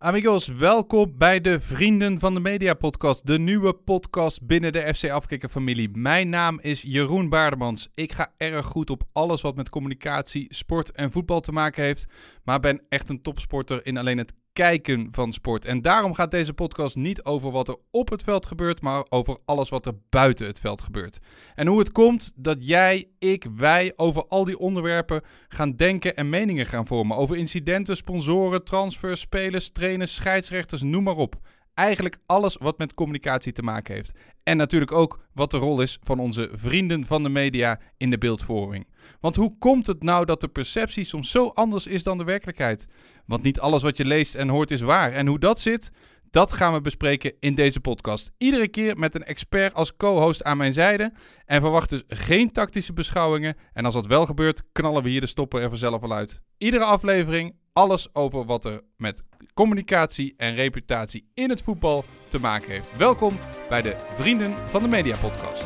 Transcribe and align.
Amigos, 0.00 0.48
welkom 0.48 1.14
bij 1.16 1.40
de 1.40 1.60
Vrienden 1.60 2.18
van 2.18 2.34
de 2.34 2.40
Media 2.40 2.74
podcast, 2.74 3.26
de 3.26 3.38
nieuwe 3.38 3.72
podcast 3.72 4.46
binnen 4.46 4.72
de 4.72 4.94
FC 4.94 5.10
Afkikker 5.10 5.48
familie. 5.48 5.88
Mijn 5.92 6.28
naam 6.28 6.60
is 6.60 6.82
Jeroen 6.82 7.28
Baardemans. 7.28 7.88
Ik 7.94 8.12
ga 8.12 8.32
erg 8.36 8.66
goed 8.66 8.90
op 8.90 9.02
alles 9.12 9.40
wat 9.40 9.56
met 9.56 9.68
communicatie, 9.68 10.54
sport 10.54 10.92
en 10.92 11.10
voetbal 11.10 11.40
te 11.40 11.52
maken 11.52 11.82
heeft, 11.82 12.06
maar 12.44 12.60
ben 12.60 12.82
echt 12.88 13.08
een 13.08 13.22
topsporter 13.22 13.86
in 13.86 13.96
alleen 13.96 14.18
het 14.18 14.34
kijken 14.58 15.08
van 15.10 15.32
sport. 15.32 15.64
En 15.64 15.82
daarom 15.82 16.14
gaat 16.14 16.30
deze 16.30 16.52
podcast 16.52 16.96
niet 16.96 17.24
over 17.24 17.50
wat 17.50 17.68
er 17.68 17.76
op 17.90 18.08
het 18.08 18.22
veld 18.22 18.46
gebeurt, 18.46 18.80
maar 18.80 19.04
over 19.08 19.38
alles 19.44 19.68
wat 19.68 19.86
er 19.86 19.92
buiten 20.08 20.46
het 20.46 20.60
veld 20.60 20.82
gebeurt. 20.82 21.18
En 21.54 21.66
hoe 21.66 21.78
het 21.78 21.92
komt 21.92 22.32
dat 22.34 22.66
jij, 22.66 23.08
ik, 23.18 23.46
wij 23.56 23.92
over 23.96 24.26
al 24.26 24.44
die 24.44 24.58
onderwerpen 24.58 25.22
gaan 25.48 25.76
denken 25.76 26.16
en 26.16 26.28
meningen 26.28 26.66
gaan 26.66 26.86
vormen. 26.86 27.16
Over 27.16 27.36
incidenten, 27.36 27.96
sponsoren, 27.96 28.64
transfers, 28.64 29.20
spelers, 29.20 29.70
trainers, 29.70 30.14
scheidsrechters, 30.14 30.82
noem 30.82 31.02
maar 31.02 31.16
op. 31.16 31.36
Eigenlijk 31.78 32.18
alles 32.26 32.56
wat 32.56 32.78
met 32.78 32.94
communicatie 32.94 33.52
te 33.52 33.62
maken 33.62 33.94
heeft. 33.94 34.12
En 34.42 34.56
natuurlijk 34.56 34.92
ook 34.92 35.20
wat 35.34 35.50
de 35.50 35.56
rol 35.56 35.80
is 35.80 35.98
van 36.02 36.18
onze 36.18 36.48
vrienden 36.52 37.06
van 37.06 37.22
de 37.22 37.28
media 37.28 37.80
in 37.96 38.10
de 38.10 38.18
beeldvorming. 38.18 38.86
Want 39.20 39.36
hoe 39.36 39.58
komt 39.58 39.86
het 39.86 40.02
nou 40.02 40.24
dat 40.24 40.40
de 40.40 40.48
perceptie 40.48 41.04
soms 41.04 41.30
zo 41.30 41.48
anders 41.48 41.86
is 41.86 42.02
dan 42.02 42.18
de 42.18 42.24
werkelijkheid? 42.24 42.86
Want 43.26 43.42
niet 43.42 43.60
alles 43.60 43.82
wat 43.82 43.96
je 43.96 44.04
leest 44.04 44.34
en 44.34 44.48
hoort 44.48 44.70
is 44.70 44.80
waar. 44.80 45.12
En 45.12 45.26
hoe 45.26 45.38
dat 45.38 45.60
zit, 45.60 45.90
dat 46.30 46.52
gaan 46.52 46.72
we 46.72 46.80
bespreken 46.80 47.32
in 47.40 47.54
deze 47.54 47.80
podcast. 47.80 48.32
Iedere 48.38 48.68
keer 48.68 48.96
met 48.96 49.14
een 49.14 49.24
expert 49.24 49.74
als 49.74 49.96
co-host 49.96 50.44
aan 50.44 50.56
mijn 50.56 50.72
zijde. 50.72 51.12
En 51.44 51.60
verwacht 51.60 51.90
dus 51.90 52.02
geen 52.08 52.52
tactische 52.52 52.92
beschouwingen. 52.92 53.56
En 53.72 53.84
als 53.84 53.94
dat 53.94 54.06
wel 54.06 54.26
gebeurt, 54.26 54.62
knallen 54.72 55.02
we 55.02 55.08
hier 55.08 55.20
de 55.20 55.26
stoppen 55.26 55.60
er 55.60 55.68
vanzelf 55.68 56.02
al 56.02 56.12
uit. 56.12 56.40
Iedere 56.56 56.84
aflevering 56.84 57.54
alles 57.78 58.14
over 58.14 58.44
wat 58.44 58.64
er 58.64 58.82
met 58.96 59.24
communicatie 59.54 60.34
en 60.36 60.54
reputatie 60.54 61.30
in 61.34 61.50
het 61.50 61.62
voetbal 61.62 62.04
te 62.28 62.38
maken 62.38 62.70
heeft. 62.70 62.96
Welkom 62.96 63.38
bij 63.68 63.82
de 63.82 63.96
Vrienden 64.08 64.58
van 64.68 64.82
de 64.82 64.88
Media 64.88 65.16
podcast. 65.16 65.62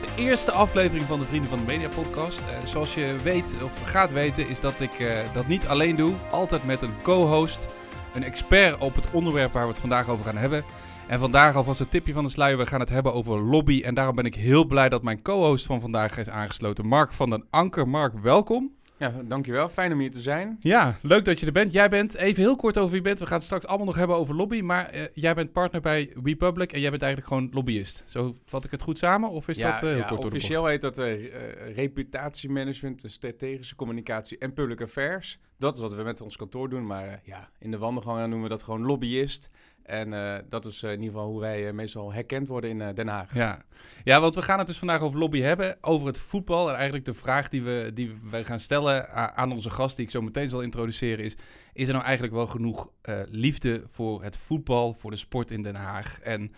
De 0.00 0.22
eerste 0.22 0.52
aflevering 0.52 1.06
van 1.06 1.18
de 1.18 1.26
Vrienden 1.26 1.48
van 1.48 1.58
de 1.58 1.64
Media 1.64 1.88
podcast. 1.88 2.40
Uh, 2.40 2.66
zoals 2.66 2.94
je 2.94 3.16
weet 3.22 3.62
of 3.62 3.82
gaat 3.84 4.12
weten 4.12 4.48
is 4.48 4.60
dat 4.60 4.80
ik 4.80 4.98
uh, 4.98 5.18
dat 5.34 5.46
niet 5.46 5.66
alleen 5.66 5.96
doe. 5.96 6.14
Altijd 6.30 6.64
met 6.64 6.82
een 6.82 7.02
co-host 7.02 7.82
een 8.14 8.24
expert 8.24 8.78
op 8.78 8.94
het 8.94 9.10
onderwerp 9.10 9.52
waar 9.52 9.62
we 9.62 9.70
het 9.70 9.78
vandaag 9.78 10.08
over 10.08 10.24
gaan 10.24 10.36
hebben. 10.36 10.64
En 11.06 11.20
vandaag 11.20 11.56
alvast 11.56 11.80
een 11.80 11.88
tipje 11.88 12.12
van 12.12 12.24
de 12.24 12.30
sluier. 12.30 12.58
We 12.58 12.66
gaan 12.66 12.80
het 12.80 12.88
hebben 12.88 13.14
over 13.14 13.40
lobby. 13.40 13.82
En 13.84 13.94
daarom 13.94 14.14
ben 14.14 14.24
ik 14.24 14.34
heel 14.34 14.64
blij 14.64 14.88
dat 14.88 15.02
mijn 15.02 15.22
co-host 15.22 15.66
van 15.66 15.80
vandaag 15.80 16.18
is 16.18 16.28
aangesloten. 16.28 16.86
Mark 16.86 17.12
van 17.12 17.30
den 17.30 17.44
Anker. 17.50 17.88
Mark, 17.88 18.18
welkom. 18.18 18.72
Ja, 18.96 19.14
dankjewel. 19.24 19.68
Fijn 19.68 19.92
om 19.92 19.98
hier 19.98 20.10
te 20.10 20.20
zijn. 20.20 20.56
Ja, 20.60 20.98
leuk 21.02 21.24
dat 21.24 21.40
je 21.40 21.46
er 21.46 21.52
bent. 21.52 21.72
Jij 21.72 21.88
bent, 21.88 22.14
even 22.14 22.42
heel 22.42 22.56
kort 22.56 22.78
over 22.78 22.90
wie 22.90 22.98
je 22.98 23.06
bent. 23.06 23.18
We 23.18 23.26
gaan 23.26 23.36
het 23.36 23.44
straks 23.44 23.66
allemaal 23.66 23.86
nog 23.86 23.96
hebben 23.96 24.16
over 24.16 24.34
lobby. 24.34 24.60
Maar 24.60 24.94
uh, 24.94 25.02
jij 25.12 25.34
bent 25.34 25.52
partner 25.52 25.80
bij 25.80 26.12
WePublic 26.22 26.72
en 26.72 26.80
jij 26.80 26.90
bent 26.90 27.02
eigenlijk 27.02 27.32
gewoon 27.32 27.50
lobbyist. 27.52 28.04
Zo 28.06 28.38
vat 28.44 28.64
ik 28.64 28.70
het 28.70 28.82
goed 28.82 28.98
samen? 28.98 29.30
Of 29.30 29.48
is 29.48 29.56
ja, 29.56 29.72
dat 29.72 29.82
uh, 29.82 29.88
heel 29.88 29.98
ja, 29.98 30.06
kort 30.06 30.24
officieel 30.24 30.66
heet 30.66 30.80
dat 30.80 30.98
uh, 30.98 31.30
reputatiemanagement, 31.74 33.04
strategische 33.06 33.74
communicatie 33.74 34.38
en 34.38 34.52
public 34.52 34.80
affairs. 34.80 35.38
Dat 35.58 35.74
is 35.74 35.80
wat 35.80 35.94
we 35.94 36.02
met 36.02 36.20
ons 36.20 36.36
kantoor 36.36 36.68
doen. 36.68 36.86
Maar 36.86 37.20
ja, 37.24 37.50
in 37.58 37.70
de 37.70 37.78
wandelgangen 37.78 38.28
noemen 38.28 38.48
we 38.48 38.54
dat 38.54 38.62
gewoon 38.62 38.82
lobbyist. 38.82 39.50
En 39.84 40.12
uh, 40.12 40.34
dat 40.48 40.66
is 40.66 40.82
uh, 40.82 40.90
in 40.90 41.00
ieder 41.00 41.14
geval 41.14 41.30
hoe 41.30 41.40
wij 41.40 41.66
uh, 41.66 41.72
meestal 41.72 42.12
herkend 42.12 42.48
worden 42.48 42.70
in 42.70 42.94
Den 42.94 43.08
Haag. 43.08 43.34
Ja. 43.34 43.62
ja, 44.04 44.20
want 44.20 44.34
we 44.34 44.42
gaan 44.42 44.58
het 44.58 44.66
dus 44.66 44.78
vandaag 44.78 45.00
over 45.00 45.18
lobby 45.18 45.40
hebben, 45.40 45.76
over 45.80 46.06
het 46.06 46.18
voetbal. 46.18 46.68
En 46.68 46.74
eigenlijk 46.74 47.04
de 47.04 47.14
vraag 47.14 47.48
die 47.48 47.62
we, 47.62 47.90
die 47.94 48.18
we 48.30 48.44
gaan 48.44 48.60
stellen 48.60 49.10
aan 49.36 49.52
onze 49.52 49.70
gast, 49.70 49.96
die 49.96 50.04
ik 50.04 50.10
zo 50.10 50.22
meteen 50.22 50.48
zal 50.48 50.60
introduceren, 50.60 51.24
is... 51.24 51.36
Is 51.72 51.86
er 51.86 51.92
nou 51.92 52.04
eigenlijk 52.04 52.34
wel 52.34 52.46
genoeg 52.46 52.90
liefde 53.30 53.82
voor 53.90 54.22
het 54.22 54.36
voetbal, 54.36 54.92
voor 54.98 55.10
de 55.10 55.16
sport 55.16 55.50
in 55.50 55.62
Den 55.62 55.74
Haag? 55.74 56.20
En 56.20 56.52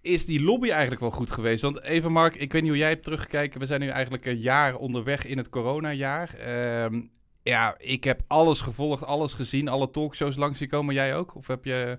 is 0.00 0.26
die 0.26 0.42
lobby 0.42 0.70
eigenlijk 0.70 1.00
wel 1.00 1.10
goed 1.10 1.30
geweest? 1.30 1.62
Want 1.62 1.82
even 1.82 2.12
Mark, 2.12 2.36
ik 2.36 2.52
weet 2.52 2.62
niet 2.62 2.70
hoe 2.70 2.80
jij 2.80 2.88
hebt 2.88 3.04
teruggekeken. 3.04 3.60
We 3.60 3.66
zijn 3.66 3.80
nu 3.80 3.88
eigenlijk 3.88 4.26
een 4.26 4.38
jaar 4.38 4.76
onderweg 4.76 5.24
in 5.26 5.38
het 5.38 5.48
coronajaar. 5.48 6.34
Uh, 6.46 7.00
ja, 7.42 7.74
ik 7.78 8.04
heb 8.04 8.22
alles 8.26 8.60
gevolgd, 8.60 9.04
alles 9.04 9.32
gezien, 9.32 9.68
alle 9.68 9.90
talkshows 9.90 10.36
langs 10.36 10.58
zien 10.58 10.68
komen. 10.68 10.94
Jij 10.94 11.16
ook? 11.16 11.34
Of 11.34 11.46
heb 11.46 11.64
je... 11.64 11.98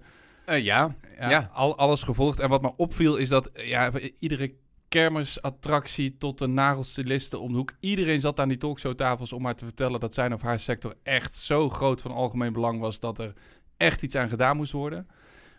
Uh, 0.49 0.63
ja, 0.63 0.95
ja, 1.19 1.29
ja. 1.29 1.49
Al, 1.53 1.77
alles 1.77 2.03
gevolgd. 2.03 2.39
En 2.39 2.49
wat 2.49 2.61
me 2.61 2.75
opviel 2.75 3.15
is 3.15 3.29
dat 3.29 3.49
ja, 3.53 3.91
iedere 4.19 4.55
kermisattractie 4.87 6.17
tot 6.17 6.37
de 6.37 6.47
nagelstilisten 6.47 7.41
om 7.41 7.51
de 7.51 7.57
hoek. 7.57 7.73
Iedereen 7.79 8.19
zat 8.19 8.39
aan 8.39 8.49
die 8.49 8.57
talkshowtafels 8.57 9.33
om 9.33 9.41
maar 9.41 9.55
te 9.55 9.65
vertellen 9.65 9.99
dat 9.99 10.13
zijn 10.13 10.33
of 10.33 10.41
haar 10.41 10.59
sector 10.59 10.93
echt 11.03 11.35
zo 11.35 11.69
groot 11.69 12.01
van 12.01 12.11
algemeen 12.11 12.53
belang 12.53 12.79
was 12.79 12.99
dat 12.99 13.19
er 13.19 13.33
echt 13.77 14.01
iets 14.01 14.15
aan 14.15 14.29
gedaan 14.29 14.57
moest 14.57 14.71
worden. 14.71 15.07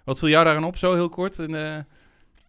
Wat 0.05 0.19
viel 0.19 0.29
jou 0.29 0.45
daaraan 0.45 0.65
op, 0.65 0.77
zo 0.77 0.95
heel 0.95 1.09
kort? 1.09 1.39
En, 1.39 1.51
uh... 1.51 1.77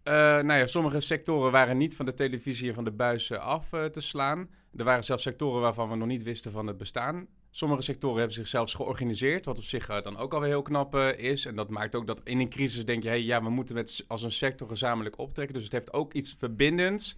Uh, 0.08 0.14
nou 0.14 0.52
ja, 0.52 0.66
sommige 0.66 1.00
sectoren 1.00 1.52
waren 1.52 1.76
niet 1.76 1.96
van 1.96 2.06
de 2.06 2.14
televisie 2.14 2.68
en 2.68 2.74
van 2.74 2.84
de 2.84 2.90
buis 2.90 3.32
af 3.32 3.72
uh, 3.72 3.84
te 3.84 4.00
slaan. 4.00 4.48
Er 4.76 4.84
waren 4.84 5.04
zelfs 5.04 5.22
sectoren 5.22 5.60
waarvan 5.60 5.88
we 5.88 5.96
nog 5.96 6.08
niet 6.08 6.22
wisten 6.22 6.52
van 6.52 6.66
het 6.66 6.76
bestaan. 6.76 7.26
Sommige 7.50 7.82
sectoren 7.82 8.16
hebben 8.16 8.34
zich 8.34 8.46
zelfs 8.46 8.74
georganiseerd, 8.74 9.44
wat 9.44 9.58
op 9.58 9.64
zich 9.64 9.90
uh, 9.90 10.02
dan 10.02 10.16
ook 10.16 10.34
alweer 10.34 10.48
heel 10.48 10.62
knap 10.62 10.94
uh, 10.94 11.18
is. 11.18 11.46
En 11.46 11.56
dat 11.56 11.68
maakt 11.68 11.94
ook 11.94 12.06
dat 12.06 12.20
in 12.24 12.40
een 12.40 12.48
crisis 12.48 12.84
denk 12.84 13.02
je, 13.02 13.08
hey, 13.08 13.22
ja, 13.22 13.42
we 13.42 13.50
moeten 13.50 13.74
met, 13.74 14.04
als 14.08 14.22
een 14.22 14.32
sector 14.32 14.68
gezamenlijk 14.68 15.18
optrekken. 15.18 15.54
Dus 15.54 15.64
het 15.64 15.72
heeft 15.72 15.92
ook 15.92 16.12
iets 16.12 16.34
verbindends. 16.38 17.16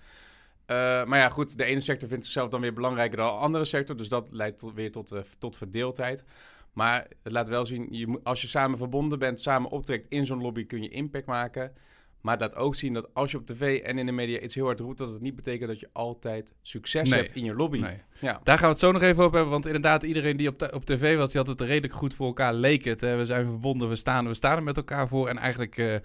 Uh, 0.67 1.05
maar 1.05 1.19
ja, 1.19 1.29
goed, 1.29 1.59
de 1.59 1.65
ene 1.65 1.81
sector 1.81 2.09
vindt 2.09 2.25
zichzelf 2.25 2.51
dan 2.51 2.61
weer 2.61 2.73
belangrijker 2.73 3.17
dan 3.17 3.27
de 3.27 3.33
andere 3.33 3.65
sector. 3.65 3.97
Dus 3.97 4.09
dat 4.09 4.27
leidt 4.31 4.65
weer 4.75 4.93
tot, 4.93 5.13
tot 5.39 5.57
verdeeldheid. 5.57 6.25
Maar 6.73 7.07
het 7.23 7.33
laat 7.33 7.49
wel 7.49 7.67
zien, 7.67 7.87
je, 7.91 8.21
als 8.23 8.41
je 8.41 8.47
samen 8.47 8.79
verbonden 8.79 9.19
bent, 9.19 9.41
samen 9.41 9.71
optrekt 9.71 10.07
in 10.09 10.27
zo'n 10.27 10.41
lobby, 10.41 10.67
kun 10.67 10.83
je 10.83 10.89
impact 10.89 11.27
maken. 11.27 11.73
Maar 12.21 12.39
dat 12.39 12.57
ook 12.57 12.75
zien 12.75 12.93
dat 12.93 13.15
als 13.15 13.31
je 13.31 13.37
op 13.37 13.47
tv 13.47 13.81
en 13.81 13.99
in 13.99 14.07
de 14.07 14.13
media 14.13 14.41
iets 14.41 14.55
heel 14.55 14.65
hard 14.65 14.81
roept, 14.81 14.99
dat 14.99 15.13
het 15.13 15.21
niet 15.21 15.37
betekent 15.37 15.69
dat 15.69 15.81
je 15.81 15.89
altijd 15.93 16.55
succes 16.63 17.11
nee. 17.11 17.21
hebt 17.21 17.33
in 17.33 17.45
je 17.45 17.55
lobby. 17.55 17.79
Nee. 17.79 17.97
Ja. 18.21 18.41
Daar 18.43 18.57
gaan 18.59 18.67
we 18.67 18.73
het 18.73 18.79
zo 18.79 18.93
nog 18.93 19.03
even 19.03 19.25
op 19.25 19.33
hebben. 19.33 19.51
Want 19.51 19.67
inderdaad, 19.67 20.03
iedereen 20.03 20.37
die 20.37 20.49
op, 20.49 20.71
op 20.75 20.85
tv 20.85 21.17
was, 21.17 21.33
die 21.33 21.41
had 21.41 21.51
het 21.51 21.61
redelijk 21.61 21.95
goed 21.95 22.15
voor 22.15 22.27
elkaar, 22.27 22.55
leek 22.55 22.85
het. 22.85 23.01
Hè? 23.01 23.17
We 23.17 23.27
zijn 23.27 23.45
verbonden, 23.45 23.89
we 23.89 23.97
staan, 23.97 24.27
we 24.27 24.35
staan 24.35 24.57
er 24.57 24.63
met 24.63 24.77
elkaar 24.77 25.09
voor. 25.09 25.29
En 25.29 25.39
eigenlijk, 25.39 25.77
uh, 25.77 25.87
nou 25.87 26.01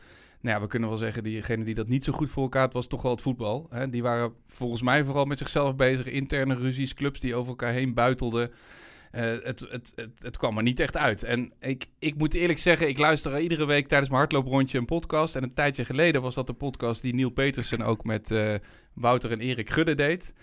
ja, 0.55 0.61
we 0.61 0.67
kunnen 0.67 0.89
wel 0.89 0.97
zeggen, 0.97 1.23
diegene 1.23 1.63
die 1.63 1.75
dat 1.75 1.87
niet 1.87 2.03
zo 2.03 2.13
goed 2.13 2.29
voor 2.29 2.43
elkaar 2.43 2.61
had, 2.61 2.73
was 2.73 2.87
toch 2.87 3.01
wel 3.01 3.11
het 3.11 3.21
voetbal. 3.21 3.67
Hè? 3.69 3.89
Die 3.89 4.03
waren 4.03 4.33
volgens 4.47 4.81
mij 4.81 5.03
vooral 5.03 5.25
met 5.25 5.37
zichzelf 5.37 5.75
bezig. 5.75 6.05
Interne 6.05 6.55
ruzies, 6.55 6.93
clubs 6.93 7.19
die 7.19 7.35
over 7.35 7.49
elkaar 7.49 7.71
heen 7.71 7.93
buitelden. 7.93 8.51
Uh, 9.15 9.21
het, 9.21 9.59
het, 9.59 9.93
het, 9.95 10.11
het, 10.19 10.37
kwam 10.37 10.57
er 10.57 10.63
niet 10.63 10.79
echt 10.79 10.97
uit. 10.97 11.23
En 11.23 11.53
ik, 11.59 11.85
ik 11.99 12.17
moet 12.17 12.33
eerlijk 12.33 12.59
zeggen, 12.59 12.87
ik 12.87 12.97
luister 12.97 13.39
iedere 13.39 13.65
week 13.65 13.87
tijdens 13.87 14.09
mijn 14.09 14.21
hardlooprondje 14.21 14.77
een 14.77 14.85
podcast. 14.85 15.35
En 15.35 15.43
een 15.43 15.53
tijdje 15.53 15.85
geleden 15.85 16.21
was 16.21 16.35
dat 16.35 16.47
de 16.47 16.53
podcast 16.53 17.01
die 17.01 17.13
Neil 17.13 17.29
Petersen 17.29 17.81
ook 17.81 18.03
met 18.03 18.31
uh, 18.31 18.53
Wouter 18.93 19.31
en 19.31 19.39
Erik 19.39 19.69
Gudde 19.69 19.95
deed. 19.95 20.33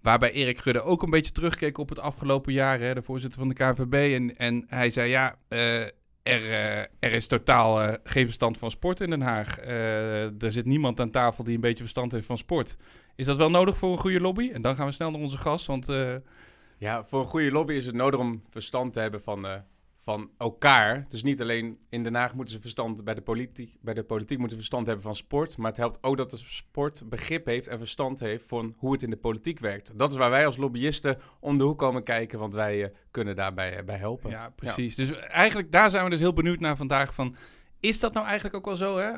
Waarbij 0.00 0.32
Erik 0.32 0.58
Gudde 0.58 0.82
ook 0.82 1.02
een 1.02 1.10
beetje 1.10 1.32
terugkeek 1.32 1.78
op 1.78 1.88
het 1.88 1.98
afgelopen 1.98 2.52
jaar, 2.52 2.80
hè, 2.80 2.94
de 2.94 3.02
voorzitter 3.02 3.38
van 3.38 3.48
de 3.48 3.54
KNVB. 3.54 4.14
En, 4.14 4.36
en 4.36 4.64
hij 4.68 4.90
zei, 4.90 5.10
ja, 5.10 5.36
uh, 5.48 5.80
er, 6.22 6.50
er 6.98 7.12
is 7.12 7.26
totaal 7.26 7.96
geen 8.04 8.24
verstand 8.24 8.58
van 8.58 8.70
sport 8.70 9.00
in 9.00 9.10
Den 9.10 9.20
Haag. 9.20 9.58
er 9.58 10.52
zit 10.52 10.64
niemand 10.64 11.00
aan 11.00 11.10
tafel 11.10 11.44
die 11.44 11.54
een 11.54 11.60
beetje 11.60 11.82
verstand 11.82 12.12
heeft 12.12 12.26
van 12.26 12.38
sport. 12.38 12.76
Is 13.16 13.26
dat 13.26 13.36
wel 13.36 13.50
nodig 13.50 13.76
voor 13.76 13.92
een 13.92 13.98
goede 13.98 14.20
lobby? 14.20 14.50
En 14.52 14.62
dan 14.62 14.76
gaan 14.76 14.86
we 14.86 14.92
snel 14.92 15.10
naar 15.10 15.20
onze 15.20 15.38
gast, 15.38 15.66
want... 15.66 15.88
Ja, 16.82 17.04
voor 17.04 17.20
een 17.20 17.26
goede 17.26 17.50
lobby 17.50 17.72
is 17.72 17.86
het 17.86 17.94
nodig 17.94 18.20
om 18.20 18.42
verstand 18.48 18.92
te 18.92 19.00
hebben 19.00 19.22
van, 19.22 19.44
uh, 19.44 19.54
van 19.96 20.30
elkaar. 20.38 21.06
Dus 21.08 21.22
niet 21.22 21.40
alleen 21.40 21.78
in 21.88 22.02
Den 22.02 22.14
Haag 22.14 22.34
moeten 22.34 22.54
ze 22.54 22.60
verstand 22.60 23.04
bij 23.04 23.14
de 23.14 23.20
politiek, 23.20 23.76
bij 23.80 23.94
de 23.94 24.02
politiek 24.02 24.38
moeten 24.38 24.56
verstand 24.56 24.86
hebben 24.86 25.04
van 25.04 25.16
sport. 25.16 25.56
Maar 25.56 25.68
het 25.68 25.76
helpt 25.76 26.02
ook 26.02 26.16
dat 26.16 26.30
de 26.30 26.36
sport 26.36 27.02
begrip 27.08 27.46
heeft 27.46 27.68
en 27.68 27.78
verstand 27.78 28.20
heeft 28.20 28.44
van 28.46 28.74
hoe 28.78 28.92
het 28.92 29.02
in 29.02 29.10
de 29.10 29.16
politiek 29.16 29.58
werkt. 29.58 29.98
Dat 29.98 30.10
is 30.10 30.16
waar 30.16 30.30
wij 30.30 30.46
als 30.46 30.56
lobbyisten 30.56 31.18
om 31.40 31.58
de 31.58 31.64
hoek 31.64 31.78
komen 31.78 32.02
kijken, 32.02 32.38
want 32.38 32.54
wij 32.54 32.82
uh, 32.82 32.88
kunnen 33.10 33.36
daarbij 33.36 33.78
uh, 33.78 33.84
bij 33.84 33.96
helpen. 33.96 34.30
Ja, 34.30 34.50
precies. 34.56 34.96
Ja. 34.96 35.04
Dus 35.04 35.16
eigenlijk 35.18 35.72
daar 35.72 35.90
zijn 35.90 36.04
we 36.04 36.10
dus 36.10 36.20
heel 36.20 36.32
benieuwd 36.32 36.60
naar 36.60 36.76
vandaag 36.76 37.14
van... 37.14 37.36
Is 37.82 38.00
dat 38.00 38.12
nou 38.12 38.26
eigenlijk 38.26 38.56
ook 38.56 38.64
wel 38.64 38.76
zo? 38.76 38.98
Hè? 38.98 39.10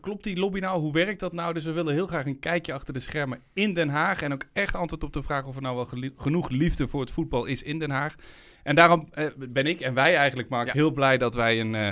Klopt 0.00 0.24
die 0.24 0.38
lobby 0.38 0.60
nou? 0.60 0.80
Hoe 0.80 0.92
werkt 0.92 1.20
dat 1.20 1.32
nou? 1.32 1.54
Dus 1.54 1.64
we 1.64 1.72
willen 1.72 1.94
heel 1.94 2.06
graag 2.06 2.26
een 2.26 2.38
kijkje 2.38 2.72
achter 2.72 2.94
de 2.94 3.00
schermen 3.00 3.40
in 3.52 3.74
Den 3.74 3.88
Haag. 3.88 4.22
En 4.22 4.32
ook 4.32 4.44
echt 4.52 4.74
antwoord 4.74 5.04
op 5.04 5.12
de 5.12 5.22
vraag 5.22 5.44
of 5.44 5.56
er 5.56 5.62
nou 5.62 5.76
wel 5.76 6.12
genoeg 6.16 6.48
liefde 6.48 6.88
voor 6.88 7.00
het 7.00 7.10
voetbal 7.10 7.44
is 7.44 7.62
in 7.62 7.78
Den 7.78 7.90
Haag. 7.90 8.14
En 8.62 8.74
daarom 8.74 9.08
uh, 9.14 9.26
ben 9.36 9.66
ik 9.66 9.80
en 9.80 9.94
wij 9.94 10.16
eigenlijk, 10.16 10.48
Mark, 10.48 10.66
ja. 10.66 10.72
heel 10.72 10.90
blij 10.90 11.18
dat 11.18 11.34
wij 11.34 11.60
een 11.60 11.74
uh, 11.74 11.88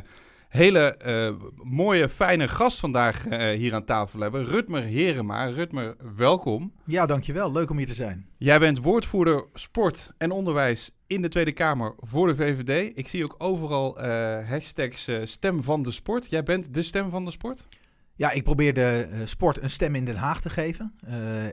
hele 0.56 0.96
eh, 0.96 1.34
mooie, 1.62 2.08
fijne 2.08 2.48
gast 2.48 2.78
vandaag 2.78 3.26
eh, 3.26 3.58
hier 3.58 3.74
aan 3.74 3.84
tafel 3.84 4.20
hebben. 4.20 4.44
Rutmer 4.44 4.82
Herema. 4.82 5.44
Rutmer, 5.44 5.96
welkom. 6.16 6.72
Ja, 6.84 7.06
dankjewel. 7.06 7.52
Leuk 7.52 7.70
om 7.70 7.76
hier 7.76 7.86
te 7.86 7.94
zijn. 7.94 8.26
Jij 8.38 8.58
bent 8.58 8.78
woordvoerder 8.78 9.44
sport 9.54 10.12
en 10.18 10.30
onderwijs 10.30 10.90
in 11.06 11.22
de 11.22 11.28
Tweede 11.28 11.52
Kamer 11.52 11.94
voor 11.98 12.26
de 12.26 12.36
VVD. 12.36 12.98
Ik 12.98 13.08
zie 13.08 13.24
ook 13.24 13.34
overal 13.38 14.00
eh, 14.00 14.48
hashtags 14.48 15.10
stem 15.22 15.62
van 15.62 15.82
de 15.82 15.90
sport. 15.90 16.30
Jij 16.30 16.42
bent 16.42 16.74
de 16.74 16.82
stem 16.82 17.10
van 17.10 17.24
de 17.24 17.30
sport? 17.30 17.68
Ja, 18.14 18.30
ik 18.30 18.42
probeer 18.42 18.74
de 18.74 19.22
sport 19.24 19.62
een 19.62 19.70
stem 19.70 19.94
in 19.94 20.04
Den 20.04 20.16
Haag 20.16 20.40
te 20.40 20.50
geven. 20.50 20.94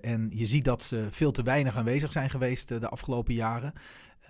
en 0.01 0.29
je 0.33 0.45
ziet 0.45 0.65
dat 0.65 0.81
ze 0.81 1.07
veel 1.09 1.31
te 1.31 1.44
weinig 1.44 1.75
aanwezig 1.75 2.11
zijn 2.11 2.29
geweest 2.29 2.67
de 2.67 2.89
afgelopen 2.89 3.33
jaren. 3.33 3.73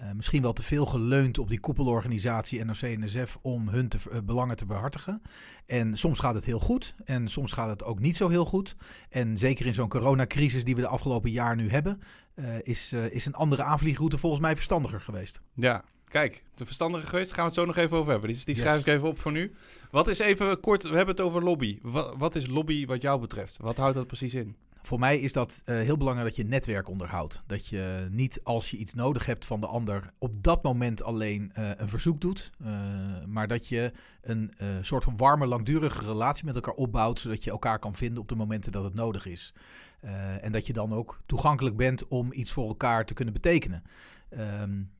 Uh, 0.02 0.12
misschien 0.12 0.42
wel 0.42 0.54
te 0.54 0.64
veel 0.64 0.86
geleund 0.86 1.38
op 1.38 1.50
die 1.50 1.60
koepelorganisatie 1.60 2.66
NOC-NSF 2.66 3.38
om 3.42 3.70
hun 3.70 3.88
te, 3.88 3.98
uh, 4.12 4.18
belangen 4.24 4.56
te 4.56 4.66
behartigen. 4.66 5.22
En 5.66 5.98
soms 5.98 6.20
gaat 6.20 6.36
het 6.36 6.46
heel 6.46 6.60
goed 6.60 6.96
en 7.06 7.28
soms 7.28 7.52
gaat 7.52 7.70
het 7.70 7.84
ook 7.84 8.00
niet 8.00 8.16
zo 8.16 8.30
heel 8.30 8.46
goed. 8.46 8.76
En 9.10 9.38
zeker 9.38 9.66
in 9.66 9.74
zo'n 9.74 9.90
coronacrisis 9.90 10.64
die 10.64 10.76
we 10.76 10.82
de 10.82 10.88
afgelopen 10.88 11.32
jaar 11.32 11.56
nu 11.56 11.70
hebben, 11.70 12.02
uh, 12.36 12.46
is, 12.62 12.94
is 12.94 13.26
een 13.26 13.34
andere 13.34 13.64
aanvliegroute 13.64 14.18
volgens 14.18 14.42
mij 14.42 14.56
verstandiger 14.56 15.02
geweest. 15.02 15.42
Ja, 15.54 15.84
kijk, 16.08 16.44
de 16.56 16.66
verstandige 16.66 17.08
geweest, 17.08 17.28
daar 17.28 17.36
gaan 17.36 17.50
we 17.50 17.52
het 17.52 17.60
zo 17.60 17.66
nog 17.66 17.78
even 17.78 17.98
over 17.98 18.12
hebben. 18.12 18.30
Die, 18.30 18.42
die 18.46 18.56
schrijf 18.56 18.80
ik 18.80 18.86
even 18.86 19.08
op 19.08 19.20
voor 19.20 19.32
nu. 19.32 19.54
Wat 19.92 20.08
is 20.08 20.20
even 20.20 20.60
kort, 20.60 20.84
we 20.84 20.96
hebben 20.96 21.16
het 21.16 21.24
over 21.26 21.44
lobby. 21.44 21.80
Wat, 21.82 22.16
wat 22.18 22.36
is 22.36 22.48
lobby 22.48 22.86
wat 22.86 23.02
jou 23.02 23.20
betreft? 23.20 23.58
Wat 23.58 23.76
houdt 23.76 23.96
dat 23.96 24.08
precies 24.08 24.34
in? 24.34 24.56
Voor 24.84 25.00
mij 25.00 25.20
is 25.20 25.34
dat 25.34 25.62
uh, 25.66 25.76
heel 25.76 25.98
belangrijk 25.98 26.28
dat 26.28 26.38
je 26.38 26.52
netwerk 26.52 26.90
onderhoudt. 26.90 27.44
Dat 27.46 27.68
je 27.68 28.08
niet 28.12 28.40
als 28.44 28.72
je 28.72 28.78
iets 28.78 28.94
nodig 28.94 29.26
hebt 29.26 29.46
van 29.46 29.60
de 29.60 29.68
ander 29.68 30.10
op 30.20 30.44
dat 30.44 30.64
moment 30.64 31.04
alleen 31.04 31.52
uh, 31.58 31.70
een 31.76 31.90
verzoek 31.90 32.22
doet. 32.22 32.52
Uh, 32.62 32.68
maar 33.26 33.48
dat 33.48 33.68
je 33.68 33.92
een 34.22 34.52
soort 34.82 35.04
van 35.04 35.18
warme, 35.18 35.46
langdurige 35.46 36.02
relatie 36.02 36.46
met 36.46 36.56
elkaar 36.56 36.74
opbouwt. 36.74 37.20
Zodat 37.20 37.44
je 37.44 37.52
elkaar 37.52 37.80
kan 37.80 37.96
vinden 37.96 38.22
op 38.22 38.30
de 38.30 38.36
momenten 38.36 38.72
dat 38.72 38.84
het 38.84 38.94
nodig 38.94 39.26
is. 39.26 39.54
en 40.42 40.52
dat 40.52 40.68
je 40.68 40.74
dan 40.74 40.94
ook 40.94 41.22
toegankelijk 41.26 41.76
bent 41.76 42.08
om 42.08 42.34
iets 42.34 42.52
voor 42.52 42.68
elkaar 42.68 43.06
te 43.06 43.14
kunnen 43.14 43.34
betekenen. 43.34 43.84
Um, 44.62 44.92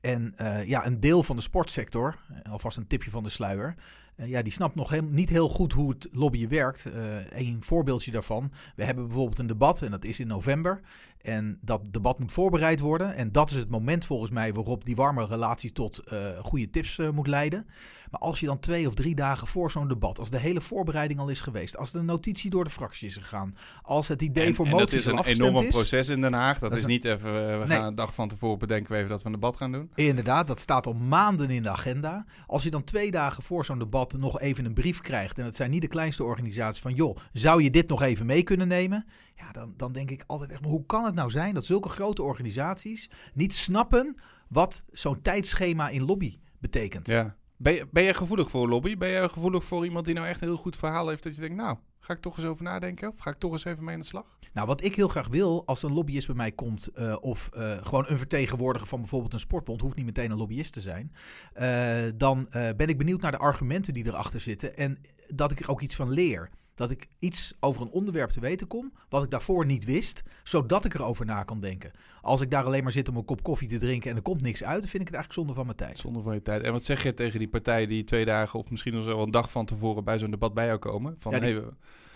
en 0.00 0.34
ja, 0.66 0.86
een 0.86 1.00
deel 1.00 1.22
van 1.22 1.36
de 1.36 1.42
sportsector, 1.42 2.16
alvast 2.50 2.76
een 2.76 2.86
tipje 2.86 3.10
van 3.10 3.22
de 3.22 3.30
sluier, 3.30 3.74
uh, 4.16 4.28
ja, 4.28 4.42
die 4.42 4.52
snapt 4.52 4.74
nog 4.74 4.90
heel, 4.90 5.02
niet 5.02 5.28
heel 5.28 5.48
goed 5.48 5.72
hoe 5.72 5.90
het 5.90 6.08
lobbyen 6.12 6.48
werkt. 6.48 6.84
Een 7.30 7.56
voorbeeldje 7.60 8.10
daarvan. 8.10 8.52
We 8.76 8.84
hebben 8.84 9.06
bijvoorbeeld 9.06 9.38
een 9.38 9.46
debat 9.46 9.82
en 9.82 9.90
dat 9.90 10.04
is 10.04 10.20
in 10.20 10.26
november. 10.26 10.80
En 11.22 11.58
dat 11.60 11.82
debat 11.90 12.18
moet 12.18 12.32
voorbereid 12.32 12.80
worden. 12.80 13.14
En 13.14 13.32
dat 13.32 13.50
is 13.50 13.56
het 13.56 13.68
moment 13.68 14.04
volgens 14.04 14.30
mij 14.30 14.52
waarop 14.52 14.84
die 14.84 14.96
warme 14.96 15.26
relatie 15.26 15.72
tot 15.72 16.02
uh, 16.12 16.38
goede 16.38 16.70
tips 16.70 17.00
moet 17.14 17.26
leiden. 17.26 17.66
Maar 18.10 18.20
als 18.20 18.40
je 18.40 18.46
dan 18.46 18.58
twee 18.58 18.86
of 18.86 18.94
drie 18.94 19.14
dagen 19.14 19.46
voor 19.46 19.70
zo'n 19.70 19.88
debat, 19.88 20.18
als 20.18 20.30
de 20.30 20.38
hele 20.38 20.60
voorbereiding 20.60 21.20
al 21.20 21.28
is 21.28 21.40
geweest, 21.40 21.76
als 21.76 21.92
de 21.92 22.02
notitie 22.02 22.50
door 22.50 22.64
de 22.64 22.70
fractie 22.70 23.08
is 23.08 23.16
gegaan, 23.16 23.56
als 23.82 24.08
het 24.08 24.22
idee 24.22 24.46
en, 24.46 24.54
voor 24.54 24.68
moties 24.68 24.98
is 24.98 25.06
een 25.06 25.24
enorm 25.24 25.68
proces 25.68 26.08
in 26.08 26.20
Den 26.20 26.32
Haag. 26.32 26.58
Dat, 26.58 26.70
dat 26.70 26.78
is 26.78 26.86
niet 26.86 27.04
even, 27.04 27.60
we 27.60 27.66
nee. 27.66 27.76
gaan 27.76 27.86
een 27.86 27.94
dag 27.94 28.14
van 28.14 28.28
tevoren 28.28 28.58
bedenken 28.58 28.92
we 28.92 28.98
even 28.98 29.10
dat 29.10 29.20
we 29.20 29.26
een 29.26 29.32
debat 29.32 29.56
gaan 29.56 29.72
doen. 29.72 29.90
Inderdaad, 29.94 30.46
dat 30.46 30.60
staat 30.60 30.86
al 30.86 30.94
maanden 30.94 31.50
in 31.50 31.62
de 31.62 31.70
agenda. 31.70 32.24
Als 32.46 32.62
je 32.62 32.70
dan 32.70 32.84
twee 32.84 33.10
dagen 33.10 33.42
voor 33.42 33.64
zo'n 33.64 33.78
debat 33.78 34.05
nog 34.12 34.40
even 34.40 34.64
een 34.64 34.74
brief 34.74 35.00
krijgt, 35.00 35.38
en 35.38 35.44
het 35.44 35.56
zijn 35.56 35.70
niet 35.70 35.80
de 35.80 35.88
kleinste 35.88 36.24
organisaties 36.24 36.82
van, 36.82 36.94
joh, 36.94 37.16
zou 37.32 37.62
je 37.62 37.70
dit 37.70 37.88
nog 37.88 38.02
even 38.02 38.26
mee 38.26 38.42
kunnen 38.42 38.68
nemen? 38.68 39.06
Ja, 39.36 39.52
dan, 39.52 39.74
dan 39.76 39.92
denk 39.92 40.10
ik 40.10 40.24
altijd 40.26 40.50
echt, 40.50 40.60
maar 40.60 40.70
hoe 40.70 40.86
kan 40.86 41.04
het 41.04 41.14
nou 41.14 41.30
zijn 41.30 41.54
dat 41.54 41.64
zulke 41.64 41.88
grote 41.88 42.22
organisaties 42.22 43.10
niet 43.34 43.54
snappen 43.54 44.16
wat 44.48 44.84
zo'n 44.90 45.20
tijdschema 45.20 45.88
in 45.88 46.04
lobby 46.04 46.38
betekent? 46.58 47.06
Ja. 47.06 47.36
Ben 47.56 47.72
je, 47.72 47.88
ben 47.90 48.02
je 48.02 48.14
gevoelig 48.14 48.50
voor 48.50 48.68
lobby? 48.68 48.96
Ben 48.96 49.08
je 49.08 49.28
gevoelig 49.28 49.64
voor 49.64 49.84
iemand 49.84 50.04
die 50.04 50.14
nou 50.14 50.26
echt 50.26 50.40
een 50.40 50.48
heel 50.48 50.56
goed 50.56 50.76
verhaal 50.76 51.08
heeft 51.08 51.22
dat 51.22 51.34
je 51.34 51.40
denkt, 51.40 51.56
nou, 51.56 51.76
ga 52.06 52.12
ik 52.12 52.20
toch 52.20 52.36
eens 52.36 52.46
over 52.46 52.64
nadenken? 52.64 53.08
Of 53.08 53.18
ga 53.18 53.30
ik 53.30 53.38
toch 53.38 53.52
eens 53.52 53.64
even 53.64 53.84
mee 53.84 53.94
aan 53.94 54.00
de 54.00 54.06
slag? 54.06 54.38
Nou, 54.52 54.66
wat 54.66 54.84
ik 54.84 54.96
heel 54.96 55.08
graag 55.08 55.28
wil 55.28 55.66
als 55.66 55.82
een 55.82 55.92
lobbyist 55.92 56.26
bij 56.26 56.36
mij 56.36 56.52
komt, 56.52 56.88
uh, 56.94 57.16
of 57.20 57.50
uh, 57.56 57.76
gewoon 57.86 58.04
een 58.08 58.18
vertegenwoordiger 58.18 58.88
van 58.88 59.00
bijvoorbeeld 59.00 59.32
een 59.32 59.38
sportbond, 59.38 59.80
hoeft 59.80 59.96
niet 59.96 60.04
meteen 60.04 60.30
een 60.30 60.36
lobbyist 60.36 60.72
te 60.72 60.80
zijn, 60.80 61.12
uh, 61.56 62.12
dan 62.16 62.48
ben 62.50 62.88
ik 62.88 62.98
benieuwd 62.98 63.20
naar 63.20 63.30
de 63.30 63.38
argumenten 63.38 63.94
die 63.94 64.06
erachter 64.06 64.40
zitten 64.40 64.76
en 64.76 64.98
dat 65.26 65.50
ik 65.50 65.60
er 65.60 65.70
ook 65.70 65.80
iets 65.80 65.94
van 65.94 66.10
leer 66.10 66.50
dat 66.76 66.90
ik 66.90 67.08
iets 67.18 67.54
over 67.60 67.82
een 67.82 67.90
onderwerp 67.90 68.30
te 68.30 68.40
weten 68.40 68.66
kom, 68.66 68.92
wat 69.08 69.24
ik 69.24 69.30
daarvoor 69.30 69.66
niet 69.66 69.84
wist, 69.84 70.22
zodat 70.44 70.84
ik 70.84 70.94
erover 70.94 71.26
na 71.26 71.42
kan 71.42 71.60
denken. 71.60 71.90
Als 72.20 72.40
ik 72.40 72.50
daar 72.50 72.64
alleen 72.64 72.82
maar 72.82 72.92
zit 72.92 73.08
om 73.08 73.16
een 73.16 73.24
kop 73.24 73.42
koffie 73.42 73.68
te 73.68 73.78
drinken 73.78 74.10
en 74.10 74.16
er 74.16 74.22
komt 74.22 74.42
niks 74.42 74.64
uit, 74.64 74.80
dan 74.80 74.88
vind 74.88 75.02
ik 75.02 75.08
het 75.08 75.16
eigenlijk 75.16 75.32
zonde 75.32 75.54
van 75.54 75.64
mijn 75.64 75.76
tijd. 75.76 75.98
Zonde 75.98 76.22
van 76.22 76.34
je 76.34 76.42
tijd. 76.42 76.62
En 76.62 76.72
wat 76.72 76.84
zeg 76.84 77.02
je 77.02 77.14
tegen 77.14 77.38
die 77.38 77.48
partijen 77.48 77.88
die 77.88 78.04
twee 78.04 78.24
dagen 78.24 78.58
of 78.58 78.70
misschien 78.70 78.94
nog 78.94 79.04
wel 79.04 79.22
een 79.22 79.30
dag 79.30 79.50
van 79.50 79.66
tevoren 79.66 80.04
bij 80.04 80.18
zo'n 80.18 80.30
debat 80.30 80.54
bij 80.54 80.66
jou 80.66 80.78
komen? 80.78 81.16
Van, 81.18 81.32
ja, 81.32 81.38
die, 81.38 81.54
hey, 81.54 81.62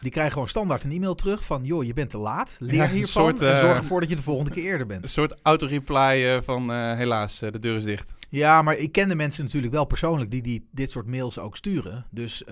die 0.00 0.10
krijgen 0.10 0.32
gewoon 0.32 0.48
standaard 0.48 0.84
een 0.84 0.92
e-mail 0.92 1.14
terug 1.14 1.44
van, 1.44 1.64
joh, 1.64 1.84
je 1.84 1.92
bent 1.92 2.10
te 2.10 2.18
laat, 2.18 2.56
leer 2.58 2.74
ja, 2.74 2.88
hiervan 2.88 3.22
soort, 3.22 3.42
en 3.42 3.58
zorg 3.58 3.78
ervoor 3.78 4.00
dat 4.00 4.08
je 4.08 4.16
de 4.16 4.22
volgende 4.22 4.50
keer 4.50 4.64
eerder 4.64 4.86
bent. 4.86 5.04
Een 5.04 5.10
soort 5.10 5.34
auto-reply 5.42 6.42
van, 6.42 6.70
uh, 6.70 6.96
helaas, 6.96 7.38
de 7.38 7.58
deur 7.58 7.76
is 7.76 7.84
dicht. 7.84 8.12
Ja, 8.28 8.62
maar 8.62 8.76
ik 8.76 8.92
ken 8.92 9.08
de 9.08 9.14
mensen 9.14 9.44
natuurlijk 9.44 9.72
wel 9.72 9.84
persoonlijk 9.84 10.30
die, 10.30 10.42
die 10.42 10.68
dit 10.70 10.90
soort 10.90 11.06
mails 11.06 11.38
ook 11.38 11.56
sturen. 11.56 12.06
Dus 12.10 12.42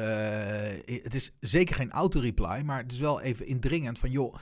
het 0.85 1.15
is 1.15 1.31
zeker 1.41 1.75
geen 1.75 1.91
auto-reply, 1.91 2.61
maar 2.65 2.83
het 2.83 2.93
is 2.93 2.99
wel 2.99 3.21
even 3.21 3.47
indringend 3.47 3.99
van 3.99 4.11
joh. 4.11 4.35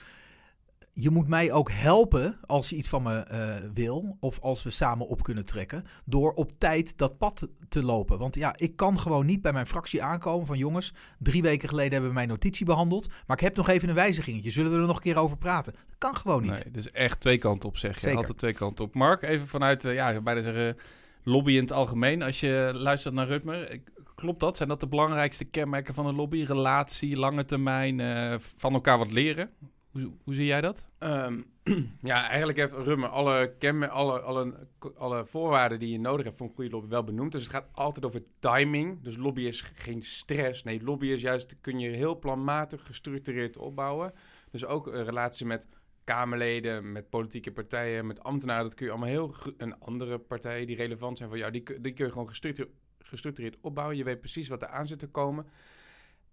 Je 0.99 1.09
moet 1.09 1.27
mij 1.27 1.51
ook 1.51 1.71
helpen 1.71 2.37
als 2.45 2.69
je 2.69 2.75
iets 2.75 2.89
van 2.89 3.03
me 3.03 3.25
uh, 3.31 3.69
wil. 3.73 4.17
Of 4.19 4.39
als 4.39 4.63
we 4.63 4.69
samen 4.69 5.07
op 5.07 5.23
kunnen 5.23 5.45
trekken. 5.45 5.83
Door 6.05 6.33
op 6.33 6.51
tijd 6.57 6.97
dat 6.97 7.17
pad 7.17 7.47
te 7.69 7.83
lopen. 7.83 8.17
Want 8.17 8.35
ja, 8.35 8.53
ik 8.57 8.75
kan 8.75 8.99
gewoon 8.99 9.25
niet 9.25 9.41
bij 9.41 9.53
mijn 9.53 9.67
fractie 9.67 10.03
aankomen 10.03 10.47
van 10.47 10.57
jongens. 10.57 10.93
Drie 11.19 11.41
weken 11.41 11.69
geleden 11.69 11.91
hebben 11.91 12.09
we 12.09 12.15
mijn 12.15 12.27
notitie 12.27 12.65
behandeld. 12.65 13.07
Maar 13.27 13.37
ik 13.37 13.43
heb 13.43 13.55
nog 13.55 13.69
even 13.69 13.89
een 13.89 13.95
wijzigingetje. 13.95 14.49
Zullen 14.49 14.71
we 14.71 14.77
er 14.77 14.87
nog 14.87 14.95
een 14.95 15.01
keer 15.01 15.17
over 15.17 15.37
praten? 15.37 15.73
Dat 15.73 15.97
kan 15.97 16.15
gewoon 16.15 16.41
niet. 16.41 16.51
Nee, 16.51 16.71
dus 16.71 16.91
echt 16.91 17.19
twee 17.19 17.37
kanten 17.37 17.69
op 17.69 17.77
zeg 17.77 17.93
je. 17.93 17.99
Zeker. 17.99 18.17
Altijd 18.17 18.37
twee 18.37 18.53
kanten 18.53 18.85
op. 18.85 18.95
Mark, 18.95 19.23
even 19.23 19.47
vanuit, 19.47 19.85
uh, 19.85 19.93
ja, 19.93 20.21
bijna 20.21 20.41
zeggen 20.41 20.77
lobby 21.23 21.51
in 21.51 21.61
het 21.61 21.71
algemeen. 21.71 22.21
Als 22.21 22.39
je 22.39 22.71
luistert 22.73 23.13
naar 23.13 23.27
Rutmer, 23.27 23.79
klopt 24.15 24.39
dat? 24.39 24.57
Zijn 24.57 24.69
dat 24.69 24.79
de 24.79 24.87
belangrijkste 24.87 25.45
kenmerken 25.45 25.93
van 25.93 26.05
een 26.05 26.15
lobby? 26.15 26.43
Relatie, 26.43 27.17
lange 27.17 27.45
termijn, 27.45 27.99
uh, 27.99 28.35
van 28.57 28.73
elkaar 28.73 28.97
wat 28.97 29.11
leren? 29.11 29.49
Hoe, 30.01 30.11
hoe 30.23 30.33
zie 30.33 30.45
jij 30.45 30.61
dat? 30.61 30.87
Um, 30.99 31.45
ja, 32.01 32.27
eigenlijk 32.27 32.57
heeft 32.57 32.73
Rutmer 32.73 33.09
alle, 33.09 33.53
alle, 33.55 34.19
alle, 34.19 34.67
alle 34.95 35.25
voorwaarden 35.25 35.79
die 35.79 35.91
je 35.91 35.99
nodig 35.99 36.25
hebt 36.25 36.37
voor 36.37 36.47
een 36.47 36.55
goede 36.55 36.69
lobby 36.69 36.87
wel 36.87 37.03
benoemd. 37.03 37.31
Dus 37.31 37.43
het 37.43 37.51
gaat 37.51 37.69
altijd 37.71 38.05
over 38.05 38.23
timing. 38.39 39.03
Dus 39.03 39.17
lobby 39.17 39.41
is 39.41 39.61
geen 39.61 40.03
stress. 40.03 40.63
Nee, 40.63 40.83
lobby 40.83 41.07
is 41.07 41.21
juist, 41.21 41.55
kun 41.61 41.79
je 41.79 41.89
heel 41.89 42.19
planmatig, 42.19 42.85
gestructureerd 42.85 43.57
opbouwen. 43.57 44.13
Dus 44.51 44.65
ook 44.65 44.87
een 44.87 45.05
relatie 45.05 45.45
met 45.45 45.67
Kamerleden, 46.03 46.91
met 46.91 47.09
politieke 47.09 47.51
partijen, 47.51 48.07
met 48.07 48.23
ambtenaren. 48.23 48.63
Dat 48.63 48.73
kun 48.73 48.85
je 48.85 48.91
allemaal 48.91 49.09
heel... 49.09 49.35
En 49.57 49.79
andere 49.79 50.17
partijen 50.17 50.67
die 50.67 50.75
relevant 50.75 51.17
zijn 51.17 51.29
voor 51.29 51.37
jou, 51.37 51.51
die, 51.51 51.81
die 51.81 51.93
kun 51.93 52.05
je 52.05 52.11
gewoon 52.11 52.29
gestructureerd 52.99 53.57
opbouwen. 53.61 53.97
Je 53.97 54.03
weet 54.03 54.19
precies 54.19 54.47
wat 54.47 54.61
er 54.61 54.67
aan 54.67 54.87
zit 54.87 54.99
te 54.99 55.07
komen. 55.07 55.45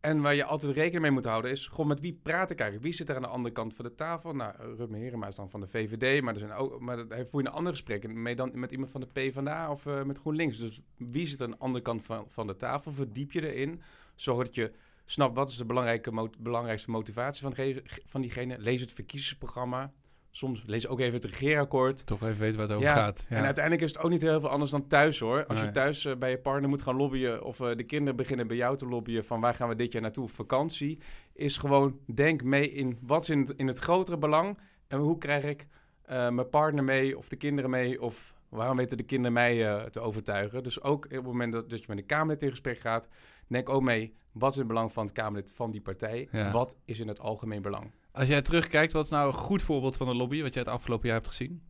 En 0.04 0.20
waar 0.20 0.34
je 0.34 0.44
altijd 0.44 0.72
rekening 0.72 1.02
mee 1.02 1.10
moet 1.10 1.24
houden 1.24 1.50
is, 1.50 1.66
gewoon 1.66 1.86
met 1.86 2.00
wie 2.00 2.20
praat 2.22 2.50
ik 2.50 2.58
eigenlijk? 2.58 2.88
Wie 2.88 2.96
zit 2.96 3.08
er 3.08 3.16
aan 3.16 3.22
de 3.22 3.28
andere 3.28 3.54
kant 3.54 3.74
van 3.74 3.84
de 3.84 3.94
tafel? 3.94 4.34
Nou, 4.34 4.54
Rutme 4.76 4.98
Herema 4.98 5.26
is 5.26 5.34
dan 5.34 5.50
van 5.50 5.60
de 5.60 5.66
VVD, 5.66 6.22
maar 6.22 6.34
er 6.34 6.40
zijn 6.40 6.52
ook, 6.52 6.80
maar 6.80 7.08
daar 7.08 7.26
voer 7.26 7.42
je 7.42 7.46
een 7.46 7.52
andere 7.52 7.76
gesprekken 7.76 8.22
mee 8.22 8.36
dan 8.36 8.50
met 8.54 8.72
iemand 8.72 8.90
van 8.90 9.00
de 9.00 9.06
PvdA 9.06 9.70
of 9.70 9.86
uh, 9.86 10.02
met 10.02 10.18
GroenLinks. 10.18 10.58
Dus 10.58 10.80
wie 10.96 11.26
zit 11.26 11.40
aan 11.40 11.50
de 11.50 11.58
andere 11.58 11.84
kant 11.84 12.04
van, 12.04 12.26
van 12.28 12.46
de 12.46 12.56
tafel? 12.56 12.92
Verdiep 12.92 13.32
je 13.32 13.52
erin, 13.52 13.82
zorg 14.14 14.46
dat 14.46 14.54
je 14.54 14.72
snap 15.04 15.34
wat 15.34 15.50
is 15.50 15.56
de 15.56 15.64
belangrijke 15.64 16.30
belangrijkste 16.38 16.90
motivatie 16.90 17.42
van, 17.42 17.82
van 18.06 18.20
diegene. 18.20 18.58
Lees 18.58 18.80
het 18.80 18.92
verkiezingsprogramma. 18.92 19.92
Soms 20.36 20.62
lees 20.66 20.86
ook 20.86 21.00
even 21.00 21.14
het 21.14 21.24
regeerakkoord. 21.24 22.06
Toch 22.06 22.22
even 22.22 22.38
weten 22.38 22.56
waar 22.56 22.68
het 22.68 22.76
over 22.76 22.88
gaat. 22.88 23.26
Ja. 23.28 23.36
En 23.36 23.44
uiteindelijk 23.44 23.84
is 23.84 23.92
het 23.92 24.02
ook 24.02 24.10
niet 24.10 24.20
heel 24.20 24.40
veel 24.40 24.48
anders 24.48 24.70
dan 24.70 24.86
thuis 24.86 25.18
hoor. 25.18 25.46
Als 25.46 25.60
je 25.60 25.70
thuis 25.70 26.04
uh, 26.04 26.16
bij 26.16 26.30
je 26.30 26.38
partner 26.38 26.68
moet 26.68 26.82
gaan 26.82 26.96
lobbyen... 26.96 27.44
of 27.44 27.60
uh, 27.60 27.76
de 27.76 27.84
kinderen 27.84 28.16
beginnen 28.16 28.46
bij 28.46 28.56
jou 28.56 28.76
te 28.76 28.86
lobbyen... 28.86 29.24
van 29.24 29.40
waar 29.40 29.54
gaan 29.54 29.68
we 29.68 29.74
dit 29.74 29.92
jaar 29.92 30.02
naartoe 30.02 30.24
op 30.24 30.30
vakantie... 30.30 30.98
is 31.32 31.56
gewoon 31.56 31.98
denk 32.14 32.42
mee 32.42 32.70
in 32.70 32.98
wat 33.00 33.22
is 33.22 33.28
in 33.28 33.38
het, 33.38 33.52
in 33.56 33.66
het 33.66 33.78
grotere 33.78 34.18
belang... 34.18 34.58
en 34.88 34.98
hoe 34.98 35.18
krijg 35.18 35.44
ik 35.44 35.66
uh, 36.10 36.28
mijn 36.28 36.48
partner 36.48 36.84
mee 36.84 37.18
of 37.18 37.28
de 37.28 37.36
kinderen 37.36 37.70
mee... 37.70 38.02
of 38.02 38.34
waarom 38.48 38.76
weten 38.76 38.96
de 38.96 39.02
kinderen 39.02 39.32
mij 39.32 39.88
te 39.90 40.00
overtuigen. 40.00 40.62
Dus 40.62 40.82
ook 40.82 41.04
op 41.04 41.10
het 41.10 41.22
moment 41.22 41.52
dat, 41.52 41.70
dat 41.70 41.80
je 41.80 41.86
met 41.88 41.98
een 41.98 42.06
Kamerlid 42.06 42.42
in 42.42 42.50
gesprek 42.50 42.78
gaat... 42.78 43.08
denk 43.48 43.68
ook 43.68 43.82
mee 43.82 44.14
wat 44.32 44.50
is 44.50 44.56
het 44.56 44.66
belang 44.66 44.92
van 44.92 45.04
het 45.04 45.14
Kamerlid 45.14 45.52
van 45.54 45.70
die 45.70 45.80
partij? 45.80 46.28
Ja. 46.30 46.52
Wat 46.52 46.76
is 46.84 47.00
in 47.00 47.08
het 47.08 47.20
algemeen 47.20 47.62
belang? 47.62 47.90
Als 48.14 48.28
jij 48.28 48.42
terugkijkt, 48.42 48.92
wat 48.92 49.04
is 49.04 49.10
nou 49.10 49.26
een 49.26 49.34
goed 49.34 49.62
voorbeeld 49.62 49.96
van 49.96 50.08
een 50.08 50.16
lobby 50.16 50.42
wat 50.42 50.52
jij 50.52 50.62
het 50.62 50.72
afgelopen 50.72 51.06
jaar 51.06 51.16
hebt 51.16 51.28
gezien? 51.28 51.62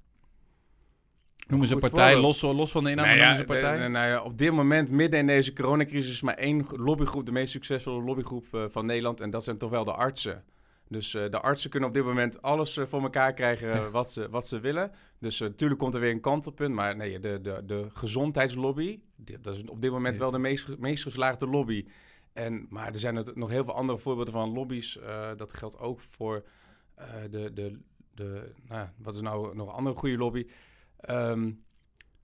Noemen 1.49 1.69
ze 1.69 1.75
een 1.75 1.81
partij, 1.81 2.17
los, 2.17 2.41
los 2.41 2.71
van 2.71 2.85
de 2.85 2.91
inhoud, 2.91 3.09
nou 3.09 3.19
ja, 3.19 3.45
partij? 3.45 3.79
De, 3.79 3.89
nou 3.89 4.09
ja, 4.09 4.23
op 4.23 4.39
dit 4.39 4.53
moment, 4.53 4.91
midden 4.91 5.21
in 5.21 5.27
deze 5.27 5.53
coronacrisis, 5.53 6.13
is 6.13 6.23
maar 6.23 6.35
één 6.35 6.67
lobbygroep, 6.71 7.27
de 7.27 7.33
meest 7.33 7.53
succesvolle 7.53 8.03
lobbygroep 8.03 8.47
uh, 8.53 8.65
van 8.69 8.87
Nederland. 8.87 9.21
En 9.21 9.31
dat 9.31 9.45
zijn 9.45 9.59
toch 9.59 9.71
wel 9.71 9.85
de 9.85 9.93
artsen. 9.93 10.45
Dus 10.89 11.15
eh, 11.15 11.31
de 11.31 11.41
artsen 11.41 11.71
kunnen 11.71 11.89
op 11.89 11.95
dit 11.95 12.05
moment 12.05 12.43
alles 12.43 12.77
eh, 12.77 12.87
voor 12.87 13.03
elkaar 13.03 13.33
krijgen 13.33 13.73
eh, 13.73 13.91
wat, 13.91 14.13
ze, 14.13 14.29
wat 14.31 14.47
ze 14.47 14.61
willen. 14.61 14.91
Dus 15.19 15.41
eh, 15.41 15.49
natuurlijk 15.49 15.81
komt 15.81 15.95
er 15.95 16.01
weer 16.01 16.11
een 16.11 16.21
kantelpunt. 16.21 16.75
Maar 16.75 16.97
nee, 16.97 17.21
de, 17.21 17.41
de, 17.43 17.63
de 17.67 17.87
gezondheidslobby, 17.93 19.01
dat 19.41 19.55
is 19.57 19.65
op 19.65 19.81
dit 19.81 19.91
moment 19.91 20.19
wel 20.19 20.31
de 20.31 20.39
meest, 20.39 20.79
meest 20.79 21.03
geslaagde 21.03 21.47
lobby. 21.47 21.87
En, 22.35 22.67
maar 22.71 22.87
er 22.87 22.99
zijn 22.99 23.27
nog 23.35 23.51
heel 23.51 23.65
veel 23.65 23.75
andere 23.75 23.99
voorbeelden 23.99 24.33
van 24.33 24.53
lobby's. 24.53 24.99
Eh, 24.99 25.31
dat 25.37 25.53
geldt 25.53 25.79
ook 25.79 26.01
voor 26.01 26.45
eh, 26.95 27.07
de, 27.31 27.53
de, 27.53 27.79
de 28.15 28.53
nou, 28.69 28.89
wat 28.97 29.15
is 29.15 29.21
nou 29.21 29.57
nog 29.57 29.69
een 29.69 29.75
andere 29.75 29.97
goede 29.97 30.17
lobby? 30.17 30.47
Ehm, 30.97 31.53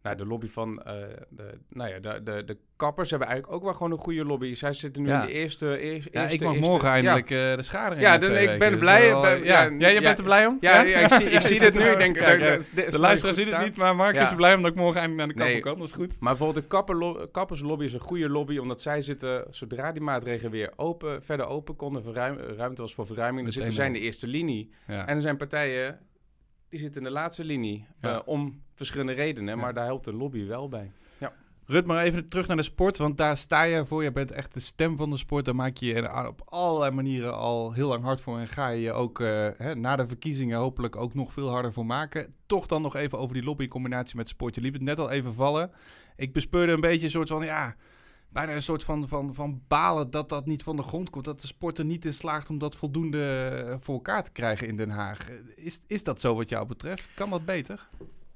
nou, 0.02 0.16
de 0.16 0.26
lobby 0.26 0.48
van 0.48 0.82
eh, 0.82 0.94
de, 1.28 1.58
nou 1.68 1.90
ja, 1.90 1.98
de, 1.98 2.22
de, 2.22 2.44
de 2.44 2.56
kappers 2.76 3.10
hebben 3.10 3.28
eigenlijk 3.28 3.58
ook 3.58 3.64
wel 3.64 3.74
gewoon 3.74 3.92
een 3.92 3.98
goede 3.98 4.24
lobby. 4.24 4.54
Zij 4.54 4.72
zitten 4.72 5.02
nu 5.02 5.08
Ja. 5.08 5.20
in 5.20 5.26
de 5.26 5.32
eerste... 5.32 5.78
eerste 5.78 6.08
Ja, 6.12 6.28
ik 6.28 6.40
mag 6.40 6.52
eerste- 6.54 6.68
morgen 6.70 6.88
ja. 6.88 6.94
eindelijk 6.94 7.30
eh, 7.30 7.56
de 7.56 7.62
schade 7.62 7.94
in. 7.94 8.00
Ja, 8.00 8.18
dan- 8.18 8.36
ik 8.36 8.58
ben 8.58 8.70
Dus 8.70 8.78
blij, 8.80 9.10
ben- 9.20 9.22
eh, 9.38 9.44
ja, 9.44 9.62
ja, 9.62 9.70
ja, 9.70 9.76
jij 9.78 9.92
ja. 9.94 10.00
bent 10.00 10.18
er 10.18 10.24
blij 10.24 10.46
om? 10.46 10.56
Ja, 10.60 10.82
ja, 10.82 10.98
ik 10.98 11.08
zie, 11.12 11.24
ik 11.26 11.32
Ja, 11.32 11.40
zie 11.50 11.58
dit 11.58 11.74
nu. 11.74 11.80
er 11.80 11.92
Ik 11.92 11.98
denk, 11.98 12.18
ja. 12.18 12.36
dat- 12.56 12.70
De 12.92 12.98
luisteraar 12.98 13.34
ziet 13.34 13.50
het 13.50 13.64
niet, 13.64 13.76
maar 13.76 13.96
Mark 13.96 14.14
Ja. 14.14 14.22
is 14.22 14.34
blij 14.34 14.54
omdat 14.54 14.70
ik 14.70 14.76
morgen 14.76 15.00
eindelijk 15.00 15.18
naar 15.18 15.26
de 15.28 15.34
kapper 15.34 15.52
Nee. 15.54 15.62
kan. 15.62 15.78
Dat 15.78 15.86
is 15.88 15.92
goed. 15.94 16.20
Maar 16.20 16.34
bijvoorbeeld 16.36 16.64
de 16.64 16.70
kapperlo- 16.70 17.26
kapperslobby 17.32 17.84
is 17.84 17.92
een 17.92 18.00
goede 18.00 18.28
lobby, 18.28 18.58
omdat 18.58 18.80
zij 18.80 19.02
zitten, 19.02 19.44
zodra 19.50 19.92
die 19.92 20.02
maatregelen 20.02 20.50
weer 20.52 20.72
open, 20.76 21.22
verder 21.24 21.46
open 21.46 21.76
konden, 21.76 22.02
verruim, 22.02 22.38
ruimte 22.56 22.82
was 22.82 22.94
voor 22.94 23.06
verruiming, 23.06 23.42
dan 23.44 23.52
zitten 23.52 23.72
zij 23.72 23.86
in 23.86 23.92
de 23.92 23.98
eerste 24.00 24.26
linie. 24.26 24.70
Ja. 24.86 25.06
En 25.06 25.16
er 25.16 25.22
zijn 25.22 25.36
partijen, 25.36 25.98
die 26.70 26.80
zitten 26.80 27.02
in 27.02 27.06
de 27.08 27.14
laatste 27.14 27.44
linie, 27.44 27.84
Ja. 28.00 28.14
eh, 28.14 28.20
om 28.24 28.62
verschillende 28.74 29.12
redenen, 29.12 29.54
Ja. 29.56 29.60
maar 29.60 29.74
daar 29.74 29.84
helpt 29.84 30.04
de 30.04 30.12
lobby 30.12 30.46
wel 30.46 30.68
bij. 30.68 30.92
Rut, 31.66 31.86
maar 31.86 32.04
even 32.04 32.28
terug 32.28 32.46
naar 32.46 32.56
de 32.56 32.62
sport, 32.62 32.96
want 32.98 33.18
daar 33.18 33.36
sta 33.36 33.62
je 33.62 33.84
voor. 33.84 34.02
Je 34.02 34.12
bent 34.12 34.30
echt 34.30 34.54
de 34.54 34.60
stem 34.60 34.96
van 34.96 35.10
de 35.10 35.16
sport. 35.16 35.44
Daar 35.44 35.54
maak 35.54 35.76
je 35.76 35.86
je 35.86 36.26
op 36.28 36.42
allerlei 36.44 36.90
manieren 36.90 37.36
al 37.36 37.72
heel 37.72 37.88
lang 37.88 38.02
hard 38.04 38.20
voor. 38.20 38.38
En 38.38 38.48
ga 38.48 38.68
je 38.68 38.80
je 38.80 38.92
ook 38.92 39.20
eh, 39.20 39.48
hè, 39.56 39.74
na 39.74 39.96
de 39.96 40.06
verkiezingen 40.06 40.58
hopelijk 40.58 40.96
ook 40.96 41.14
nog 41.14 41.32
veel 41.32 41.48
harder 41.48 41.72
voor 41.72 41.86
maken. 41.86 42.34
Toch 42.46 42.66
dan 42.66 42.82
nog 42.82 42.96
even 42.96 43.18
over 43.18 43.34
die 43.34 43.44
lobby 43.44 43.62
in 43.62 43.68
combinatie 43.68 44.16
met 44.16 44.28
sport. 44.28 44.54
Je 44.54 44.60
liep 44.60 44.72
het 44.72 44.82
net 44.82 44.98
al 44.98 45.10
even 45.10 45.34
vallen. 45.34 45.70
Ik 46.16 46.32
bespeurde 46.32 46.72
een 46.72 46.80
beetje 46.80 47.04
een 47.04 47.10
soort 47.12 47.28
van, 47.28 47.44
ja, 47.44 47.76
bijna 48.32 48.54
een 48.54 48.62
soort 48.62 48.84
van, 48.84 49.08
van, 49.08 49.34
van 49.34 49.62
balen 49.68 50.10
dat 50.10 50.28
dat 50.28 50.46
niet 50.46 50.62
van 50.62 50.76
de 50.76 50.82
grond 50.82 51.10
komt. 51.10 51.24
Dat 51.24 51.40
de 51.40 51.46
sport 51.46 51.78
er 51.78 51.84
niet 51.84 52.04
in 52.04 52.14
slaagt 52.14 52.50
om 52.50 52.58
dat 52.58 52.76
voldoende 52.76 53.48
eh, 53.68 53.76
voor 53.80 53.94
elkaar 53.94 54.24
te 54.24 54.30
krijgen 54.30 54.68
in 54.68 54.76
Den 54.76 54.90
Haag. 54.90 55.30
Is, 55.56 55.80
is 55.86 56.02
dat 56.02 56.20
zo 56.20 56.34
wat 56.34 56.48
jou 56.48 56.66
betreft? 56.66 57.08
Kan 57.14 57.30
dat 57.30 57.44
beter? 57.44 57.88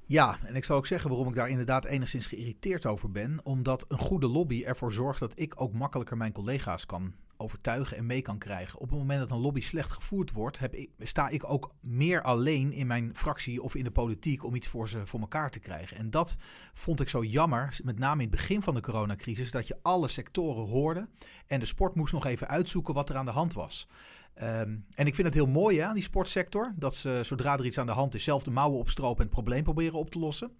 Ja, 0.05 0.37
en 0.43 0.55
ik 0.55 0.63
zal 0.63 0.77
ook 0.77 0.87
zeggen 0.87 1.09
waarom 1.09 1.27
ik 1.27 1.35
daar 1.35 1.49
inderdaad 1.49 1.85
enigszins 1.85 2.27
geïrriteerd 2.27 2.85
over 2.85 3.11
ben. 3.11 3.39
Omdat 3.43 3.85
een 3.87 3.97
goede 3.97 4.27
lobby 4.27 4.63
ervoor 4.63 4.91
zorgt 4.91 5.19
dat 5.19 5.31
ik 5.35 5.61
ook 5.61 5.73
makkelijker 5.73 6.17
mijn 6.17 6.31
collega's 6.31 6.85
kan 6.85 7.13
overtuigen 7.37 7.97
en 7.97 8.05
mee 8.05 8.21
kan 8.21 8.37
krijgen. 8.37 8.79
Op 8.79 8.89
het 8.89 8.99
moment 8.99 9.19
dat 9.19 9.31
een 9.31 9.37
lobby 9.37 9.61
slecht 9.61 9.91
gevoerd 9.91 10.31
wordt, 10.31 10.59
heb 10.59 10.73
ik, 10.73 10.89
sta 10.99 11.29
ik 11.29 11.49
ook 11.49 11.71
meer 11.79 12.21
alleen 12.21 12.71
in 12.71 12.87
mijn 12.87 13.15
fractie 13.15 13.61
of 13.61 13.75
in 13.75 13.83
de 13.83 13.91
politiek 13.91 14.43
om 14.43 14.55
iets 14.55 14.67
voor 14.67 14.89
ze 14.89 15.07
voor 15.07 15.19
elkaar 15.19 15.51
te 15.51 15.59
krijgen. 15.59 15.97
En 15.97 16.09
dat 16.09 16.35
vond 16.73 16.99
ik 16.99 17.09
zo 17.09 17.23
jammer, 17.23 17.79
met 17.83 17.99
name 17.99 18.23
in 18.23 18.29
het 18.29 18.37
begin 18.37 18.61
van 18.61 18.73
de 18.73 18.81
coronacrisis, 18.81 19.51
dat 19.51 19.67
je 19.67 19.79
alle 19.81 20.07
sectoren 20.07 20.67
hoorde 20.67 21.07
en 21.47 21.59
de 21.59 21.65
sport 21.65 21.95
moest 21.95 22.13
nog 22.13 22.25
even 22.25 22.47
uitzoeken 22.47 22.93
wat 22.93 23.09
er 23.09 23.15
aan 23.15 23.25
de 23.25 23.31
hand 23.31 23.53
was. 23.53 23.87
Ehm, 24.33 24.77
en 24.93 25.07
ik 25.07 25.15
vind 25.15 25.27
het 25.27 25.35
heel 25.35 25.47
mooi 25.47 25.79
hè, 25.79 25.85
aan 25.85 25.93
die 25.93 26.03
sportsector. 26.03 26.73
Dat 26.75 26.95
ze 26.95 27.21
zodra 27.23 27.57
er 27.57 27.65
iets 27.65 27.77
aan 27.77 27.85
de 27.85 27.91
hand 27.91 28.15
is, 28.15 28.23
zelf 28.23 28.43
de 28.43 28.51
mouwen 28.51 28.79
opstropen 28.79 29.17
en 29.17 29.23
het 29.23 29.33
probleem 29.33 29.63
proberen 29.63 29.99
op 29.99 30.09
te 30.09 30.19
lossen. 30.19 30.51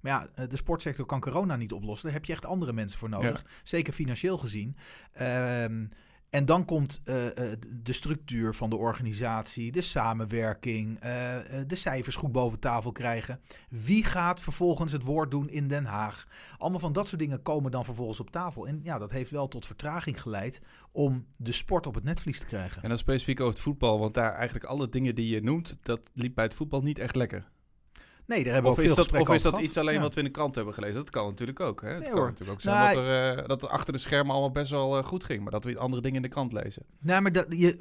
Maar 0.00 0.12
ja, 0.12 0.28
eh, 0.34 0.48
de 0.48 0.56
sportsector 0.56 1.06
kan 1.06 1.20
corona 1.20 1.56
niet 1.56 1.72
oplossen. 1.72 2.06
Daar 2.06 2.16
heb 2.16 2.24
je 2.24 2.32
echt 2.32 2.46
andere 2.46 2.72
mensen 2.72 2.98
voor 2.98 3.08
nodig. 3.08 3.44
Zeker 3.62 3.92
financieel 3.92 4.38
gezien. 4.38 4.76
Ehm, 5.12 5.86
en 6.34 6.44
dan 6.44 6.64
komt 6.64 7.00
eh, 7.04 7.26
eh, 7.26 7.58
de 7.82 7.92
structuur 7.92 8.54
van 8.54 8.70
de 8.70 8.76
organisatie, 8.76 9.72
de 9.72 9.80
samenwerking, 9.80 10.98
eh, 11.00 11.36
de 11.66 11.74
cijfers 11.74 12.16
goed 12.16 12.32
boven 12.32 12.58
tafel 12.58 12.92
krijgen. 12.92 13.40
Wie 13.70 14.04
gaat 14.04 14.40
vervolgens 14.40 14.92
het 14.92 15.02
woord 15.02 15.30
doen 15.30 15.48
in 15.48 15.68
Den 15.68 15.84
Haag? 15.84 16.26
Allemaal 16.58 16.80
van 16.80 16.92
dat 16.92 17.06
soort 17.06 17.20
dingen 17.20 17.42
komen 17.42 17.70
dan 17.70 17.84
vervolgens 17.84 18.20
op 18.20 18.30
tafel. 18.30 18.66
En 18.66 18.80
ja, 18.82 18.98
dat 18.98 19.10
heeft 19.10 19.30
wel 19.30 19.48
tot 19.48 19.66
vertraging 19.66 20.22
geleid 20.22 20.60
om 20.92 21.26
de 21.36 21.52
sport 21.52 21.86
op 21.86 21.94
het 21.94 22.04
netvlies 22.04 22.38
te 22.38 22.46
krijgen. 22.46 22.82
En 22.82 22.88
dan 22.88 22.98
specifiek 22.98 23.40
over 23.40 23.52
het 23.52 23.62
voetbal, 23.62 23.98
want 23.98 24.14
daar 24.14 24.34
eigenlijk 24.34 24.64
alle 24.64 24.88
dingen 24.88 25.14
die 25.14 25.28
je 25.28 25.42
noemt, 25.42 25.78
dat 25.82 26.00
liep 26.12 26.34
bij 26.34 26.44
het 26.44 26.54
voetbal 26.54 26.82
niet 26.82 26.98
echt 26.98 27.16
lekker. 27.16 27.52
Nee, 28.26 28.44
daar 28.44 28.52
hebben 28.52 28.70
Of 28.70 28.76
we 28.76 28.82
ook 28.82 28.88
is 28.88 28.94
veel 28.94 29.04
dat, 29.12 29.28
of 29.28 29.34
is 29.34 29.42
dat 29.42 29.52
over 29.52 29.64
iets 29.64 29.76
alleen 29.76 29.94
Ja. 29.94 30.00
wat 30.00 30.14
we 30.14 30.20
in 30.20 30.26
de 30.26 30.32
krant 30.32 30.54
hebben 30.54 30.74
gelezen? 30.74 30.94
Dat 30.96 31.10
kan 31.10 31.26
natuurlijk 31.26 31.60
ook. 31.60 31.80
Hè? 31.82 31.88
Het 31.88 31.98
Nee, 31.98 32.08
kan 32.08 32.18
hoor. 32.18 32.26
natuurlijk 32.28 32.58
ook 32.58 32.62
zijn 32.62 32.76
Nou, 32.76 32.94
dat, 32.94 33.04
er, 33.04 33.38
eh, 33.38 33.48
dat 33.48 33.62
er 33.62 33.68
achter 33.68 33.92
de 33.92 33.98
schermen 33.98 34.32
allemaal 34.32 34.50
best 34.50 34.70
wel 34.70 34.98
eh, 34.98 35.04
goed 35.04 35.24
ging, 35.24 35.42
maar 35.42 35.52
dat 35.52 35.64
we 35.64 35.78
andere 35.78 36.02
dingen 36.02 36.16
in 36.16 36.22
de 36.22 36.28
krant 36.28 36.52
lezen. 36.52 36.82
Nou, 37.00 37.22
maar 37.22 37.32
dat, 37.32 37.46
je 37.48 37.76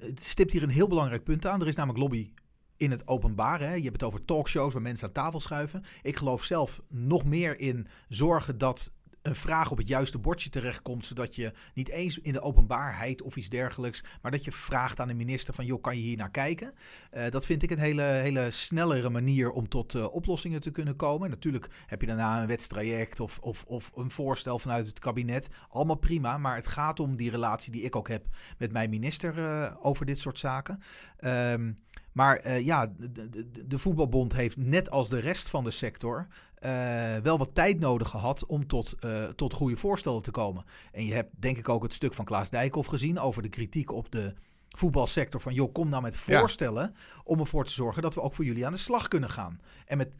het 0.00 0.22
stipt 0.22 0.52
hier 0.52 0.62
een 0.62 0.68
heel 0.70 0.88
belangrijk 0.88 1.24
punt 1.24 1.46
aan. 1.46 1.60
Er 1.60 1.66
is 1.66 1.76
namelijk 1.76 2.00
lobby 2.02 2.32
in 2.76 2.90
het 2.90 3.08
openbaar. 3.08 3.60
Hè. 3.60 3.74
Je 3.74 3.82
hebt 3.82 3.92
het 3.92 4.02
over 4.02 4.24
talkshows 4.24 4.72
waar 4.72 4.82
mensen 4.82 5.06
aan 5.06 5.12
tafel 5.12 5.40
schuiven. 5.40 5.82
Ik 6.02 6.16
geloof 6.16 6.44
zelf 6.44 6.80
nog 6.88 7.24
meer 7.24 7.60
in 7.60 7.86
zorgen 8.08 8.58
dat 8.58 8.92
een 9.28 9.36
vraag 9.36 9.70
op 9.70 9.78
het 9.78 9.88
juiste 9.88 10.18
bordje 10.18 10.50
terechtkomt, 10.50 11.06
zodat 11.06 11.34
je 11.34 11.52
niet 11.74 11.88
eens 11.88 12.18
in 12.18 12.32
de 12.32 12.40
openbaarheid 12.40 13.22
of 13.22 13.36
iets 13.36 13.48
dergelijks, 13.48 14.04
maar 14.22 14.30
dat 14.30 14.44
je 14.44 14.52
vraagt 14.52 15.00
aan 15.00 15.08
de 15.08 15.14
minister 15.14 15.54
van, 15.54 15.64
joh, 15.64 15.82
kan 15.82 15.96
je 15.96 16.02
hier 16.02 16.16
naar 16.16 16.30
kijken? 16.30 16.74
Eh, 17.10 17.30
dat 17.30 17.44
vind 17.44 17.62
ik 17.62 17.70
een 17.70 17.78
hele, 17.78 18.02
hele 18.02 18.50
snellere 18.50 19.10
manier 19.10 19.50
om 19.50 19.68
tot 19.68 19.94
eh, 19.94 20.14
oplossingen 20.14 20.60
te 20.60 20.70
kunnen 20.70 20.96
komen. 20.96 21.30
Natuurlijk 21.30 21.68
heb 21.86 22.00
je 22.00 22.06
daarna 22.06 22.40
een 22.40 22.46
wetstraject 22.46 23.20
of, 23.20 23.38
of, 23.38 23.64
of 23.64 23.90
een 23.94 24.10
voorstel 24.10 24.58
vanuit 24.58 24.86
het 24.86 24.98
kabinet. 24.98 25.48
Allemaal 25.68 25.96
prima, 25.96 26.38
maar 26.38 26.56
het 26.56 26.66
gaat 26.66 27.00
om 27.00 27.16
die 27.16 27.30
relatie 27.30 27.72
die 27.72 27.82
ik 27.82 27.96
ook 27.96 28.08
heb 28.08 28.26
met 28.58 28.72
mijn 28.72 28.90
minister 28.90 29.44
eh, 29.44 29.74
over 29.80 30.06
dit 30.06 30.18
soort 30.18 30.38
zaken. 30.38 30.80
Ehm, 31.16 31.72
maar 32.18 32.36
eh, 32.36 32.64
ja, 32.64 32.92
de, 32.96 33.28
de, 33.28 33.66
de 33.66 33.78
voetbalbond 33.78 34.32
heeft 34.32 34.56
net 34.56 34.90
als 34.90 35.08
de 35.08 35.18
rest 35.18 35.48
van 35.48 35.64
de 35.64 35.70
sector 35.70 36.26
eh, 36.54 37.16
wel 37.16 37.38
wat 37.38 37.54
tijd 37.54 37.80
nodig 37.80 38.08
gehad 38.08 38.46
om 38.46 38.66
tot, 38.66 38.94
eh, 39.00 39.24
tot 39.24 39.52
goede 39.52 39.76
voorstellen 39.76 40.22
te 40.22 40.30
komen. 40.30 40.64
En 40.92 41.04
je 41.06 41.14
hebt 41.14 41.30
denk 41.40 41.58
ik 41.58 41.68
ook 41.68 41.82
het 41.82 41.92
stuk 41.92 42.14
van 42.14 42.24
Klaas 42.24 42.50
Dijkhoff 42.50 42.88
gezien 42.88 43.18
over 43.18 43.42
de 43.42 43.48
kritiek 43.48 43.92
op 43.92 44.12
de 44.12 44.34
voetbalsector. 44.68 45.40
Van 45.40 45.54
joh, 45.54 45.72
kom 45.72 45.88
nou 45.88 46.02
met 46.02 46.22
Ja. 46.26 46.38
voorstellen 46.38 46.94
om 47.24 47.40
ervoor 47.40 47.64
te 47.64 47.72
zorgen 47.72 48.02
dat 48.02 48.14
we 48.14 48.22
ook 48.22 48.34
voor 48.34 48.44
jullie 48.44 48.66
aan 48.66 48.72
de 48.72 48.78
slag 48.78 49.08
kunnen 49.08 49.30
gaan. 49.30 49.60
En 49.86 49.96
met 49.96 50.14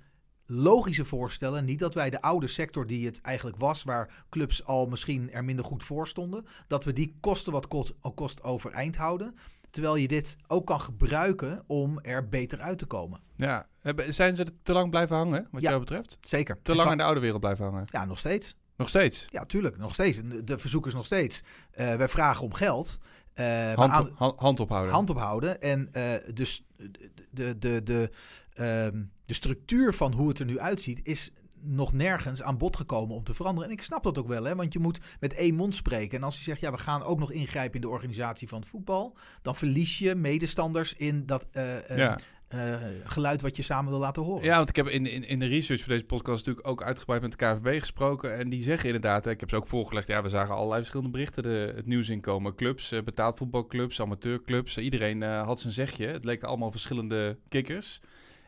logische 0.46 1.04
voorstellen, 1.04 1.64
niet 1.64 1.78
dat 1.78 1.94
wij 1.94 2.10
de 2.10 2.20
oude 2.20 2.46
sector 2.46 2.86
die 2.86 3.06
het 3.06 3.20
eigenlijk 3.20 3.56
was, 3.56 3.82
waar 3.82 4.24
clubs 4.28 4.64
al 4.64 4.86
misschien 4.86 5.32
er 5.32 5.44
minder 5.44 5.64
goed 5.64 5.84
voor 5.84 6.08
stonden, 6.08 6.46
dat 6.66 6.84
we 6.84 6.92
die 6.92 7.16
kosten 7.20 7.52
wat 7.52 7.68
kost, 7.68 7.94
kost 8.14 8.42
overeind 8.42 8.96
houden. 8.96 9.34
Terwijl 9.70 9.96
je 9.96 10.08
dit 10.08 10.36
ook 10.46 10.66
kan 10.66 10.80
gebruiken 10.80 11.64
om 11.66 12.00
er 12.00 12.28
beter 12.28 12.60
uit 12.60 12.78
te 12.78 12.86
komen. 12.86 13.20
Ja, 13.36 13.66
zijn 14.08 14.36
ze 14.36 14.46
te 14.62 14.72
lang 14.72 14.90
blijven 14.90 15.16
hangen, 15.16 15.48
wat 15.50 15.62
Ja. 15.62 15.68
jou 15.68 15.80
betreft? 15.80 16.18
Zeker. 16.20 16.58
Te 16.62 16.74
lang 16.74 16.90
in 16.90 16.96
de 16.96 17.02
oude 17.02 17.20
wereld 17.20 17.40
blijven 17.40 17.64
hangen? 17.64 17.84
Ja, 17.86 18.04
nog 18.04 18.18
steeds. 18.18 18.54
Nog 18.76 18.88
steeds? 18.88 19.24
Ja, 19.28 19.44
tuurlijk. 19.44 19.76
Nog 19.76 19.92
steeds. 19.92 20.22
De- 20.22 20.44
De 20.44 20.58
verzoek 20.58 20.86
is 20.86 20.94
nog 20.94 21.06
steeds. 21.06 21.42
eh 21.70 21.94
wij 21.94 22.08
vragen 22.08 22.44
om 22.44 22.54
geld. 22.54 22.98
maar 23.34 23.74
Hand, 23.76 23.92
aan- 23.92 24.10
hand, 24.14 24.38
hand 24.40 24.60
ophouden. 24.60 24.92
hand 24.94 25.10
ophouden. 25.10 25.60
En 25.62 25.88
eh, 25.92 26.12
dus 26.34 26.64
de, 26.76 27.10
de, 27.30 27.58
de, 27.58 27.82
de, 27.82 28.10
ehm, 28.52 29.02
de 29.26 29.34
structuur 29.34 29.94
van 29.94 30.12
hoe 30.12 30.28
het 30.28 30.38
er 30.38 30.44
nu 30.46 30.58
uitziet 30.60 31.00
is 31.02 31.30
nog 31.62 31.92
nergens 31.92 32.42
aan 32.42 32.58
bod 32.58 32.76
gekomen 32.76 33.16
om 33.16 33.24
te 33.24 33.34
veranderen. 33.34 33.68
En 33.68 33.76
ik 33.76 33.82
snap 33.82 34.02
dat 34.02 34.18
ook 34.18 34.28
wel, 34.28 34.44
hè, 34.44 34.54
want 34.54 34.72
je 34.72 34.78
moet 34.78 35.00
met 35.20 35.34
één 35.34 35.54
mond 35.54 35.76
spreken. 35.76 36.18
En 36.18 36.24
als 36.24 36.36
je 36.36 36.42
zegt, 36.42 36.60
ja, 36.60 36.70
we 36.70 36.78
gaan 36.78 37.02
ook 37.02 37.18
nog 37.18 37.32
ingrijpen 37.32 37.74
in 37.74 37.80
de 37.80 37.88
organisatie 37.88 38.48
van 38.48 38.60
het 38.60 38.68
voetbal, 38.68 39.16
dan 39.42 39.54
verlies 39.54 39.98
je 39.98 40.14
medestanders 40.14 40.94
in 40.94 41.26
dat 41.26 41.46
eh, 41.52 41.90
eh, 41.90 41.96
ja. 41.96 42.18
eh, 42.48 42.74
geluid 43.04 43.40
wat 43.40 43.56
je 43.56 43.62
samen 43.62 43.90
wil 43.90 44.00
laten 44.00 44.22
horen. 44.22 44.44
ja, 44.44 44.56
want 44.56 44.68
ik 44.68 44.76
heb 44.76 44.86
in, 44.86 45.06
in, 45.06 45.24
in 45.24 45.38
de 45.38 45.46
research 45.46 45.80
voor 45.80 45.92
deze 45.92 46.04
podcast 46.04 46.46
natuurlijk 46.46 46.68
ook 46.68 46.82
uitgebreid 46.82 47.22
met 47.22 47.30
de 47.30 47.36
KVB 47.36 47.80
gesproken. 47.80 48.38
En 48.38 48.48
die 48.48 48.62
zeggen 48.62 48.86
inderdaad, 48.86 49.26
ik 49.26 49.40
heb 49.40 49.50
ze 49.50 49.56
ook 49.56 49.66
voorgelegd, 49.66 50.08
ja, 50.08 50.22
we 50.22 50.28
zagen 50.28 50.54
allerlei 50.54 50.78
verschillende 50.78 51.12
berichten 51.12 51.42
de, 51.42 51.72
het 51.74 51.86
nieuws 51.86 52.08
inkomen. 52.08 52.54
Clubs, 52.54 52.94
betaald 53.04 53.38
voetbalclubs, 53.38 54.00
amateurclubs, 54.00 54.78
iedereen 54.78 55.22
had 55.22 55.60
zijn 55.60 55.72
zegje. 55.72 56.06
Het 56.06 56.24
leken 56.24 56.48
allemaal 56.48 56.70
verschillende 56.70 57.38
kikkers. 57.48 58.00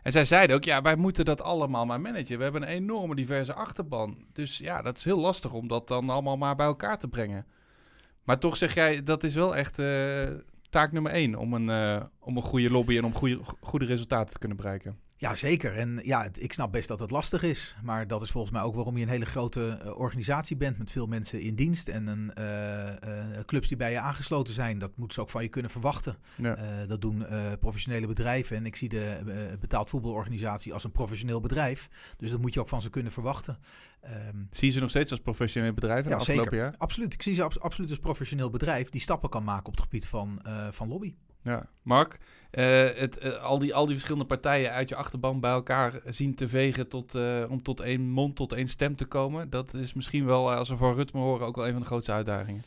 En 0.02 0.12
zij 0.12 0.24
zeiden 0.24 0.56
ook, 0.56 0.64
ja, 0.64 0.82
wij 0.82 0.96
moeten 0.96 1.24
dat 1.24 1.42
allemaal 1.42 1.86
maar 1.86 2.00
managen. 2.00 2.36
We 2.36 2.42
hebben 2.42 2.62
een 2.62 2.68
enorme 2.68 3.14
diverse 3.14 3.54
achterban. 3.54 4.24
Dus 4.32 4.58
ja, 4.58 4.82
dat 4.82 4.96
is 4.96 5.04
heel 5.04 5.20
lastig 5.20 5.52
om 5.52 5.68
dat 5.68 5.88
dan 5.88 6.10
allemaal 6.10 6.36
maar 6.36 6.56
bij 6.56 6.66
elkaar 6.66 6.98
te 6.98 7.08
brengen. 7.08 7.46
Maar 8.24 8.38
toch 8.38 8.56
zeg 8.56 8.74
jij, 8.74 9.02
dat 9.02 9.24
is 9.24 9.34
wel 9.34 9.56
echt 9.56 9.78
eh, 9.78 10.28
taak 10.70 10.92
nummer 10.92 11.12
één 11.12 11.34
om 11.34 11.54
een, 11.54 11.70
eh, 11.70 12.02
om 12.18 12.36
een 12.36 12.42
goede 12.42 12.70
lobby 12.70 12.96
en 12.96 13.04
om 13.04 13.14
goede, 13.14 13.40
goede 13.60 13.84
resultaten 13.84 14.32
te 14.32 14.38
kunnen 14.38 14.56
bereiken. 14.56 14.98
Ja, 15.20 15.34
zeker. 15.34 15.76
En 15.76 16.00
ja, 16.02 16.28
ik 16.38 16.52
snap 16.52 16.72
best 16.72 16.88
dat 16.88 17.00
het 17.00 17.10
lastig 17.10 17.42
is. 17.42 17.76
Maar 17.82 18.06
dat 18.06 18.22
is 18.22 18.30
volgens 18.30 18.52
mij 18.52 18.62
ook 18.62 18.74
waarom 18.74 18.96
je 18.96 19.02
een 19.02 19.08
hele 19.10 19.26
grote 19.26 19.68
eh, 19.68 19.98
organisatie 19.98 20.56
bent 20.56 20.78
met 20.78 20.90
veel 20.90 21.06
mensen 21.06 21.40
in 21.40 21.54
dienst. 21.54 21.88
En 21.88 22.06
een, 22.06 22.34
eh, 22.34 23.36
eh, 23.38 23.44
clubs 23.44 23.68
die 23.68 23.76
bij 23.76 23.90
je 23.90 23.98
aangesloten 23.98 24.54
zijn. 24.54 24.78
Dat 24.78 24.96
moeten 24.96 25.14
ze 25.14 25.20
ook 25.20 25.30
van 25.30 25.42
je 25.42 25.48
kunnen 25.48 25.70
verwachten. 25.70 26.16
Ja. 26.36 26.86
Dat 26.86 27.00
doen 27.00 27.26
professionele 27.60 28.06
bedrijven. 28.06 28.56
En 28.56 28.66
ik 28.66 28.76
zie 28.76 28.88
de 28.88 29.56
betaald 29.60 29.88
voetbalorganisatie 29.88 30.72
als 30.72 30.84
een 30.84 30.92
professioneel 30.92 31.40
bedrijf. 31.40 31.88
Dus 32.16 32.30
dat 32.30 32.40
moet 32.40 32.54
je 32.54 32.60
ook 32.60 32.68
van 32.68 32.82
ze 32.82 32.90
kunnen 32.90 33.12
verwachten. 33.12 33.58
Ehm, 34.00 34.36
Zie 34.50 34.68
je 34.68 34.74
ze 34.74 34.80
nog 34.80 34.90
steeds 34.90 35.10
als 35.10 35.20
professioneel 35.20 35.72
bedrijf 35.72 36.04
in 36.04 36.10
ja, 36.10 36.16
afgelopen 36.16 36.44
zeker. 36.44 36.58
jaar? 36.64 36.74
Absoluut. 36.78 37.12
Ik 37.12 37.22
zie 37.22 37.34
ze 37.34 37.42
abs- 37.42 37.60
absoluut 37.60 37.90
als 37.90 37.98
professioneel 37.98 38.50
bedrijf 38.50 38.88
die 38.88 39.00
stappen 39.00 39.30
kan 39.30 39.44
maken 39.44 39.66
op 39.66 39.72
het 39.72 39.80
gebied 39.82 40.06
van, 40.06 40.42
van 40.70 40.88
lobby. 40.88 41.14
Ja, 41.42 41.68
Mark, 41.82 42.18
eh, 42.50 42.84
het, 42.94 43.18
eh, 43.18 43.42
al, 43.42 43.58
die, 43.58 43.74
al 43.74 43.84
die 43.84 43.94
verschillende 43.94 44.26
partijen 44.26 44.72
uit 44.72 44.88
je 44.88 44.96
achterban 44.96 45.40
bij 45.40 45.50
elkaar 45.50 46.00
zien 46.06 46.34
te 46.34 46.48
vegen 46.48 46.88
tot, 46.88 47.14
eh, 47.14 47.44
om 47.48 47.62
tot 47.62 47.80
één 47.80 48.00
mond, 48.08 48.36
tot 48.36 48.52
één 48.52 48.68
stem 48.68 48.96
te 48.96 49.04
komen. 49.04 49.50
Dat 49.50 49.74
is 49.74 49.94
misschien 49.94 50.26
wel, 50.26 50.52
als 50.52 50.68
we 50.68 50.76
van 50.76 50.94
Rutme 50.94 51.20
horen, 51.20 51.46
ook 51.46 51.56
wel 51.56 51.66
een 51.66 51.72
van 51.72 51.80
de 51.80 51.86
grootste 51.86 52.12
uitdagingen. 52.12 52.64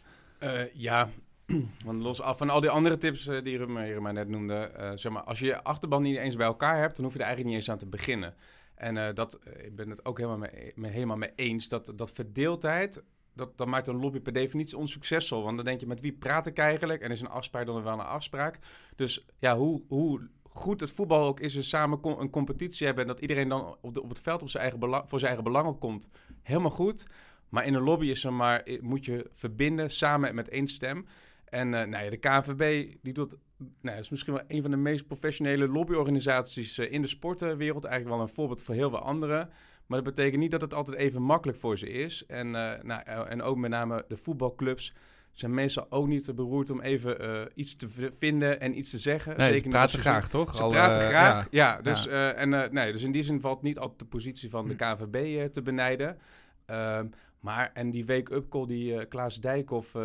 Ja, 0.73 1.09
want 1.85 2.01
los 2.01 2.21
af 2.21 2.37
van 2.37 2.49
al 2.49 2.59
die 2.59 2.69
andere 2.69 2.97
tips 2.97 3.23
die 3.23 3.57
Ruben 3.57 4.01
maar 4.01 4.13
net 4.13 4.27
noemde. 4.27 4.71
zeg 4.95 5.11
maar, 5.11 5.23
als 5.23 5.39
je 5.39 5.45
je 5.45 5.63
achterban 5.63 6.01
niet 6.01 6.17
eens 6.17 6.35
bij 6.35 6.45
elkaar 6.45 6.79
hebt, 6.79 6.95
dan 6.95 7.05
hoef 7.05 7.13
je 7.13 7.19
er 7.19 7.25
eigenlijk 7.25 7.55
niet 7.55 7.63
eens 7.65 7.71
aan 7.71 7.89
te 7.89 7.97
beginnen. 7.97 8.33
En 8.75 9.15
dat, 9.15 9.39
ik 9.63 9.75
ben 9.75 9.89
het 9.89 10.05
ook 10.05 10.17
helemaal 10.17 10.47
mee- 10.75 10.91
helemaal 10.91 11.17
mee 11.17 11.31
eens. 11.35 11.67
Dat, 11.67 11.93
dat 11.95 12.11
verdeeldheid, 12.11 13.03
dat, 13.33 13.57
dat 13.57 13.67
maakt 13.67 13.87
een 13.87 13.99
lobby 13.99 14.19
per 14.19 14.33
definitie 14.33 14.77
onsuccesvol. 14.77 15.43
Want 15.43 15.55
dan 15.55 15.65
denk 15.65 15.79
je, 15.79 15.87
met 15.87 16.01
wie 16.01 16.13
praat 16.13 16.47
ik 16.47 16.57
eigenlijk? 16.57 17.01
En 17.01 17.11
is 17.11 17.21
een 17.21 17.27
afspraak 17.27 17.65
dan 17.65 17.83
wel 17.83 17.93
een 17.93 17.99
afspraak? 17.99 18.59
Dus 18.95 19.25
ja, 19.39 19.57
hoe, 19.57 19.83
hoe 19.87 20.29
goed 20.43 20.79
het 20.79 20.91
voetbal 20.91 21.25
ook 21.25 21.39
is, 21.39 21.55
we 21.55 21.61
samen 21.61 21.99
een 22.19 22.29
competitie 22.29 22.85
hebben... 22.85 23.03
en 23.03 23.09
dat 23.09 23.19
iedereen 23.19 23.49
dan 23.49 23.77
op, 23.81 23.97
op 23.97 24.09
het 24.09 24.19
veld 24.19 24.41
op 24.41 24.49
zijn 24.49 24.63
eigen 24.63 24.79
voor 24.81 25.19
zijn 25.19 25.31
eigen 25.31 25.43
belang 25.43 25.67
opkomt, 25.67 26.09
helemaal 26.41 26.71
goed. 26.71 27.07
Maar 27.49 27.65
in 27.65 27.73
een 27.73 27.83
lobby 27.83 28.05
is 28.05 28.23
er 28.23 28.33
maar, 28.33 28.67
moet 28.81 29.05
je 29.05 29.29
verbinden 29.33 29.91
samen 29.91 30.35
met 30.35 30.49
één 30.49 30.67
stem... 30.67 31.05
En 31.53 31.73
eh, 31.73 31.87
nou 31.87 32.03
ja, 32.03 32.09
de 32.09 32.17
KNVB 32.17 32.93
die 33.01 33.13
doet, 33.13 33.35
nou, 33.81 33.97
is 33.97 34.09
misschien 34.09 34.33
wel 34.33 34.43
een 34.47 34.61
van 34.61 34.71
de 34.71 34.77
meest 34.77 35.07
professionele 35.07 35.67
lobbyorganisaties 35.67 36.77
eh, 36.77 36.91
in 36.91 37.01
de 37.01 37.07
sportwereld. 37.07 37.83
Eigenlijk 37.83 38.15
wel 38.15 38.25
een 38.27 38.33
voorbeeld 38.33 38.61
voor 38.61 38.75
heel 38.75 38.89
veel 38.89 38.99
anderen. 38.99 39.49
Maar 39.93 40.03
dat 40.03 40.13
betekent 40.15 40.41
niet 40.41 40.51
dat 40.51 40.61
het 40.61 40.73
altijd 40.73 40.97
even 40.97 41.21
makkelijk 41.21 41.57
voor 41.57 41.77
ze 41.77 41.89
is. 41.89 42.25
En, 42.25 42.55
eh, 42.55 42.83
nou, 42.83 43.01
eh, 43.03 43.31
en 43.31 43.41
ook 43.41 43.57
met 43.57 43.69
name 43.69 44.05
de 44.07 44.17
voetbalclubs 44.17 44.93
zijn 45.31 45.53
meestal 45.53 45.85
ook 45.89 46.07
niet 46.07 46.23
te 46.23 46.33
beroerd 46.33 46.69
om 46.69 46.81
even 46.81 47.19
eh, 47.19 47.41
iets 47.55 47.75
te 47.75 47.87
vinden 48.17 48.59
en 48.59 48.77
iets 48.77 48.89
te 48.89 48.99
zeggen. 48.99 49.37
Nee, 49.37 49.47
ze 49.47 49.53
niet 49.53 49.63
als 49.63 49.73
praten 49.73 49.91
zo- 49.91 49.99
graag, 49.99 50.29
toch? 50.29 50.55
Ze 50.55 50.61
Al, 50.61 50.69
praten 50.69 51.01
graag, 51.01 51.47
ja. 51.51 51.75
ja. 51.75 51.81
dus, 51.81 52.07
en, 52.07 52.49
nee, 52.49 52.91
dus 52.91 53.03
in 53.03 53.11
die 53.11 53.23
zin 53.23 53.41
valt 53.41 53.61
niet 53.61 53.79
altijd 53.79 53.99
de 53.99 54.05
positie 54.05 54.49
van 54.49 54.67
de 54.67 54.75
KNVB 54.75 55.15
eh, 55.15 55.45
te 55.45 55.61
benijden. 55.61 56.17
Ehm, 56.65 57.07
maar, 57.39 57.71
en 57.73 57.91
die 57.91 58.05
wake-up 58.05 58.49
call 58.49 58.65
die 58.65 58.97
eh, 58.97 59.09
Klaas 59.09 59.41
Dijkhoff 59.41 59.95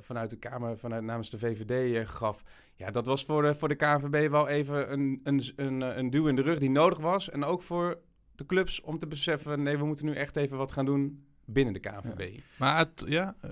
vanuit 0.00 0.30
de 0.30 0.36
Kamer, 0.36 0.78
vanuit, 0.78 1.02
namens 1.02 1.30
de 1.30 1.38
VVD 1.38 2.08
gaf... 2.08 2.42
Ja, 2.74 2.90
dat 2.90 3.06
was 3.06 3.24
voor 3.24 3.42
de, 3.42 3.54
voor 3.54 3.68
de 3.68 3.74
KNVB 3.74 4.30
wel 4.30 4.48
even 4.48 4.92
een, 4.92 5.20
een, 5.24 5.42
een, 5.56 5.80
een 5.80 6.10
duw 6.10 6.26
in 6.26 6.36
de 6.36 6.42
rug 6.42 6.58
die 6.58 6.70
nodig 6.70 6.98
was. 6.98 7.30
En 7.30 7.44
ook 7.44 7.62
voor 7.62 7.98
de 8.38 8.46
clubs 8.46 8.80
om 8.80 8.98
te 8.98 9.06
beseffen... 9.06 9.62
nee, 9.62 9.78
we 9.78 9.84
moeten 9.84 10.06
nu 10.06 10.14
echt 10.14 10.36
even 10.36 10.56
wat 10.56 10.72
gaan 10.72 10.84
doen 10.84 11.24
binnen 11.44 11.74
de 11.74 11.80
KNVB. 11.80 12.40
Maar 12.58 12.88
ja, 13.06 13.36
eh, 13.40 13.50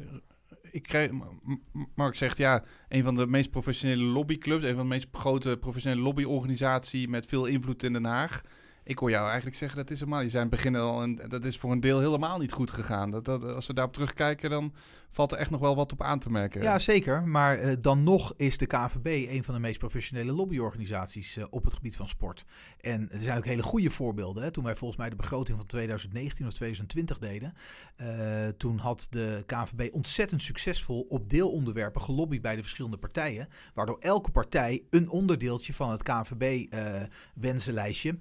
ik 0.71 0.83
krijg, 0.83 1.11
Mark 1.95 2.15
zegt 2.15 2.39
ja, 2.39 2.65
een 2.89 3.03
van 3.03 3.15
de 3.15 3.27
meest 3.27 3.51
professionele 3.51 4.03
lobbyclubs, 4.03 4.65
een 4.65 4.75
van 4.75 4.83
de 4.83 4.95
meest 4.95 5.09
grote 5.13 5.57
professionele 5.61 6.03
lobbyorganisatie 6.03 7.09
met 7.09 7.27
veel 7.27 7.47
invloed 7.47 7.83
in 7.83 7.93
Den 7.93 8.05
Haag. 8.05 8.43
Ik 8.87 8.99
hoor 8.99 9.11
jou 9.11 9.27
eigenlijk 9.27 9.57
zeggen 9.57 9.79
dat 9.79 9.91
is 9.91 9.99
helemaal. 9.99 10.21
Je 10.21 10.29
zei 10.29 10.45
in 10.45 10.51
het 10.51 10.57
begin 10.57 10.77
al 10.77 11.03
en 11.03 11.21
dat 11.29 11.45
is 11.45 11.59
voor 11.59 11.73
een 11.73 11.81
deel 11.81 11.99
helemaal 11.99 12.39
niet 12.39 12.53
goed 12.53 12.71
gegaan. 12.71 13.11
Dat, 13.11 13.25
dat, 13.25 13.45
als 13.45 13.67
we 13.67 13.75
daarop 13.75 13.93
terugkijken, 13.93 14.51
dan 14.51 14.73
valt 15.17 15.33
er 15.33 15.39
echt 15.39 15.51
nog 15.51 15.61
wel 15.61 15.77
wat 15.77 15.93
op 15.93 16.03
aan 16.03 16.19
te 16.19 16.31
merken. 16.31 16.63
Ja, 16.63 16.79
zeker. 16.79 17.23
Maar 17.23 17.59
eh, 17.59 17.77
dan 17.81 18.03
nog 18.03 18.35
is 18.37 18.59
de 18.59 18.67
KNVB 18.67 19.31
een 19.31 19.45
van 19.45 19.55
de 19.55 19.61
meest 19.61 19.79
professionele 19.79 20.33
lobbyorganisaties 20.33 21.37
eh, 21.37 21.45
op 21.51 21.65
het 21.65 21.75
gebied 21.75 21.97
van 21.97 22.09
sport. 22.09 22.45
En 22.81 23.09
er 23.13 23.19
zijn 23.19 23.39
ook 23.39 23.45
hele 23.45 23.63
goede 23.63 23.91
voorbeelden. 23.91 24.43
Hè. 24.43 24.51
Toen 24.51 24.65
wij 24.65 24.77
volgens 24.77 25.01
mij 25.01 25.11
de 25.11 25.17
begroting 25.17 25.59
van 25.59 25.67
2019 25.67 26.47
of 26.47 26.53
2020 26.53 27.19
deden, 27.19 27.55
eh, 27.97 28.49
toen 28.57 28.79
had 28.79 29.07
de 29.11 29.43
KNVB 29.47 29.95
ontzettend 29.95 30.43
succesvol 30.43 31.07
op 31.09 31.31
deelonderwerpen 31.31 32.03
gelobbyd 32.03 32.43
bij 32.43 32.57
de 32.57 32.63
verschillende 32.63 32.97
partijen. 32.97 33.49
Waardoor 33.75 33.99
elke 33.99 34.31
partij 34.31 34.83
een 34.91 35.11
onderdeeltje 35.11 35.75
van 35.75 35.91
het 35.91 36.03
KNVB-wensenlijstje 36.03 38.19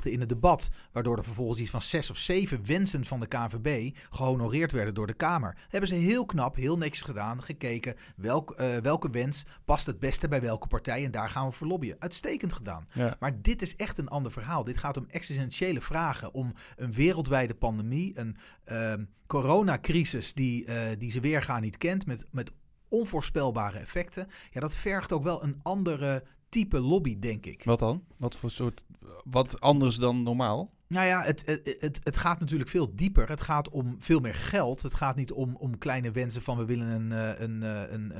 in 0.00 0.20
het 0.20 0.28
debat. 0.28 0.68
Waardoor 0.92 1.16
er 1.16 1.24
vervolgens 1.24 1.60
iets 1.60 1.70
van 1.70 1.82
zes 1.82 2.10
of 2.10 2.16
zeven 2.16 2.66
wensen 2.66 3.04
van 3.04 3.20
de 3.20 3.26
KNVB 3.26 3.96
gehonoreerd 4.10 4.72
werden 4.72 4.94
door 4.94 5.06
de 5.06 5.14
Kamer. 5.14 5.56
Hebben 5.68 5.88
ze 5.88 5.94
heel 5.94 6.26
knap, 6.26 6.56
heel 6.56 6.78
netjes 6.78 7.00
gedaan, 7.00 7.42
gekeken 7.42 7.94
welk, 8.16 8.50
eh, 8.50 8.76
welke 8.76 9.10
wens 9.10 9.44
past 9.64 9.86
het 9.86 9.98
beste 9.98 10.28
bij 10.28 10.40
welke 10.40 10.66
partij 10.66 11.04
en 11.04 11.10
daar 11.10 11.30
gaan 11.30 11.46
we 11.46 11.52
voor 11.52 11.66
lobbyen. 11.66 11.96
Uitstekend 11.98 12.52
gedaan. 12.52 12.88
Ja. 12.92 13.16
Maar 13.20 13.42
dit 13.42 13.62
is 13.62 13.76
echt 13.76 13.98
een 13.98 14.08
ander 14.08 14.32
verhaal. 14.32 14.64
Dit 14.64 14.78
gaat 14.78 14.96
om 14.96 15.06
existentiële 15.08 15.80
vragen, 15.80 16.34
om 16.34 16.52
een 16.76 16.92
wereldwijde 16.92 17.54
pandemie, 17.54 18.18
een 18.18 18.36
ehm, 18.64 19.04
coronacrisis 19.26 20.34
die, 20.34 20.64
eh, 20.64 20.98
die 20.98 21.10
ze 21.10 21.20
weergaan 21.20 21.62
niet 21.62 21.76
kent, 21.76 22.06
met, 22.06 22.24
met 22.30 22.52
onvoorspelbare 22.88 23.78
effecten. 23.78 24.26
Ja, 24.50 24.60
dat 24.60 24.74
vergt 24.74 25.12
ook 25.12 25.22
wel 25.22 25.42
een 25.42 25.60
andere 25.62 26.24
type 26.52 26.80
lobby, 26.80 27.18
denk 27.18 27.46
ik. 27.46 27.64
Wat 27.64 27.78
dan? 27.78 28.02
Wat 28.16 28.36
voor 28.36 28.50
soort, 28.50 28.84
wat 29.24 29.60
anders 29.60 29.96
dan 29.96 30.22
normaal? 30.22 30.70
Nou 30.92 31.06
ja, 31.06 31.22
het, 31.22 31.42
het, 31.46 31.76
het, 31.80 32.00
het 32.02 32.16
gaat 32.16 32.40
natuurlijk 32.40 32.70
veel 32.70 32.94
dieper. 32.94 33.28
Het 33.28 33.40
gaat 33.40 33.68
om 33.68 33.96
veel 33.98 34.20
meer 34.20 34.34
geld. 34.34 34.82
Het 34.82 34.94
gaat 34.94 35.16
niet 35.16 35.32
om, 35.32 35.56
om 35.56 35.78
kleine 35.78 36.10
wensen 36.10 36.42
van 36.42 36.56
we 36.56 36.64
willen 36.64 36.86
een, 36.86 37.12
eh, 37.12 37.40
een, 37.40 37.62
eh, 37.62 37.92
een, 37.92 38.12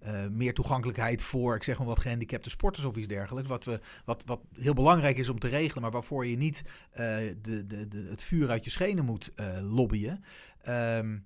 eh, 0.00 0.26
meer 0.30 0.54
toegankelijkheid 0.54 1.22
voor, 1.22 1.54
ik 1.54 1.62
zeg 1.62 1.78
maar 1.78 1.86
wat 1.86 1.98
gehandicapte 1.98 2.50
sporters 2.50 2.84
of 2.84 2.96
iets 2.96 3.06
dergelijks. 3.06 3.48
Wat, 3.48 3.64
we, 3.64 3.80
wat, 4.04 4.22
wat 4.26 4.40
heel 4.54 4.74
belangrijk 4.74 5.18
is 5.18 5.28
om 5.28 5.38
te 5.38 5.48
regelen, 5.48 5.82
maar 5.82 5.90
waarvoor 5.90 6.26
je 6.26 6.36
niet 6.36 6.62
de, 6.94 7.38
de, 7.42 7.88
de, 7.88 8.06
het 8.10 8.22
vuur 8.22 8.50
uit 8.50 8.64
je 8.64 8.70
schenen 8.70 9.04
moet 9.04 9.32
lobbyen. 9.62 10.24
Ehm, 10.62 11.18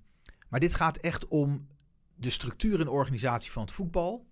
maar 0.49 0.59
dit 0.59 0.73
gaat 0.73 0.97
echt 0.97 1.27
om 1.27 1.67
de 2.15 2.29
structuur 2.29 2.79
en 2.79 2.87
organisatie 2.87 3.51
van 3.51 3.61
het 3.61 3.71
voetbal. 3.71 4.26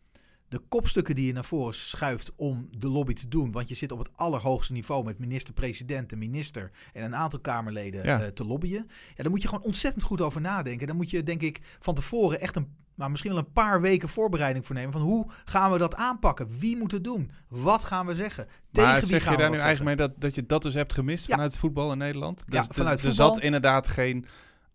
De 0.56 0.62
kopstukken 0.68 1.16
die 1.16 1.26
je 1.26 1.34
naar 1.34 1.46
voren 1.46 1.74
schuift 1.74 2.32
om 2.36 2.68
de 2.78 2.90
lobby 2.90 3.14
te 3.14 3.28
doen. 3.28 3.52
Want 3.52 3.70
je 3.70 3.76
zit 3.76 3.92
op 3.92 4.00
het 4.00 4.10
allerhoogste 4.16 4.74
niveau 4.74 5.04
met 5.04 5.20
minister-president, 5.20 6.10
de 6.10 6.16
minister 6.16 6.72
en 6.94 7.04
een 7.04 7.16
aantal 7.16 7.40
Kamerleden 7.40 8.04
Ja. 8.06 8.22
eh, 8.22 8.28
te 8.28 8.46
lobbyen. 8.46 8.88
Ja, 9.16 9.24
daar 9.24 9.30
moet 9.30 9.42
je 9.42 9.48
gewoon 9.48 9.64
ontzettend 9.64 10.04
goed 10.04 10.22
over 10.22 10.42
nadenken. 10.42 10.88
Dan 10.88 10.96
moet 10.96 11.10
je, 11.10 11.24
denk 11.24 11.42
ik, 11.42 11.62
van 11.80 11.96
tevoren 11.96 12.40
echt 12.42 12.56
een, 12.56 12.68
maar 12.96 13.10
misschien 13.12 13.32
wel 13.32 13.40
een 13.40 13.52
paar 13.52 13.82
weken 13.82 14.10
voorbereiding 14.10 14.66
voor 14.66 14.76
nemen. 14.76 14.92
Van 14.92 15.02
hoe 15.02 15.28
gaan 15.46 15.72
we 15.72 15.78
dat 15.78 15.96
aanpakken? 15.96 16.48
Wie 16.60 16.78
moet 16.78 16.92
het 16.92 17.04
doen? 17.04 17.32
Wat 17.48 17.84
gaan 17.84 18.06
we 18.06 18.16
zeggen? 18.16 18.48
Tegen 18.72 18.90
Maar 18.92 19.00
wie 19.00 19.10
zeg 19.10 19.24
gaan 19.24 19.32
je 19.32 19.38
daar 19.38 19.50
nu 19.50 19.58
eigenlijk 19.58 19.98
mee 19.98 20.08
dat, 20.08 20.22
dat 20.22 20.36
je 20.36 20.46
dat 20.46 20.62
dus 20.62 20.74
hebt 20.74 20.94
gemist 20.94 21.26
Ja. 21.28 21.34
vanuit 21.34 21.52
het 21.52 21.60
voetbal 21.60 21.92
in 21.92 21.98
Nederland? 21.98 22.44
Ja, 22.50 22.62
Dus 22.62 22.76
vanuit 22.76 23.02
er, 23.02 23.08
er 23.08 23.14
zat 23.14 23.40
inderdaad 23.40 23.88
geen 23.88 24.26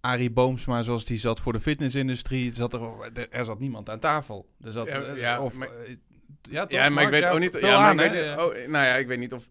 Arie 0.00 0.30
Boomsma 0.30 0.82
zoals 0.82 1.04
die 1.04 1.18
zat 1.18 1.40
voor 1.40 1.52
de 1.52 1.60
fitnessindustrie. 1.60 2.48
Er 2.50 2.56
zat, 2.56 2.72
er, 2.74 3.28
er 3.30 3.44
zat 3.44 3.58
niemand 3.58 3.88
aan 3.90 3.98
tafel. 3.98 4.48
Er 4.60 4.72
zat, 4.72 4.86
Ja, 4.86 5.02
eh, 5.02 5.16
ja, 5.20 5.42
of, 5.42 5.54
maar- 5.54 5.70
eh, 5.70 5.96
ja, 6.42 6.62
toch, 6.66 6.70
Ja, 6.78 6.88
maar 6.88 7.02
ik 7.02 7.10
Mark? 7.10 7.22
weet 7.24 7.32
ook 7.32 7.38
niet. 7.38 7.60
Ja, 7.60 7.78
maar 7.78 7.88
aan, 7.88 8.00
ik 8.00 8.10
weet, 8.12 8.30
oh, 8.38 8.68
nou 8.68 8.84
ja, 8.86 8.94
ik 8.96 9.06
weet 9.06 9.18
niet 9.18 9.32
of 9.32 9.48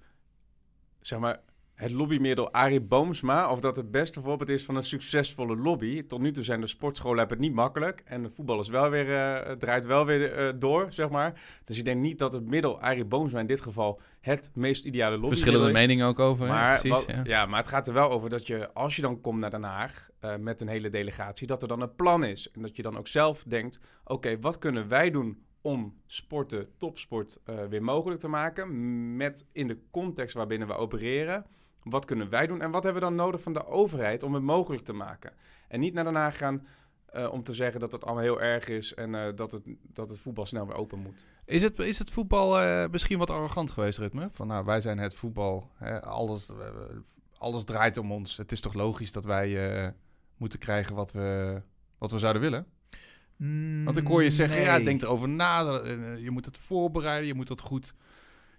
zeg 1.01 1.19
maar 1.19 1.39
het 1.79 1.91
lobbymiddel 1.91 2.51
Arie 2.53 2.81
Boomsma 2.81 3.51
of 3.51 3.59
dat 3.59 3.75
het 3.75 3.91
beste 3.91 4.21
voorbeeld 4.21 4.49
is 4.49 4.65
van 4.65 4.75
een 4.75 4.83
succesvolle 4.83 5.55
lobby. 5.55 6.03
Tot 6.03 6.19
nu 6.19 6.31
toe 6.31 6.43
zijn 6.43 6.61
de 6.61 6.67
sportscholen 6.67 7.17
hebben 7.17 7.37
het 7.37 7.45
niet 7.45 7.55
makkelijk 7.55 8.01
en 8.05 8.23
de 8.23 8.29
voetbal 8.29 8.59
is 8.59 8.67
wel 8.67 8.89
weer 8.89 9.15
eh, 9.15 9.51
draait 9.51 9.85
wel 9.85 10.05
weer 10.05 10.33
eh, 10.33 10.53
door, 10.59 10.85
zeg 10.89 11.09
maar. 11.09 11.41
Dus 11.65 11.77
ik 11.77 11.85
denk 11.85 12.01
niet 12.01 12.19
dat 12.19 12.33
het 12.33 12.45
middel 12.45 12.81
Arie 12.81 13.05
Boomsma 13.05 13.39
in 13.39 13.47
dit 13.47 13.61
geval 13.61 14.01
het 14.21 14.51
meest 14.53 14.85
ideale 14.85 15.15
lobby 15.17 15.27
Verschillende 15.27 15.71
meningen 15.71 16.07
ook 16.07 16.19
over. 16.19 16.45
hè? 16.45 16.51
maar, 16.51 16.79
Precies, 16.79 17.05
wat- 17.05 17.15
ja. 17.15 17.21
ja. 17.23 17.45
maar 17.45 17.59
het 17.59 17.67
gaat 17.67 17.87
er 17.87 17.93
wel 17.93 18.09
over 18.11 18.29
dat 18.29 18.47
je, 18.47 18.73
als 18.73 18.95
je 18.95 19.01
dan 19.01 19.21
komt 19.21 19.39
naar 19.39 19.49
Den 19.51 19.63
Haag 19.63 20.09
eh, 20.19 20.35
met 20.35 20.61
een 20.61 20.67
hele 20.67 20.89
delegatie, 20.89 21.47
dat 21.47 21.61
er 21.61 21.67
dan 21.67 21.81
een 21.81 21.95
plan 21.95 22.23
is. 22.23 22.51
En 22.51 22.61
dat 22.61 22.75
je 22.75 22.81
dan 22.81 22.97
ook 22.97 23.07
zelf 23.07 23.43
denkt, 23.47 23.79
oké, 24.03 24.39
wat 24.39 24.57
kunnen 24.57 24.87
wij 24.87 25.11
doen 25.11 25.43
om 25.61 25.95
sporten, 26.05 26.67
topsport, 26.77 27.39
weer 27.69 27.83
mogelijk 27.83 28.19
te 28.19 28.27
maken? 28.27 28.67
Met 29.17 29.45
in 29.51 29.67
de 29.67 29.77
context 29.91 30.35
waarbinnen 30.35 30.67
we 30.67 30.73
opereren. 30.73 31.45
Wat 31.83 32.05
kunnen 32.05 32.29
wij 32.29 32.47
doen 32.47 32.61
en 32.61 32.71
wat 32.71 32.83
hebben 32.83 33.01
we 33.01 33.07
dan 33.07 33.17
nodig 33.17 33.41
van 33.41 33.53
de 33.53 33.67
overheid 33.67 34.23
om 34.23 34.33
het 34.33 34.43
mogelijk 34.43 34.83
te 34.83 34.93
maken? 34.93 35.33
En 35.67 35.79
niet 35.79 35.93
naar 35.93 36.03
Den 36.03 36.15
Haag 36.15 36.37
gaan 36.37 36.67
eh, 37.05 37.31
om 37.31 37.43
te 37.43 37.53
zeggen 37.53 37.79
dat 37.79 37.91
het 37.91 38.05
allemaal 38.05 38.23
heel 38.23 38.41
erg 38.41 38.67
is 38.67 38.93
en 38.93 39.15
eh, 39.15 39.35
dat, 39.35 39.51
het, 39.51 39.63
dat 39.93 40.09
het 40.09 40.19
voetbal 40.19 40.45
snel 40.45 40.67
weer 40.67 40.75
open 40.75 40.99
moet. 40.99 41.25
Is, 41.45 41.61
het, 41.61 41.79
is 41.79 41.99
het 41.99 42.11
voetbal 42.11 42.59
eh, 42.59 42.89
misschien 42.89 43.17
wat 43.17 43.29
arrogant 43.29 43.71
geweest, 43.71 43.97
Ritme? 43.97 44.29
Van 44.31 44.47
nou, 44.47 44.65
wij 44.65 44.81
zijn 44.81 44.97
het 44.97 45.15
voetbal. 45.15 45.71
Hè, 45.75 46.01
alles, 46.01 46.49
alles 47.37 47.63
draait 47.63 47.97
om 47.97 48.11
ons. 48.11 48.37
Het 48.37 48.51
is 48.51 48.59
toch 48.59 48.73
logisch 48.73 49.11
dat 49.11 49.25
wij 49.25 49.71
eh, 49.71 49.91
moeten 50.37 50.59
krijgen 50.59 50.95
wat 50.95 51.11
we, 51.11 51.61
wat 51.97 52.11
we 52.11 52.19
zouden 52.19 52.41
willen? 52.41 52.65
Want 53.83 53.97
ik 53.97 54.07
hoor 54.07 54.23
je 54.23 54.29
zeggen, 54.29 54.61
ja, 54.61 54.79
denk 54.79 55.01
erover 55.01 55.29
na. 55.29 55.59
Je 56.15 56.31
moet 56.31 56.45
het 56.45 56.57
voorbereiden, 56.57 57.27
je 57.27 57.33
moet 57.33 57.47
dat 57.47 57.61
goed... 57.61 57.93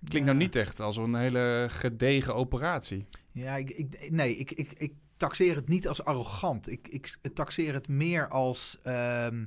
Klinkt 0.08 0.28
nou 0.28 0.38
niet 0.38 0.56
echt 0.56 0.80
als 0.80 0.96
een 0.96 1.14
hele 1.14 1.66
gedegen 1.70 2.34
operatie. 2.34 3.06
Ja, 3.32 3.56
ik, 3.56 3.70
ik, 3.70 4.10
nee, 4.10 4.36
ik, 4.36 4.50
ik, 4.50 4.72
ik 4.72 4.92
taxeer 5.16 5.54
het 5.54 5.68
niet 5.68 5.88
als 5.88 6.04
arrogant. 6.04 6.70
Ik, 6.70 6.88
ik 6.88 7.16
taxeer 7.34 7.72
het 7.74 7.88
meer 7.88 8.28
als 8.28 8.78
ehm, 8.82 9.44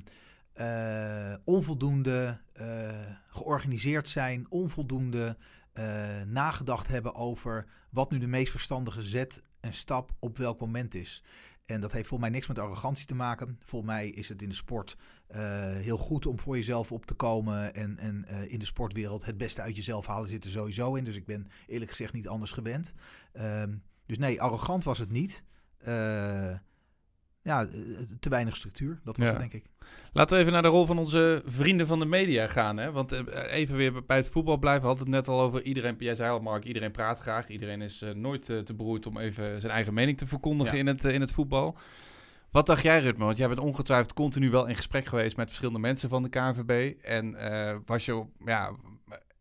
eh, 0.52 1.34
onvoldoende 1.44 2.40
eh, 2.52 2.88
georganiseerd 3.28 4.08
zijn, 4.08 4.46
onvoldoende 4.48 5.36
eh, 5.72 6.22
nagedacht 6.26 6.88
hebben 6.88 7.14
over 7.14 7.66
wat 7.90 8.10
nu 8.10 8.18
de 8.18 8.26
meest 8.26 8.50
verstandige 8.50 9.02
zet 9.02 9.42
en 9.60 9.74
stap 9.74 10.10
op 10.18 10.38
welk 10.38 10.60
moment 10.60 10.94
is. 10.94 11.22
En 11.66 11.80
dat 11.80 11.92
heeft 11.92 12.08
volgens 12.08 12.30
mij 12.30 12.38
niks 12.38 12.48
met 12.48 12.58
arrogantie 12.58 13.06
te 13.06 13.14
maken. 13.14 13.58
Volgens 13.64 13.92
mij 13.92 14.08
is 14.08 14.28
het 14.28 14.42
in 14.42 14.48
de 14.48 14.54
sport 14.54 14.96
eh, 15.26 15.40
heel 15.72 15.98
goed 15.98 16.26
om 16.26 16.38
voor 16.38 16.56
jezelf 16.56 16.92
op 16.92 17.06
te 17.06 17.14
komen. 17.14 17.74
En, 17.74 17.98
en 17.98 18.24
eh, 18.24 18.52
in 18.52 18.58
de 18.58 18.64
sportwereld 18.64 19.24
het 19.24 19.36
beste 19.36 19.62
uit 19.62 19.76
jezelf 19.76 20.06
halen 20.06 20.28
zit 20.28 20.44
er 20.44 20.50
sowieso 20.50 20.94
in. 20.94 21.04
Dus 21.04 21.16
ik 21.16 21.26
ben 21.26 21.48
eerlijk 21.66 21.90
gezegd 21.90 22.12
niet 22.12 22.28
anders 22.28 22.50
gewend. 22.50 22.94
Ehm, 23.32 23.74
dus 24.06 24.18
nee, 24.18 24.42
arrogant 24.42 24.84
was 24.84 24.98
het 24.98 25.10
niet. 25.10 25.44
Uh, 25.88 26.56
ja, 27.44 27.66
te 28.20 28.28
weinig 28.28 28.56
structuur. 28.56 29.00
Dat 29.04 29.16
was 29.16 29.26
Ja. 29.26 29.32
het, 29.32 29.40
denk 29.40 29.52
ik. 29.64 29.70
Laten 30.12 30.34
we 30.36 30.40
even 30.40 30.52
naar 30.52 30.62
de 30.62 30.68
rol 30.68 30.86
van 30.86 30.98
onze 30.98 31.42
vrienden 31.46 31.86
van 31.86 31.98
de 31.98 32.04
media 32.04 32.46
gaan. 32.46 32.76
Hè? 32.76 32.92
Want 32.92 33.12
eh, 33.12 33.52
even 33.52 33.76
weer 33.76 34.04
bij 34.04 34.16
het 34.16 34.28
voetbal 34.28 34.56
blijven. 34.58 34.82
We 34.82 34.86
hadden 34.86 35.06
het 35.06 35.14
net 35.14 35.28
al 35.28 35.40
over 35.40 35.62
iedereen. 35.62 35.96
Jij 35.98 36.14
zei 36.14 36.30
al, 36.30 36.40
Mark, 36.40 36.64
iedereen 36.64 36.90
praat 36.90 37.18
graag. 37.18 37.48
Iedereen 37.48 37.82
is 37.82 38.02
eh, 38.02 38.10
nooit 38.14 38.48
eh, 38.50 38.58
te 38.58 38.74
beroerd 38.74 39.06
om 39.06 39.18
even 39.18 39.60
zijn 39.60 39.72
eigen 39.72 39.94
mening 39.94 40.18
te 40.18 40.26
verkondigen 40.26 40.72
Ja. 40.74 40.78
in, 40.78 40.86
het, 40.86 41.04
eh, 41.04 41.14
in 41.14 41.20
het 41.20 41.32
voetbal. 41.32 41.76
Wat 42.50 42.66
dacht 42.66 42.82
jij, 42.82 43.00
Rutmer? 43.00 43.26
Want 43.26 43.38
jij 43.38 43.48
bent 43.48 43.60
ongetwijfeld 43.60 44.12
continu 44.12 44.50
wel 44.50 44.66
in 44.66 44.76
gesprek 44.76 45.06
geweest 45.06 45.36
met 45.36 45.46
verschillende 45.46 45.80
mensen 45.80 46.08
van 46.08 46.22
de 46.22 46.28
KNVB. 46.28 46.94
En 47.02 47.34
eh, 47.34 47.76
was 47.86 48.04
je 48.04 48.24
ja, 48.44 48.70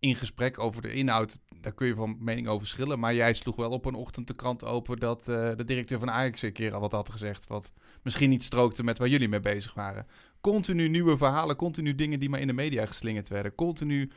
in 0.04 0.16
gesprek 0.16 0.60
over 0.60 0.82
de 0.82 0.94
inhoud, 0.94 1.40
daar 1.62 1.74
kun 1.74 1.88
je 1.88 1.96
van 1.96 2.18
mening 2.20 2.48
over 2.48 2.60
verschillen. 2.60 3.00
Maar 3.00 3.14
jij 3.14 3.34
sloeg 3.34 3.56
wel 3.56 3.70
op 3.70 3.86
een 3.86 3.94
ochtend 3.94 4.28
de 4.28 4.34
krant 4.34 4.66
open 4.66 5.00
dat 5.00 5.20
eh, 5.20 5.56
de 5.56 5.64
directeur 5.66 6.00
van 6.00 6.12
Ajax 6.12 6.42
een 6.42 6.54
keer 6.54 6.74
al 6.74 6.80
wat 6.80 6.92
had 6.92 7.10
gezegd. 7.10 7.48
Wat 7.48 7.72
misschien 8.02 8.30
niet 8.30 8.44
strookte 8.44 8.84
met 8.84 8.98
waar 8.98 9.08
jullie 9.08 9.28
mee 9.28 9.40
bezig 9.40 9.74
waren. 9.74 10.08
Continu 10.42 10.90
nieuwe 10.90 11.18
verhalen, 11.18 11.56
continu 11.56 11.96
dingen 11.96 12.20
die 12.20 12.30
maar 12.30 12.40
in 12.40 12.48
de 12.48 12.54
media 12.54 12.86
geslingerd 12.86 13.30
werden. 13.30 13.56
Continu 13.56 14.12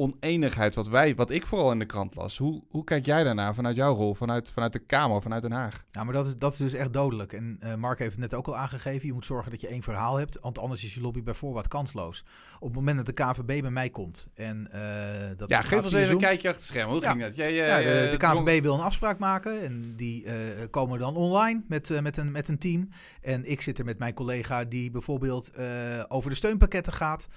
oneenigheid, 0.00 0.74
wat, 0.74 0.88
wij, 0.88 1.14
wat 1.14 1.30
ik 1.30 1.46
vooral 1.46 1.72
in 1.72 1.78
de 1.78 1.84
krant 1.84 2.14
las. 2.14 2.38
Hoe, 2.38 2.62
hoe 2.68 2.84
kijk 2.84 3.06
jij 3.06 3.24
daarnaar 3.24 3.54
vanuit 3.54 3.76
jouw 3.76 3.94
rol, 3.94 4.14
vanuit, 4.14 4.50
vanuit 4.50 4.72
de 4.72 4.78
Kamer, 4.78 5.22
vanuit 5.22 5.42
Den 5.42 5.52
Haag? 5.52 5.84
Ja, 5.90 6.04
maar 6.04 6.14
dat 6.14 6.26
is, 6.26 6.36
dat 6.36 6.52
is 6.52 6.58
dus 6.58 6.72
echt 6.72 6.92
dodelijk. 6.92 7.32
En 7.32 7.56
eh, 7.60 7.74
Mark 7.74 7.98
heeft 7.98 8.10
het 8.10 8.20
net 8.20 8.34
ook 8.34 8.46
al 8.46 8.56
aangegeven. 8.56 9.06
Je 9.06 9.12
moet 9.12 9.26
zorgen 9.26 9.50
dat 9.50 9.60
je 9.60 9.68
één 9.68 9.82
verhaal 9.82 10.16
hebt. 10.16 10.38
Want 10.40 10.58
anders 10.58 10.84
is 10.84 10.94
je 10.94 11.00
lobby 11.00 11.22
bij 11.22 11.34
voorbaat 11.34 11.68
kansloos. 11.68 12.24
Op 12.58 12.66
het 12.66 12.74
moment 12.76 12.96
dat 12.96 13.06
de 13.06 13.12
KVB 13.12 13.60
bij 13.60 13.70
mij 13.70 13.90
komt. 13.90 14.28
En, 14.34 14.68
eh, 14.72 15.36
dat 15.36 15.48
Ja, 15.48 15.60
geef 15.60 15.84
ons 15.84 15.92
even 15.92 16.12
een 16.14 16.18
kijkje 16.18 16.48
achter 16.48 16.62
het 16.62 16.72
scherm. 16.72 16.90
Hoe 16.90 17.00
Ja. 17.00 17.10
ging 17.10 17.22
dat? 17.22 17.36
Jij, 17.36 17.46
eh, 17.46 17.68
Ja, 17.68 17.78
de, 17.78 18.08
de 18.10 18.16
KVB 18.16 18.62
wil 18.62 18.74
een 18.74 18.80
afspraak 18.80 19.18
maken 19.18 19.62
en 19.62 19.96
die 19.96 20.26
komen 20.70 20.98
dan 20.98 21.16
online 21.16 21.62
met, 21.68 22.00
met, 22.02 22.16
een, 22.16 22.32
met 22.32 22.48
een 22.48 22.58
team. 22.58 22.88
En 23.22 23.50
ik 23.50 23.60
zit 23.60 23.78
er 23.78 23.84
met 23.84 23.98
mijn 23.98 24.14
collega 24.14 24.64
die 24.64 24.90
bijvoorbeeld 24.90 25.50
over 26.08 26.30
de 26.30 26.36
steunpakketten 26.36 26.92
gaat. 26.92 27.28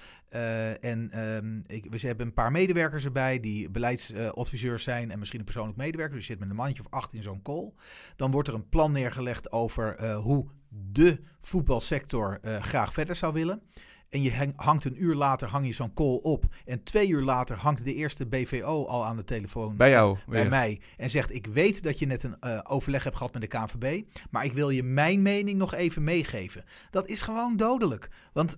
En 0.82 1.12
ehm, 1.12 1.60
ik, 1.68 1.88
we 1.90 2.08
hebben 2.08 2.26
een 2.26 2.34
paar 2.34 2.51
medewerkers 2.52 3.06
erbij 3.06 3.40
die 3.40 3.70
beleidsadviseurs 3.70 4.84
zijn 4.84 5.12
en 5.12 5.20
misschien 5.20 5.40
een 5.40 5.46
persoonlijk 5.46 5.78
medewerker. 5.78 6.16
Dus 6.16 6.26
je 6.26 6.32
zit 6.32 6.42
met 6.42 6.50
een 6.50 6.56
mannetje 6.56 6.84
of 6.84 6.92
acht 6.92 7.14
in 7.14 7.24
zo'n 7.24 7.42
call. 7.42 7.72
Dan 8.16 8.32
wordt 8.32 8.48
er 8.48 8.54
een 8.54 8.70
plan 8.70 8.92
neergelegd 8.92 9.52
over 9.52 9.96
eh, 9.96 10.18
hoe 10.18 10.48
de 10.92 11.20
voetbalsector 11.42 12.38
eh, 12.42 12.62
graag 12.62 12.94
verder 12.94 13.16
zou 13.16 13.34
willen. 13.34 13.62
En 14.10 14.22
je 14.22 14.34
hang- 14.34 14.54
hangt 14.56 14.86
een 14.86 15.04
uur 15.04 15.16
later 15.16 15.48
hang 15.48 15.66
je 15.66 15.74
zo'n 15.74 15.94
call 15.94 16.20
op. 16.22 16.44
En 16.66 16.84
twee 16.84 17.08
uur 17.10 17.22
later 17.22 17.56
hangt 17.58 17.86
de 17.86 17.94
eerste 17.94 18.26
BVO 18.26 18.86
al 18.86 19.06
aan 19.06 19.16
de 19.16 19.24
telefoon 19.24 19.76
Bij 19.78 19.90
jou. 19.90 20.18
bij 20.28 20.42
weer. 20.42 20.50
mij 20.50 20.82
en 20.98 21.10
zegt: 21.10 21.34
Ik 21.34 21.46
weet 21.48 21.84
dat 21.84 22.00
je 22.00 22.06
net 22.06 22.24
een 22.24 22.40
eh, 22.40 22.60
overleg 22.64 23.04
hebt 23.04 23.16
gehad 23.18 23.34
met 23.34 23.42
de 23.42 23.48
KNVB, 23.48 24.04
maar 24.30 24.46
ik 24.46 24.54
wil 24.54 24.70
je 24.70 24.84
mijn 24.84 25.22
mening 25.22 25.58
nog 25.58 25.74
even 25.74 26.04
meegeven. 26.04 26.64
Dat 26.90 27.08
is 27.08 27.22
gewoon 27.22 27.58
dodelijk. 27.58 28.10
Want 28.34 28.58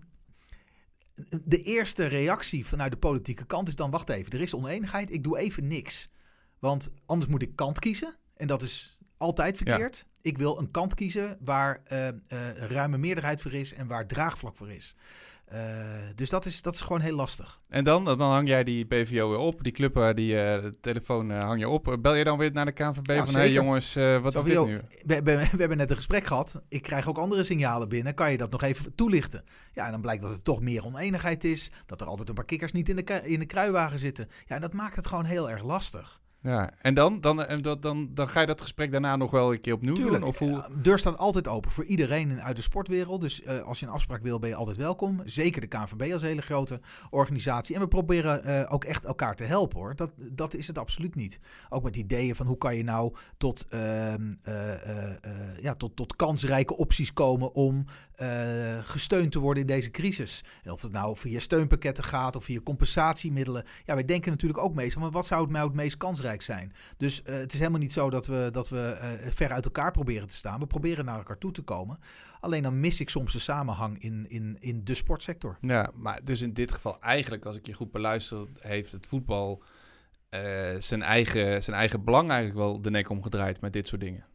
de 1.45 1.61
eerste 1.61 2.05
reactie 2.05 2.65
vanuit 2.65 2.91
de 2.91 2.97
politieke 2.97 3.45
kant 3.45 3.67
is 3.67 3.75
dan: 3.75 3.91
Wacht 3.91 4.09
even, 4.09 4.31
er 4.31 4.41
is 4.41 4.53
oneenigheid, 4.53 5.13
ik 5.13 5.23
doe 5.23 5.37
even 5.37 5.67
niks. 5.67 6.09
Want 6.59 6.89
anders 7.05 7.31
moet 7.31 7.41
ik 7.41 7.55
kant 7.55 7.79
kiezen. 7.79 8.15
En 8.35 8.47
dat 8.47 8.61
is 8.61 8.97
altijd 9.23 9.57
verkeerd. 9.57 10.05
Ik 10.21 10.37
wil 10.37 10.59
een 10.59 10.71
kant 10.71 10.95
kiezen 10.95 11.37
waar 11.39 11.81
eh, 11.83 12.07
eh, 12.07 12.15
ruime 12.55 12.97
meerderheid 12.97 13.41
voor 13.41 13.53
is 13.53 13.73
en 13.73 13.87
waar 13.87 14.07
draagvlak 14.07 14.57
voor 14.57 14.71
is. 14.71 14.95
Eh, 15.45 15.59
dus 16.15 16.29
dat 16.29 16.45
is, 16.45 16.61
dat 16.61 16.73
is 16.73 16.81
gewoon 16.81 17.01
heel 17.01 17.15
lastig. 17.15 17.59
En 17.69 17.83
dan, 17.83 18.05
dan 18.05 18.19
hang 18.19 18.47
jij 18.47 18.63
die 18.63 18.85
BVO 18.85 19.29
weer 19.29 19.37
op. 19.37 19.63
Die 19.63 19.71
club, 19.71 20.15
die 20.15 20.33
de 20.33 20.73
telefoon 20.81 21.31
hang 21.31 21.59
je 21.59 21.69
op. 21.69 21.97
Bel 22.01 22.13
je 22.13 22.23
dan 22.23 22.37
weer 22.37 22.51
naar 22.51 22.65
de 22.65 22.71
KNVB 22.71 23.07
Ja, 23.07 23.25
van... 23.25 23.35
Hey, 23.35 23.51
jongens, 23.51 23.93
wat 23.93 24.33
Zo 24.33 24.39
is 24.39 24.45
dit 24.45 24.65
nu? 24.65 24.79
We, 25.05 25.21
we, 25.23 25.37
we 25.37 25.57
hebben 25.57 25.77
net 25.77 25.89
een 25.89 25.95
gesprek 25.95 26.25
gehad. 26.25 26.61
Ik 26.69 26.81
krijg 26.81 27.07
ook 27.07 27.17
andere 27.17 27.43
signalen 27.43 27.89
binnen. 27.89 28.13
Kan 28.13 28.31
je 28.31 28.37
dat 28.37 28.51
nog 28.51 28.61
even 28.61 28.95
toelichten? 28.95 29.43
Ja, 29.73 29.85
en 29.85 29.91
dan 29.91 30.01
blijkt 30.01 30.21
dat 30.21 30.31
er 30.31 30.41
toch 30.41 30.61
meer 30.61 30.85
oneenigheid 30.85 31.43
is. 31.43 31.71
Dat 31.85 32.01
er 32.01 32.07
altijd 32.07 32.29
een 32.29 32.35
paar 32.35 32.45
kikkers 32.45 32.71
niet 32.71 32.89
in 32.89 32.95
de, 32.95 33.21
in 33.23 33.39
de 33.39 33.45
kruiwagen 33.45 33.99
zitten. 33.99 34.27
Ja, 34.45 34.55
en 34.55 34.61
dat 34.61 34.73
maakt 34.73 34.95
het 34.95 35.07
gewoon 35.07 35.25
heel 35.25 35.49
erg 35.49 35.63
lastig. 35.63 36.21
Ja, 36.43 36.71
en 36.81 36.93
dan, 36.93 37.21
dan, 37.21 37.45
en 37.45 37.61
dat, 37.61 37.81
dan, 37.81 38.09
dan 38.13 38.27
ga 38.27 38.39
je 38.39 38.45
dat 38.47 38.61
gesprek 38.61 38.91
daarna 38.91 39.15
nog 39.15 39.31
wel 39.31 39.53
een 39.53 39.61
keer 39.61 39.73
opnieuw 39.73 39.93
Tuurlijk, 39.93 40.19
doen? 40.19 40.29
Of 40.29 40.39
hoe? 40.39 40.49
eh, 40.49 40.69
deur 40.81 40.99
staat 40.99 41.17
altijd 41.17 41.47
open 41.47 41.71
voor 41.71 41.85
iedereen 41.85 42.41
uit 42.41 42.55
de 42.55 42.61
sportwereld. 42.61 43.21
Dus 43.21 43.41
eh, 43.43 43.61
als 43.61 43.79
je 43.79 43.85
een 43.85 43.91
afspraak 43.91 44.21
wil, 44.21 44.39
ben 44.39 44.49
je 44.49 44.55
altijd 44.55 44.77
welkom. 44.77 45.21
Zeker 45.23 45.61
de 45.61 45.67
KNVB 45.67 46.13
als 46.13 46.21
hele 46.21 46.41
grote 46.41 46.79
organisatie. 47.09 47.75
En 47.75 47.81
we 47.81 47.87
proberen 47.87 48.43
eh, 48.43 48.73
ook 48.73 48.83
echt 48.83 49.05
elkaar 49.05 49.35
te 49.35 49.43
helpen 49.43 49.79
hoor. 49.79 49.95
Dat, 49.95 50.11
dat 50.17 50.53
is 50.53 50.67
het 50.67 50.77
absoluut 50.77 51.15
niet. 51.15 51.39
Ook 51.69 51.83
met 51.83 51.95
ideeën 51.95 52.35
van 52.35 52.47
hoe 52.47 52.57
kan 52.57 52.75
je 52.75 52.83
nou 52.83 53.13
tot, 53.37 53.65
ehm, 53.69 54.33
eh, 54.41 54.73
eh, 54.73 55.11
eh, 55.21 55.59
ja, 55.61 55.73
tot, 55.75 55.95
tot 55.95 56.15
kansrijke 56.15 56.77
opties 56.77 57.13
komen 57.13 57.53
om 57.53 57.85
eh, 58.13 58.79
gesteund 58.83 59.31
te 59.31 59.39
worden 59.39 59.61
in 59.61 59.67
deze 59.67 59.91
crisis. 59.91 60.43
En 60.63 60.71
of 60.71 60.81
het 60.81 60.91
nou 60.91 61.17
via 61.17 61.39
steunpakketten 61.39 62.03
gaat 62.03 62.35
of 62.35 62.43
via 62.43 62.59
compensatiemiddelen. 62.63 63.63
Ja, 63.85 63.93
wij 63.93 64.05
denken 64.05 64.31
natuurlijk 64.31 64.63
ook 64.63 64.73
mee. 64.75 64.93
Maar 64.99 65.11
wat 65.11 65.25
zou 65.25 65.41
het 65.41 65.51
nou 65.51 65.67
het 65.67 65.75
meest 65.75 65.97
kansrijk 65.97 66.32
zijn? 66.41 66.73
Dus 66.97 67.23
eh, 67.23 67.35
het 67.35 67.53
is 67.53 67.59
helemaal 67.59 67.79
niet 67.79 67.93
zo 67.93 68.09
dat 68.09 68.25
we, 68.25 68.49
dat 68.51 68.69
we 68.69 68.97
eh, 68.99 69.31
ver 69.31 69.51
uit 69.51 69.65
elkaar 69.65 69.91
proberen 69.91 70.27
te 70.27 70.35
staan. 70.35 70.59
We 70.59 70.67
proberen 70.67 71.05
naar 71.05 71.17
elkaar 71.17 71.37
toe 71.37 71.51
te 71.51 71.61
komen. 71.61 71.99
Alleen 72.39 72.63
dan 72.63 72.79
mis 72.79 72.99
ik 72.99 73.09
soms 73.09 73.33
de 73.33 73.39
samenhang 73.39 74.01
in, 74.01 74.25
in, 74.29 74.57
in 74.59 74.83
de 74.83 74.95
sportsector. 74.95 75.57
Ja, 75.61 75.91
maar 75.93 76.19
dus 76.23 76.41
in 76.41 76.53
dit 76.53 76.71
geval 76.71 77.01
eigenlijk, 77.01 77.45
als 77.45 77.57
ik 77.57 77.65
je 77.65 77.73
goed 77.73 77.91
beluister, 77.91 78.47
heeft 78.59 78.91
het 78.91 79.05
voetbal 79.05 79.63
eh, 80.29 80.75
zijn, 80.77 81.01
eigen, 81.01 81.63
zijn 81.63 81.75
eigen 81.75 82.03
belang 82.03 82.29
eigenlijk 82.29 82.59
wel 82.59 82.81
de 82.81 82.89
nek 82.89 83.09
omgedraaid 83.09 83.61
met 83.61 83.73
dit 83.73 83.87
soort 83.87 84.01
dingen. 84.01 84.25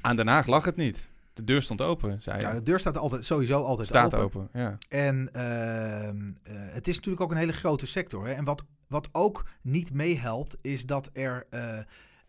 Aan 0.00 0.16
Den 0.16 0.26
Haag 0.26 0.46
lag 0.46 0.64
het 0.64 0.76
niet. 0.76 1.08
De 1.36 1.44
deur 1.44 1.62
stond 1.62 1.80
open, 1.80 2.22
zei 2.22 2.36
je. 2.36 2.42
nou, 2.42 2.56
de 2.56 2.62
deur 2.62 2.80
staat 2.80 2.96
altijd, 2.96 3.24
sowieso 3.24 3.62
altijd 3.62 3.88
Staat 3.88 4.14
open. 4.14 4.40
open, 4.40 4.60
ja. 4.60 4.78
En 4.88 5.28
ehm, 5.32 6.32
eh, 6.42 6.54
het 6.74 6.88
is 6.88 6.94
natuurlijk 6.94 7.22
ook 7.22 7.30
een 7.30 7.36
hele 7.36 7.52
grote 7.52 7.86
sector. 7.86 8.26
Hè? 8.26 8.32
En 8.32 8.44
wat, 8.44 8.64
wat 8.88 9.08
ook 9.12 9.46
niet 9.62 9.92
meehelpt, 9.92 10.56
is 10.60 10.86
dat 10.86 11.10
er 11.12 11.46
eh, 11.50 11.78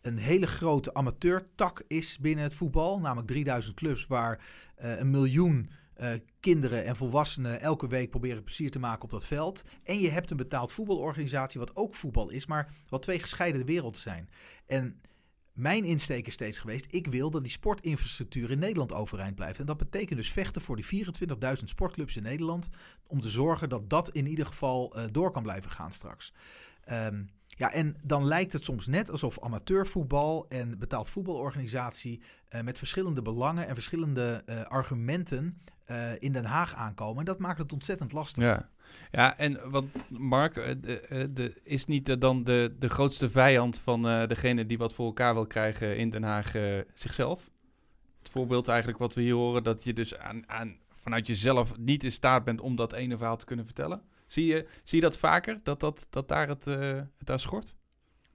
een 0.01 0.17
hele 0.17 0.47
grote 0.47 0.93
amateurtak 0.93 1.83
is 1.87 2.17
binnen 2.19 2.43
het 2.43 2.53
voetbal. 2.53 2.99
Namelijk 2.99 3.27
3000 3.27 3.75
clubs 3.75 4.07
waar 4.07 4.39
eh, 4.75 4.99
een 4.99 5.11
miljoen 5.11 5.69
kinderen 6.39 6.85
en 6.85 6.95
volwassenen 6.95 7.61
elke 7.61 7.87
week 7.87 8.09
proberen 8.09 8.43
plezier 8.43 8.71
te 8.71 8.79
maken 8.79 9.03
op 9.03 9.09
dat 9.09 9.25
veld. 9.25 9.63
En 9.83 9.99
je 9.99 10.09
hebt 10.09 10.31
een 10.31 10.37
betaald 10.37 10.71
voetbalorganisatie, 10.71 11.59
wat 11.59 11.75
ook 11.75 11.95
voetbal 11.95 12.29
is, 12.29 12.45
maar 12.45 12.73
wat 12.89 13.01
twee 13.01 13.19
gescheiden 13.19 13.65
werelden 13.65 14.01
zijn. 14.01 14.29
En 14.65 15.01
mijn 15.57 15.83
insteek 15.83 16.27
is 16.27 16.33
steeds 16.33 16.59
geweest, 16.59 16.87
ik 16.89 17.07
wil 17.07 17.29
dat 17.29 17.43
die 17.43 17.51
sportinfrastructuur 17.51 18.51
in 18.51 18.59
Nederland 18.59 18.93
overeind 18.93 19.35
blijft. 19.35 19.59
En 19.59 19.65
dat 19.65 19.77
betekent 19.77 20.19
dus 20.19 20.31
vechten 20.31 20.61
voor 20.61 20.75
die 20.75 21.05
24.000 21.05 21.63
sportclubs 21.63 22.17
in 22.17 22.23
Nederland, 22.23 22.69
om 23.07 23.19
te 23.19 23.29
zorgen 23.29 23.69
dat 23.69 23.89
dat 23.89 24.09
in 24.09 24.27
ieder 24.27 24.45
geval 24.45 24.95
eh, 24.95 25.05
door 25.11 25.31
kan 25.31 25.43
blijven 25.43 25.71
gaan 25.71 25.91
straks. 25.91 26.33
Ehm, 26.83 27.23
ja, 27.57 27.71
en 27.71 27.95
dan 28.03 28.25
lijkt 28.25 28.53
het 28.53 28.63
soms 28.63 28.87
net 28.87 29.11
alsof 29.11 29.39
amateurvoetbal 29.39 30.45
en 30.49 30.77
betaald 30.77 31.09
voetbalorganisatie 31.09 32.21
eh, 32.49 32.61
met 32.61 32.77
verschillende 32.77 33.21
belangen 33.21 33.67
en 33.67 33.73
verschillende 33.73 34.41
eh, 34.45 34.61
argumenten 34.61 35.61
eh, 35.85 36.11
in 36.19 36.31
Den 36.31 36.45
Haag 36.45 36.75
aankomen. 36.75 37.19
En 37.19 37.25
dat 37.25 37.39
maakt 37.39 37.57
het 37.57 37.73
ontzettend 37.73 38.11
lastig. 38.11 38.43
Ja, 38.43 38.69
ja 39.11 39.37
en 39.37 39.69
wat 39.69 39.85
Mark, 40.09 40.53
de, 40.53 41.61
is 41.63 41.85
niet 41.85 42.21
dan 42.21 42.43
de, 42.43 42.75
de 42.79 42.89
grootste 42.89 43.29
vijand 43.29 43.79
van 43.79 44.01
degene 44.01 44.65
die 44.65 44.77
wat 44.77 44.93
voor 44.93 45.05
elkaar 45.05 45.33
wil 45.33 45.47
krijgen 45.47 45.97
in 45.97 46.09
Den 46.09 46.23
Haag 46.23 46.51
zichzelf? 46.93 47.49
Het 48.19 48.29
voorbeeld 48.29 48.67
eigenlijk 48.67 48.99
wat 48.99 49.13
we 49.13 49.21
hier 49.21 49.33
horen, 49.33 49.63
dat 49.63 49.83
je 49.83 49.93
dus 49.93 50.17
aan, 50.17 50.49
aan, 50.49 50.77
vanuit 50.95 51.27
jezelf 51.27 51.77
niet 51.77 52.03
in 52.03 52.11
staat 52.11 52.43
bent 52.43 52.61
om 52.61 52.75
dat 52.75 52.93
ene 52.93 53.17
verhaal 53.17 53.37
te 53.37 53.45
kunnen 53.45 53.65
vertellen. 53.65 54.01
Zie 54.27 54.45
je, 54.45 54.67
zie 54.83 54.99
je 54.99 55.05
dat 55.05 55.17
vaker, 55.17 55.59
dat, 55.63 55.79
dat, 55.79 56.07
dat 56.09 56.27
daar 56.27 56.47
het, 56.47 56.67
eh, 56.67 57.01
het 57.17 57.29
aan 57.29 57.39
schort? 57.39 57.75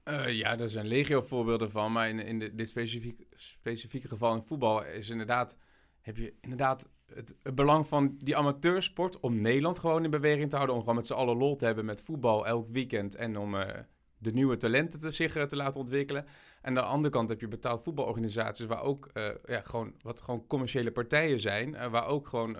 Eh, 0.02 0.32
ja, 0.38 0.58
er 0.58 0.68
zijn 0.68 0.86
legio 0.86 1.20
voorbeelden 1.20 1.70
van. 1.70 1.92
Maar 1.92 2.08
in, 2.08 2.18
in 2.18 2.38
de, 2.38 2.54
dit 2.54 2.68
specifiek, 2.68 3.26
specifieke 3.34 4.08
geval 4.08 4.34
in 4.34 4.42
voetbal 4.42 4.84
is 4.84 5.08
inderdaad... 5.08 5.56
heb 6.00 6.16
je 6.16 6.34
inderdaad 6.40 6.88
het, 7.14 7.34
belang 7.54 7.86
van 7.86 8.16
die 8.18 8.36
amateursport... 8.36 9.20
om 9.20 9.40
Nederland 9.40 9.78
gewoon 9.78 10.04
in 10.04 10.10
beweging 10.10 10.50
te 10.50 10.56
houden. 10.56 10.74
Om 10.74 10.80
gewoon 10.80 10.96
met 10.96 11.06
z'n 11.06 11.12
allen 11.12 11.36
lol 11.36 11.56
te 11.56 11.64
hebben 11.64 11.84
met 11.84 12.02
voetbal 12.02 12.46
elk 12.46 12.68
weekend. 12.70 13.14
En 13.14 13.38
om 13.38 13.54
eh, 13.54 13.80
de 14.18 14.32
nieuwe 14.32 14.56
talenten 14.56 15.00
te, 15.00 15.10
zich 15.10 15.46
te 15.46 15.56
laten 15.56 15.80
ontwikkelen. 15.80 16.24
En 16.24 16.68
aan 16.68 16.74
de 16.74 16.80
andere 16.90 17.14
kant 17.14 17.28
heb 17.28 17.40
je 17.40 17.48
betaald 17.48 17.82
voetbalorganisaties... 17.82 18.66
waar 18.66 18.82
ook 18.82 19.10
ja, 19.44 19.60
gewoon, 19.60 19.94
wat 20.02 20.20
gewoon 20.20 20.46
commerciële 20.46 20.92
partijen 20.92 21.40
zijn. 21.40 21.90
waar 21.90 22.06
ook 22.06 22.28
gewoon 22.28 22.56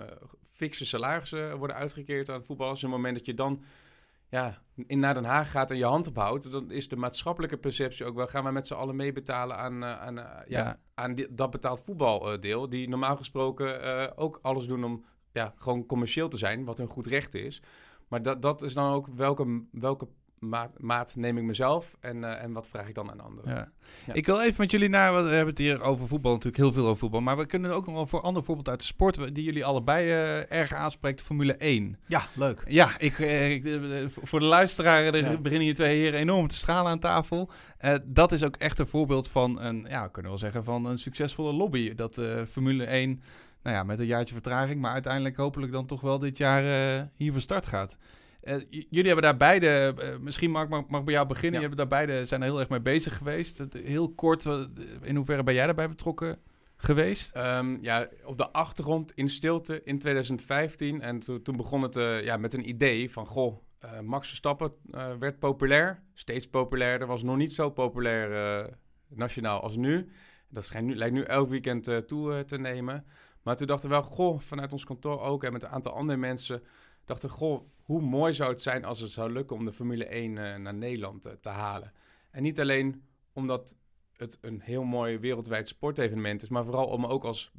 fikse 0.53 0.85
salarissen 0.85 1.57
worden 1.57 1.75
uitgekeerd 1.75 2.29
aan 2.29 2.43
voetballers. 2.43 2.81
En 2.83 2.87
op 2.87 2.93
het 2.93 3.01
moment 3.01 3.17
dat 3.17 3.25
je 3.27 3.33
dan 3.33 3.63
ja, 4.29 4.61
in 4.87 4.99
naar 4.99 5.13
Den 5.13 5.23
Haag 5.25 5.51
gaat 5.51 5.71
en 5.71 5.77
je 5.77 5.85
hand 5.85 6.07
ophoudt, 6.07 6.51
dan 6.51 6.71
is 6.71 6.87
de 6.87 6.95
maatschappelijke 6.95 7.57
perceptie 7.57 8.05
ook 8.05 8.15
wel, 8.15 8.27
gaan 8.27 8.43
we 8.43 8.51
met 8.51 8.67
z'n 8.67 8.73
allen 8.73 8.95
meebetalen 8.95 9.57
aan, 9.57 9.83
uh, 9.83 10.01
aan, 10.01 10.17
uh, 10.17 10.23
ja, 10.23 10.59
Ja. 10.59 10.79
aan 10.93 11.13
die- 11.13 11.27
dat 11.33 11.49
betaald 11.51 11.81
voetbaldeel, 11.83 12.69
die 12.69 12.89
normaal 12.89 13.15
gesproken 13.17 13.81
eh, 13.83 14.11
ook 14.15 14.39
alles 14.41 14.67
doen 14.67 14.83
om 14.83 15.05
ja, 15.31 15.53
gewoon 15.57 15.85
commercieel 15.85 16.27
te 16.27 16.37
zijn, 16.37 16.65
wat 16.65 16.77
hun 16.77 16.87
goed 16.87 17.05
recht 17.07 17.33
is. 17.33 17.61
Maar 18.07 18.21
dat, 18.21 18.41
dat 18.41 18.61
is 18.61 18.73
dan 18.73 18.93
ook 18.93 19.07
welke, 19.15 19.63
welke 19.71 20.07
maat, 20.49 20.71
maat 20.79 21.15
neem 21.15 21.37
ik 21.37 21.43
mezelf 21.43 21.95
en, 21.99 22.23
eh, 22.23 22.43
en 22.43 22.53
wat 22.53 22.67
vraag 22.67 22.87
ik 22.87 22.95
dan 22.95 23.11
aan 23.11 23.19
anderen. 23.21 23.49
Ja. 23.55 23.71
Ja. 24.05 24.13
Ik 24.13 24.25
wil 24.25 24.41
even 24.41 24.55
met 24.57 24.71
jullie 24.71 24.89
naar, 24.89 25.11
want 25.13 25.23
we 25.27 25.31
hebben 25.31 25.49
het 25.53 25.57
hier 25.57 25.81
over 25.81 26.07
voetbal, 26.07 26.31
natuurlijk 26.31 26.63
heel 26.63 26.73
veel 26.73 26.83
over 26.85 26.97
voetbal. 26.97 27.21
Maar 27.21 27.37
we 27.37 27.45
kunnen 27.45 27.73
ook 27.73 27.85
nog 27.85 27.95
wel 27.95 28.07
voor 28.07 28.19
een 28.19 28.25
ander 28.25 28.43
voorbeeld 28.43 28.69
uit 28.69 28.79
de 28.79 28.85
sport, 28.85 29.35
die 29.35 29.43
jullie 29.43 29.65
allebei 29.65 30.09
eh, 30.09 30.51
erg 30.59 30.73
aanspreekt, 30.73 31.21
Formule 31.21 31.55
1. 31.57 31.97
Ja, 32.07 32.21
leuk. 32.35 32.63
Ja, 32.67 32.99
ik, 32.99 33.19
eh, 33.19 33.51
ik, 33.51 33.63
voor 34.23 34.39
de 34.39 34.45
luisteraar, 34.45 35.03
er 35.03 35.15
Ja. 35.17 35.37
beginnen 35.37 35.65
hier 35.67 35.75
twee 35.75 35.97
heren 35.97 36.19
enorm 36.19 36.47
te 36.47 36.55
stralen 36.55 36.91
aan 36.91 36.99
tafel. 36.99 37.49
Eh, 37.77 37.95
dat 38.05 38.31
is 38.31 38.43
ook 38.43 38.55
echt 38.55 38.79
een 38.79 38.87
voorbeeld 38.87 39.27
van 39.27 39.61
een, 39.61 39.85
ja, 39.89 40.03
we 40.03 40.11
kunnen 40.11 40.31
wel 40.31 40.39
zeggen, 40.39 40.63
van 40.63 40.85
een 40.85 40.97
succesvolle 40.97 41.53
lobby. 41.53 41.93
Dat 41.95 42.17
eh, 42.17 42.41
Formule 42.51 42.85
1, 42.85 43.21
nou 43.63 43.75
ja, 43.75 43.83
met 43.83 43.99
een 43.99 44.05
jaartje 44.05 44.33
vertraging, 44.33 44.81
maar 44.81 44.91
uiteindelijk 44.91 45.37
hopelijk 45.37 45.71
dan 45.71 45.85
toch 45.85 46.01
wel 46.01 46.19
dit 46.19 46.37
jaar 46.37 46.95
eh, 46.97 47.03
hier 47.15 47.31
van 47.31 47.41
start 47.41 47.65
gaat. 47.65 47.97
Eh, 48.43 48.55
jullie 48.69 49.05
hebben 49.05 49.23
daar 49.23 49.37
beide, 49.37 49.93
eh, 49.97 50.17
misschien 50.17 50.51
mag, 50.51 50.67
mag, 50.67 50.87
mag 50.87 51.03
bij 51.03 51.13
jou 51.13 51.27
beginnen, 51.27 51.51
Ja. 51.61 51.67
je 51.67 51.67
hebben 51.75 51.89
daar 51.89 52.05
beide 52.05 52.25
zijn 52.25 52.41
er 52.41 52.47
heel 52.47 52.59
erg 52.59 52.69
mee 52.69 52.81
bezig 52.81 53.17
geweest. 53.17 53.61
Heel 53.83 54.09
kort, 54.13 54.45
eh, 54.45 54.63
in 55.01 55.15
hoeverre 55.15 55.43
ben 55.43 55.53
jij 55.53 55.65
daarbij 55.65 55.89
betrokken 55.89 56.39
geweest? 56.75 57.35
Ehm, 57.35 57.77
ja, 57.81 58.07
op 58.25 58.37
de 58.37 58.51
achtergrond 58.51 59.11
in 59.15 59.29
stilte 59.29 59.81
in 59.83 59.99
2015. 59.99 61.01
En 61.01 61.19
to- 61.19 61.41
toen 61.41 61.57
begon 61.57 61.81
het 61.81 61.95
ja, 62.23 62.37
met 62.37 62.53
een 62.53 62.69
idee 62.69 63.11
van... 63.11 63.25
Goh, 63.25 63.57
Max 64.01 64.27
Verstappen 64.27 64.71
werd 65.19 65.39
populair. 65.39 66.03
Steeds 66.13 66.49
populairder. 66.49 67.07
Was 67.07 67.23
nog 67.23 67.37
niet 67.37 67.53
zo 67.53 67.69
populair 67.69 68.69
nationaal 69.07 69.61
als 69.61 69.75
nu. 69.77 70.11
Dat 70.49 70.65
schijnt 70.65 70.87
nu, 70.87 70.95
lijkt 70.95 71.13
nu 71.13 71.21
elk 71.23 71.49
weekend 71.49 72.07
toe 72.07 72.45
te 72.45 72.57
nemen. 72.57 73.05
Maar 73.41 73.55
toen 73.55 73.67
dachten 73.67 73.89
we 73.89 73.95
wel... 73.95 74.03
Goh, 74.03 74.39
vanuit 74.39 74.73
ons 74.73 74.83
kantoor 74.83 75.19
ook 75.21 75.43
en 75.43 75.51
met 75.53 75.63
een 75.63 75.69
aantal 75.69 75.93
andere 75.93 76.19
mensen... 76.19 76.63
dachten 77.05 77.29
goh, 77.29 77.61
hoe 77.83 78.01
mooi 78.01 78.33
zou 78.33 78.49
het 78.51 78.61
zijn 78.61 78.85
als 78.85 78.99
het 78.99 79.11
zou 79.11 79.31
lukken... 79.31 79.55
om 79.55 79.65
de 79.65 79.73
Formule 79.73 80.05
1 80.05 80.37
eh, 80.37 80.55
naar 80.55 80.73
Nederland 80.73 81.25
eh, 81.25 81.33
te 81.33 81.49
halen. 81.49 81.93
En 82.31 82.43
niet 82.43 82.59
alleen 82.59 83.03
omdat 83.33 83.75
het 84.13 84.37
een 84.41 84.61
heel 84.61 84.83
mooi 84.83 85.19
wereldwijd 85.19 85.67
sportevenement 85.67 86.43
is, 86.43 86.49
maar 86.49 86.65
vooral 86.65 86.87
om 86.87 87.05
ook 87.05 87.23
als 87.23 87.51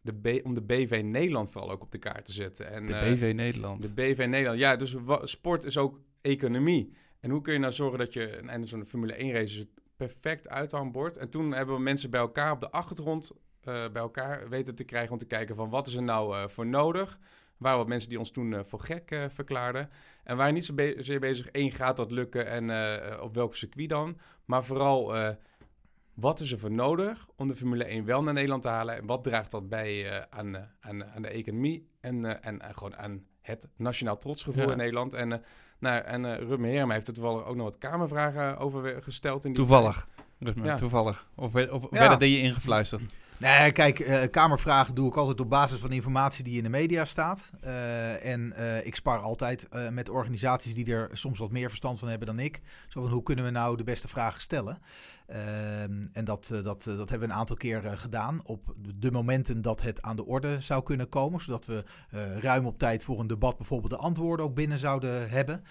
de 0.00 0.12
B, 0.12 0.46
om 0.46 0.54
de 0.54 0.62
BV 0.62 1.00
Nederland 1.04 1.50
vooral 1.50 1.70
ook 1.70 1.82
op 1.82 1.90
de 1.90 1.98
kaart 1.98 2.24
te 2.24 2.32
zetten. 2.32 2.70
En, 2.70 2.86
De 2.86 2.94
eh, 2.94 3.12
BV 3.12 3.32
Nederland. 3.34 3.82
de 3.82 3.88
BV 3.88 4.26
Nederland. 4.28 4.58
Ja, 4.58 4.76
dus 4.76 4.96
sport 5.22 5.64
is 5.64 5.76
ook 5.76 6.00
economie. 6.20 6.92
En 7.20 7.30
hoe 7.30 7.40
kun 7.40 7.52
je 7.52 7.58
nou 7.58 7.72
zorgen 7.72 7.98
dat 7.98 8.12
je 8.12 8.26
en 8.26 8.66
zo'n 8.66 8.86
Formule 8.86 9.12
1 9.12 9.32
race 9.32 9.52
is 9.52 9.56
het 9.58 9.68
perfect 9.96 10.48
uithangbord. 10.48 11.16
En 11.16 11.30
toen 11.30 11.52
hebben 11.52 11.74
we 11.74 11.80
mensen 11.80 12.10
bij 12.10 12.20
elkaar 12.20 12.52
op 12.52 12.60
de 12.60 12.70
achtergrond 12.70 13.30
eh, 13.60 13.72
bij 13.92 14.02
elkaar 14.02 14.48
weten 14.48 14.74
te 14.74 14.84
krijgen 14.84 15.12
om 15.12 15.18
te 15.18 15.26
kijken 15.26 15.56
van 15.56 15.70
wat 15.70 15.86
is 15.86 15.94
er 15.94 16.02
nou 16.02 16.50
voor 16.50 16.66
nodig. 16.66 17.18
Waren 17.62 17.78
wat 17.78 17.88
mensen 17.88 18.08
die 18.08 18.18
ons 18.18 18.30
toen 18.30 18.54
eh, 18.54 18.60
voor 18.64 18.80
gek 18.80 19.10
eh, 19.10 19.24
verklaarden. 19.28 19.90
En 20.24 20.36
waren 20.36 20.54
niet 20.54 20.64
zo 20.64 20.74
be- 20.74 20.96
zeer 20.98 21.20
bezig, 21.20 21.46
één, 21.46 21.72
gaat 21.72 21.96
dat 21.96 22.10
lukken 22.10 22.46
en 22.46 22.70
eh, 22.70 23.22
op 23.22 23.34
welk 23.34 23.54
circuit 23.54 23.88
dan? 23.88 24.18
Maar 24.44 24.64
vooral, 24.64 25.14
wat 26.14 26.40
is 26.40 26.52
er 26.52 26.58
voor 26.58 26.70
nodig 26.72 27.26
om 27.36 27.48
de 27.48 27.56
Formule 27.56 27.84
1 27.84 28.04
wel 28.04 28.22
naar 28.22 28.34
Nederland 28.34 28.62
te 28.62 28.68
halen? 28.68 28.96
En 28.96 29.06
wat 29.06 29.24
draagt 29.24 29.50
dat 29.50 29.68
bij 29.68 30.26
aan, 30.30 30.56
aan, 30.80 31.04
aan 31.04 31.22
de 31.22 31.28
economie 31.28 31.88
en, 32.00 32.42
en, 32.42 32.60
en 32.60 32.74
gewoon 32.74 32.96
aan 32.96 33.24
het 33.40 33.68
nationaal 33.76 34.18
trotsgevoel 34.18 34.62
Ja. 34.64 34.70
in 34.70 34.76
Nederland? 34.76 35.14
En, 35.14 35.32
eh 35.32 35.38
nou, 35.78 36.02
en 36.02 36.38
Ruben 36.38 36.68
Heerma 36.68 36.92
heeft 36.94 37.06
er 37.06 37.14
toevallig 37.14 37.44
ook 37.44 37.56
nog 37.56 37.64
wat 37.64 37.78
kamervragen 37.78 38.58
over 38.58 39.02
gesteld. 39.02 39.44
In 39.44 39.50
die 39.52 39.60
Toevallig. 39.60 40.08
Ja. 40.62 40.76
toevallig. 40.76 41.28
Of, 41.34 41.52
we- 41.52 41.72
of 41.74 41.82
Ja. 41.82 41.88
werden 41.98 42.18
die 42.18 42.30
je 42.36 42.38
ingefluisterd? 42.42 43.02
Nee, 43.42 43.72
kijk, 43.72 44.00
eh, 44.00 44.30
kamervragen 44.30 44.94
doe 44.94 45.08
ik 45.08 45.16
altijd 45.16 45.40
op 45.40 45.50
basis 45.50 45.80
van 45.80 45.92
informatie 45.92 46.44
die 46.44 46.56
in 46.56 46.62
de 46.62 46.68
media 46.68 47.04
staat. 47.04 47.50
Eh, 47.60 48.24
en 48.24 48.52
eh, 48.52 48.86
ik 48.86 48.94
spar 48.94 49.18
altijd 49.18 49.68
met 49.90 50.08
organisaties 50.08 50.74
die 50.74 50.92
er 50.92 51.10
soms 51.12 51.38
wat 51.38 51.50
meer 51.50 51.68
verstand 51.68 51.98
van 51.98 52.08
hebben 52.08 52.26
dan 52.26 52.38
ik. 52.38 52.60
Zo 52.88 53.00
van 53.00 53.10
hoe 53.10 53.22
kunnen 53.22 53.44
we 53.44 53.50
nou 53.50 53.76
de 53.76 53.84
beste 53.84 54.08
vragen 54.08 54.40
stellen? 54.40 54.78
Ehm, 55.26 56.06
en 56.12 56.24
dat, 56.24 56.48
dat, 56.62 56.82
dat 56.82 57.10
hebben 57.10 57.18
we 57.18 57.24
een 57.24 57.40
aantal 57.40 57.56
keer 57.56 57.82
gedaan 57.82 58.40
op 58.44 58.74
de 58.98 59.10
momenten 59.10 59.62
dat 59.62 59.82
het 59.82 60.02
aan 60.02 60.16
de 60.16 60.26
orde 60.26 60.60
zou 60.60 60.82
kunnen 60.82 61.08
komen. 61.08 61.40
Zodat 61.40 61.66
we 61.66 61.84
ruim 62.40 62.66
op 62.66 62.78
tijd 62.78 63.04
voor 63.04 63.20
een 63.20 63.26
debat 63.26 63.56
bijvoorbeeld 63.56 63.92
de 63.92 63.98
antwoorden 63.98 64.46
ook 64.46 64.54
binnen 64.54 64.78
zouden 64.78 65.30
hebben. 65.30 65.64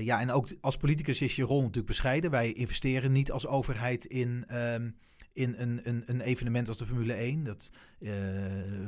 Ja, 0.00 0.20
en 0.20 0.30
ook 0.30 0.48
als 0.60 0.76
politicus 0.76 1.22
is 1.22 1.36
je 1.36 1.44
rol 1.44 1.60
natuurlijk 1.60 1.86
bescheiden. 1.86 2.30
Wij 2.30 2.52
investeren 2.52 3.12
niet 3.12 3.32
als 3.32 3.46
overheid 3.46 4.04
in... 4.04 4.44
ehm, 4.48 4.88
in 5.38 5.54
een, 5.58 5.80
een, 5.82 6.02
een 6.06 6.20
evenement 6.20 6.68
als 6.68 6.78
de 6.78 6.86
Formule 6.86 7.12
1. 7.12 7.44
Dat, 7.44 7.70
eh, 8.00 8.08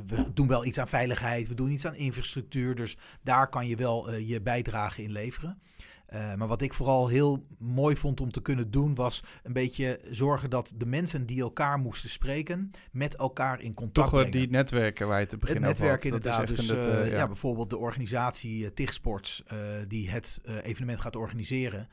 we 0.05 0.33
doen 0.33 0.47
wel 0.47 0.65
iets 0.65 0.77
aan 0.77 0.87
veiligheid, 0.87 1.47
we 1.47 1.53
doen 1.53 1.71
iets 1.71 1.85
aan 1.85 1.95
infrastructuur. 1.95 2.75
Dus 2.75 2.97
daar 3.21 3.49
kan 3.49 3.67
je 3.67 3.75
wel 3.75 4.11
eh, 4.11 4.29
je 4.29 4.41
bijdrage 4.41 5.03
in 5.03 5.11
leveren. 5.11 5.61
Eh, 6.05 6.35
maar 6.35 6.47
wat 6.47 6.61
ik 6.61 6.73
vooral 6.73 7.07
heel 7.07 7.45
mooi 7.59 7.95
vond 7.95 8.21
om 8.21 8.31
te 8.31 8.41
kunnen 8.41 8.71
doen, 8.71 8.95
was 8.95 9.23
een 9.43 9.53
beetje 9.53 9.99
zorgen 10.09 10.49
dat 10.49 10.73
de 10.75 10.85
mensen 10.85 11.25
die 11.25 11.41
elkaar 11.41 11.77
moesten 11.77 12.09
spreken, 12.09 12.71
met 12.91 13.15
elkaar 13.15 13.61
in 13.61 13.73
contact 13.73 14.09
Toch 14.09 14.19
brengen. 14.19 14.39
die 14.39 14.49
netwerken 14.49 15.07
waar 15.07 15.19
je 15.19 15.25
te 15.25 15.31
Het 15.31 15.39
beginnen 15.39 15.69
over 15.69 15.81
netwerk 15.81 16.03
inderdaad. 16.03 16.47
Dus 16.47 16.67
het, 16.67 16.77
ja. 16.77 17.03
ja. 17.03 17.27
bijvoorbeeld 17.27 17.69
de 17.69 17.77
organisatie 17.77 18.63
uh, 18.63 18.67
TIG 18.67 18.93
Sports, 18.93 19.43
die 19.87 20.09
het 20.09 20.39
evenement 20.63 21.01
gaat 21.01 21.15
organiseren, 21.15 21.89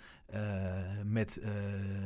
met 1.05 1.37
eh 1.37 1.51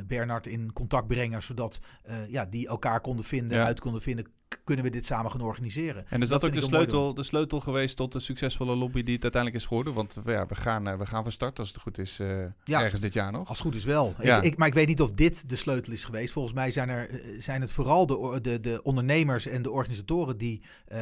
Bernard 0.07 0.47
in 0.47 0.73
contact 0.73 1.07
brengen, 1.07 1.43
zodat 1.43 1.81
eh, 2.03 2.15
ja, 2.29 2.47
die 2.47 2.69
elkaar 2.69 3.01
konden 3.01 3.25
vinden, 3.25 3.59
Ja. 3.59 3.65
uit 3.65 3.81
konden 3.81 4.03
vinden, 4.03 4.27
kunnen 4.65 4.85
we 4.85 4.91
dit 4.91 5.07
samen 5.07 5.31
gaan 5.31 5.41
organiseren. 5.41 6.05
En 6.09 6.23
is 6.23 6.29
dat, 6.29 6.45
ook 6.45 6.53
de 6.53 6.61
sleutel, 6.61 7.15
de 7.15 7.23
sleutel 7.23 7.61
geweest 7.61 7.97
tot 7.97 8.13
de 8.13 8.21
succesvolle 8.21 8.77
lobby 8.77 9.03
die 9.03 9.15
het 9.15 9.23
uiteindelijk 9.23 9.63
is 9.63 9.69
geworden? 9.69 9.95
Want 9.95 10.17
eh, 10.17 10.35
ja, 10.35 10.47
we, 10.47 10.55
gaan, 10.55 10.89
eh, 10.89 10.99
we 10.99 11.07
gaan 11.07 11.23
van 11.23 11.33
start, 11.33 11.59
als 11.59 11.69
het 11.69 11.81
goed 11.81 11.99
is, 11.99 12.21
eh, 12.21 12.45
Ja. 12.65 12.83
ergens 12.83 13.01
dit 13.01 13.13
jaar 13.13 13.33
nog. 13.33 13.49
Als 13.49 13.59
het 13.59 13.67
goed 13.67 13.77
is 13.77 13.85
wel. 13.85 14.15
Ja. 14.23 14.37
Ik, 14.37 14.43
ik, 14.43 14.57
maar 14.57 14.69
ik 14.69 14.75
weet 14.75 14.87
niet 14.87 15.01
of 15.01 15.11
dit 15.13 15.49
de 15.49 15.57
sleutel 15.57 15.93
is 15.93 16.05
geweest. 16.05 16.33
Volgens 16.33 16.55
mij 16.55 16.71
zijn, 16.71 16.89
er, 16.89 17.09
eh, 17.11 17.41
zijn 17.41 17.61
het 17.61 17.73
vooral 17.73 18.07
de, 18.07 18.39
de, 18.43 18.61
de 18.61 18.83
ondernemers 18.83 19.47
en 19.47 19.63
de 19.63 19.71
organisatoren 19.71 20.39
die 20.39 20.63
eh, 20.87 21.01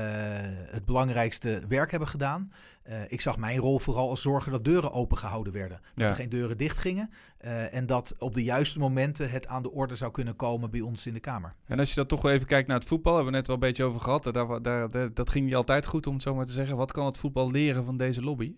het 0.71 0.85
belangrijkste 0.85 1.63
werk 1.69 1.91
hebben 1.91 2.09
gedaan. 2.09 2.53
Eh, 2.83 3.01
ik 3.09 3.21
zag 3.21 3.37
mijn 3.39 3.59
rol 3.59 3.79
vooral 3.79 4.09
als 4.11 4.23
zorgen 4.23 4.53
dat 4.53 4.65
deuren 4.65 4.93
open 4.93 5.19
gehouden 5.19 5.53
werden. 5.53 5.81
Dat 5.81 6.05
Ja. 6.05 6.09
er 6.09 6.15
geen 6.15 6.29
deuren 6.29 6.57
dicht 6.57 6.79
gingen. 6.79 7.11
eh, 7.39 7.75
en 7.75 7.87
dat 7.87 8.15
op 8.19 8.35
de 8.35 8.43
juiste 8.43 8.79
momenten 8.79 9.31
het 9.31 9.47
aan 9.47 9.63
de 9.63 9.71
orde 9.73 9.97
zou 9.97 10.11
kunnen 10.11 10.37
komen 10.37 10.71
bij 10.71 10.81
ons 10.81 11.07
in 11.07 11.15
de 11.15 11.21
Kamer. 11.21 11.55
En 11.67 11.79
als 11.79 11.89
je 11.89 11.95
dan 11.95 12.07
toch 12.07 12.23
wel 12.23 12.33
even 12.33 12.47
kijkt 12.47 12.69
naar 12.69 12.79
het 12.79 12.89
voetbal, 12.89 13.15
hebben 13.15 13.33
we 13.33 13.39
net 13.39 13.47
wel 13.47 13.57
een 13.57 13.63
beetje 13.63 13.85
over 13.85 14.01
gehad. 14.01 14.25
Daar, 14.33 14.63
daar- 14.91 15.15
dat 15.15 15.31
ging 15.31 15.45
niet 15.45 15.55
altijd 15.55 15.87
goed, 15.87 16.07
om 16.07 16.15
het 16.15 16.23
zo 16.23 16.35
maar 16.35 16.47
te 16.47 16.53
zeggen. 16.53 16.77
Wat 16.77 16.93
kan 16.93 17.07
het 17.07 17.19
voetbal 17.19 17.51
leren 17.51 17.85
van 17.85 17.97
deze 17.97 18.23
lobby? 18.23 18.55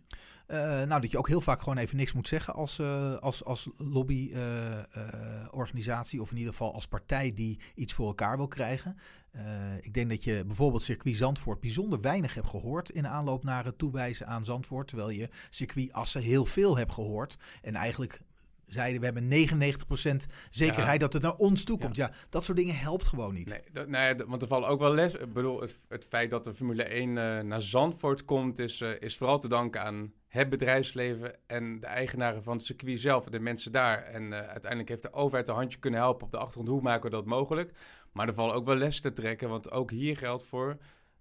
Eh, 0.52 0.82
nou, 0.82 1.00
dat 1.00 1.10
je 1.10 1.18
ook 1.18 1.28
heel 1.28 1.40
vaak 1.40 1.62
gewoon 1.62 1.78
even 1.78 1.96
niks 1.96 2.12
moet 2.12 2.28
zeggen 2.28 2.54
als, 2.54 2.78
eh, 2.78 3.14
als, 3.14 3.44
als 3.44 3.68
lobbyorganisatie. 3.76 6.20
of 6.20 6.30
in 6.30 6.36
ieder 6.36 6.52
geval 6.52 6.74
als 6.74 6.86
partij 6.86 7.32
die 7.32 7.58
iets 7.74 7.92
voor 7.92 8.06
elkaar 8.06 8.36
wil 8.36 8.48
krijgen. 8.48 8.96
Eh, 9.30 9.42
ik 9.80 9.94
denk 9.94 10.08
dat 10.08 10.24
je 10.24 10.44
bijvoorbeeld 10.46 10.82
circuit 10.82 11.16
Zandvoort 11.16 11.60
bijzonder 11.60 12.00
weinig 12.00 12.34
hebt 12.34 12.48
gehoord 12.48 12.90
in 12.90 13.06
aanloop 13.06 13.44
naar 13.44 13.64
het 13.64 13.78
toewijzen 13.78 14.26
aan 14.26 14.44
Zandvoort. 14.44 14.88
Terwijl 14.88 15.10
je 15.10 15.28
circuit 15.50 15.92
Assen 15.92 16.22
heel 16.22 16.44
veel 16.44 16.76
hebt 16.76 16.92
gehoord. 16.92 17.36
En 17.62 17.74
eigenlijk 17.74 18.20
zeiden 18.66 19.00
we 19.00 19.04
hebben 19.04 19.28
99% 19.28 20.26
zekerheid 20.50 21.00
dat 21.00 21.12
het 21.12 21.22
naar 21.22 21.36
ons 21.36 21.64
toe 21.64 21.78
komt. 21.78 21.96
Ja. 21.96 22.12
dat 22.28 22.44
soort 22.44 22.58
dingen 22.58 22.78
helpt 22.78 23.06
gewoon 23.06 23.34
niet. 23.34 23.48
Nee, 23.48 23.62
dat, 23.72 23.88
nee, 23.88 24.14
want 24.14 24.42
er 24.42 24.48
vallen 24.48 24.68
ook 24.68 24.80
wel 24.80 24.94
les. 24.94 25.14
Ik 25.14 25.32
bedoel, 25.32 25.60
het, 25.60 25.74
het 25.88 26.04
feit 26.04 26.30
dat 26.30 26.44
de 26.44 26.54
Formule 26.54 26.82
1 26.82 27.08
eh, 27.08 27.40
naar 27.40 27.62
Zandvoort 27.62 28.24
komt, 28.24 28.58
is, 28.58 28.80
eh, 28.80 29.00
is 29.00 29.16
vooral 29.16 29.38
te 29.38 29.48
danken 29.48 29.82
aan 29.82 30.12
het 30.32 30.48
bedrijfsleven 30.48 31.34
en 31.46 31.80
de 31.80 31.86
eigenaren 31.86 32.42
van 32.42 32.52
het 32.56 32.64
circuit 32.64 33.00
zelf, 33.00 33.24
de 33.24 33.40
mensen 33.40 33.72
daar. 33.72 34.02
En 34.02 34.32
eh, 34.32 34.38
uiteindelijk 34.38 34.88
heeft 34.88 35.02
de 35.02 35.12
overheid 35.12 35.48
een 35.48 35.54
handje 35.54 35.78
kunnen 35.78 36.00
helpen 36.00 36.26
op 36.26 36.30
de 36.32 36.38
achtergrond. 36.38 36.68
Hoe 36.68 36.82
maken 36.82 37.10
we 37.10 37.16
dat 37.16 37.24
mogelijk? 37.24 37.72
Maar 38.12 38.28
er 38.28 38.34
vallen 38.34 38.54
ook 38.54 38.66
wel 38.66 38.76
les 38.76 39.00
te 39.00 39.12
trekken, 39.12 39.48
want 39.48 39.70
ook 39.70 39.90
hier 39.90 40.16
geldt 40.16 40.44
voor, 40.44 40.76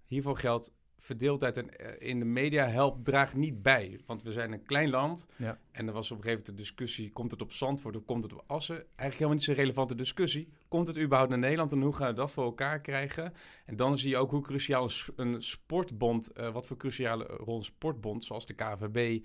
hiervoor 0.06 0.36
geldt 0.36 0.74
verdeeldheid 1.02 1.56
en, 1.56 1.76
eh, 1.78 2.08
in 2.10 2.18
de 2.18 2.24
media 2.24 2.66
helpt, 2.68 3.04
draagt 3.04 3.34
niet 3.34 3.62
bij. 3.62 4.00
Want 4.06 4.22
we 4.22 4.32
zijn 4.32 4.52
een 4.52 4.62
klein 4.62 4.90
land 4.90 5.26
Ja. 5.36 5.58
en 5.70 5.86
er 5.86 5.92
was 5.92 6.10
op 6.10 6.16
een 6.16 6.22
gegeven 6.22 6.44
moment 6.44 6.46
de 6.46 6.62
discussie, 6.62 7.12
komt 7.12 7.30
het 7.30 7.42
op 7.42 7.52
Zandvoort 7.52 7.96
of 7.96 8.04
komt 8.04 8.22
het 8.24 8.32
op 8.32 8.44
Assen? 8.46 8.74
Eigenlijk 8.76 9.12
helemaal 9.12 9.34
niet 9.34 9.42
zo'n 9.42 9.54
relevante 9.54 9.94
discussie. 9.94 10.48
Komt 10.68 10.86
het 10.86 10.98
überhaupt 10.98 11.30
naar 11.30 11.38
Nederland 11.38 11.72
en 11.72 11.80
hoe 11.82 11.94
gaan 11.94 12.08
we 12.08 12.14
dat 12.14 12.30
voor 12.30 12.44
elkaar 12.44 12.80
krijgen? 12.80 13.32
En 13.64 13.76
dan 13.76 13.98
zie 13.98 14.10
je 14.10 14.16
ook 14.16 14.30
hoe 14.30 14.40
cruciaal 14.42 14.90
een 15.16 15.42
sportbond, 15.42 16.32
eh, 16.32 16.52
wat 16.52 16.66
voor 16.66 16.76
cruciale 16.76 17.24
rol 17.24 17.56
een 17.56 17.64
sportbond, 17.64 18.24
zoals 18.24 18.46
de 18.46 18.54
KVB, 18.54 19.24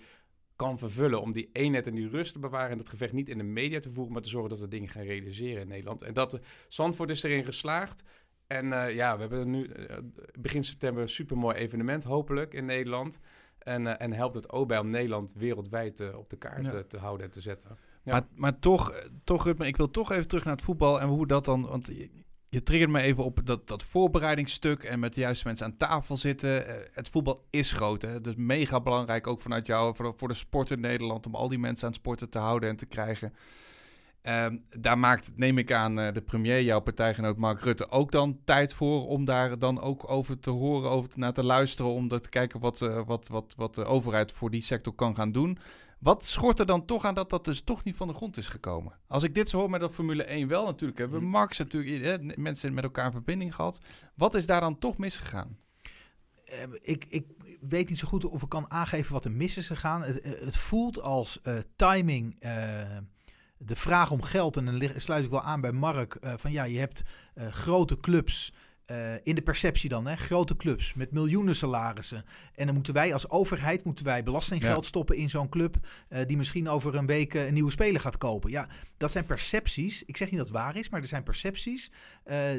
kan 0.55 0.79
vervullen 0.79 1.21
om 1.21 1.31
die 1.31 1.49
eenheid 1.53 1.87
en 1.87 1.95
die 1.95 2.09
rust 2.09 2.33
te 2.33 2.39
bewaren 2.39 2.71
en 2.71 2.77
het 2.77 2.89
gevecht 2.89 3.13
niet 3.13 3.29
in 3.29 3.37
de 3.37 3.43
media 3.43 3.79
te 3.79 3.91
voeren, 3.91 4.13
maar 4.13 4.21
te 4.21 4.29
zorgen 4.29 4.49
dat 4.49 4.59
we 4.59 4.67
dingen 4.67 4.89
gaan 4.89 5.03
realiseren 5.03 5.61
in 5.61 5.67
Nederland. 5.67 6.01
En 6.01 6.13
dat, 6.13 6.33
eh, 6.33 6.39
Zandvoort 6.67 7.09
is 7.09 7.23
erin 7.23 7.45
geslaagd. 7.45 8.03
En 8.47 8.73
eh, 8.73 8.95
ja, 8.95 9.15
we 9.15 9.19
hebben 9.19 9.49
nu 9.49 9.65
eh, 9.65 9.97
begin 10.39 10.63
september 10.63 11.03
een 11.03 11.09
supermooi 11.09 11.55
evenement, 11.55 12.03
hopelijk, 12.03 12.53
in 12.53 12.65
Nederland. 12.65 13.19
En, 13.59 13.87
eh, 13.87 14.05
en 14.05 14.13
helpt 14.13 14.35
het 14.35 14.51
ook 14.51 14.67
bij 14.67 14.79
om 14.79 14.89
Nederland 14.89 15.33
wereldwijd 15.33 16.15
op 16.15 16.29
de 16.29 16.37
kaart 16.37 16.71
Ja. 16.71 16.83
te 16.83 16.97
houden 16.97 17.25
en 17.25 17.31
te 17.31 17.41
zetten. 17.41 17.77
Ja. 18.03 18.11
Maar, 18.11 18.25
maar 18.35 18.59
toch, 18.59 19.03
toch, 19.23 19.43
Rutmer, 19.43 19.67
ik 19.67 19.77
wil 19.77 19.91
toch 19.91 20.11
even 20.11 20.27
terug 20.27 20.43
naar 20.43 20.53
het 20.55 20.63
voetbal 20.63 21.01
en 21.01 21.07
hoe 21.07 21.27
dat 21.27 21.45
dan... 21.45 21.67
Want 21.67 21.87
je, 21.87 22.09
je 22.49 22.63
triggert 22.63 22.91
me 22.91 23.01
even 23.01 23.23
op 23.23 23.39
dat, 23.43 23.67
dat 23.67 23.83
voorbereidingsstuk 23.83 24.83
en 24.83 24.99
met 24.99 25.13
de 25.13 25.19
juiste 25.19 25.47
mensen 25.47 25.65
aan 25.65 25.77
tafel 25.77 26.17
zitten. 26.17 26.65
Het 26.91 27.09
voetbal 27.09 27.45
is 27.49 27.71
groot, 27.71 28.01
hè. 28.01 28.21
Dus 28.21 28.35
mega 28.35 28.81
belangrijk, 28.81 29.27
ook 29.27 29.41
vanuit 29.41 29.67
jou, 29.67 29.95
voor 29.95 30.05
de, 30.05 30.17
voor 30.17 30.27
de 30.27 30.33
sport 30.33 30.71
in 30.71 30.79
Nederland... 30.79 31.25
om 31.25 31.35
al 31.35 31.47
die 31.47 31.59
mensen 31.59 31.85
aan 31.85 31.91
het 31.91 31.99
sporten 31.99 32.29
te 32.29 32.37
houden 32.37 32.69
en 32.69 32.75
te 32.75 32.85
krijgen. 32.85 33.33
Ehm, 34.27 34.57
daar 34.77 34.97
maakt, 34.97 35.31
neem 35.35 35.57
ik 35.57 35.71
aan, 35.71 35.99
eh, 35.99 36.13
de 36.13 36.21
premier, 36.21 36.61
jouw 36.61 36.79
partijgenoot 36.79 37.37
Mark 37.37 37.61
Rutte, 37.61 37.89
ook 37.89 38.11
dan 38.11 38.39
tijd 38.43 38.73
voor 38.73 39.07
om 39.07 39.25
daar 39.25 39.59
dan 39.59 39.81
ook 39.81 40.09
over 40.09 40.39
te 40.39 40.49
horen, 40.49 40.89
over 40.89 41.09
naar 41.15 41.33
te 41.33 41.43
luisteren, 41.43 41.91
om 41.91 42.07
te 42.07 42.29
kijken 42.29 42.59
wat, 42.59 42.81
eh, 42.81 43.05
wat, 43.05 43.27
wat, 43.27 43.53
wat 43.57 43.75
de 43.75 43.85
overheid 43.85 44.31
voor 44.31 44.49
die 44.49 44.61
sector 44.61 44.93
kan 44.93 45.15
gaan 45.15 45.31
doen. 45.31 45.57
Wat 45.99 46.25
schort 46.25 46.59
er 46.59 46.65
dan 46.65 46.85
toch 46.85 47.05
aan 47.05 47.13
dat 47.13 47.29
dat 47.29 47.45
dus 47.45 47.61
toch 47.61 47.83
niet 47.83 47.95
van 47.95 48.07
de 48.07 48.13
grond 48.13 48.37
is 48.37 48.47
gekomen? 48.47 48.93
Als 49.07 49.23
ik 49.23 49.35
dit 49.35 49.49
zo 49.49 49.57
hoor 49.57 49.69
met 49.69 49.79
dat 49.79 49.93
Formule 49.93 50.23
1 50.23 50.47
wel, 50.47 50.65
natuurlijk 50.65 50.99
hebben 50.99 51.19
we 51.19 51.25
Hm. 51.25 51.31
Max, 51.31 51.57
natuurlijk 51.57 52.03
eh, 52.03 52.37
mensen 52.37 52.73
met 52.73 52.83
elkaar 52.83 53.05
in 53.05 53.11
verbinding 53.11 53.55
gehad. 53.55 53.79
Wat 54.15 54.33
is 54.33 54.45
daar 54.45 54.61
dan 54.61 54.79
toch 54.79 54.97
misgegaan? 54.97 55.57
Eh, 56.45 56.63
ik, 56.79 57.05
ik 57.09 57.25
weet 57.61 57.89
niet 57.89 57.97
zo 57.97 58.07
goed 58.07 58.25
of 58.25 58.41
ik 58.41 58.49
kan 58.49 58.71
aangeven 58.71 59.13
wat 59.13 59.25
er 59.25 59.31
mis 59.31 59.57
is 59.57 59.67
gegaan. 59.67 60.03
Het, 60.03 60.23
het 60.23 60.57
voelt 60.57 61.01
als 61.01 61.39
timing, 61.75 62.39
de 63.57 63.75
vraag 63.75 64.11
om 64.11 64.21
geld. 64.21 64.57
En 64.57 64.65
dan 64.65 64.89
sluit 64.95 65.23
ik 65.25 65.29
wel 65.31 65.41
aan 65.41 65.61
bij 65.61 65.71
Mark. 65.71 66.15
eh, 66.15 66.33
van 66.37 66.51
ja, 66.51 66.63
je 66.63 66.79
hebt 66.79 67.01
eh, 67.33 67.47
grote 67.47 67.99
clubs. 67.99 68.53
eh, 68.85 69.13
in 69.23 69.35
de 69.35 69.41
perceptie 69.41 69.89
dan, 69.89 70.07
hè, 70.07 70.15
grote 70.15 70.55
clubs 70.55 70.93
met 70.93 71.11
miljoenen 71.11 71.55
salarissen. 71.55 72.23
En 72.55 72.65
dan 72.65 72.75
moeten 72.75 72.93
wij 72.93 73.13
als 73.13 73.29
overheid 73.29 73.83
moeten 73.83 74.05
wij 74.05 74.23
belastinggeld 74.23 74.81
Ja. 74.83 74.87
stoppen 74.87 75.15
in 75.15 75.29
zo'n 75.29 75.49
club. 75.49 75.75
die 76.27 76.37
misschien 76.37 76.69
over 76.69 76.95
een 76.95 77.05
week 77.05 77.33
een 77.33 77.53
nieuwe 77.53 77.71
speler 77.71 78.01
gaat 78.01 78.17
kopen. 78.17 78.49
Ja, 78.51 78.67
dat 78.97 79.11
zijn 79.11 79.25
percepties. 79.25 80.03
Ik 80.03 80.17
zeg 80.17 80.27
niet 80.29 80.37
dat 80.37 80.47
het 80.47 80.55
waar 80.57 80.77
is, 80.77 80.89
maar 80.89 81.01
er 81.01 81.07
zijn 81.07 81.23
percepties 81.23 81.91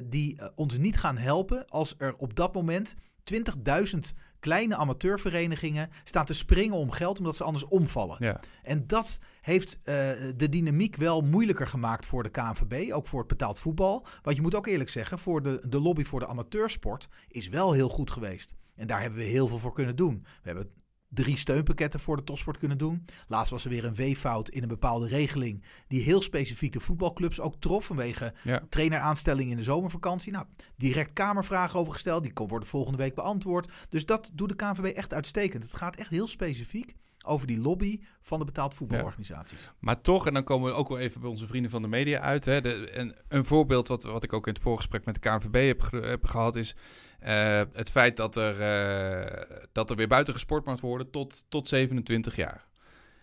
die 0.05 0.41
ons 0.55 0.79
niet 0.79 0.99
gaan 0.99 1.17
helpen 1.17 1.69
als 1.69 1.95
er 1.99 2.17
op 2.17 2.35
dat 2.37 2.55
moment 2.55 2.95
20.000 3.35 3.99
kleine 4.41 4.77
amateurverenigingen 4.77 5.91
staan 6.05 6.25
te 6.25 6.35
springen 6.35 6.77
om 6.77 6.91
geld 6.91 7.19
omdat 7.19 7.37
ze 7.37 7.45
anders 7.45 7.65
omvallen. 7.65 8.17
Ja. 8.21 8.41
En 8.63 8.87
dat 8.87 9.19
heeft 9.41 9.79
eh, 9.83 9.95
de 10.37 10.49
dynamiek 10.49 10.97
wel 10.97 11.21
moeilijker 11.21 11.67
gemaakt 11.67 12.07
voor 12.07 12.23
de 12.23 12.31
KNVB, 12.31 12.93
ook 12.93 13.07
voor 13.07 13.19
het 13.19 13.29
betaald 13.29 13.59
voetbal. 13.59 14.07
Want 14.23 14.37
je 14.37 14.43
moet 14.43 14.55
ook 14.55 14.67
eerlijk 14.67 14.91
zeggen, 14.91 15.19
voor 15.19 15.43
de, 15.43 15.65
de 15.69 15.81
lobby 15.81 16.05
voor 16.05 16.21
de 16.21 16.27
amateursport 16.27 17.09
is 17.29 17.49
wel 17.49 17.73
heel 17.73 17.89
goed 17.89 18.11
geweest. 18.11 18.55
En 18.75 18.87
daar 18.87 19.01
hebben 19.01 19.19
we 19.19 19.25
heel 19.25 19.49
veel 19.49 19.59
voor 19.59 19.73
kunnen 19.73 19.97
doen. 19.97 20.21
We 20.23 20.49
hebben 20.49 20.71
drie 21.09 21.37
steunpakketten 21.37 22.01
voor 22.01 22.17
de 22.17 22.25
topsport 22.25 22.59
kunnen 22.59 22.79
doen. 22.79 23.05
Laatst 23.29 23.51
was 23.51 23.65
er 23.65 23.71
weer 23.71 23.85
een 23.85 23.95
weeffout 23.95 24.49
in 24.49 24.63
een 24.63 24.69
bepaalde 24.69 25.09
regeling 25.09 25.63
die 25.89 26.03
heel 26.03 26.23
specifiek 26.23 26.73
de 26.73 26.81
voetbalclubs 26.81 27.41
ook 27.41 27.55
trof 27.59 27.85
vanwege 27.85 28.35
Ja. 28.45 28.63
traineraanstelling 28.69 29.51
in 29.51 29.57
de 29.57 29.63
zomervakantie. 29.63 30.33
Nou, 30.33 30.45
direct 30.77 31.13
kamervragen 31.13 31.79
over 31.81 31.93
gesteld. 31.93 32.23
Die 32.23 32.33
worden 32.35 32.69
volgende 32.69 32.99
week 32.99 33.15
beantwoord. 33.15 33.73
Dus 33.89 34.07
dat 34.07 34.31
doet 34.35 34.49
de 34.49 34.55
KNVB 34.55 34.85
echt 34.97 35.15
uitstekend. 35.15 35.63
Het 35.63 35.75
gaat 35.75 35.97
echt 35.97 36.11
heel 36.11 36.29
specifiek 36.29 36.95
over 37.27 37.47
die 37.47 37.59
lobby 37.61 38.01
van 38.23 38.39
de 38.39 38.45
betaald 38.45 38.75
voetbalorganisaties. 38.75 39.71
Maar 39.79 40.01
toch, 40.01 40.27
en 40.27 40.35
dan 40.35 40.45
komen 40.45 40.71
we 40.71 40.77
ook 40.77 40.89
wel 40.89 40.99
even 40.99 41.21
bij 41.21 41.31
onze 41.31 41.47
vrienden 41.47 41.71
van 41.71 41.83
de 41.83 41.89
media 41.89 42.21
uit. 42.21 42.45
Hè, 42.45 42.61
de, 42.61 42.99
een, 42.99 43.17
een 43.29 43.45
voorbeeld 43.45 43.89
wat, 43.89 44.03
wat 44.03 44.23
ik 44.23 44.33
ook 44.33 44.47
in 44.47 44.53
het 44.53 44.63
voorgesprek 44.63 45.05
met 45.05 45.15
de 45.15 45.21
KNVB 45.21 45.67
heb, 45.67 45.81
ge- 45.83 45.97
heb 45.97 46.25
gehad 46.27 46.57
is... 46.57 46.77
eh, 47.19 47.63
het 47.73 47.91
feit 47.91 48.17
dat 48.17 48.37
er, 48.37 48.61
eh, 48.61 49.59
dat 49.73 49.91
er 49.91 49.97
weer 49.97 50.09
buiten 50.09 50.35
gesport 50.35 50.65
mag 50.65 50.81
worden 50.81 51.11
tot, 51.11 51.45
tot 51.49 51.69
27 51.69 52.37
jaar. 52.37 52.67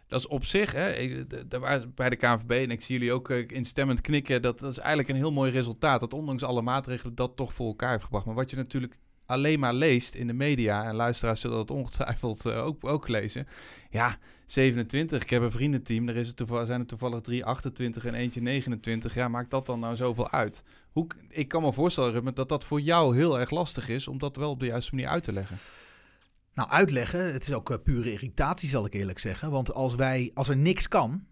Dat 0.08 0.19
is 0.19 0.27
op 0.27 0.45
zich, 0.45 0.71
hè, 0.71 1.25
bij 1.95 2.10
de 2.10 2.15
KNVB 2.15 2.51
en 2.51 2.71
ik 2.71 2.81
zie 2.81 2.97
jullie 2.97 3.13
ook 3.13 3.29
eh, 3.29 3.47
instemmend 3.47 4.01
knikken. 4.01 4.41
Dat, 4.41 4.60
dat 4.60 4.71
is 4.71 4.77
eigenlijk 4.77 5.10
een 5.10 5.15
heel 5.15 5.31
mooi 5.31 5.51
resultaat. 5.51 5.99
Dat 5.99 6.13
ondanks 6.13 6.43
alle 6.43 6.62
maatregelen 6.62 7.15
dat 7.15 7.36
toch 7.36 7.53
voor 7.53 7.67
elkaar 7.67 7.91
heeft 7.91 8.03
gebracht. 8.03 8.25
Maar 8.25 8.36
wat 8.36 8.49
je 8.49 8.55
natuurlijk 8.55 8.97
alleen 9.25 9.60
maar 9.60 9.73
leest 9.73 10.15
in 10.15 10.27
de 10.27 10.34
media, 10.34 10.86
en 10.86 10.95
luisteraars 10.95 11.41
zullen 11.41 11.58
dat 11.58 11.71
ongetwijfeld 11.71 12.49
ook, 12.51 12.88
ook 12.88 13.08
lezen. 13.08 13.47
Ja, 13.89 14.17
27. 14.45 15.21
Ik 15.21 15.29
heb 15.29 15.41
een 15.41 15.51
vriendenteam. 15.51 16.10
Er 16.10 16.15
is 16.15 16.34
toevallig, 16.34 16.67
zijn 16.67 16.79
er 16.79 16.86
toevallig 16.86 17.21
drie 17.21 17.45
28 17.45 18.05
en 18.05 18.13
eentje 18.13 18.41
29. 18.41 19.13
Ja, 19.13 19.27
maakt 19.27 19.49
dat 19.49 19.65
dan 19.65 19.79
nou 19.79 19.95
zoveel 19.95 20.31
uit? 20.31 20.63
Hoe, 20.91 21.08
ik 21.29 21.47
kan 21.47 21.62
me 21.62 21.73
voorstellen, 21.73 22.12
Ruben, 22.12 22.36
dat 22.36 22.49
dat 22.49 22.65
voor 22.65 22.81
jou 22.81 23.15
heel 23.15 23.39
erg 23.39 23.49
lastig 23.49 23.89
is 23.89 24.08
om 24.08 24.17
dat 24.17 24.36
wel 24.36 24.49
op 24.49 24.60
de 24.60 24.65
juiste 24.65 24.95
manier 24.95 25.10
uit 25.10 25.23
te 25.23 25.34
leggen. 25.34 25.58
Nou, 26.53 26.69
uitleggen, 26.69 27.34
het 27.34 27.47
is 27.47 27.53
ook 27.53 27.69
eh, 27.69 27.77
pure 27.84 28.12
irritatie 28.12 28.69
zal 28.69 28.86
ik 28.86 28.93
eerlijk 28.93 29.19
zeggen. 29.19 29.51
Want 29.51 29.73
als, 29.73 29.95
wij, 29.95 30.31
als 30.34 30.49
er 30.49 30.58
niks 30.58 30.88
kan 30.88 31.25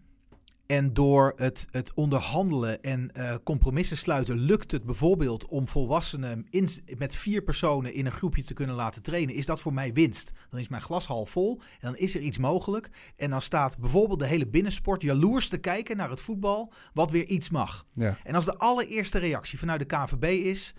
en 0.66 0.94
door 0.94 1.32
het, 1.36 1.66
het 1.70 1.94
onderhandelen 1.94 2.82
en 2.82 3.12
eh, 3.12 3.34
compromissen 3.44 3.96
sluiten 3.96 4.38
lukt 4.38 4.72
het 4.72 4.84
bijvoorbeeld 4.84 5.46
om 5.46 5.68
volwassenen 5.68 6.46
in, 6.50 6.68
met 6.98 7.14
vier 7.14 7.42
personen 7.42 7.94
in 7.94 8.06
een 8.06 8.12
groepje 8.12 8.44
te 8.44 8.54
kunnen 8.54 8.74
laten 8.74 9.02
trainen, 9.02 9.34
is 9.34 9.46
dat 9.46 9.60
voor 9.60 9.72
mij 9.72 9.92
winst. 9.92 10.32
Dan 10.50 10.60
is 10.60 10.68
mijn 10.68 10.82
glas 10.82 11.06
half 11.06 11.30
vol 11.30 11.60
en 11.60 11.90
dan 11.90 11.96
is 11.96 12.14
er 12.14 12.20
iets 12.20 12.38
mogelijk. 12.38 12.90
En 13.16 13.30
dan 13.30 13.42
staat 13.42 13.78
bijvoorbeeld 13.78 14.18
de 14.18 14.26
hele 14.26 14.46
binnensport 14.46 15.02
jaloers 15.02 15.48
te 15.48 15.58
kijken 15.58 15.96
naar 15.96 16.10
het 16.10 16.20
voetbal, 16.20 16.72
wat 16.92 17.10
weer 17.10 17.26
iets 17.26 17.50
mag. 17.50 17.86
Ja. 17.92 18.18
En 18.24 18.34
als 18.34 18.44
de 18.44 18.58
allereerste 18.58 19.18
reactie 19.18 19.58
vanuit 19.58 19.80
de 19.80 19.86
KNVB 19.86 20.24
is: 20.24 20.74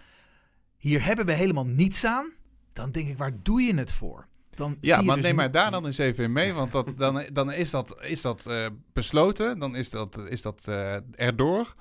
hier 0.77 1.05
hebben 1.05 1.25
we 1.25 1.31
helemaal 1.31 1.65
niets 1.65 2.05
aan, 2.05 2.33
dan 2.73 2.91
denk 2.91 3.07
ik, 3.07 3.17
waar 3.17 3.43
doe 3.43 3.61
je 3.61 3.75
het 3.75 3.91
voor? 3.91 4.27
Dan 4.55 4.77
Ja, 4.81 4.93
zie 4.93 4.99
je 5.01 5.07
maar 5.07 5.15
dus 5.15 5.25
neem 5.25 5.35
mij 5.35 5.45
niet- 5.45 5.53
daar 5.53 5.71
dan 5.71 5.85
eens 5.85 5.97
even 5.97 6.23
in 6.23 6.31
mee, 6.31 6.53
want 6.53 6.71
dat, 6.71 6.87
dan, 6.97 7.25
dan 7.33 7.51
is 7.51 7.69
dat, 7.69 7.95
is 8.01 8.21
dat 8.21 8.45
eh, 8.45 8.65
besloten, 8.93 9.59
dan 9.59 9.75
is 9.75 9.89
dat, 9.89 10.17
is 10.29 10.41
dat 10.41 10.61
eh, 10.67 10.95
erdoor. 11.15 11.75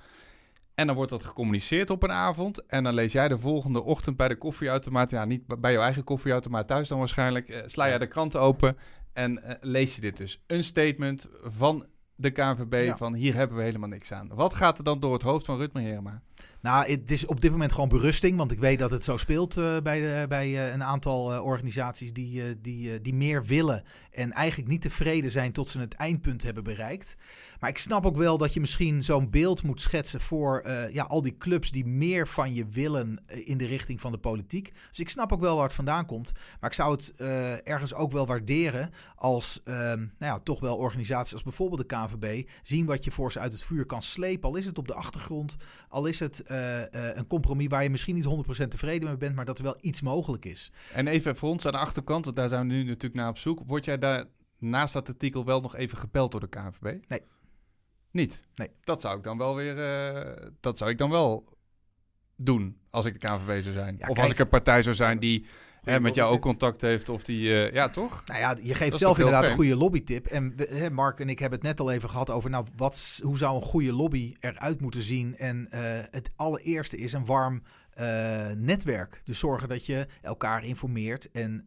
En 0.74 0.86
dan 0.86 0.96
wordt 0.96 1.10
dat 1.10 1.24
gecommuniceerd 1.24 1.90
op 1.90 2.02
een 2.02 2.12
avond. 2.12 2.66
En 2.66 2.84
dan 2.84 2.94
lees 2.94 3.12
jij 3.12 3.28
de 3.28 3.38
volgende 3.38 3.82
ochtend 3.82 4.16
bij 4.16 4.28
de 4.28 4.36
koffieautomaat, 4.36 5.10
ja, 5.10 5.24
niet 5.24 5.60
bij 5.60 5.72
jouw 5.72 5.82
eigen 5.82 6.04
koffieautomaat 6.04 6.66
thuis 6.68 6.88
dan 6.88 6.98
waarschijnlijk, 6.98 7.48
eh, 7.48 7.62
sla 7.66 7.88
jij 7.88 7.98
de 7.98 8.06
krant 8.06 8.36
open 8.36 8.76
en 9.12 9.58
lees 9.60 9.94
je 9.94 10.00
dit 10.00 10.16
dus. 10.16 10.42
Een 10.46 10.64
statement 10.64 11.28
van 11.42 11.86
de 12.16 12.30
KNVB 12.30 12.82
Ja. 12.84 12.96
van 12.96 13.14
hier 13.14 13.34
hebben 13.34 13.56
we 13.56 13.62
helemaal 13.62 13.88
niks 13.88 14.12
aan. 14.12 14.28
Wat 14.34 14.54
gaat 14.54 14.78
er 14.78 14.84
dan 14.84 15.00
door 15.00 15.12
het 15.12 15.22
hoofd 15.22 15.44
van 15.46 15.56
Rutmer 15.56 15.82
Herema? 15.82 16.22
Nou, 16.64 16.90
het 16.90 17.10
is 17.10 17.26
op 17.26 17.40
dit 17.40 17.50
moment 17.50 17.72
gewoon 17.72 17.88
berusting, 17.88 18.36
want 18.36 18.50
ik 18.50 18.58
weet 18.58 18.78
dat 18.78 18.90
het 18.90 19.04
zo 19.04 19.16
speelt 19.16 19.56
eh, 19.56 19.76
bij, 19.82 20.00
de, 20.00 20.24
bij 20.28 20.46
eh, 20.46 20.72
een 20.72 20.84
aantal 20.84 21.32
eh, 21.32 21.44
organisaties 21.44 22.12
die, 22.12 22.60
die, 22.60 23.00
die 23.00 23.14
meer 23.14 23.44
willen 23.44 23.82
en 24.14 24.32
eigenlijk 24.32 24.70
niet 24.70 24.80
tevreden 24.80 25.30
zijn 25.30 25.52
tot 25.52 25.68
ze 25.68 25.78
het 25.78 25.94
eindpunt 25.94 26.42
hebben 26.42 26.64
bereikt. 26.64 27.16
Maar 27.60 27.70
ik 27.70 27.78
snap 27.78 28.06
ook 28.06 28.16
wel 28.16 28.38
dat 28.38 28.54
je 28.54 28.60
misschien 28.60 29.02
zo'n 29.02 29.30
beeld 29.30 29.62
moet 29.62 29.80
schetsen 29.80 30.20
voor 30.20 30.60
eh, 30.60 30.94
ja, 30.94 31.02
al 31.02 31.22
die 31.22 31.36
clubs 31.36 31.70
die 31.70 31.86
meer 31.86 32.28
van 32.28 32.54
je 32.54 32.66
willen 32.66 33.22
eh, 33.26 33.48
in 33.48 33.58
de 33.58 33.66
richting 33.66 34.00
van 34.00 34.12
de 34.12 34.18
politiek. 34.18 34.72
Dus 34.88 34.98
ik 34.98 35.08
snap 35.08 35.32
ook 35.32 35.40
wel 35.40 35.54
waar 35.54 35.64
het 35.64 35.74
vandaan 35.74 36.06
komt. 36.06 36.32
Maar 36.60 36.70
ik 36.70 36.76
zou 36.76 36.92
het 36.92 37.12
eh, 37.16 37.68
ergens 37.68 37.94
ook 37.94 38.12
wel 38.12 38.26
waarderen 38.26 38.90
als 39.16 39.60
ehm, 39.64 39.98
nou 39.98 40.08
ja, 40.18 40.38
toch 40.38 40.60
wel 40.60 40.76
organisaties 40.76 41.32
als 41.32 41.42
bijvoorbeeld 41.42 41.80
de 41.80 41.96
KNVB 41.96 42.48
zien 42.62 42.86
wat 42.86 43.04
je 43.04 43.10
voor 43.10 43.32
ze 43.32 43.40
uit 43.40 43.52
het 43.52 43.62
vuur 43.62 43.86
kan 43.86 44.02
slepen. 44.02 44.48
Al 44.48 44.56
is 44.56 44.66
het 44.66 44.78
op 44.78 44.86
de 44.86 44.94
achtergrond, 44.94 45.56
al 45.88 46.06
is 46.06 46.18
het 46.18 46.42
een 46.90 47.26
compromis 47.26 47.66
waar 47.66 47.82
je 47.82 47.90
misschien 47.90 48.14
niet 48.14 48.64
100% 48.64 48.68
tevreden 48.68 49.08
mee 49.08 49.16
bent, 49.16 49.34
maar 49.34 49.44
dat 49.44 49.58
er 49.58 49.64
wel 49.64 49.76
iets 49.80 50.00
mogelijk 50.00 50.44
is. 50.44 50.72
En 50.92 51.06
even 51.06 51.36
voor 51.36 51.48
ons 51.48 51.66
aan 51.66 51.72
de 51.72 51.78
achterkant, 51.78 52.24
want 52.24 52.36
daar 52.36 52.48
zijn 52.48 52.68
we 52.68 52.74
nu 52.74 52.84
natuurlijk 52.84 53.14
naar 53.14 53.28
op 53.28 53.38
zoek. 53.38 53.60
Word 53.66 53.84
jij 53.84 53.98
daar 54.04 54.24
naast 54.58 54.92
dat 54.92 55.08
artikel 55.08 55.44
wel 55.44 55.60
nog 55.60 55.76
even 55.76 55.98
gebeld 55.98 56.30
door 56.30 56.40
de 56.40 56.48
KNVB? 56.48 57.08
Nee. 57.08 57.20
Niet? 58.10 58.42
Nee. 58.54 58.70
Dat 58.80 59.00
zou 59.00 59.16
ik 59.16 59.22
dan 59.22 59.38
wel 59.38 59.54
weer, 59.54 59.78
eh, 59.78 60.46
dat 60.60 60.78
zou 60.78 60.90
ik 60.90 60.98
dan 60.98 61.10
wel 61.10 61.44
doen 62.36 62.78
als 62.90 63.04
ik 63.04 63.12
de 63.12 63.18
KNVB 63.28 63.62
zou 63.62 63.74
zijn. 63.74 63.94
Ja, 63.98 64.00
of 64.00 64.06
kijk. 64.06 64.18
als 64.18 64.30
ik 64.30 64.38
een 64.38 64.48
partij 64.48 64.82
zou 64.82 64.94
zijn 64.94 65.18
die 65.18 65.46
hè, 65.82 66.00
met 66.00 66.14
jou 66.14 66.32
ook 66.32 66.40
contact 66.40 66.80
heeft 66.80 67.08
of 67.08 67.24
die, 67.24 67.66
eh, 67.66 67.72
ja 67.72 67.88
toch? 67.88 68.22
Nou 68.24 68.40
ja, 68.40 68.56
je 68.62 68.74
geeft 68.74 68.96
zelf 68.98 69.18
inderdaad 69.18 69.44
een 69.44 69.50
goede 69.50 69.76
lobbytip. 69.76 70.26
En 70.26 70.56
we- 70.56 70.68
hè, 70.70 70.90
Mark 70.90 71.20
en 71.20 71.28
ik 71.28 71.38
hebben 71.38 71.58
het 71.58 71.68
net 71.68 71.80
al 71.80 71.92
even 71.92 72.10
gehad 72.10 72.30
over, 72.30 72.50
nou, 72.50 72.66
wat, 72.76 73.20
hoe 73.24 73.38
zou 73.38 73.56
een 73.56 73.62
goede 73.66 73.92
lobby 73.92 74.34
eruit 74.40 74.80
moeten 74.80 75.02
zien? 75.02 75.36
En 75.36 75.70
eh, 75.70 75.80
het 76.10 76.30
allereerste 76.36 76.96
is 76.96 77.12
een 77.12 77.24
warm 77.24 77.62
netwerk. 78.56 79.20
Dus 79.24 79.38
zorgen 79.38 79.68
dat 79.68 79.86
je 79.86 80.06
elkaar 80.22 80.64
informeert 80.64 81.30
en 81.30 81.64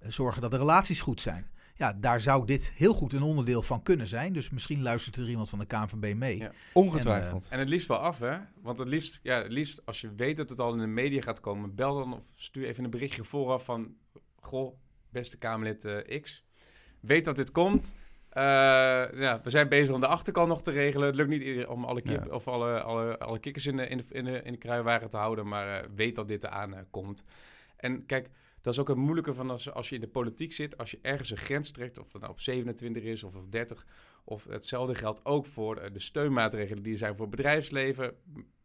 zorgen 0.00 0.42
dat 0.42 0.50
de 0.50 0.56
relaties 0.56 1.00
goed 1.00 1.20
zijn. 1.20 1.50
Ja, 1.74 1.92
daar 1.92 2.20
zou 2.20 2.46
dit 2.46 2.72
heel 2.74 2.94
goed 2.94 3.12
een 3.12 3.22
onderdeel 3.22 3.62
van 3.62 3.82
kunnen 3.82 4.06
zijn. 4.06 4.32
Dus 4.32 4.50
misschien 4.50 4.82
luistert 4.82 5.16
er 5.16 5.28
iemand 5.28 5.48
van 5.48 5.58
de 5.58 5.66
KNVB 5.66 6.14
mee. 6.16 6.38
Ja. 6.38 6.52
Ongetwijfeld. 6.72 7.46
En 7.50 7.58
het 7.58 7.68
liefst 7.68 7.88
wel 7.88 7.98
af, 7.98 8.18
hè? 8.18 8.38
Want 8.62 8.78
het 8.78 8.88
liefst, 8.88 9.20
ja, 9.22 9.42
het 9.42 9.52
liefst 9.52 9.86
als 9.86 10.00
je 10.00 10.14
weet 10.14 10.36
dat 10.36 10.50
het 10.50 10.60
al 10.60 10.72
in 10.72 10.78
de 10.78 10.86
media 10.86 11.20
gaat 11.20 11.40
komen, 11.40 11.74
bel 11.74 11.94
dan 11.94 12.14
of 12.14 12.24
stuur 12.36 12.66
even 12.66 12.84
een 12.84 12.90
berichtje 12.90 13.24
vooraf 13.24 13.64
van, 13.64 13.94
goh, 14.40 14.74
beste 15.10 15.38
Kamerlid 15.38 15.84
eh, 15.84 16.20
X, 16.20 16.44
weet 17.00 17.24
dat 17.24 17.36
dit 17.36 17.50
komt. 17.50 17.94
Eh, 18.28 18.42
ja, 19.14 19.40
we 19.42 19.50
zijn 19.50 19.68
bezig 19.68 19.94
om 19.94 20.00
de 20.00 20.06
achterkant 20.06 20.48
nog 20.48 20.62
te 20.62 20.70
regelen. 20.70 21.06
Het 21.06 21.16
lukt 21.16 21.28
niet 21.28 21.66
om 21.66 21.84
alle, 21.84 22.02
kip, 22.02 22.24
Ja. 22.24 22.34
of 22.34 22.48
alle, 22.48 22.80
alle, 22.82 23.18
alle 23.18 23.38
kikkers 23.38 23.66
in 23.66 23.76
de, 23.76 23.88
in, 23.88 23.96
de, 23.96 24.04
in, 24.08 24.24
de, 24.24 24.42
in 24.42 24.52
de 24.52 24.58
kruiwagen 24.58 25.10
te 25.10 25.16
houden, 25.16 25.48
maar 25.48 25.68
eh, 25.80 25.88
weet 25.94 26.14
dat 26.14 26.28
dit 26.28 26.44
eraan 26.44 26.74
eh, 26.74 26.80
komt. 26.90 27.24
En 27.76 28.06
kijk, 28.06 28.30
dat 28.62 28.72
is 28.72 28.78
ook 28.78 28.88
een 28.88 28.98
moeilijke 28.98 29.34
van 29.34 29.50
als, 29.50 29.72
als 29.72 29.88
je 29.88 29.94
in 29.94 30.00
de 30.00 30.08
politiek 30.08 30.52
zit. 30.52 30.78
Als 30.78 30.90
je 30.90 30.98
ergens 31.02 31.30
een 31.30 31.36
grens 31.36 31.70
trekt, 31.70 31.98
of 31.98 32.10
dat 32.10 32.20
nou 32.20 32.32
op 32.32 32.40
27 32.40 33.02
is 33.02 33.22
of 33.22 33.34
op 33.34 33.52
30. 33.52 33.86
Of 34.24 34.44
hetzelfde 34.44 34.94
geldt 34.94 35.24
ook 35.24 35.46
voor 35.46 35.92
de 35.92 36.00
steunmaatregelen 36.00 36.82
die 36.82 36.92
er 36.92 36.98
zijn 36.98 37.16
voor 37.16 37.28
bedrijfsleven. 37.28 38.14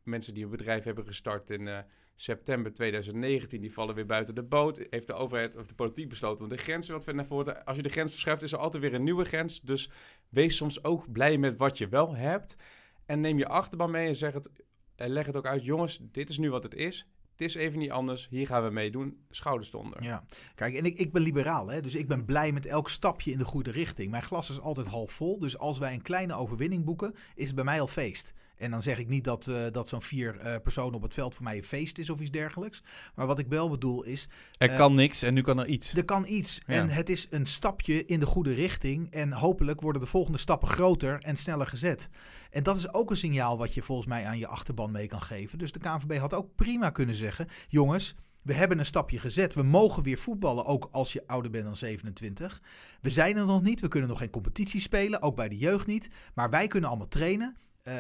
Mensen 0.04 0.34
die 0.34 0.43
een 0.43 0.50
bedrijf 0.50 0.84
hebben 0.84 1.06
gestart 1.06 1.50
in 1.50 1.62
uh, 1.62 1.78
september 2.16 2.74
2019, 2.74 3.62
die 3.62 3.74
vallen 3.74 3.95
weer 3.95 4.06
buiten 4.06 4.36
de 4.36 4.43
boot. 4.43 4.86
Heeft 4.89 5.08
de 5.08 5.14
overheid 5.14 5.56
of 5.56 5.68
de 5.68 5.76
politiek 5.76 6.10
besloten 6.10 6.43
om 6.43 6.50
de 6.50 6.58
grens 6.58 6.88
wat 6.88 7.04
verder 7.04 7.22
naar 7.22 7.32
voren 7.32 7.66
Als 7.66 7.76
je 7.76 7.84
de 7.84 7.89
grens 7.89 8.12
verschuift, 8.12 8.41
is 8.41 8.52
er 8.52 8.58
altijd 8.58 8.84
weer 8.84 8.93
een 8.93 9.04
nieuwe 9.04 9.26
grens. 9.26 9.62
Dus 9.62 9.89
wees 10.30 10.56
soms 10.56 10.84
ook 10.84 11.12
blij 11.12 11.38
met 11.38 11.58
wat 11.58 11.78
je 11.78 11.88
wel 11.88 12.16
hebt. 12.16 12.58
En 13.06 13.22
neem 13.22 13.38
je 13.38 13.48
achterban 13.48 13.91
mee 13.91 14.08
en 14.08 14.16
zeg 14.16 14.34
het, 14.34 14.50
leg 14.95 15.26
het 15.26 15.38
ook 15.38 15.45
uit. 15.45 15.64
Jongens, 15.64 16.00
dit 16.02 16.30
is 16.30 16.38
nu 16.38 16.50
wat 16.50 16.64
het 16.64 16.74
is. 16.74 17.08
Het 17.38 17.47
is 17.47 17.55
even 17.55 17.79
niet 17.79 17.91
anders. 17.91 18.27
Hier 18.29 18.47
gaan 18.47 18.63
we 18.63 18.69
mee 18.69 18.91
doen. 18.91 19.17
Schouders 19.29 19.73
eronder. 19.73 20.03
Ja, 20.03 20.23
kijk, 20.55 20.75
en 20.75 20.85
ik, 20.85 20.97
ik 20.97 21.11
ben 21.11 21.21
liberaal, 21.21 21.67
hè? 21.67 21.81
dus 21.81 21.95
ik 21.95 22.07
ben 22.07 22.25
blij 22.25 22.51
met 22.51 22.65
elk 22.65 22.89
stapje 22.89 23.31
in 23.31 23.38
de 23.38 23.45
goede 23.45 23.71
richting. 23.71 24.11
Mijn 24.11 24.23
glas 24.23 24.49
is 24.49 24.59
altijd 24.59 24.88
half 24.88 25.11
vol. 25.11 25.39
Dus 25.39 25.57
als 25.57 25.77
wij 25.77 25.93
een 25.93 26.01
kleine 26.01 26.35
overwinning 26.35 26.85
boeken, 26.85 27.15
is 27.35 27.45
het 27.45 27.55
bij 27.55 27.63
mij 27.63 27.81
al 27.81 27.88
feest. 27.88 28.33
En 28.58 28.72
dan 28.72 28.82
zeg 28.82 28.97
ik 28.97 29.08
niet 29.08 29.24
dat, 29.24 29.47
uh, 29.47 29.66
dat 29.72 29.88
zo'n 29.88 30.01
vier 30.01 30.36
uh, 30.36 30.55
personen 30.64 30.93
op 30.93 31.01
het 31.01 31.14
veld 31.14 31.36
voor 31.36 31.43
mij 31.43 31.58
een 31.58 31.64
feest 31.64 31.97
is 31.97 32.10
of 32.10 32.20
iets 32.20 32.32
dergelijks. 32.32 32.84
Maar 33.16 33.28
wat 33.28 33.39
ik 33.39 33.47
wel 33.47 33.70
bedoel 33.70 34.03
is. 34.03 34.30
Er 34.58 34.70
uh, 34.70 34.78
kan 34.78 34.95
niks 34.95 35.22
en 35.22 35.34
nu 35.34 35.41
kan 35.41 35.60
er 35.60 35.68
iets. 35.68 35.93
Er 35.93 36.05
kan 36.05 36.26
iets. 36.28 36.62
Ja. 36.66 36.74
En 36.74 36.89
het 36.89 37.10
is 37.10 37.28
een 37.30 37.45
stapje 37.45 38.05
in 38.05 38.20
de 38.20 38.26
goede 38.26 38.53
richting. 38.53 39.12
En 39.12 39.34
hopelijk 39.34 39.82
worden 39.82 40.01
de 40.01 40.08
volgende 40.08 40.38
stappen 40.38 40.68
groter 40.68 41.20
en 41.20 41.36
sneller 41.36 41.68
gezet. 41.68 42.10
En 42.51 42.64
dat 42.64 42.78
is 42.78 42.93
ook 42.93 43.10
een 43.10 43.18
signaal 43.18 43.58
wat 43.58 43.74
je 43.74 43.82
volgens 43.82 44.08
mij 44.08 44.26
aan 44.26 44.38
je 44.38 44.47
achterban 44.47 44.91
mee 44.91 45.08
kan 45.08 45.22
geven. 45.22 45.58
Dus 45.58 45.72
de 45.72 45.80
KNVB 45.80 46.18
had 46.18 46.34
ook 46.34 46.55
prima 46.55 46.89
kunnen 46.89 47.16
zeggen: 47.16 47.47
jongens. 47.68 48.16
We 48.41 48.53
hebben 48.53 48.80
een 48.80 48.86
stapje 48.86 49.20
gezet. 49.20 49.53
We 49.53 49.64
mogen 49.64 50.03
weer 50.03 50.18
voetballen, 50.18 50.66
ook 50.66 50.89
als 50.91 51.14
je 51.14 51.28
ouder 51.28 51.51
bent 51.51 51.64
dan 51.64 51.76
27. 51.76 52.62
We 53.01 53.10
zijn 53.10 53.38
er 53.38 53.45
nog 53.45 53.62
niet. 53.62 53.82
We 53.82 53.88
kunnen 53.88 54.10
nog 54.10 54.20
geen 54.20 54.30
competitie 54.30 54.82
spelen, 54.82 55.22
ook 55.22 55.36
bij 55.36 55.49
de 55.49 55.58
jeugd 55.58 55.88
niet. 55.88 56.10
Maar 56.34 56.49
wij 56.49 56.68
kunnen 56.68 56.89
allemaal 56.89 57.08
trainen. 57.08 57.58
Uh, 57.88 57.93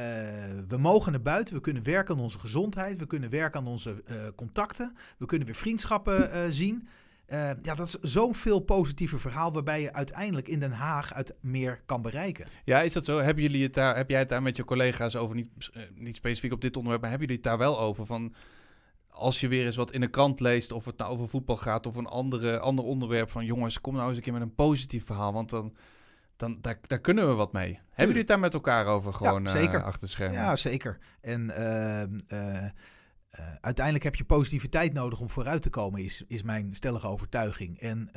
we 0.67 0.77
mogen 0.77 1.11
naar 1.11 1.21
buiten, 1.21 1.55
we 1.55 1.61
kunnen 1.61 1.83
werken 1.83 2.15
aan 2.15 2.21
onze 2.21 2.39
gezondheid, 2.39 2.97
we 2.97 3.07
kunnen 3.07 3.29
werken 3.29 3.59
aan 3.59 3.67
onze 3.67 4.03
uh, 4.05 4.15
contacten, 4.35 4.95
we 5.17 5.25
kunnen 5.25 5.47
weer 5.47 5.55
vriendschappen 5.55 6.19
uh, 6.19 6.39
zien. 6.49 6.87
ja, 7.61 7.75
dat 7.75 7.87
is 7.87 7.99
zo'n 8.01 8.35
veel 8.35 8.59
positiever 8.59 9.19
verhaal 9.19 9.53
waarbij 9.53 9.81
je 9.81 9.93
uiteindelijk 9.93 10.47
in 10.47 10.59
Den 10.59 10.71
Haag 10.71 11.13
uit 11.13 11.35
meer 11.41 11.81
kan 11.85 12.01
bereiken. 12.01 12.47
Ja, 12.65 12.81
is 12.81 12.93
dat 12.93 13.05
zo? 13.05 13.17
Hebben 13.17 13.43
jullie 13.43 13.63
het 13.63 13.73
daar, 13.73 13.95
heb 13.95 14.09
jij 14.09 14.19
het 14.19 14.29
daar 14.29 14.41
met 14.41 14.57
je 14.57 14.65
collega's 14.65 15.15
over, 15.15 15.35
niet, 15.35 15.49
niet 15.95 16.15
specifiek 16.15 16.53
op 16.53 16.61
dit 16.61 16.75
onderwerp, 16.75 17.01
maar 17.01 17.11
hebben 17.11 17.27
jullie 17.27 17.43
het 17.43 17.51
daar 17.51 17.67
wel 17.67 17.79
over 17.79 18.05
van 18.05 18.33
als 19.09 19.39
je 19.39 19.47
weer 19.47 19.65
eens 19.65 19.75
wat 19.75 19.91
in 19.91 20.01
de 20.01 20.09
krant 20.09 20.39
leest, 20.39 20.71
of 20.71 20.85
het 20.85 20.97
nou 20.97 21.11
over 21.11 21.27
voetbal 21.27 21.55
gaat 21.55 21.85
of 21.85 21.95
een 21.95 22.07
andere, 22.07 22.59
ander 22.59 22.85
onderwerp 22.85 23.29
van 23.29 23.45
jongens, 23.45 23.81
kom 23.81 23.95
nou 23.95 24.07
eens 24.07 24.17
een 24.17 24.23
keer 24.23 24.33
met 24.33 24.41
een 24.41 24.55
positief 24.55 25.05
verhaal, 25.05 25.33
want 25.33 25.49
dan 25.49 25.73
dan 26.37 26.57
daar, 26.61 26.79
daar 26.87 26.99
kunnen 26.99 27.27
we 27.27 27.33
wat 27.33 27.53
mee. 27.53 27.73
Hebben 27.73 28.05
jullie 28.05 28.17
het 28.17 28.27
daar 28.27 28.39
met 28.39 28.53
elkaar 28.53 28.85
over 28.85 29.13
gewoon 29.13 29.43
ja, 29.43 29.49
zeker. 29.49 29.79
Uh, 29.79 29.85
achter 29.85 30.09
schermen? 30.09 30.39
Ja, 30.39 30.55
zeker. 30.55 30.97
En 31.21 31.51
uh, 31.57 32.01
uh, 32.39 32.69
uiteindelijk 33.61 34.05
heb 34.05 34.15
je 34.15 34.23
positiviteit 34.23 34.93
nodig 34.93 35.19
om 35.19 35.29
vooruit 35.29 35.61
te 35.61 35.69
komen, 35.69 36.03
is, 36.03 36.23
is 36.27 36.43
mijn 36.43 36.75
stellige 36.75 37.07
overtuiging. 37.07 37.79
En 37.79 38.11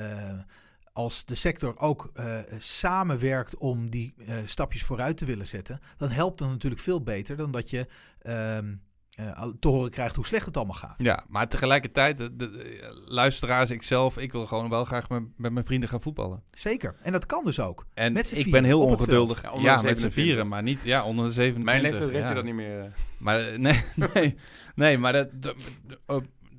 als 0.92 1.24
de 1.24 1.34
sector 1.34 1.78
ook 1.78 2.12
samenwerkt 2.58 3.56
om 3.56 3.90
die 3.90 4.14
stapjes 4.44 4.84
vooruit 4.84 5.16
te 5.16 5.24
willen 5.24 5.46
zetten, 5.46 5.80
dan 5.96 6.10
helpt 6.10 6.38
dat 6.38 6.48
natuurlijk 6.48 6.82
veel 6.82 7.02
beter 7.02 7.36
dan 7.36 7.50
dat 7.50 7.70
je 7.70 7.86
ehm, 8.18 8.74
uh, 9.18 9.42
te 9.60 9.68
horen 9.68 9.90
krijgt 9.90 10.16
hoe 10.16 10.26
slecht 10.26 10.46
het 10.46 10.56
allemaal 10.56 10.74
gaat. 10.74 10.98
Ja, 10.98 11.24
maar 11.28 11.48
tegelijkertijd, 11.48 12.16
de, 12.16 12.36
de, 12.36 13.02
luisteraars, 13.06 13.70
ik 13.70 13.82
zelf, 13.82 14.18
ik 14.18 14.32
wil 14.32 14.46
gewoon 14.46 14.68
wel 14.68 14.84
graag 14.84 15.08
met, 15.08 15.22
met, 15.36 15.52
mijn 15.52 15.64
vrienden 15.64 15.88
gaan 15.88 16.00
voetballen. 16.00 16.42
Zeker, 16.50 16.96
en 17.02 17.12
dat 17.12 17.26
kan 17.26 17.44
dus 17.44 17.60
ook. 17.60 17.86
En 17.94 18.12
met 18.12 18.36
ik 18.36 18.50
ben 18.50 18.64
heel 18.64 18.80
ongeduldig. 18.80 19.42
Ja, 19.42 19.52
ja 19.60 19.82
met 19.82 20.00
z'n 20.00 20.08
vieren, 20.08 20.48
maar 20.48 20.62
niet 20.62 20.82
ja, 20.82 21.04
onder 21.04 21.24
de 21.24 21.32
27. 21.32 21.64
Mijn 21.64 21.82
leeftijd 21.82 22.10
red 22.10 22.28
je 22.28 22.34
dat 22.34 22.44
niet 22.44 22.54
meer. 22.54 22.80
Eh. 22.80 22.86
Maar 23.18 23.40
eh, 23.40 23.58
nee, 23.58 23.84
nee, 24.14 24.36
nee, 24.74 24.98
maar 24.98 25.12
dat, 25.12 25.28
dat, 25.32 25.56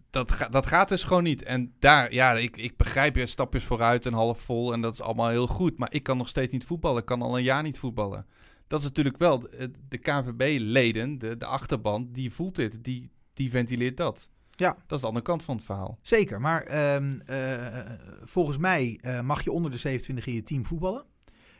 dat, 0.10 0.38
dat 0.52 0.66
gaat 0.66 0.90
dus 0.90 1.04
gewoon 1.04 1.24
niet. 1.24 1.44
En 1.44 1.74
daar, 1.80 2.14
ja, 2.14 2.34
ik, 2.34 2.58
ik 2.58 2.78
begrijp 2.78 3.16
je 3.16 3.26
stapjes 3.26 3.64
vooruit 3.64 4.06
en 4.06 4.14
half 4.14 4.40
vol 4.40 4.74
en 4.74 4.82
dat 4.82 4.94
is 4.94 5.02
allemaal 5.02 5.30
heel 5.30 5.48
goed. 5.48 5.78
Maar 5.78 5.94
ik 5.94 6.04
kan 6.04 6.18
nog 6.18 6.30
steeds 6.30 6.52
niet 6.52 6.66
voetballen. 6.66 7.00
Ik 7.00 7.06
kan 7.06 7.22
al 7.22 7.38
een 7.38 7.44
jaar 7.44 7.64
niet 7.64 7.80
voetballen 7.80 8.26
dat 8.72 8.80
is 8.80 8.86
natuurlijk 8.86 9.18
wel 9.18 9.40
de 9.90 9.98
KNVB-leden, 9.98 11.18
de, 11.18 11.38
de 11.38 11.46
achterban, 11.46 12.10
die 12.12 12.32
voelt 12.32 12.56
dit, 12.56 12.84
die, 12.84 13.12
die 13.34 13.50
ventileert 13.50 13.98
dat. 13.98 14.30
Ja. 14.50 14.74
Dat 14.74 14.92
is 14.92 15.00
de 15.00 15.08
andere 15.08 15.26
kant 15.26 15.44
van 15.44 15.56
het 15.56 15.66
verhaal. 15.66 16.00
Zeker, 16.02 16.42
maar 16.42 16.68
uh, 16.68 16.96
uh, 17.30 17.92
volgens 18.24 18.58
mij 18.58 19.00
uh, 19.02 19.22
mag 19.22 19.44
je 19.44 19.52
onder 19.52 19.72
de 19.72 19.78
27 19.78 20.28
in 20.28 20.34
je 20.34 20.44
team 20.44 20.66
voetballen. 20.66 21.06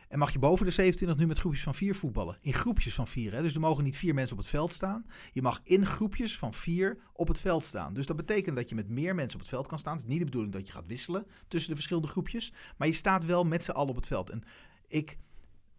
En 0.08 0.18
mag 0.18 0.32
je 0.32 0.38
boven 0.38 0.66
de 0.66 0.72
27 0.72 1.18
nu 1.18 1.26
met 1.26 1.38
groepjes 1.38 1.62
van 1.62 1.74
vier 1.74 1.94
voetballen. 1.94 2.38
In 2.40 2.52
groepjes 2.52 2.94
van 2.94 3.08
vier. 3.08 3.32
Hè? 3.32 3.42
Dus 3.42 3.54
er 3.54 3.60
mogen 3.60 3.84
niet 3.84 3.96
vier 3.96 4.14
mensen 4.14 4.36
op 4.36 4.42
het 4.42 4.50
veld 4.50 4.72
staan. 4.72 5.06
Je 5.32 5.42
mag 5.42 5.60
in 5.62 5.86
groepjes 5.86 6.38
van 6.38 6.54
vier 6.54 6.98
op 7.12 7.28
het 7.28 7.40
veld 7.40 7.64
staan. 7.64 7.94
Dus 7.94 8.06
dat 8.06 8.16
betekent 8.16 8.56
dat 8.56 8.68
je 8.68 8.74
met 8.74 8.88
meer 8.88 9.14
mensen 9.14 9.34
op 9.34 9.40
het 9.40 9.48
veld 9.48 9.66
kan 9.66 9.78
staan. 9.78 9.92
Het 9.92 10.02
is 10.02 10.08
niet 10.08 10.18
de 10.18 10.24
bedoeling 10.24 10.52
dat 10.54 10.66
je 10.66 10.72
gaat 10.72 10.86
wisselen 10.86 11.26
tussen 11.48 11.68
de 11.68 11.76
verschillende 11.76 12.08
groepjes. 12.08 12.52
Maar 12.76 12.88
je 12.88 12.94
staat 12.94 13.24
wel 13.24 13.44
met 13.44 13.64
z'n 13.64 13.70
allen 13.70 13.90
op 13.90 13.96
het 13.96 14.06
veld. 14.06 14.30
En 14.30 14.42
ik 14.86 15.18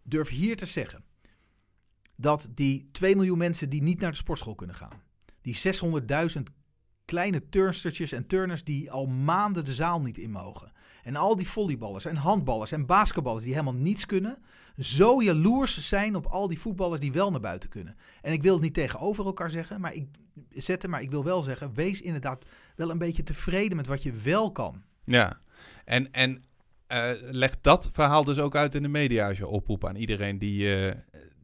durf 0.02 0.28
hier 0.28 0.56
te 0.56 0.66
zeggen 0.66 1.04
dat 2.16 2.48
die 2.54 2.88
2 2.92 3.16
miljoen 3.16 3.38
mensen 3.38 3.68
die 3.68 3.82
niet 3.82 4.00
naar 4.00 4.10
de 4.10 4.16
sportschool 4.16 4.54
kunnen 4.54 4.76
gaan, 4.76 5.02
die 5.40 5.58
600.000 6.36 6.42
kleine 7.04 7.48
turnstertjes 7.48 8.12
en 8.12 8.26
turners 8.26 8.64
die 8.64 8.90
al 8.90 9.06
maanden 9.06 9.64
de 9.64 9.74
zaal 9.74 10.00
niet 10.00 10.18
in 10.18 10.30
mogen, 10.30 10.72
en 11.02 11.16
al 11.16 11.36
die 11.36 11.48
volleyballers 11.48 12.04
en 12.04 12.16
handballers 12.16 12.72
en 12.72 12.86
basketballers 12.86 13.44
die 13.44 13.52
helemaal 13.52 13.74
niets 13.74 14.06
kunnen, 14.06 14.38
zo 14.78 15.22
jaloers 15.22 15.88
zijn 15.88 16.16
op 16.16 16.26
al 16.26 16.48
die 16.48 16.58
voetballers 16.58 17.00
die 17.00 17.12
wel 17.12 17.30
naar 17.30 17.40
buiten 17.40 17.68
kunnen. 17.68 17.96
En 18.22 18.32
ik 18.32 18.42
wil 18.42 18.52
het 18.52 18.62
niet 18.62 18.74
tegenover 18.74 19.26
elkaar 19.26 19.50
zeggen, 19.50 19.80
maar 19.80 19.94
ik 19.94 20.06
zetten, 20.50 20.90
maar 20.90 21.02
ik 21.02 21.10
wil 21.10 21.24
wel 21.24 21.42
zeggen, 21.42 21.74
wees 21.74 22.00
inderdaad 22.00 22.44
wel 22.76 22.90
een 22.90 22.98
beetje 22.98 23.22
tevreden 23.22 23.76
met 23.76 23.86
wat 23.86 24.02
je 24.02 24.12
wel 24.12 24.52
kan. 24.52 24.82
Ja, 25.04 25.40
en, 25.84 26.12
en 26.12 26.44
uh, 26.88 27.10
leg 27.20 27.60
dat 27.60 27.90
verhaal 27.92 28.24
dus 28.24 28.38
ook 28.38 28.56
uit 28.56 28.74
in 28.74 28.82
de 28.82 28.88
media 28.88 29.28
als 29.28 29.38
je 29.38 29.46
oproept 29.46 29.84
aan 29.84 29.96
iedereen 29.96 30.38
die, 30.38 30.86
uh, 30.86 30.92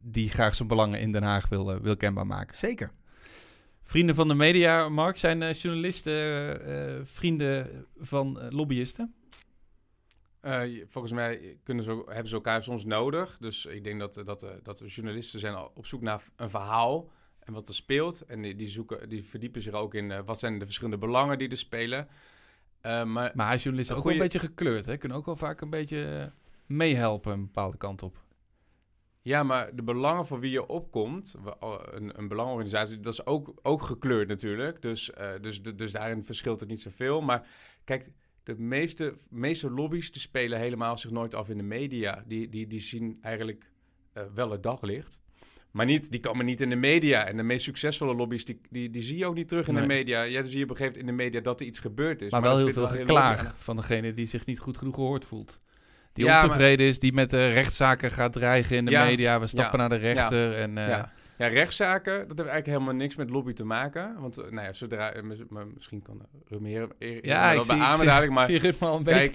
die 0.01 0.29
graag 0.29 0.55
zijn 0.55 0.67
belangen 0.67 0.99
in 0.99 1.11
Den 1.11 1.23
Haag 1.23 1.49
wil, 1.49 1.81
wil 1.81 1.97
kenbaar 1.97 2.27
maken. 2.27 2.55
Zeker. 2.55 2.91
Vrienden 3.91 4.15
van 4.15 4.27
de 4.27 4.33
media, 4.33 4.89
Mark, 4.89 5.17
zijn 5.17 5.41
uh, 5.41 5.53
journalisten 5.53 6.13
uh, 6.69 6.99
vrienden 7.03 7.85
van 7.97 8.39
uh, 8.41 8.49
lobbyisten? 8.49 9.13
volgens 10.87 11.13
mij 11.13 11.57
kunnen 11.63 11.83
ze, 11.83 12.03
hebben 12.05 12.27
ze 12.27 12.35
elkaar 12.35 12.63
soms 12.63 12.85
nodig. 12.85 13.37
Dus 13.39 13.65
ik 13.65 13.83
denk 13.83 13.99
dat, 13.99 14.21
dat, 14.25 14.45
dat 14.63 14.83
journalisten 14.85 15.39
zijn 15.39 15.57
op 15.57 15.85
zoek 15.85 16.01
naar 16.01 16.23
een 16.35 16.49
verhaal 16.49 17.09
en 17.39 17.53
wat 17.53 17.67
er 17.67 17.73
speelt. 17.73 18.21
En 18.21 18.41
die, 18.41 18.55
die, 18.55 18.67
zoeken, 18.67 19.09
die 19.09 19.23
verdiepen 19.23 19.61
zich 19.61 19.73
ook 19.73 19.93
in 19.93 20.25
wat 20.25 20.39
zijn 20.39 20.59
de 20.59 20.65
verschillende 20.65 20.97
belangen 20.97 21.37
die 21.37 21.49
er 21.49 21.57
spelen. 21.57 22.07
maar, 22.81 23.31
maar 23.33 23.57
journalisten 23.57 23.95
ook 23.95 24.03
wel 24.03 24.13
een 24.13 24.19
beetje 24.19 24.39
gekleurd, 24.39 24.85
hè? 24.85 24.97
Kunnen 24.97 25.17
ook 25.17 25.25
wel 25.25 25.35
vaak 25.35 25.61
een 25.61 25.69
beetje 25.69 26.31
meehelpen 26.65 27.31
een 27.31 27.45
bepaalde 27.45 27.77
kant 27.77 28.03
op. 28.03 28.23
Ja, 29.23 29.43
maar 29.43 29.75
de 29.75 29.83
belangen 29.83 30.25
voor 30.25 30.39
wie 30.39 30.51
je 30.51 30.67
opkomt, 30.67 31.35
een, 31.91 32.19
een 32.19 32.27
belangenorganisatie, 32.27 32.99
dat 32.99 33.13
is 33.13 33.25
ook, 33.25 33.53
ook 33.61 33.81
gekleurd 33.81 34.27
natuurlijk. 34.27 34.81
Dus, 34.81 35.11
uh, 35.19 35.29
dus, 35.41 35.61
dus 35.61 35.91
daarin 35.91 36.23
verschilt 36.23 36.59
het 36.59 36.69
niet 36.69 36.81
zoveel. 36.81 37.21
Maar 37.21 37.47
kijk, 37.83 38.11
de 38.43 38.55
meeste, 38.57 39.13
meeste 39.29 39.71
lobby's 39.71 40.11
die 40.11 40.21
spelen 40.21 40.59
helemaal 40.59 40.97
zich 40.97 41.11
nooit 41.11 41.35
af 41.35 41.49
in 41.49 41.57
de 41.57 41.63
media. 41.63 42.23
Die, 42.27 42.49
die, 42.49 42.67
die 42.67 42.79
zien 42.79 43.17
eigenlijk 43.21 43.71
uh, 44.17 44.23
wel 44.33 44.51
het 44.51 44.63
daglicht. 44.63 45.19
Maar 45.71 45.85
niet, 45.85 46.11
die 46.11 46.19
komen 46.19 46.45
niet 46.45 46.61
in 46.61 46.69
de 46.69 46.75
media. 46.75 47.25
En 47.25 47.37
de 47.37 47.43
meest 47.43 47.63
succesvolle 47.63 48.15
lobby's, 48.15 48.45
die, 48.45 48.61
die, 48.69 48.89
die 48.89 49.01
zie 49.01 49.17
je 49.17 49.25
ook 49.25 49.35
niet 49.35 49.47
terug 49.47 49.67
in 49.67 49.75
de 49.75 49.85
media. 49.85 50.21
Ja, 50.21 50.41
dan 50.41 50.49
zie 50.49 50.57
je 50.57 50.63
op 50.63 50.69
een 50.69 50.75
gegeven 50.77 50.99
moment 50.99 51.09
in 51.09 51.17
de 51.17 51.23
media 51.23 51.41
dat 51.41 51.59
er 51.59 51.65
iets 51.65 51.79
gebeurd 51.79 52.21
is. 52.21 52.31
Maar, 52.31 52.41
maar 52.41 52.49
wel 52.49 52.59
heel 52.59 52.73
veel 52.73 52.87
geklaag 52.87 53.53
van 53.57 53.75
degene 53.75 54.13
die 54.13 54.25
zich 54.25 54.45
niet 54.45 54.59
goed 54.59 54.77
genoeg 54.77 54.95
gehoord 54.95 55.25
voelt 55.25 55.61
die 56.13 56.25
ja, 56.25 56.43
ontevreden 56.43 56.85
is, 56.85 56.99
die 56.99 57.13
met 57.13 57.33
rechtszaken 57.33 58.11
gaat 58.11 58.33
dreigen 58.33 58.75
in 58.75 58.85
de 58.85 58.91
media. 58.91 59.39
We 59.39 59.47
stappen 59.47 59.79
naar 59.79 59.89
de 59.89 59.95
rechter. 59.95 60.55
En, 60.55 60.77
uh... 60.77 60.87
ja. 60.87 61.11
ja, 61.37 61.47
rechtszaken, 61.47 62.13
dat 62.13 62.37
heeft 62.37 62.49
eigenlijk 62.49 62.65
helemaal 62.65 62.93
niks 62.93 63.15
met 63.15 63.29
lobby 63.29 63.53
te 63.53 63.63
maken. 63.63 64.15
Want 64.19 64.39
uh, 64.39 64.43
nou 64.49 64.65
ja, 64.65 64.73
zodra, 64.73 65.15
uh, 65.15 65.23
misschien 65.73 66.01
kan 66.01 66.25
Rumeer 66.47 66.87
ja, 67.21 67.53
wel 67.53 67.65
beamen 67.65 68.05
dadelijk, 68.05 68.31
maar 68.31 68.49
een 68.49 69.03
kijk, 69.03 69.31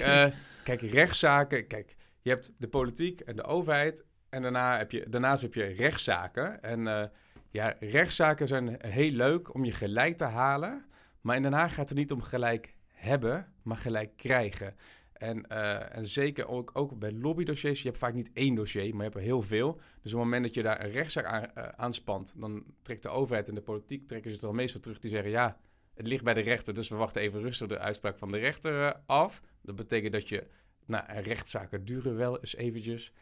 kijk, 0.64 0.80
rechtszaken, 0.80 1.66
kijk, 1.66 1.96
je 2.22 2.30
hebt 2.30 2.52
de 2.58 2.68
politiek 2.68 3.20
en 3.20 3.36
de 3.36 3.44
overheid 3.44 4.04
en 4.30 4.42
daarna 4.42 4.76
heb 4.76 4.90
je, 4.90 5.06
daarnaast 5.08 5.42
heb 5.42 5.54
je 5.54 5.64
rechtszaken. 5.64 6.62
En 6.62 7.10
ja, 7.50 7.74
rechtszaken 7.80 8.48
zijn 8.48 8.76
heel 8.78 9.10
leuk 9.10 9.54
om 9.54 9.64
je 9.64 9.72
gelijk 9.72 10.16
te 10.16 10.24
halen, 10.24 10.84
maar 11.20 11.36
in 11.36 11.42
Den 11.42 11.52
Haag 11.52 11.74
gaat 11.74 11.88
het 11.88 11.98
niet 11.98 12.12
om 12.12 12.22
gelijk 12.22 12.74
hebben, 12.92 13.52
maar 13.62 13.76
gelijk 13.76 14.16
krijgen. 14.16 14.74
En, 15.18 15.44
uh, 15.52 15.96
en 15.96 16.08
zeker 16.08 16.48
ook, 16.48 16.70
ook 16.72 16.98
bij 16.98 17.12
lobbydossiers, 17.12 17.82
je 17.82 17.88
hebt 17.88 17.98
vaak 18.00 18.14
niet 18.14 18.30
één 18.32 18.54
dossier, 18.54 18.82
maar 18.88 18.96
je 18.96 19.02
hebt 19.10 19.14
er 19.14 19.20
heel 19.20 19.42
veel. 19.42 19.72
Dus 19.74 20.12
op 20.12 20.18
het 20.18 20.28
moment 20.28 20.42
dat 20.44 20.54
je 20.54 20.62
daar 20.62 20.84
een 20.84 20.90
rechtszaak 20.90 21.24
aan, 21.24 21.44
uh, 21.58 21.68
aanspant, 21.68 22.34
dan 22.36 22.64
trekt 22.82 23.02
de 23.02 23.08
overheid 23.08 23.48
en 23.48 23.54
de 23.54 23.60
politiek 23.60 24.06
trekken 24.06 24.30
ze 24.30 24.36
het 24.36 24.46
al 24.46 24.52
meestal 24.52 24.80
terug. 24.80 24.98
Die 24.98 25.10
zeggen, 25.10 25.30
ja, 25.30 25.58
het 25.94 26.06
ligt 26.06 26.24
bij 26.24 26.34
de 26.34 26.40
rechter, 26.40 26.74
dus 26.74 26.88
we 26.88 26.96
wachten 26.96 27.22
even 27.22 27.40
rustig 27.40 27.68
de 27.68 27.78
uitspraak 27.78 28.18
van 28.18 28.30
de 28.30 28.38
rechter 28.38 28.82
eh, 28.86 28.92
af. 29.06 29.42
Dat 29.62 29.76
betekent 29.76 30.12
dat 30.12 30.28
je, 30.28 30.46
nou, 30.86 31.04
en 31.06 31.22
rechtszaken 31.22 31.84
duren 31.84 32.16
wel 32.16 32.38
eens 32.38 32.56
eventjes. 32.56 33.12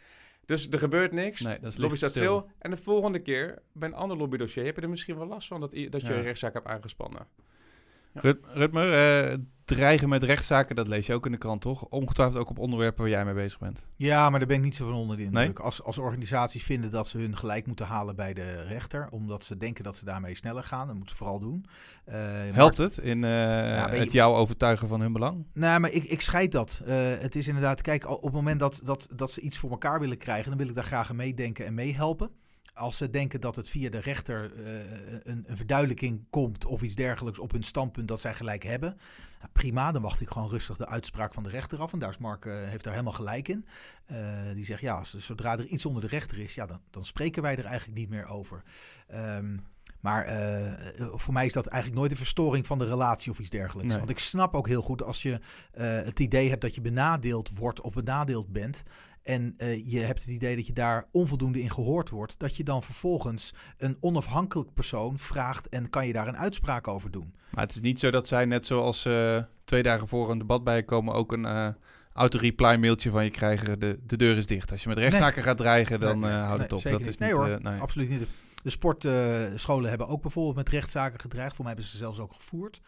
Dus 0.46 0.68
er 0.68 0.78
gebeurt 0.78 1.12
niks. 1.12 1.40
Nee, 1.40 1.58
dat 1.60 1.72
is 1.72 1.78
Lobby 1.78 1.96
staat 1.96 2.10
stil. 2.10 2.38
stil. 2.40 2.50
En 2.58 2.70
de 2.70 2.76
volgende 2.76 3.18
keer, 3.18 3.62
bij 3.72 3.88
een 3.88 3.94
ander 3.94 4.16
lobbydossier, 4.16 4.64
heb 4.64 4.76
je 4.76 4.82
er 4.82 4.88
misschien 4.88 5.16
wel 5.16 5.26
last 5.26 5.48
van 5.48 5.60
dat, 5.60 5.70
dat 5.70 6.00
je 6.00 6.08
Ja. 6.08 6.14
een 6.14 6.22
rechtszaak 6.22 6.54
hebt 6.54 6.66
aangespannen. 6.66 7.26
Rut, 8.12 8.38
Rutmer, 8.42 8.92
eh, 8.92 9.38
dreigen 9.64 10.08
met 10.08 10.22
rechtszaken, 10.22 10.76
dat 10.76 10.88
lees 10.88 11.06
je 11.06 11.14
ook 11.14 11.26
in 11.26 11.32
de 11.32 11.38
krant, 11.38 11.60
toch? 11.60 11.84
Ongetwijfeld 11.84 12.38
ook 12.40 12.50
op 12.50 12.58
onderwerpen 12.58 13.00
waar 13.00 13.10
jij 13.10 13.24
mee 13.24 13.34
bezig 13.34 13.58
bent. 13.58 13.82
Ja, 13.96 14.30
maar 14.30 14.38
daar 14.38 14.48
ben 14.48 14.56
ik 14.56 14.62
niet 14.62 14.74
zo 14.74 14.84
van 14.86 14.94
onder 14.94 15.16
de 15.16 15.22
Nee? 15.22 15.30
indruk. 15.46 15.58
Als, 15.58 15.82
als 15.82 15.98
organisaties 15.98 16.64
vinden 16.64 16.90
dat 16.90 17.08
ze 17.08 17.18
hun 17.18 17.36
gelijk 17.36 17.66
moeten 17.66 17.86
halen 17.86 18.16
bij 18.16 18.34
de 18.34 18.62
rechter, 18.62 19.08
omdat 19.10 19.44
ze 19.44 19.56
denken 19.56 19.84
dat 19.84 19.96
ze 19.96 20.04
daarmee 20.04 20.34
sneller 20.34 20.64
gaan, 20.64 20.86
dat 20.86 20.96
moeten 20.96 21.10
ze 21.16 21.16
vooral 21.22 21.38
doen. 21.38 21.64
Eh, 22.04 22.16
Helpt 22.52 22.78
het 22.78 22.98
in 22.98 23.18
je- 23.18 23.26
het 23.26 24.12
jou 24.12 24.34
overtuigen 24.36 24.88
van 24.88 25.00
hun 25.00 25.12
belang? 25.12 25.46
Nou, 25.52 25.80
maar 25.80 25.90
ik, 25.90 26.04
ik 26.04 26.20
scheid 26.20 26.52
dat. 26.52 26.82
Eh, 26.86 26.96
het 27.18 27.34
is 27.34 27.48
inderdaad, 27.48 27.80
kijk, 27.80 28.08
op 28.10 28.22
het 28.22 28.32
moment 28.32 28.60
dat, 28.60 28.80
dat, 28.84 29.08
dat 29.16 29.30
ze 29.30 29.40
iets 29.40 29.58
voor 29.58 29.70
elkaar 29.70 30.00
willen 30.00 30.18
krijgen, 30.18 30.48
dan 30.48 30.58
wil 30.58 30.68
ik 30.68 30.74
daar 30.74 30.84
graag 30.84 31.10
aan 31.10 31.16
meedenken 31.16 31.66
en 31.66 31.74
meehelpen. 31.74 32.30
Als 32.74 32.96
ze 32.96 33.10
denken 33.10 33.40
dat 33.40 33.56
het 33.56 33.68
via 33.68 33.90
de 33.90 34.00
rechter 34.00 34.52
eh, 34.64 34.72
een, 35.22 35.44
een 35.46 35.56
verduidelijking 35.56 36.24
komt 36.30 36.64
of 36.64 36.82
iets 36.82 36.94
dergelijks 36.94 37.38
op 37.38 37.52
hun 37.52 37.62
standpunt 37.62 38.08
dat 38.08 38.20
zij 38.20 38.34
gelijk 38.34 38.62
hebben, 38.62 38.96
nou, 39.38 39.50
prima, 39.52 39.92
dan 39.92 40.02
wacht 40.02 40.20
ik 40.20 40.28
gewoon 40.28 40.48
rustig 40.48 40.76
de 40.76 40.86
uitspraak 40.86 41.34
van 41.34 41.42
de 41.42 41.48
rechter 41.48 41.78
af. 41.80 41.92
En 41.92 41.98
daar 41.98 42.10
is 42.10 42.18
Mark 42.18 42.44
eh, 42.46 42.52
heeft 42.68 42.84
daar 42.84 42.92
helemaal 42.92 43.12
gelijk 43.14 43.48
in. 43.48 43.66
Eh, 44.06 44.16
die 44.54 44.64
zegt 44.64 44.80
ja, 44.80 44.94
als- 44.98 45.16
zodra 45.16 45.52
er 45.58 45.66
iets 45.66 45.86
onder 45.86 46.02
de 46.02 46.08
rechter 46.08 46.38
is, 46.38 46.54
ja, 46.54 46.66
dan, 46.66 46.80
dan 46.90 47.04
spreken 47.04 47.42
wij 47.42 47.56
er 47.56 47.64
eigenlijk 47.64 47.98
niet 47.98 48.08
meer 48.08 48.26
over. 48.26 48.62
Ehm, 49.06 49.56
maar 50.00 50.26
voor 50.98 51.32
mij 51.32 51.46
is 51.46 51.52
dat 51.52 51.66
eigenlijk 51.66 52.00
nooit 52.00 52.10
een 52.12 52.16
verstoring 52.24 52.66
van 52.66 52.78
de 52.78 52.86
relatie 52.86 53.30
of 53.32 53.38
iets 53.38 53.50
dergelijks. 53.50 53.88
Nee. 53.88 53.98
Want 53.98 54.10
ik 54.10 54.18
snap 54.18 54.54
ook 54.54 54.66
heel 54.66 54.82
goed 54.82 55.02
als 55.02 55.22
je 55.22 55.38
het 55.72 56.20
idee 56.20 56.48
hebt 56.48 56.60
dat 56.60 56.74
je 56.74 56.80
benadeeld 56.80 57.50
wordt 57.58 57.80
of 57.80 57.92
benadeeld 57.94 58.52
bent. 58.52 58.82
En 59.24 59.54
eh, 59.56 59.90
je 59.90 59.98
hebt 59.98 60.20
het 60.20 60.28
idee 60.28 60.56
dat 60.56 60.66
je 60.66 60.72
daar 60.72 61.06
onvoldoende 61.10 61.60
in 61.60 61.70
gehoord 61.70 62.10
wordt. 62.10 62.38
Dat 62.38 62.56
je 62.56 62.64
dan 62.64 62.82
vervolgens 62.82 63.54
een 63.78 63.96
onafhankelijk 64.00 64.74
persoon 64.74 65.18
vraagt 65.18 65.68
en 65.68 65.88
kan 65.88 66.06
je 66.06 66.12
daar 66.12 66.28
een 66.28 66.36
uitspraak 66.36 66.88
over 66.88 67.10
doen. 67.10 67.34
Maar 67.50 67.64
het 67.64 67.74
is 67.74 67.80
niet 67.80 67.98
zo 67.98 68.10
dat 68.10 68.26
zij, 68.26 68.44
net 68.44 68.66
zoals 68.66 69.04
eh, 69.04 69.42
twee 69.64 69.82
dagen 69.82 70.08
voor 70.08 70.30
een 70.30 70.38
debat 70.38 70.64
bijkomen, 70.64 71.14
ook 71.14 71.32
een 71.32 71.44
eh 71.44 71.68
auto-reply 72.12 72.76
mailtje 72.76 73.10
van 73.10 73.24
je 73.24 73.30
krijgen. 73.30 73.78
De, 73.80 73.98
de 74.06 74.16
deur 74.16 74.36
is 74.36 74.46
dicht. 74.46 74.70
Als 74.70 74.82
je 74.82 74.88
met 74.88 74.98
rechtszaken 74.98 75.42
gaat 75.42 75.56
dreigen, 75.56 76.00
dan 76.00 76.18
Nee, 76.18 76.30
houd 76.30 76.58
nee, 76.58 76.62
het 76.62 76.72
op. 76.72 76.82
Dat 76.82 77.00
is 77.00 77.06
niet. 77.06 77.18
Nee 77.18 77.28
niet, 77.28 77.38
hoor, 77.38 77.58
nee. 77.62 77.80
absoluut 77.80 78.10
niet. 78.10 78.26
De 78.62 78.70
sportscholen 78.70 79.88
hebben 79.88 80.08
ook 80.08 80.22
bijvoorbeeld 80.22 80.56
met 80.56 80.68
rechtszaken 80.68 81.20
gedreigd. 81.20 81.54
Voor 81.54 81.64
mij 81.64 81.74
hebben 81.74 81.90
ze 81.90 81.96
zelfs 81.96 82.18
ook 82.18 82.32
gevoerd. 82.32 82.80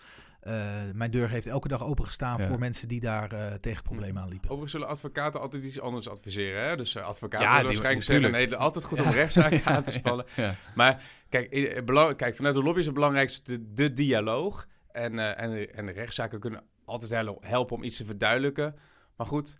Eh, 0.46 0.74
mijn 0.94 1.10
deur 1.10 1.28
heeft 1.30 1.46
elke 1.46 1.68
dag 1.68 1.84
opengestaan 1.84 2.38
Ja. 2.40 2.46
voor 2.46 2.58
mensen 2.58 2.88
die 2.88 3.00
daar 3.00 3.32
eh, 3.32 3.52
tegen 3.54 3.82
problemen 3.82 4.22
aan 4.22 4.28
liepen. 4.28 4.44
Overigens 4.44 4.72
zullen 4.72 4.88
advocaten 4.88 5.40
altijd 5.40 5.64
iets 5.64 5.80
anders 5.80 6.08
adviseren. 6.08 6.68
Hè? 6.68 6.76
Dus 6.76 6.94
eh, 6.94 7.02
advocaten 7.02 7.46
Ja, 7.46 7.52
zullen 7.56 7.70
die- 7.72 7.80
waarschijnlijk 7.80 8.06
zeggen... 8.06 8.24
natuurlijk. 8.30 8.52
nee, 8.52 8.60
altijd 8.64 8.84
goed 8.84 9.00
om 9.00 9.06
Ja. 9.06 9.12
rechtszaken 9.12 9.56
Ja, 9.64 9.64
aan 9.64 9.82
te 9.82 9.90
spannen. 9.90 10.26
Ja. 10.36 10.54
Maar 10.74 11.02
kijk, 11.28 11.82
belang- 11.84 12.16
kijk, 12.16 12.36
vanuit 12.36 12.54
de 12.54 12.62
lobby 12.62 12.78
is 12.80 12.84
het 12.86 12.94
belangrijkste 12.94 13.42
de, 13.52 13.72
de 13.72 13.92
dialoog. 13.92 14.66
En, 14.92 15.18
eh, 15.18 15.42
en, 15.42 15.50
de- 15.50 15.66
en 15.68 15.86
de 15.86 15.92
rechtszaken 15.92 16.40
kunnen 16.40 16.62
altijd 16.84 17.10
hel- 17.10 17.38
helpen 17.40 17.76
om 17.76 17.82
iets 17.82 17.96
te 17.96 18.04
verduidelijken. 18.04 18.74
Maar 19.16 19.26
goed, 19.26 19.58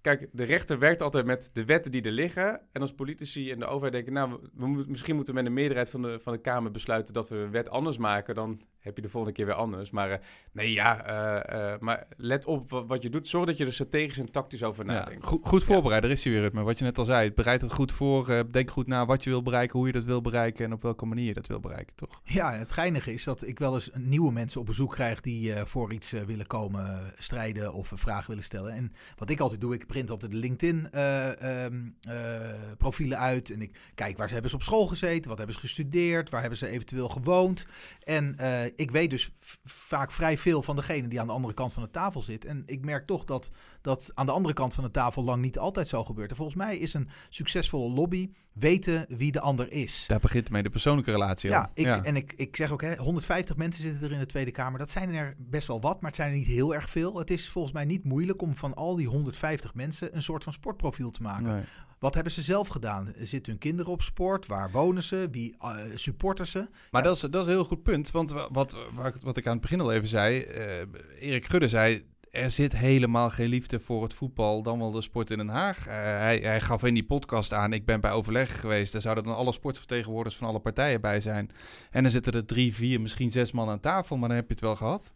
kijk, 0.00 0.28
de 0.32 0.44
rechter 0.44 0.78
werkt 0.78 1.02
altijd 1.02 1.24
met 1.26 1.50
de 1.52 1.64
wetten 1.64 1.92
die 1.92 2.02
er 2.02 2.10
liggen. 2.12 2.60
En 2.72 2.80
als 2.80 2.94
politici 2.94 3.50
en 3.50 3.58
de 3.58 3.66
overheid 3.66 3.92
denken... 3.92 4.12
nou, 4.12 4.48
we, 4.54 4.84
misschien 4.88 5.14
moeten 5.14 5.34
we 5.34 5.40
met 5.40 5.48
een 5.48 5.56
meerderheid 5.56 5.90
van 5.90 6.02
de, 6.02 6.18
van 6.22 6.32
de 6.32 6.40
Kamer 6.40 6.70
besluiten... 6.70 7.14
dat 7.14 7.28
we 7.28 7.36
een 7.36 7.50
wet 7.50 7.68
anders 7.70 7.96
maken, 7.98 8.34
dan 8.34 8.60
heb 8.84 8.96
je 8.96 9.02
de 9.02 9.08
volgende 9.08 9.36
keer 9.36 9.46
weer 9.46 9.54
anders. 9.54 9.90
Maar 9.90 10.10
eh, 10.10 10.18
nee, 10.52 10.72
ja, 10.72 11.04
eh, 11.06 11.72
eh, 11.72 11.80
maar 11.80 12.06
let 12.16 12.46
op 12.46 12.70
wa- 12.70 12.84
wat 12.86 13.02
je 13.02 13.10
doet. 13.10 13.28
Zorg 13.28 13.46
dat 13.46 13.56
je 13.56 13.66
er 13.66 13.72
strategisch 13.72 14.18
en 14.18 14.30
tactisch 14.30 14.62
over 14.62 14.86
Ja, 14.86 14.92
nadenkt. 14.92 15.26
goed, 15.26 15.40
goed 15.46 15.64
voorbereid, 15.64 16.02
daar 16.02 16.10
is 16.10 16.24
hij 16.24 16.32
weer, 16.32 16.42
Rutmer. 16.42 16.64
Wat 16.64 16.78
je 16.78 16.84
net 16.84 16.98
al 16.98 17.04
zei, 17.04 17.32
bereid 17.32 17.60
het 17.60 17.72
goed 17.72 17.92
voor. 17.92 18.28
eh, 18.28 18.40
denk 18.50 18.70
goed 18.70 18.86
na 18.86 19.06
wat 19.06 19.24
je 19.24 19.30
wil 19.30 19.42
bereiken, 19.42 19.78
hoe 19.78 19.86
je 19.86 19.92
dat 19.92 20.04
wil 20.04 20.20
bereiken 20.20 20.64
en 20.64 20.72
op 20.72 20.82
welke 20.82 21.06
manier 21.06 21.24
je 21.26 21.34
dat 21.34 21.46
wil 21.46 21.60
bereiken, 21.60 21.94
toch? 21.96 22.20
Ja, 22.24 22.52
en 22.52 22.58
het 22.58 22.72
geinige 22.72 23.12
is 23.12 23.24
dat 23.24 23.46
ik 23.46 23.58
wel 23.58 23.74
eens 23.74 23.90
nieuwe 23.94 24.32
mensen 24.32 24.60
op 24.60 24.66
bezoek 24.66 24.92
krijg 24.92 25.20
die 25.20 25.52
eh, 25.52 25.64
voor 25.64 25.92
iets 25.92 26.10
willen 26.10 26.46
komen 26.46 27.12
strijden 27.18 27.72
of 27.72 27.90
een 27.90 27.98
vraag 27.98 28.26
willen 28.26 28.44
stellen. 28.44 28.72
En 28.72 28.92
wat 29.16 29.30
ik 29.30 29.40
altijd 29.40 29.60
doe, 29.60 29.74
ik 29.74 29.86
print 29.86 30.10
altijd 30.10 30.30
de 30.32 30.36
LinkedIn 30.38 30.90
eh, 30.90 31.64
ehm, 31.64 31.82
eh, 32.08 32.50
profielen 32.78 33.18
uit 33.18 33.50
en 33.50 33.62
ik 33.62 33.76
kijk 33.94 34.16
waar 34.16 34.26
ze 34.26 34.32
hebben 34.32 34.50
ze 34.50 34.56
op 34.56 34.62
school 34.62 34.86
gezeten, 34.86 35.28
wat 35.28 35.36
hebben 35.38 35.54
ze 35.56 35.60
gestudeerd, 35.62 36.30
waar 36.30 36.40
hebben 36.40 36.58
ze 36.58 36.68
eventueel 36.68 37.08
gewoond. 37.08 37.66
En 38.02 38.38
eh, 38.38 38.62
ik 38.76 38.90
weet 38.90 39.10
dus 39.10 39.30
vaak 39.64 40.10
vrij 40.10 40.38
veel 40.38 40.62
van 40.62 40.76
degene 40.76 41.08
die 41.08 41.20
aan 41.20 41.26
de 41.26 41.32
andere 41.32 41.54
kant 41.54 41.72
van 41.72 41.82
de 41.82 41.90
tafel 41.90 42.22
zit. 42.22 42.44
En 42.44 42.62
ik 42.66 42.84
merk 42.84 43.06
toch 43.06 43.24
dat 43.24 43.50
dat 43.80 44.10
aan 44.14 44.26
de 44.26 44.32
andere 44.32 44.54
kant 44.54 44.74
van 44.74 44.84
de 44.84 44.90
tafel 44.90 45.24
lang 45.24 45.42
niet 45.42 45.58
altijd 45.58 45.88
zo 45.88 46.04
gebeurt. 46.04 46.30
En 46.30 46.36
volgens 46.36 46.56
mij 46.56 46.76
is 46.76 46.94
een 46.94 47.08
succesvolle 47.28 47.94
lobby 47.94 48.30
weten 48.52 49.06
wie 49.08 49.32
de 49.32 49.40
ander 49.40 49.72
is. 49.72 50.04
Daar 50.06 50.20
begint 50.20 50.50
mee 50.50 50.62
de 50.62 50.70
persoonlijke 50.70 51.10
relatie. 51.10 51.50
Ja, 51.50 51.70
ik, 51.74 51.86
en 51.86 52.16
ik, 52.16 52.32
ik 52.36 52.56
zeg 52.56 52.70
ook, 52.70 52.82
hè, 52.82 52.96
150 52.96 53.56
mensen 53.56 53.82
zitten 53.82 54.06
er 54.06 54.12
in 54.12 54.18
de 54.18 54.26
Tweede 54.26 54.50
Kamer. 54.50 54.78
Dat 54.78 54.90
zijn 54.90 55.14
er 55.14 55.34
best 55.38 55.66
wel 55.66 55.80
wat, 55.80 56.00
maar 56.00 56.10
het 56.10 56.20
zijn 56.20 56.30
er 56.30 56.36
niet 56.36 56.46
heel 56.46 56.74
erg 56.74 56.90
veel. 56.90 57.18
Het 57.18 57.30
is 57.30 57.48
volgens 57.48 57.74
mij 57.74 57.84
niet 57.84 58.04
moeilijk 58.04 58.42
om 58.42 58.56
van 58.56 58.74
al 58.74 58.96
die 58.96 59.08
150 59.08 59.74
mensen 59.74 60.14
een 60.14 60.22
soort 60.22 60.44
van 60.44 60.52
sportprofiel 60.52 61.10
te 61.10 61.22
maken. 61.22 61.46
Nee. 61.46 61.62
Wat 62.04 62.14
hebben 62.14 62.32
ze 62.32 62.42
zelf 62.42 62.68
gedaan? 62.68 63.12
Zitten 63.18 63.52
hun 63.52 63.60
kinderen 63.60 63.92
op 63.92 64.02
sport? 64.02 64.46
Waar 64.46 64.70
wonen 64.70 65.02
ze? 65.02 65.28
Wie 65.30 65.54
eh, 65.60 65.76
supporten 65.94 66.46
ze? 66.46 66.58
Maar 66.90 67.02
Ja. 67.02 67.08
dat, 67.08 67.16
is, 67.16 67.20
dat 67.22 67.34
is 67.34 67.46
een 67.46 67.52
heel 67.52 67.64
goed 67.64 67.82
punt. 67.82 68.10
Want 68.10 68.30
wa- 68.30 68.48
wat, 68.52 68.76
wat 69.22 69.36
ik 69.36 69.46
aan 69.46 69.52
het 69.52 69.60
begin 69.60 69.80
al 69.80 69.92
even 69.92 70.08
zei. 70.08 70.40
eh, 70.42 70.80
Erik 71.20 71.46
Gudde 71.46 71.68
zei. 71.68 72.04
Er 72.30 72.50
zit 72.50 72.76
helemaal 72.76 73.30
geen 73.30 73.48
liefde 73.48 73.80
voor 73.80 74.02
het 74.02 74.14
voetbal, 74.14 74.62
dan 74.62 74.78
wel 74.78 74.90
de 74.90 75.02
sport 75.02 75.30
in 75.30 75.36
Den 75.38 75.48
Haag. 75.48 75.86
Eh, 75.86 75.94
hij, 75.94 76.38
hij 76.38 76.60
gaf 76.60 76.84
in 76.84 76.94
die 76.94 77.04
podcast 77.04 77.52
aan, 77.52 77.72
ik 77.72 77.84
ben 77.86 78.00
bij 78.00 78.10
overleg 78.12 78.60
geweest. 78.60 78.92
Daar 78.92 79.00
zouden 79.02 79.24
dan 79.24 79.36
alle 79.36 79.52
sportvertegenwoordigers 79.52 80.36
van 80.36 80.48
alle 80.48 80.60
partijen 80.60 81.00
bij 81.00 81.20
zijn. 81.20 81.50
En 81.90 82.02
dan 82.02 82.10
zitten 82.12 82.32
er 82.32 82.44
drie, 82.44 82.74
vier, 82.74 83.00
misschien 83.00 83.30
zes 83.30 83.52
man 83.52 83.68
aan 83.68 83.80
tafel, 83.80 84.16
maar 84.16 84.28
dan 84.28 84.36
heb 84.38 84.46
je 84.46 84.52
het 84.54 84.62
wel 84.62 84.76
gehad. 84.76 85.12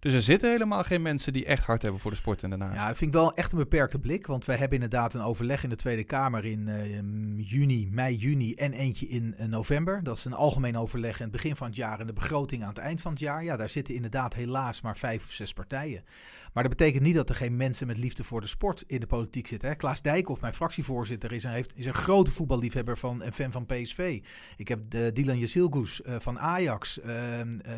Dus 0.00 0.12
er 0.12 0.22
zitten 0.22 0.50
helemaal 0.50 0.82
geen 0.82 1.02
mensen 1.02 1.32
die 1.32 1.44
echt 1.44 1.64
hard 1.64 1.82
hebben 1.82 2.00
voor 2.00 2.10
de 2.10 2.16
sport 2.16 2.42
in 2.42 2.50
Den. 2.50 2.58
Ja, 2.58 2.86
dat 2.88 2.96
vind 2.96 3.14
ik 3.14 3.20
wel 3.20 3.34
echt 3.34 3.52
een 3.52 3.58
beperkte 3.58 3.98
blik. 3.98 4.26
Want 4.26 4.44
wij 4.44 4.56
hebben 4.56 4.74
inderdaad 4.74 5.14
een 5.14 5.20
overleg 5.20 5.62
in 5.62 5.68
de 5.68 5.76
Tweede 5.76 6.04
Kamer 6.04 6.44
in 6.44 6.68
eh, 6.68 7.50
juni, 7.50 7.88
mei, 7.90 8.16
juni 8.16 8.54
en 8.54 8.72
eentje 8.72 9.06
in 9.06 9.34
eh, 9.36 9.46
november. 9.46 10.02
Dat 10.02 10.16
is 10.16 10.24
een 10.24 10.32
algemeen 10.32 10.76
overleg 10.76 11.16
in 11.16 11.22
het 11.22 11.32
begin 11.32 11.56
van 11.56 11.66
het 11.66 11.76
jaar 11.76 12.00
en 12.00 12.06
de 12.06 12.12
begroting 12.12 12.62
aan 12.62 12.68
het 12.68 12.78
eind 12.78 13.00
van 13.00 13.10
het 13.10 13.20
jaar. 13.20 13.44
Ja, 13.44 13.56
daar 13.56 13.68
zitten 13.68 13.94
inderdaad 13.94 14.34
helaas 14.34 14.80
maar 14.80 14.96
vijf 14.96 15.22
of 15.22 15.30
zes 15.30 15.52
partijen. 15.52 16.04
Maar 16.52 16.62
dat 16.62 16.76
betekent 16.76 17.02
niet 17.02 17.14
dat 17.14 17.28
er 17.28 17.34
geen 17.34 17.56
mensen 17.56 17.86
met 17.86 17.98
liefde 17.98 18.24
voor 18.24 18.40
de 18.40 18.46
sport 18.46 18.84
in 18.86 19.00
de 19.00 19.06
politiek 19.06 19.46
zitten. 19.46 19.68
Hè. 19.68 19.74
Klaas 19.74 20.02
Dijkhoff, 20.02 20.40
mijn 20.40 20.54
fractievoorzitter, 20.54 21.32
is 21.32 21.44
een, 21.44 21.50
heeft, 21.50 21.72
is 21.74 21.86
een 21.86 21.94
grote 21.94 22.30
voetballiefhebber 22.30 22.98
van, 22.98 23.22
en 23.22 23.32
fan 23.32 23.52
van 23.52 23.66
PSV. 23.66 24.22
Ik 24.56 24.68
heb 24.68 24.80
de 24.88 25.10
Dylan 25.12 25.38
Jezilgus 25.38 26.02
eh, 26.02 26.14
van 26.18 26.38
Ajax, 26.38 27.00
ehm, 27.00 27.58
eh, 27.58 27.74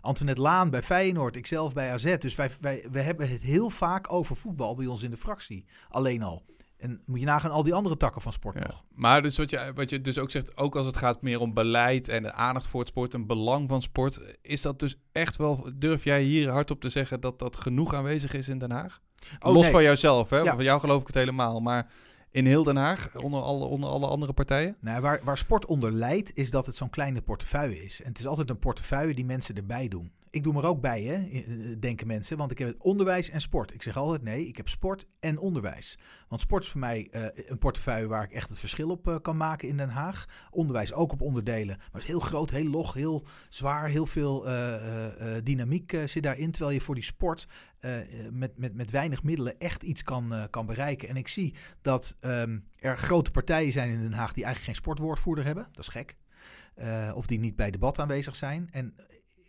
Antoinette 0.00 0.42
Laan 0.42 0.70
bij 0.70 0.82
Feyenoord, 0.82 1.36
ikzelf 1.36 1.61
bij 1.72 1.92
AZ. 1.92 2.16
Dus 2.18 2.34
wij, 2.34 2.50
wij, 2.60 2.84
wij 2.90 3.02
hebben 3.02 3.28
het 3.30 3.42
heel 3.42 3.70
vaak 3.70 4.12
over 4.12 4.36
voetbal 4.36 4.74
bij 4.74 4.86
ons 4.86 5.02
in 5.02 5.10
de 5.10 5.16
fractie. 5.16 5.64
Alleen 5.88 6.22
al. 6.22 6.42
En 6.76 7.00
moet 7.04 7.20
je 7.20 7.26
nagaan 7.26 7.50
al 7.50 7.62
die 7.62 7.74
andere 7.74 7.96
takken 7.96 8.22
van 8.22 8.32
sport 8.32 8.58
Ja. 8.58 8.66
nog. 8.66 8.84
Maar 8.94 9.22
dus 9.22 9.36
wat, 9.36 9.50
je, 9.50 9.72
wat 9.74 9.90
je 9.90 10.00
dus 10.00 10.18
ook 10.18 10.30
zegt, 10.30 10.56
ook 10.56 10.76
als 10.76 10.86
het 10.86 10.96
gaat 10.96 11.22
meer 11.22 11.40
om 11.40 11.54
beleid 11.54 12.08
en 12.08 12.22
de 12.22 12.32
aandacht 12.32 12.66
voor 12.66 12.80
het 12.80 12.88
sport 12.88 13.14
en 13.14 13.26
belang 13.26 13.68
van 13.68 13.82
sport, 13.82 14.20
is 14.40 14.62
dat 14.62 14.78
dus 14.78 14.96
echt 15.12 15.36
wel, 15.36 15.70
durf 15.74 16.04
jij 16.04 16.22
hier 16.22 16.50
hardop 16.50 16.80
te 16.80 16.88
zeggen 16.88 17.20
dat 17.20 17.38
dat 17.38 17.56
genoeg 17.56 17.94
aanwezig 17.94 18.32
is 18.32 18.48
in 18.48 18.58
Den 18.58 18.70
Haag? 18.70 19.00
Oh, 19.40 19.52
Los 19.52 19.62
nee. 19.62 19.72
van 19.72 19.82
jouzelf, 19.82 20.30
hè? 20.30 20.38
Ja. 20.38 20.54
Van 20.54 20.64
jou 20.64 20.80
geloof 20.80 21.00
ik 21.00 21.06
het 21.06 21.16
helemaal, 21.16 21.60
maar 21.60 21.92
in 22.30 22.46
heel 22.46 22.62
Den 22.62 22.76
Haag, 22.76 23.16
onder 23.16 23.40
alle, 23.42 23.64
onder 23.64 23.90
alle 23.90 24.06
andere 24.06 24.32
partijen? 24.32 24.76
Nou, 24.80 25.00
waar, 25.00 25.20
waar 25.24 25.38
sport 25.38 25.66
onder 25.66 25.92
leidt, 25.92 26.34
is 26.34 26.50
dat 26.50 26.66
het 26.66 26.76
zo'n 26.76 26.90
kleine 26.90 27.22
portefeuille 27.22 27.84
is. 27.84 28.00
En 28.02 28.08
het 28.08 28.18
is 28.18 28.26
altijd 28.26 28.50
een 28.50 28.58
portefeuille 28.58 29.14
die 29.14 29.24
mensen 29.24 29.54
erbij 29.54 29.88
doen. 29.88 30.12
Ik 30.32 30.42
doe 30.42 30.56
er 30.56 30.66
ook 30.66 30.80
bij, 30.80 31.02
hè, 31.02 31.14
eh, 31.14 31.76
denken 31.78 32.06
mensen. 32.06 32.36
Want 32.36 32.50
ik 32.50 32.58
heb 32.58 32.74
onderwijs 32.78 33.30
en 33.30 33.40
sport. 33.40 33.74
Ik 33.74 33.82
zeg 33.82 33.96
altijd 33.96 34.22
nee, 34.22 34.46
ik 34.46 34.56
heb 34.56 34.68
sport 34.68 35.06
en 35.20 35.38
onderwijs. 35.38 35.98
Want 36.28 36.40
sport 36.40 36.62
is 36.62 36.68
voor 36.68 36.80
mij 36.80 37.08
eh, 37.10 37.26
een 37.46 37.58
portefeuille 37.58 38.06
waar 38.06 38.22
ik 38.22 38.32
echt 38.32 38.48
het 38.48 38.58
verschil 38.58 38.90
op 38.90 39.08
eh, 39.08 39.16
kan 39.22 39.36
maken 39.36 39.68
in 39.68 39.76
Den 39.76 39.88
Haag. 39.88 40.26
Onderwijs 40.50 40.92
ook 40.92 41.12
op 41.12 41.20
onderdelen. 41.20 41.76
Maar 41.76 41.88
het 41.92 42.02
is 42.02 42.08
heel 42.08 42.20
groot, 42.20 42.50
heel 42.50 42.70
log, 42.70 42.94
heel 42.94 43.26
zwaar. 43.48 43.88
Heel 43.88 44.06
veel 44.06 44.46
dynamiek 45.42 45.96
zit 46.06 46.22
daarin. 46.22 46.50
Terwijl 46.50 46.74
je 46.74 46.80
voor 46.80 46.94
die 46.94 47.04
sport 47.04 47.46
met, 48.30 48.58
met, 48.58 48.74
met 48.74 48.90
weinig 48.90 49.22
middelen 49.22 49.58
echt 49.58 49.82
iets 49.82 50.02
kan, 50.02 50.46
kan 50.50 50.66
bereiken. 50.66 51.08
En 51.08 51.16
ik 51.16 51.28
zie 51.28 51.54
dat 51.80 52.16
ehm, 52.20 52.58
er 52.78 52.98
grote 52.98 53.30
partijen 53.30 53.72
zijn 53.72 53.90
in 53.90 54.02
Den 54.02 54.12
Haag 54.12 54.32
die 54.32 54.44
eigenlijk 54.44 54.64
geen 54.64 54.82
sportwoordvoerder 54.82 55.44
hebben. 55.44 55.66
Dat 55.72 55.84
is 55.84 55.88
gek. 55.88 56.16
Of 57.14 57.26
die 57.26 57.38
niet 57.38 57.56
bij 57.56 57.70
debat 57.70 57.98
aanwezig 57.98 58.36
zijn. 58.36 58.68
En 58.70 58.94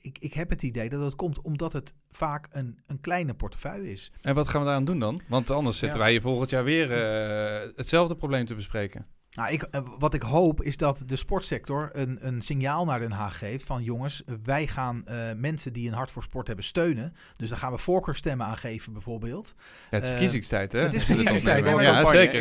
ik, 0.03 0.17
ik 0.19 0.33
heb 0.33 0.49
het 0.49 0.63
idee 0.63 0.89
dat 0.89 1.01
dat 1.01 1.15
komt 1.15 1.41
omdat 1.41 1.73
het 1.73 1.93
vaak 2.09 2.47
een, 2.51 2.79
een 2.87 2.99
kleine 2.99 3.33
portefeuille 3.33 3.91
is. 3.91 4.11
En 4.21 4.35
wat 4.35 4.47
gaan 4.47 4.59
we 4.59 4.65
daaraan 4.65 4.85
doen 4.85 4.99
dan? 4.99 5.21
Want 5.27 5.49
anders 5.49 5.77
zitten 5.77 5.97
Ja. 5.97 6.03
wij 6.03 6.13
hier 6.13 6.21
volgend 6.21 6.49
jaar 6.49 6.63
weer 6.63 6.91
eh, 6.91 7.69
hetzelfde 7.75 8.15
probleem 8.15 8.45
te 8.45 8.55
bespreken. 8.55 9.07
Nou, 9.33 9.51
ik, 9.51 9.61
eh, 9.61 9.81
wat 9.99 10.13
ik 10.13 10.21
hoop 10.21 10.63
is 10.63 10.77
dat 10.77 11.03
de 11.05 11.15
sportsector 11.15 11.89
een, 11.91 12.27
een 12.27 12.41
signaal 12.41 12.85
naar 12.85 12.99
Den 12.99 13.11
Haag 13.11 13.37
geeft 13.37 13.65
van 13.65 13.83
jongens, 13.83 14.23
wij 14.43 14.67
gaan 14.67 15.03
uh, 15.05 15.15
mensen 15.35 15.73
die 15.73 15.87
een 15.87 15.93
hart 15.93 16.11
voor 16.11 16.23
sport 16.23 16.47
hebben 16.47 16.65
steunen. 16.65 17.13
Dus 17.37 17.49
daar 17.49 17.57
gaan 17.57 17.71
we 17.71 17.77
voorkeurstemmen 17.77 18.45
aan 18.45 18.57
geven 18.57 18.93
bijvoorbeeld. 18.93 19.55
Ja, 19.57 19.63
het 19.89 20.03
is 20.03 20.09
verkiezingstijd 20.09 20.71
hè? 20.71 20.79
Het 20.79 20.93
is 20.93 21.03
verkiezingstijd. 21.03 21.65
Ja, 21.65 21.81
ja, 21.81 22.05
zeker. 22.05 22.37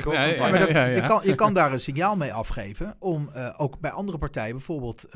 Je, 0.95 1.05
kan, 1.07 1.21
je 1.25 1.35
kan 1.35 1.55
daar 1.55 1.73
een 1.73 1.81
signaal 1.81 2.17
mee 2.17 2.33
afgeven 2.33 2.97
om 2.99 3.31
uh, 3.37 3.55
ook 3.57 3.81
bij 3.81 3.91
andere 3.91 4.19
partijen 4.19 4.57
bijvoorbeeld 4.57 5.07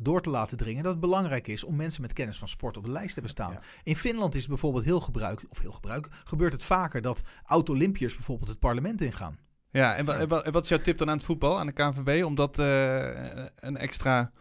door 0.00 0.22
te 0.22 0.30
laten 0.30 0.56
dringen 0.56 0.82
dat 0.82 0.92
het 0.92 1.00
belangrijk 1.00 1.48
is 1.48 1.64
om 1.64 1.76
mensen 1.76 2.02
met 2.02 2.12
kennis 2.12 2.38
van 2.38 2.48
sport 2.48 2.76
op 2.76 2.84
de 2.84 2.90
lijst 2.90 3.08
te 3.08 3.14
hebben 3.14 3.30
staan. 3.30 3.58
In 3.82 3.96
Finland 3.96 4.34
is 4.34 4.40
het 4.40 4.48
bijvoorbeeld 4.48 4.84
heel 4.84 5.00
gebruikelijk, 5.00 5.52
of 5.52 5.60
heel 5.60 5.72
gebruikelijk, 5.72 6.20
gebeurt 6.24 6.52
het 6.52 6.62
vaker 6.62 7.02
dat 7.02 7.22
oud-Olympiërs 7.44 8.14
bijvoorbeeld 8.14 8.48
het 8.48 8.58
parlement 8.58 9.00
ingaan. 9.00 9.38
Ja, 9.74 9.96
en, 9.96 10.08
en, 10.08 10.52
wat 10.52 10.62
is 10.62 10.68
jouw 10.68 10.78
tip 10.78 10.98
dan 10.98 11.08
aan 11.08 11.16
het 11.16 11.24
voetbal, 11.24 11.58
aan 11.58 11.66
de 11.66 11.72
KNVB, 11.72 12.24
om 12.24 12.34
dat 12.34 12.58
uh, 12.58 13.44
een 13.56 13.76
extra 13.76 14.32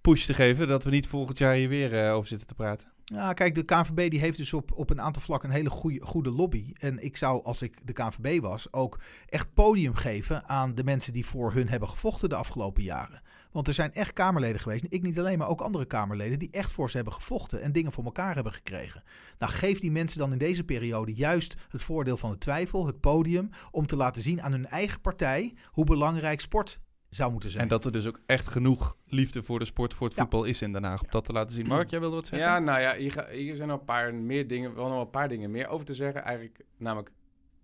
push 0.00 0.24
te 0.24 0.34
geven, 0.34 0.68
dat 0.68 0.84
we 0.84 0.90
niet 0.90 1.06
volgend 1.06 1.38
jaar 1.38 1.54
hier 1.54 1.68
weer 1.68 2.06
uh, 2.06 2.14
over 2.14 2.28
zitten 2.28 2.46
te 2.46 2.54
praten? 2.54 2.88
Ja, 3.04 3.32
kijk, 3.32 3.54
de 3.54 3.64
KNVB 3.64 4.10
die 4.10 4.20
heeft 4.20 4.36
dus 4.36 4.52
op, 4.52 4.72
op 4.72 4.90
een 4.90 5.00
aantal 5.00 5.22
vlakken 5.22 5.48
een 5.48 5.54
hele 5.54 5.70
goede, 5.70 6.00
goede 6.00 6.30
lobby. 6.30 6.72
En 6.78 7.04
ik 7.04 7.16
zou, 7.16 7.44
als 7.44 7.62
ik 7.62 7.86
de 7.86 7.92
KNVB 7.92 8.40
was, 8.40 8.72
ook 8.72 8.98
echt 9.28 9.54
podium 9.54 9.94
geven 9.94 10.48
aan 10.48 10.74
de 10.74 10.84
mensen 10.84 11.12
die 11.12 11.26
voor 11.26 11.52
hun 11.52 11.68
hebben 11.68 11.88
gevochten 11.88 12.28
de 12.28 12.36
afgelopen 12.36 12.82
jaren. 12.82 13.20
Want 13.56 13.68
er 13.68 13.74
zijn 13.74 13.92
echt 13.92 14.12
Kamerleden 14.12 14.60
geweest, 14.60 14.84
ik 14.88 15.02
niet 15.02 15.18
alleen, 15.18 15.38
maar 15.38 15.48
ook 15.48 15.60
andere 15.60 15.84
Kamerleden, 15.84 16.38
die 16.38 16.50
echt 16.50 16.72
voor 16.72 16.90
ze 16.90 16.96
hebben 16.96 17.14
gevochten 17.14 17.62
en 17.62 17.72
dingen 17.72 17.92
voor 17.92 18.04
elkaar 18.04 18.34
hebben 18.34 18.52
gekregen. 18.52 19.02
Nou, 19.38 19.52
geef 19.52 19.80
die 19.80 19.90
mensen 19.90 20.18
dan 20.18 20.32
in 20.32 20.38
deze 20.38 20.64
periode 20.64 21.14
juist 21.14 21.54
het 21.68 21.82
voordeel 21.82 22.16
van 22.16 22.30
de 22.30 22.38
twijfel, 22.38 22.86
het 22.86 23.00
podium, 23.00 23.50
om 23.70 23.86
te 23.86 23.96
laten 23.96 24.22
zien 24.22 24.42
aan 24.42 24.52
hun 24.52 24.66
eigen 24.66 25.00
partij 25.00 25.54
hoe 25.64 25.84
belangrijk 25.84 26.40
sport 26.40 26.80
zou 27.08 27.32
moeten 27.32 27.50
zijn. 27.50 27.62
En 27.62 27.68
dat 27.68 27.84
er 27.84 27.92
dus 27.92 28.06
ook 28.06 28.20
echt 28.26 28.46
genoeg 28.46 28.96
liefde 29.06 29.42
voor 29.42 29.58
de 29.58 29.64
sport, 29.64 29.94
voor 29.94 30.06
het 30.06 30.16
voetbal 30.16 30.44
is 30.44 30.62
in 30.62 30.72
Den 30.72 30.84
Haag, 30.84 31.02
om 31.02 31.10
dat 31.10 31.24
te 31.24 31.32
laten 31.32 31.56
zien. 31.56 31.66
Mark, 31.66 31.90
jij 31.90 32.00
wilde 32.00 32.16
wat 32.16 32.26
zeggen? 32.26 32.48
Ja, 32.48 32.58
nou 32.58 32.80
ja, 32.80 32.96
hier, 32.96 33.28
hier 33.28 33.56
zijn 33.56 33.68
nog 33.68 33.78
een 33.78 33.84
paar 33.84 34.14
meer 34.14 34.46
dingen, 34.46 34.74
wel 34.74 34.88
nog 34.88 35.00
een 35.00 35.10
paar 35.10 35.28
dingen 35.28 35.50
meer 35.50 35.68
over 35.68 35.86
te 35.86 35.94
zeggen. 35.94 36.22
Eigenlijk 36.22 36.64
namelijk 36.76 37.10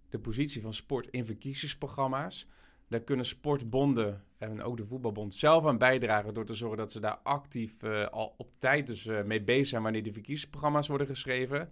de 0.08 0.18
positie 0.18 0.62
van 0.62 0.74
sport 0.74 1.06
in 1.10 1.24
verkiezingsprogramma's. 1.24 2.46
Daar 2.92 3.00
kunnen 3.00 3.26
sportbonden 3.26 4.22
en 4.38 4.62
ook 4.62 4.76
de 4.76 4.86
voetbalbond 4.86 5.34
zelf 5.34 5.66
aan 5.66 5.78
bijdragen 5.78 6.34
door 6.34 6.44
te 6.44 6.54
zorgen 6.54 6.78
dat 6.78 6.92
ze 6.92 7.00
daar 7.00 7.18
actief 7.22 7.82
uh, 7.82 8.06
al 8.06 8.34
op 8.36 8.50
tijd 8.58 8.86
dus 8.86 9.06
uh, 9.06 9.22
mee 9.22 9.42
bezig 9.42 9.66
zijn 9.66 9.82
wanneer 9.82 10.02
die 10.02 10.12
verkiezingsprogramma's 10.12 10.88
worden 10.88 11.06
geschreven. 11.06 11.68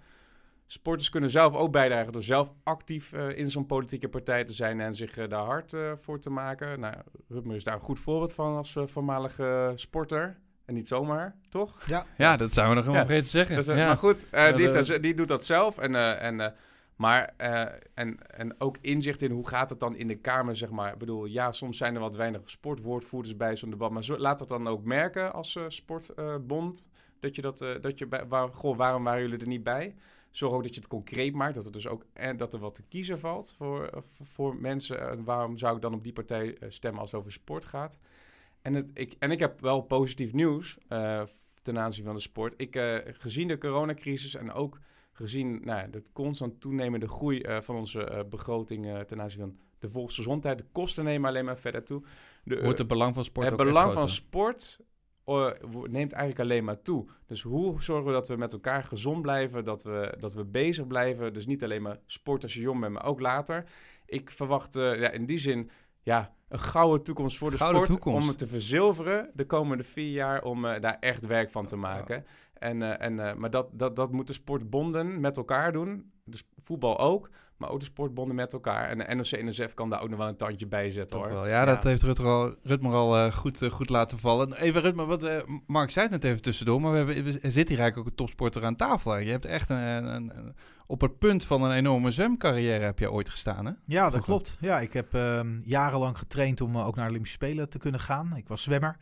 Sporters 0.67 1.11
kunnen 1.11 1.31
zelf 1.31 1.55
ook 1.55 1.73
bijdragen 1.73 2.13
door 2.13 2.23
zelf 2.23 2.53
actief 2.63 3.13
uh, 3.13 3.39
in 3.39 3.51
zo'n 3.51 3.67
politieke 3.67 4.09
partij 4.09 4.45
te 4.45 4.53
zijn 4.53 4.81
en 4.81 4.95
zich 4.95 5.15
daar 5.29 5.45
hard 5.45 5.75
voor 5.95 6.21
te 6.21 6.31
maken. 6.31 6.81
Nou, 6.81 6.95
Rutmer 7.29 7.57
is 7.57 7.65
daar 7.65 7.75
een 7.75 7.81
goed 7.81 7.99
voorbeeld 7.99 8.35
van 8.35 8.57
als 8.57 8.77
voormalige 8.85 9.73
sporter. 9.75 10.39
En 10.65 10.75
niet 10.75 10.89
zomaar, 10.89 11.37
toch? 11.49 11.87
Ja, 11.87 12.07
ja 12.17 12.37
dat 12.37 12.55
zouden 12.55 12.77
we 12.77 12.83
nog 12.83 12.95
helemaal 12.95 13.17
ja. 13.17 13.23
vergeten 13.23 13.31
zeggen. 13.31 13.57
Dus, 13.57 13.67
ja. 13.67 13.87
Maar 13.87 13.97
goed, 13.97 14.27
die, 14.57 14.71
heeft, 14.71 15.03
die, 15.03 15.15
doet 15.15 15.29
dat 15.29 15.45
zelf. 15.45 15.79
En, 15.79 16.21
en 16.21 16.55
maar, 17.01 17.35
uh, 17.41 17.65
en, 17.95 18.31
en 18.31 18.61
ook 18.61 18.77
inzicht 18.81 19.23
in 19.23 19.31
hoe 19.31 19.49
gaat 19.49 19.71
het 19.71 19.81
dan 19.81 19.97
in 19.97 20.09
de 20.09 20.15
Kamer, 20.15 20.57
zeg 20.57 20.71
maar. 20.71 20.93
Ik 20.93 20.99
bedoel, 20.99 21.25
ja, 21.25 21.53
soms 21.53 21.79
zijn 21.79 21.95
er 21.95 22.01
wat 22.01 22.17
weinig 22.17 22.41
sportwoordvoerders 22.45 23.37
bij 23.37 23.57
zo'n 23.57 23.71
debat. 23.71 23.91
Maar 23.91 24.19
laat 24.19 24.39
dat 24.39 24.49
dan 24.49 24.69
ook 24.69 24.85
merken 24.85 25.33
als 25.33 25.55
uh, 25.55 25.65
sportbond. 25.69 26.85
Uh, 26.87 26.93
dat 27.21 27.37
je 27.37 27.43
dat, 27.43 27.59
dat 27.59 27.99
je 27.99 28.07
bij, 28.07 28.27
waar, 28.27 28.49
goh, 28.49 28.77
waarom 28.77 29.05
waren 29.05 29.23
jullie 29.23 29.39
er 29.39 29.49
niet 29.49 29.63
bij? 29.63 29.95
Zorg 30.31 30.53
ook 30.53 30.63
dat 30.63 30.75
je 30.75 30.81
het 30.81 30.89
concreet 30.89 31.35
maakt. 31.35 31.55
Dat 31.55 31.67
er 31.67 31.73
dus 31.73 31.87
ook 31.87 32.05
en 32.13 32.37
dat 32.37 32.55
er 32.55 32.61
wat 32.61 32.75
te 32.75 32.83
kiezen 32.89 33.21
valt 33.21 33.55
voor, 33.57 34.05
voor 34.23 34.57
mensen. 34.57 35.11
En 35.11 35.25
waarom 35.25 35.59
zou 35.59 35.77
ik 35.77 35.83
dan 35.83 35.95
op 35.95 36.03
die 36.03 36.13
partij 36.13 36.57
stemmen 36.69 37.01
als 37.01 37.11
het 37.11 37.21
over 37.21 37.33
sport 37.33 37.65
gaat? 37.65 37.99
En, 38.63 38.75
het, 38.75 38.91
ik, 38.95 39.15
en 39.19 39.31
ik 39.31 39.39
heb 39.39 39.61
wel 39.61 39.81
positief 39.81 40.33
nieuws 40.33 40.79
ten 41.63 41.79
aanzien 41.79 42.05
van 42.05 42.15
de 42.15 42.21
sport. 42.21 42.55
Ik, 42.57 42.77
gezien 43.05 43.49
de 43.49 43.59
coronacrisis 43.59 44.35
en 44.35 44.53
ook 44.53 44.79
gezien 45.13 45.61
nou, 45.65 45.91
de 45.91 46.03
constant 46.13 46.61
toenemende 46.61 47.09
groei 47.09 47.43
uh, 47.43 47.61
van 47.61 47.77
onze 47.77 48.11
uh, 48.11 48.21
begroting 48.31 48.87
uh, 48.87 49.01
ten 49.01 49.21
aanzien 49.21 49.41
van 49.41 49.59
de 49.79 49.89
volksgezondheid. 49.89 50.59
De 50.59 50.65
kosten 50.73 51.05
nemen 51.05 51.29
alleen 51.29 51.45
maar 51.45 51.59
verder 51.59 51.85
toe. 51.85 52.03
De, 52.45 52.63
Wordt 52.63 52.79
het 52.79 52.89
belang 52.89 53.15
van 53.15 53.25
sport 53.25 53.47
Het 53.47 53.57
belang 53.57 53.93
van 53.93 54.09
sport 54.09 54.79
neemt 55.85 56.13
eigenlijk 56.13 56.39
alleen 56.41 56.65
maar 56.65 56.83
toe. 56.83 57.07
Dus 57.27 57.43
hoe 57.43 57.83
zorgen 57.83 58.07
we 58.07 58.13
dat 58.13 58.29
we 58.29 58.37
met 58.37 58.53
elkaar 58.53 58.85
gezond 58.85 59.23
blijven, 59.23 59.65
dat 59.65 59.83
we, 59.83 60.15
dat 60.19 60.35
we 60.35 60.45
bezig 60.45 60.87
blijven. 60.87 61.33
Dus 61.33 61.47
niet 61.47 61.65
alleen 61.65 61.83
maar 61.83 61.99
sport 62.07 62.43
als 62.43 62.55
je 62.55 62.61
jong 62.61 62.81
bent, 62.81 62.93
maar 62.93 63.05
ook 63.05 63.21
later. 63.21 63.65
Ik 64.07 64.31
verwacht 64.31 64.75
ja, 64.75 65.11
in 65.11 65.27
die 65.27 65.39
zin 65.39 65.71
ja, 66.03 66.35
een 66.49 66.59
gouden 66.59 67.03
toekomst 67.03 67.39
voor 67.39 67.51
de 67.51 67.57
gouden 67.57 67.83
sport. 67.83 67.93
Toekomst. 67.93 68.23
Om 68.23 68.29
het 68.29 68.39
te 68.39 68.47
verzilveren 68.47 69.31
de 69.35 69.47
komende 69.47 69.85
vier 69.85 70.13
jaar, 70.13 70.43
om 70.43 70.63
daar 70.63 70.97
echt 71.01 71.27
werk 71.27 71.51
van 71.51 71.67
te 71.67 71.77
maken. 71.77 72.25
En, 72.61 72.81
uh, 72.81 73.03
en, 73.03 73.13
uh, 73.13 73.35
maar 73.35 73.51
dat, 73.51 73.67
dat, 73.73 73.97
dat 73.97 74.13
moeten 74.13 74.35
sportbonden 74.35 75.21
met 75.21 75.37
elkaar 75.37 75.73
doen. 75.73 76.11
Dus 76.25 76.43
voetbal 76.63 76.99
ook, 76.99 77.31
maar 77.57 77.71
ook 77.71 77.79
de 77.79 77.85
sportbonden 77.85 78.37
met 78.37 78.53
elkaar. 78.53 78.89
En 78.89 78.99
de 78.99 79.15
NOC-NSF 79.15 79.75
kan 79.75 79.91
daar 79.91 80.03
ook 80.03 80.09
nog 80.09 80.19
wel 80.19 80.29
een 80.29 80.37
tandje 80.37 80.67
bij 80.67 80.91
zetten 80.91 81.19
hoor. 81.19 81.29
Wel. 81.29 81.47
Ja, 81.47 81.51
ja, 81.51 81.65
dat 81.65 81.85
heeft 81.85 82.03
Rutmer 82.03 82.27
al, 82.27 82.55
Rutmer 82.63 82.93
al 82.93 83.17
uh, 83.17 83.33
goed, 83.33 83.69
goed 83.71 83.91
laten 83.91 84.19
vallen. 84.19 84.53
Even 84.53 84.81
Rutmer, 84.81 85.07
wat, 85.07 85.45
Mark 85.67 85.91
zei 85.91 86.09
het 86.09 86.23
net 86.23 86.25
even 86.31 86.43
tussendoor, 86.43 86.81
maar 86.81 86.91
we, 86.93 86.97
hebben, 86.97 87.25
we 87.25 87.31
zitten 87.31 87.53
hier 87.53 87.79
eigenlijk 87.79 87.99
ook 87.99 88.07
een 88.07 88.15
topsporter 88.15 88.65
aan 88.65 88.77
tafel. 88.77 89.19
Je 89.19 89.31
hebt 89.31 89.45
echt 89.45 89.71
een, 89.71 89.77
een, 89.77 90.07
een, 90.17 90.55
op 90.87 91.01
het 91.01 91.19
punt 91.19 91.45
van 91.45 91.63
een 91.63 91.73
enorme 91.73 92.11
zwemcarrière 92.11 92.85
heb 92.85 92.99
je 92.99 93.13
ooit 93.13 93.31
gestaan 93.31 93.67
hè? 93.67 93.73
Ja, 93.85 94.11
dat 94.11 94.25
Vroeger. 94.25 94.25
klopt. 94.25 94.57
Ja, 94.61 94.81
ik 94.81 94.93
heb 94.93 95.15
ehm, 95.15 95.59
jarenlang 95.65 96.19
getraind 96.19 96.61
om 96.61 96.79
ook 96.79 96.95
naar 96.95 97.05
de 97.05 97.11
Olympische 97.11 97.37
Spelen 97.37 97.69
te 97.69 97.79
kunnen 97.79 98.01
gaan. 98.01 98.37
Ik 98.37 98.49
was 98.49 98.63
zwemmer. 98.63 98.97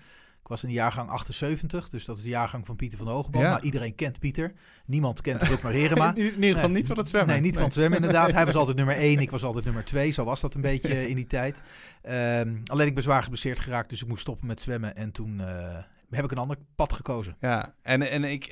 Ik 0.49 0.55
was 0.55 0.63
in 0.63 0.69
de 0.69 0.75
jaargang 0.75 1.11
78, 1.11 1.89
dus 1.89 2.05
dat 2.05 2.17
is 2.17 2.23
de 2.23 2.29
jaargang 2.29 2.67
van 2.67 2.77
Pieter 2.77 2.99
van 2.99 3.07
de 3.07 3.13
Hogeband. 3.13 3.45
Ja. 3.45 3.51
Nou, 3.51 3.63
iedereen 3.63 3.95
kent 3.95 4.19
Pieter. 4.19 4.53
Niemand 4.87 5.21
kent 5.21 5.43
Rutmer 5.43 5.73
Herema. 5.73 6.15
in 6.15 6.23
ieder 6.23 6.55
geval 6.55 6.69
nee, 6.69 6.79
niet 6.79 6.87
van 6.87 6.97
het 6.97 7.09
zwemmen. 7.09 7.31
Nee, 7.33 7.41
niet 7.41 7.45
nee. 7.45 7.55
van 7.55 7.63
het 7.63 7.73
zwemmen 7.73 7.99
inderdaad. 7.99 8.33
Hij 8.33 8.45
was 8.45 8.55
altijd 8.63 8.77
nummer 8.77 8.97
1, 8.97 9.19
ik 9.19 9.31
was 9.31 9.45
altijd 9.45 9.65
nummer 9.65 9.85
2. 9.85 10.11
Zo 10.11 10.25
was 10.25 10.41
dat 10.41 10.55
een 10.55 10.61
beetje 10.61 11.09
in 11.11 11.17
die 11.17 11.27
tijd. 11.27 11.63
Um, 12.09 12.63
alleen 12.65 12.87
ik 12.87 12.95
ben 12.95 13.03
zwaar 13.03 13.23
geblesseerd 13.23 13.59
geraakt, 13.59 13.91
dus 13.91 14.03
ik 14.03 14.09
moest 14.09 14.21
stoppen 14.21 14.47
met 14.47 14.61
zwemmen. 14.61 14.97
En 14.97 15.13
toen 15.13 15.39
uh, 15.39 15.79
heb 16.11 16.25
ik 16.25 16.31
een 16.31 16.39
ander 16.39 16.57
pad 16.75 16.93
gekozen. 16.93 17.37
Ja, 17.41 17.75
en, 17.83 18.11
en 18.11 18.25
ik, 18.25 18.45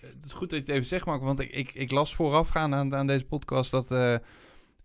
het 0.00 0.24
is 0.24 0.32
goed 0.32 0.50
dat 0.50 0.58
je 0.58 0.64
het 0.64 0.74
even 0.74 0.86
zegt, 0.86 1.04
Mark, 1.04 1.22
want 1.22 1.40
ik, 1.40 1.50
ik, 1.50 1.70
ik 1.74 1.90
las 1.90 2.14
voorafgaan 2.14 2.74
aan, 2.74 2.94
aan 2.94 3.06
deze 3.06 3.24
podcast 3.24 3.70
dat 3.70 3.90
uh, 3.90 4.14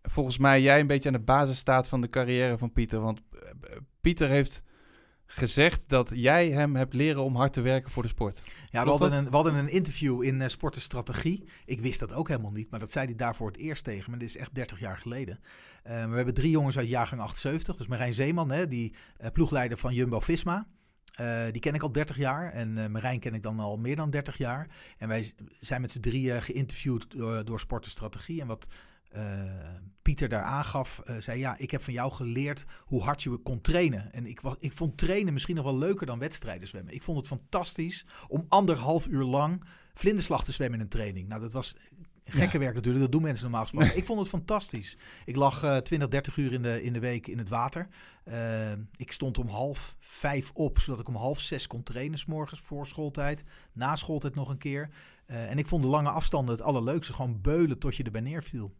volgens 0.01 0.37
mij 0.37 0.61
jij 0.61 0.79
een 0.79 0.87
beetje 0.87 1.09
aan 1.09 1.15
de 1.15 1.21
basis 1.21 1.57
staat 1.57 1.87
van 1.87 2.01
de 2.01 2.09
carrière 2.09 2.57
van 2.57 2.71
Pieter. 2.71 2.99
Want 2.99 3.21
Pieter 4.01 4.29
heeft 4.29 4.63
gezegd 5.35 5.83
dat 5.87 6.11
jij 6.13 6.49
hem 6.49 6.75
hebt 6.75 6.93
leren 6.93 7.23
om 7.23 7.35
hard 7.35 7.53
te 7.53 7.61
werken 7.61 7.91
voor 7.91 8.03
de 8.03 8.09
sport. 8.09 8.41
Ja, 8.69 8.83
we 8.83 8.89
hadden, 8.89 9.13
een, 9.13 9.25
we 9.25 9.35
hadden 9.35 9.55
een 9.55 9.71
interview 9.71 10.23
in 10.23 10.41
uh, 10.41 10.47
Sportenstrategie. 10.47 11.43
Ik 11.65 11.81
wist 11.81 11.99
dat 11.99 12.13
ook 12.13 12.27
helemaal 12.27 12.51
niet, 12.51 12.69
maar 12.71 12.79
dat 12.79 12.91
zei 12.91 13.05
hij 13.05 13.15
daarvoor 13.15 13.47
het 13.47 13.57
eerst 13.57 13.83
tegen 13.83 14.11
me. 14.11 14.17
Dit 14.17 14.29
is 14.29 14.37
echt 14.37 14.55
30 14.55 14.79
jaar 14.79 14.97
geleden. 14.97 15.39
Uh, 15.87 16.09
we 16.09 16.15
hebben 16.15 16.33
drie 16.33 16.49
jongens 16.49 16.77
uit 16.77 16.89
jaargang 16.89 17.21
78. 17.21 17.75
Dus 17.75 17.87
Marijn 17.87 18.13
Zeeman, 18.13 18.51
hè, 18.51 18.67
die 18.67 18.93
uh, 19.21 19.27
ploegleider 19.33 19.77
van 19.77 19.93
Jumbo-Visma. 19.93 20.67
Uh, 21.21 21.43
die 21.51 21.61
ken 21.61 21.73
ik 21.73 21.81
al 21.81 21.91
30 21.91 22.17
jaar 22.17 22.51
en 22.51 22.77
uh, 22.77 22.85
Marijn 22.85 23.19
ken 23.19 23.33
ik 23.33 23.43
dan 23.43 23.59
al 23.59 23.77
meer 23.77 23.95
dan 23.95 24.09
30 24.09 24.37
jaar. 24.37 24.69
En 24.97 25.07
wij 25.07 25.33
zijn 25.59 25.81
met 25.81 25.91
z'n 25.91 25.99
drieën 25.99 26.41
geïnterviewd 26.41 27.11
door, 27.11 27.45
door 27.45 27.59
Sportenstrategie. 27.59 28.41
En 28.41 28.47
wat 28.47 28.67
Pieter 30.01 30.29
daar 30.29 30.43
aangaf, 30.43 31.01
uh, 31.05 31.17
zei 31.17 31.39
ja, 31.39 31.57
ik 31.57 31.71
heb 31.71 31.83
van 31.83 31.93
jou 31.93 32.11
geleerd 32.11 32.65
hoe 32.79 33.01
hard 33.01 33.23
je 33.23 33.37
kon 33.37 33.61
trainen. 33.61 34.13
En 34.13 34.25
ik, 34.25 34.41
was, 34.41 34.55
ik 34.59 34.73
vond 34.73 34.97
trainen 34.97 35.33
misschien 35.33 35.55
nog 35.55 35.63
wel 35.63 35.77
leuker 35.77 36.05
dan 36.05 36.19
wedstrijden 36.19 36.67
zwemmen. 36.67 36.93
Ik 36.93 37.03
vond 37.03 37.17
het 37.17 37.27
fantastisch 37.27 38.05
om 38.27 38.45
anderhalf 38.49 39.07
uur 39.07 39.23
lang 39.23 39.63
vlinderslag 39.93 40.43
te 40.43 40.51
zwemmen 40.51 40.79
in 40.79 40.85
een 40.85 40.91
training. 40.91 41.27
Nou, 41.27 41.41
dat 41.41 41.53
was 41.53 41.75
gekke 42.25 42.57
ja. 42.57 42.63
werk 42.63 42.73
natuurlijk, 42.73 43.03
dat 43.03 43.11
doen 43.11 43.21
mensen 43.21 43.43
normaal 43.43 43.61
gesproken. 43.61 43.97
ik 44.01 44.05
vond 44.05 44.19
het 44.19 44.29
fantastisch. 44.29 44.97
Ik 45.25 45.35
lag 45.35 45.63
uh, 45.63 45.77
20, 45.77 46.07
30 46.07 46.37
uur 46.37 46.53
in 46.53 46.61
de, 46.61 46.83
in 46.83 46.93
de 46.93 46.99
week 46.99 47.27
in 47.27 47.37
het 47.37 47.49
water. 47.49 47.87
Uh, 48.25 48.71
ik 48.95 49.11
stond 49.11 49.37
om 49.37 49.47
half 49.47 49.95
vijf 49.99 50.51
op, 50.53 50.79
zodat 50.79 50.99
ik 50.99 51.07
om 51.07 51.15
half 51.15 51.39
zes 51.39 51.67
kon 51.67 51.83
trainen, 51.83 52.19
s 52.19 52.25
morgens 52.25 52.59
voor 52.59 52.87
schooltijd. 52.87 53.43
Na 53.73 53.95
schooltijd 53.95 54.35
nog 54.35 54.49
een 54.49 54.57
keer. 54.57 54.89
Uh, 55.27 55.51
en 55.51 55.57
ik 55.57 55.67
vond 55.67 55.83
de 55.83 55.89
lange 55.89 56.09
afstanden 56.09 56.55
het 56.55 56.63
allerleukste. 56.63 57.13
Gewoon 57.13 57.41
beulen 57.41 57.79
tot 57.79 57.95
je 57.95 58.03
erbij 58.03 58.21
neerviel. 58.21 58.73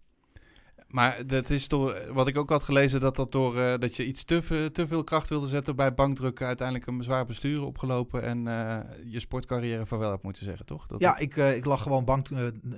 Maar 0.94 1.28
dat 1.28 1.50
is 1.50 1.68
door, 1.68 2.14
wat 2.14 2.28
ik 2.28 2.38
ook 2.38 2.50
had 2.50 2.64
gelezen, 2.64 3.00
dat 3.00 3.16
dat 3.16 3.32
door 3.32 3.58
uh, 3.58 3.78
dat 3.78 3.96
je 3.96 4.06
iets 4.06 4.24
te, 4.24 4.70
te 4.74 4.88
veel 4.88 5.04
kracht 5.04 5.30
wilde 5.30 5.48
zetten 5.48 5.76
bij 5.76 5.94
bankdrukken, 5.94 6.48
uiteindelijk 6.48 6.88
een 6.88 7.04
zwaar 7.04 7.26
bestuur 7.26 7.64
opgelopen 7.64 8.24
en 8.24 8.46
uh, 8.46 8.78
je 9.06 9.20
sportcarrière 9.20 9.86
vaarwel 9.86 10.10
hebt 10.10 10.24
moeten 10.24 10.44
zeggen, 10.44 10.66
toch? 10.66 10.88
Dat 10.88 11.00
ja, 11.00 11.18
ik, 11.18 11.36
uh, 11.36 11.56
ik 11.56 11.66
lag 11.66 11.82
gewoon 11.82 12.06
bank, 12.06 12.28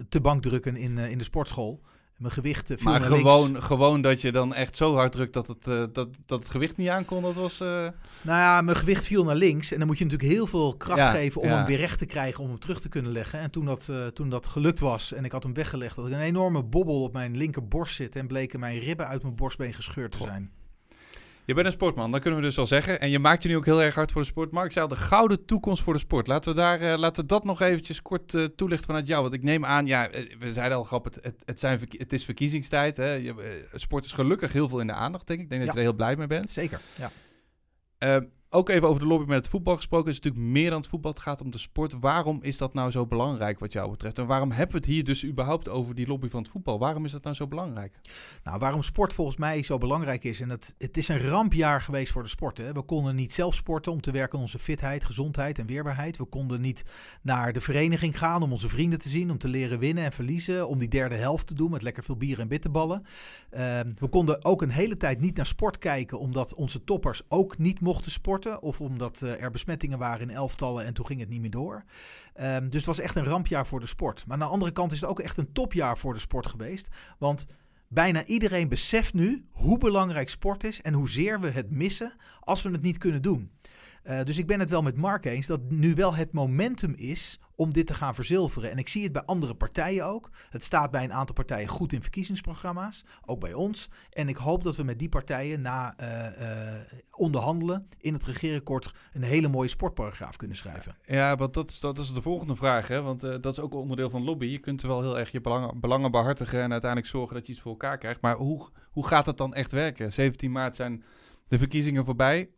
te 0.09 0.21
bankdrukken 0.21 0.75
in, 0.75 0.97
in 0.97 1.17
de 1.17 1.23
sportschool. 1.23 1.81
Mijn 2.17 2.33
gewicht 2.33 2.67
viel 2.75 2.91
maar 2.91 3.01
gewoon, 3.01 3.51
links. 3.51 3.65
gewoon 3.65 4.01
dat 4.01 4.21
je 4.21 4.31
dan 4.31 4.53
echt 4.53 4.75
zo 4.75 4.95
hard 4.95 5.11
drukt 5.11 5.33
dat 5.33 5.47
het, 5.47 5.67
uh, 5.67 5.83
dat, 5.93 6.07
dat 6.25 6.39
het 6.39 6.49
gewicht 6.49 6.77
niet 6.77 6.89
aankon, 6.89 7.21
dat 7.21 7.33
was... 7.33 7.61
Uh... 7.61 7.67
Nou 7.67 8.39
ja, 8.39 8.61
mijn 8.61 8.77
gewicht 8.77 9.03
viel 9.03 9.23
naar 9.23 9.35
links. 9.35 9.71
En 9.71 9.77
dan 9.77 9.87
moet 9.87 9.97
je 9.97 10.03
natuurlijk 10.03 10.31
heel 10.31 10.47
veel 10.47 10.75
kracht 10.77 10.99
ja, 10.99 11.11
geven 11.11 11.41
om 11.41 11.47
ja. 11.47 11.55
hem 11.55 11.65
weer 11.65 11.77
recht 11.77 11.99
te 11.99 12.05
krijgen, 12.05 12.43
om 12.43 12.49
hem 12.49 12.59
terug 12.59 12.81
te 12.81 12.89
kunnen 12.89 13.11
leggen. 13.11 13.39
En 13.39 13.51
toen 13.51 13.65
dat, 13.65 13.87
uh, 13.89 14.07
toen 14.07 14.29
dat 14.29 14.47
gelukt 14.47 14.79
was 14.79 15.13
en 15.13 15.25
ik 15.25 15.31
had 15.31 15.43
hem 15.43 15.53
weggelegd, 15.53 15.95
had 15.95 16.07
ik 16.07 16.13
een 16.13 16.19
enorme 16.19 16.63
bobbel 16.63 17.01
op 17.01 17.13
mijn 17.13 17.37
linkerborst 17.37 17.95
zitten. 17.95 18.21
En 18.21 18.27
bleken 18.27 18.59
mijn 18.59 18.79
ribben 18.79 19.07
uit 19.07 19.21
mijn 19.21 19.35
borstbeen 19.35 19.73
gescheurd 19.73 20.11
te 20.11 20.17
zijn. 20.17 20.51
Je 21.45 21.53
bent 21.53 21.65
een 21.65 21.71
sportman, 21.71 22.11
dat 22.11 22.21
kunnen 22.21 22.39
we 22.39 22.45
dus 22.45 22.57
al 22.57 22.67
zeggen. 22.67 22.99
En 22.99 23.09
je 23.09 23.19
maakt 23.19 23.43
je 23.43 23.49
nu 23.49 23.55
ook 23.55 23.65
heel 23.65 23.81
erg 23.81 23.95
hard 23.95 24.11
voor 24.11 24.21
de 24.21 24.27
sport. 24.27 24.51
Mark 24.51 24.71
zei 24.71 24.87
de 24.87 24.95
gouden 24.95 25.45
toekomst 25.45 25.83
voor 25.83 25.93
de 25.93 25.99
sport. 25.99 26.27
Laten 26.27 26.51
we, 26.55 26.59
daar, 26.59 26.81
uh, 26.81 26.97
laten 26.97 27.21
we 27.21 27.29
dat 27.29 27.43
nog 27.43 27.61
eventjes 27.61 28.01
kort 28.01 28.33
uh, 28.33 28.45
toelichten 28.45 28.87
vanuit 28.87 29.07
jou. 29.07 29.21
Want 29.21 29.33
ik 29.33 29.43
neem 29.43 29.65
aan, 29.65 29.85
ja, 29.85 30.09
we 30.39 30.53
zeiden 30.53 30.77
al 30.77 30.83
grap, 30.83 31.03
het, 31.03 31.17
het, 31.21 31.41
het, 31.45 31.59
zijn, 31.59 31.79
het 31.89 32.13
is 32.13 32.25
verkiezingstijd. 32.25 32.97
Hè. 32.97 33.13
Je, 33.13 33.65
sport 33.73 34.05
is 34.05 34.11
gelukkig 34.11 34.53
heel 34.53 34.69
veel 34.69 34.79
in 34.79 34.87
de 34.87 34.93
aandacht, 34.93 35.27
denk 35.27 35.39
ik. 35.39 35.45
Ik 35.45 35.51
denk 35.51 35.65
dat 35.65 35.73
je 35.73 35.79
er 35.79 35.85
heel 35.85 35.95
blij 35.95 36.15
mee 36.15 36.27
bent. 36.27 36.51
Zeker, 36.51 36.79
ja. 36.95 37.11
Uh, 37.99 38.23
ook 38.55 38.69
even 38.69 38.87
over 38.87 39.01
de 39.01 39.07
lobby 39.07 39.25
met 39.27 39.37
het 39.37 39.47
voetbal 39.47 39.75
gesproken. 39.75 40.07
Het 40.07 40.17
is 40.17 40.23
natuurlijk 40.23 40.53
meer 40.53 40.69
dan 40.69 40.79
het 40.79 40.89
voetbal. 40.89 41.11
Het 41.11 41.21
gaat 41.21 41.41
om 41.41 41.51
de 41.51 41.57
sport. 41.57 41.93
Waarom 41.99 42.39
is 42.41 42.57
dat 42.57 42.73
nou 42.73 42.91
zo 42.91 43.05
belangrijk 43.05 43.59
wat 43.59 43.73
jou 43.73 43.89
betreft? 43.89 44.19
En 44.19 44.25
waarom 44.25 44.51
hebben 44.51 44.71
we 44.71 44.77
het 44.77 44.85
hier 44.85 45.03
dus 45.03 45.25
überhaupt 45.25 45.69
over 45.69 45.95
die 45.95 46.07
lobby 46.07 46.29
van 46.29 46.41
het 46.41 46.51
voetbal? 46.51 46.79
Waarom 46.79 47.05
is 47.05 47.11
dat 47.11 47.23
nou 47.23 47.35
zo 47.35 47.47
belangrijk? 47.47 47.99
Nou, 48.43 48.59
waarom 48.59 48.83
sport 48.83 49.13
volgens 49.13 49.37
mij 49.37 49.63
zo 49.63 49.77
belangrijk 49.77 50.23
is. 50.23 50.41
En 50.41 50.49
het, 50.49 50.75
het 50.77 50.97
is 50.97 51.07
een 51.07 51.27
rampjaar 51.27 51.81
geweest 51.81 52.11
voor 52.11 52.23
de 52.23 52.29
sport. 52.29 52.57
Hè. 52.57 52.73
We 52.73 52.81
konden 52.81 53.15
niet 53.15 53.33
zelf 53.33 53.55
sporten 53.55 53.91
om 53.91 54.01
te 54.01 54.11
werken 54.11 54.35
aan 54.35 54.43
onze 54.43 54.59
fitheid, 54.59 55.05
gezondheid 55.05 55.59
en 55.59 55.65
weerbaarheid. 55.65 56.17
We 56.17 56.25
konden 56.25 56.61
niet 56.61 56.83
naar 57.21 57.53
de 57.53 57.61
vereniging 57.61 58.17
gaan 58.17 58.43
om 58.43 58.51
onze 58.51 58.69
vrienden 58.69 58.99
te 58.99 59.09
zien. 59.09 59.31
Om 59.31 59.37
te 59.37 59.47
leren 59.47 59.79
winnen 59.79 60.03
en 60.03 60.11
verliezen. 60.11 60.67
Om 60.67 60.79
die 60.79 60.89
derde 60.89 61.15
helft 61.15 61.47
te 61.47 61.53
doen 61.53 61.71
met 61.71 61.81
lekker 61.81 62.03
veel 62.03 62.17
bier 62.17 62.39
en 62.39 62.47
bitterballen. 62.47 63.03
Uh, 63.51 63.59
we 63.99 64.07
konden 64.09 64.45
ook 64.45 64.61
een 64.61 64.69
hele 64.69 64.97
tijd 64.97 65.19
niet 65.19 65.35
naar 65.35 65.45
sport 65.45 65.77
kijken. 65.77 66.19
Omdat 66.19 66.53
onze 66.53 66.83
toppers 66.83 67.21
ook 67.27 67.57
niet 67.57 67.79
mochten 67.79 68.11
sporten. 68.11 68.43
Of 68.45 68.81
omdat 68.81 69.21
uh, 69.21 69.43
er 69.43 69.51
besmettingen 69.51 69.97
waren 69.97 70.29
in 70.29 70.35
elftallen 70.35 70.85
en 70.85 70.93
toen 70.93 71.05
ging 71.05 71.19
het 71.19 71.29
niet 71.29 71.41
meer 71.41 71.49
door. 71.49 71.83
Um, 72.41 72.69
dus 72.69 72.75
het 72.75 72.85
was 72.85 72.99
echt 72.99 73.15
een 73.15 73.23
rampjaar 73.23 73.67
voor 73.67 73.79
de 73.79 73.87
sport. 73.87 74.23
Maar 74.25 74.33
aan 74.37 74.47
de 74.47 74.53
andere 74.53 74.71
kant 74.71 74.91
is 74.91 75.01
het 75.01 75.09
ook 75.09 75.19
echt 75.19 75.37
een 75.37 75.51
topjaar 75.51 75.97
voor 75.97 76.13
de 76.13 76.19
sport 76.19 76.47
geweest. 76.47 76.87
Want 77.17 77.45
bijna 77.87 78.25
iedereen 78.25 78.69
beseft 78.69 79.13
nu 79.13 79.45
hoe 79.51 79.77
belangrijk 79.77 80.29
sport 80.29 80.63
is 80.63 80.81
en 80.81 80.93
hoezeer 80.93 81.39
we 81.39 81.49
het 81.49 81.71
missen 81.71 82.13
als 82.39 82.61
we 82.61 82.69
het 82.69 82.81
niet 82.81 82.97
kunnen 82.97 83.21
doen. 83.21 83.51
Uh, 84.05 84.23
dus 84.23 84.37
ik 84.37 84.47
ben 84.47 84.59
het 84.59 84.69
wel 84.69 84.81
met 84.81 84.97
Mark 84.97 85.25
eens 85.25 85.47
dat 85.47 85.61
nu 85.69 85.93
wel 85.93 86.15
het 86.15 86.31
momentum 86.31 86.93
is 86.95 87.39
om 87.55 87.73
dit 87.73 87.87
te 87.87 87.93
gaan 87.93 88.15
verzilveren. 88.15 88.71
En 88.71 88.77
ik 88.77 88.87
zie 88.87 89.03
het 89.03 89.11
bij 89.11 89.21
andere 89.25 89.55
partijen 89.55 90.05
ook. 90.05 90.29
Het 90.49 90.63
staat 90.63 90.91
bij 90.91 91.03
een 91.03 91.13
aantal 91.13 91.35
partijen 91.35 91.67
goed 91.67 91.93
in 91.93 92.01
verkiezingsprogramma's, 92.01 93.05
ook 93.25 93.39
bij 93.39 93.53
ons. 93.53 93.89
En 94.09 94.27
ik 94.27 94.37
hoop 94.37 94.63
dat 94.63 94.75
we 94.75 94.83
met 94.83 94.99
die 94.99 95.09
partijen 95.09 95.61
na 95.61 95.95
uh, 95.99 96.07
uh, 96.39 96.73
onderhandelen 97.11 97.87
in 97.97 98.13
het 98.13 98.23
regeerakkoord 98.23 98.91
een 99.13 99.23
hele 99.23 99.47
mooie 99.47 99.69
sportparagraaf 99.69 100.35
kunnen 100.35 100.57
schrijven. 100.57 100.95
Ja, 101.05 101.35
want 101.35 101.53
dat 101.53 101.77
dat 101.81 101.97
is 101.97 102.13
de 102.13 102.21
volgende 102.21 102.55
vraag. 102.55 102.87
Hè? 102.87 103.01
Want 103.01 103.21
dat 103.21 103.45
is 103.45 103.59
ook 103.59 103.73
onderdeel 103.73 104.09
van 104.09 104.23
lobby. 104.23 104.45
Je 104.45 104.59
kunt 104.59 104.81
wel 104.81 105.01
heel 105.01 105.19
erg 105.19 105.31
je 105.31 105.41
belangen, 105.41 105.79
belangen 105.79 106.11
behartigen 106.11 106.61
en 106.61 106.71
uiteindelijk 106.71 107.11
zorgen 107.11 107.35
dat 107.35 107.45
je 107.47 107.53
iets 107.53 107.61
voor 107.61 107.71
elkaar 107.71 107.97
krijgt. 107.97 108.21
Maar 108.21 108.35
hoe, 108.35 108.69
hoe 108.91 109.07
gaat 109.07 109.25
het 109.25 109.37
dan 109.37 109.53
echt 109.53 109.71
werken? 109.71 110.13
17 110.13 110.51
maart 110.51 110.75
zijn 110.75 111.03
de 111.47 111.57
verkiezingen 111.57 112.05
voorbij 112.05 112.49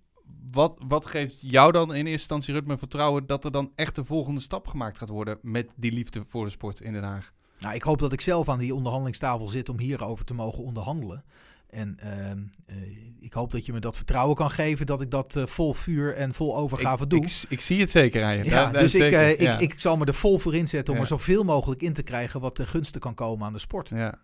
wat, 0.52 0.78
wat 0.88 1.06
geeft 1.06 1.36
jou 1.40 1.72
dan 1.72 1.90
in 1.90 1.96
eerste 1.96 2.12
instantie, 2.12 2.54
Rutme, 2.54 2.78
vertrouwen 2.78 3.26
dat 3.26 3.46
er 3.46 3.52
dan 3.52 3.72
echt 3.76 3.96
de 3.96 4.06
volgende 4.06 4.42
stap 4.42 4.68
gemaakt 4.68 4.98
gaat 4.98 5.10
worden 5.10 5.38
met 5.42 5.72
die 5.76 5.92
liefde 5.92 6.24
voor 6.30 6.46
de 6.46 6.52
sport 6.52 6.82
in 6.82 6.94
Den 6.94 7.04
Haag? 7.04 7.34
Nou, 7.60 7.76
ik 7.76 7.84
hoop 7.84 8.00
dat 8.00 8.14
ik 8.14 8.22
zelf 8.22 8.50
aan 8.50 8.60
die 8.60 8.76
onderhandelingstafel 8.76 9.48
zit 9.48 9.70
om 9.70 9.80
hierover 9.80 10.26
te 10.26 10.34
mogen 10.34 10.64
onderhandelen. 10.64 11.24
En 11.70 11.98
uh, 12.04 12.78
uh, 12.78 12.98
ik 13.20 13.34
hoop 13.34 13.52
dat 13.52 13.66
je 13.66 13.74
me 13.74 13.80
dat 13.80 13.96
vertrouwen 13.96 14.36
kan 14.36 14.52
geven 14.52 14.86
dat 14.86 15.02
ik 15.02 15.12
dat 15.12 15.36
uh, 15.36 15.46
vol 15.46 15.74
vuur 15.74 16.16
en 16.16 16.34
vol 16.34 16.58
overgave 16.58 17.04
ik, 17.04 17.10
doe. 17.10 17.22
Ik, 17.22 17.44
ik, 17.50 17.62
zie 17.62 17.80
het 17.80 17.92
zeker 17.92 18.24
aan 18.24 18.38
je. 18.38 18.44
Ja, 18.44 18.50
daar, 18.50 18.72
daar 18.72 18.82
dus 18.82 18.96
ik, 18.96 19.12
ja. 19.12 19.20
ik, 19.20 19.60
ik, 19.60 19.80
zal 19.80 19.98
me 19.98 20.06
er 20.06 20.14
vol 20.14 20.38
voor 20.38 20.56
inzetten 20.56 20.94
om 20.94 21.00
ja. 21.00 21.06
er 21.06 21.10
zoveel 21.10 21.44
mogelijk 21.44 21.82
in 21.82 21.94
te 21.94 22.04
krijgen 22.04 22.40
wat 22.40 22.56
ten 22.56 22.68
gunste 22.68 23.00
kan 23.00 23.14
komen 23.14 23.46
aan 23.46 23.54
de 23.54 23.60
sport. 23.60 23.90
Ja. 23.90 24.20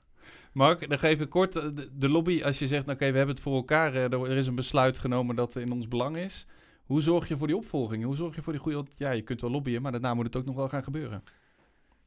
Mark, 0.54 0.90
dan 0.90 1.00
geef 1.00 1.20
ik 1.20 1.30
kort 1.30 1.54
de, 1.54 1.90
de 1.94 2.10
lobby. 2.10 2.44
Als 2.44 2.60
je 2.60 2.68
zegt, 2.68 2.84
oké, 2.84 2.92
okay, 2.92 3.12
we 3.12 3.18
hebben 3.18 3.36
het 3.36 3.44
voor 3.44 3.56
elkaar. 3.56 3.96
Er, 3.96 4.14
er 4.14 4.38
is 4.38 4.48
een 4.48 4.56
besluit 4.56 4.98
genomen 4.98 5.36
dat 5.36 5.56
in 5.56 5.72
ons 5.72 5.88
belang 5.88 6.18
is. 6.18 6.46
Hoe 6.84 7.02
zorg 7.02 7.28
je 7.28 7.38
voor 7.38 7.48
die 7.48 7.58
opvolging? 7.58 8.04
Hoe 8.04 8.16
zorg 8.16 8.36
je 8.36 8.42
voor 8.42 8.54
die 8.54 8.62
goede... 8.62 8.86
Ja, 8.96 9.12
je 9.12 9.22
kunt 9.22 9.42
wel 9.42 9.52
lobbyen, 9.52 9.82
maar 9.82 9.92
daarna 9.92 10.14
moet 10.14 10.26
het 10.26 10.36
ook 10.36 10.46
nog 10.46 10.56
wel 10.56 10.70
gaan 10.70 10.84
gebeuren. 10.84 11.24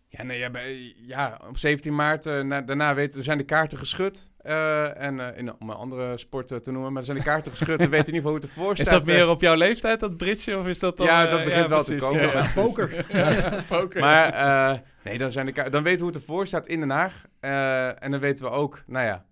Ja, 0.08 0.22
nee, 0.22 0.38
ja, 0.38 0.50
ja 1.06 1.40
op 1.48 1.58
17 1.58 1.94
maart, 1.94 2.24
na, 2.24 2.62
daarna 2.62 3.08
zijn 3.10 3.38
de 3.38 3.44
kaarten 3.44 3.78
geschud. 3.78 4.30
Uh, 4.46 5.00
en 5.00 5.18
uh, 5.18 5.26
in, 5.36 5.60
om 5.60 5.70
een 5.70 5.76
andere 5.76 6.18
sport 6.18 6.48
te 6.64 6.70
noemen, 6.70 6.92
maar 6.92 7.02
zijn 7.02 7.16
de 7.16 7.22
kaarten 7.22 7.52
geschud. 7.52 7.76
We 7.78 7.88
weten 7.96 8.12
in 8.12 8.14
ieder 8.14 8.14
geval 8.14 8.30
hoe 8.30 8.40
het 8.40 8.44
ervoor 8.44 8.74
staat. 8.74 8.86
Is 8.86 8.92
dat 8.92 9.06
meer 9.06 9.28
op 9.28 9.40
jouw 9.40 9.54
leeftijd, 9.54 10.00
dat 10.00 10.16
bridge? 10.16 10.58
Of 10.58 10.66
is 10.66 10.78
dat 10.78 10.96
dan, 10.96 11.06
ja, 11.06 11.26
dat 11.26 11.44
begint 11.44 11.62
ja, 11.62 11.68
wel 11.68 11.84
precies. 11.84 12.02
te 12.02 12.08
komen. 12.08 12.32
Ja. 12.32 12.50
poker. 12.54 13.06
ja, 13.18 13.62
poker. 13.68 14.00
Maar 14.00 14.82
nee, 15.04 15.18
dan, 15.18 15.32
zijn 15.32 15.46
de 15.46 15.52
kaarten, 15.52 15.72
dan 15.72 15.82
weten 15.82 15.98
we 15.98 16.04
hoe 16.04 16.12
het 16.12 16.22
ervoor 16.22 16.46
staat 16.46 16.66
in 16.66 16.80
Den 16.80 16.90
Haag. 16.90 17.24
en 18.00 18.10
dan 18.10 18.20
weten 18.20 18.44
we 18.44 18.50
ook, 18.50 18.82
nou 18.86 19.06
ja, 19.06 19.24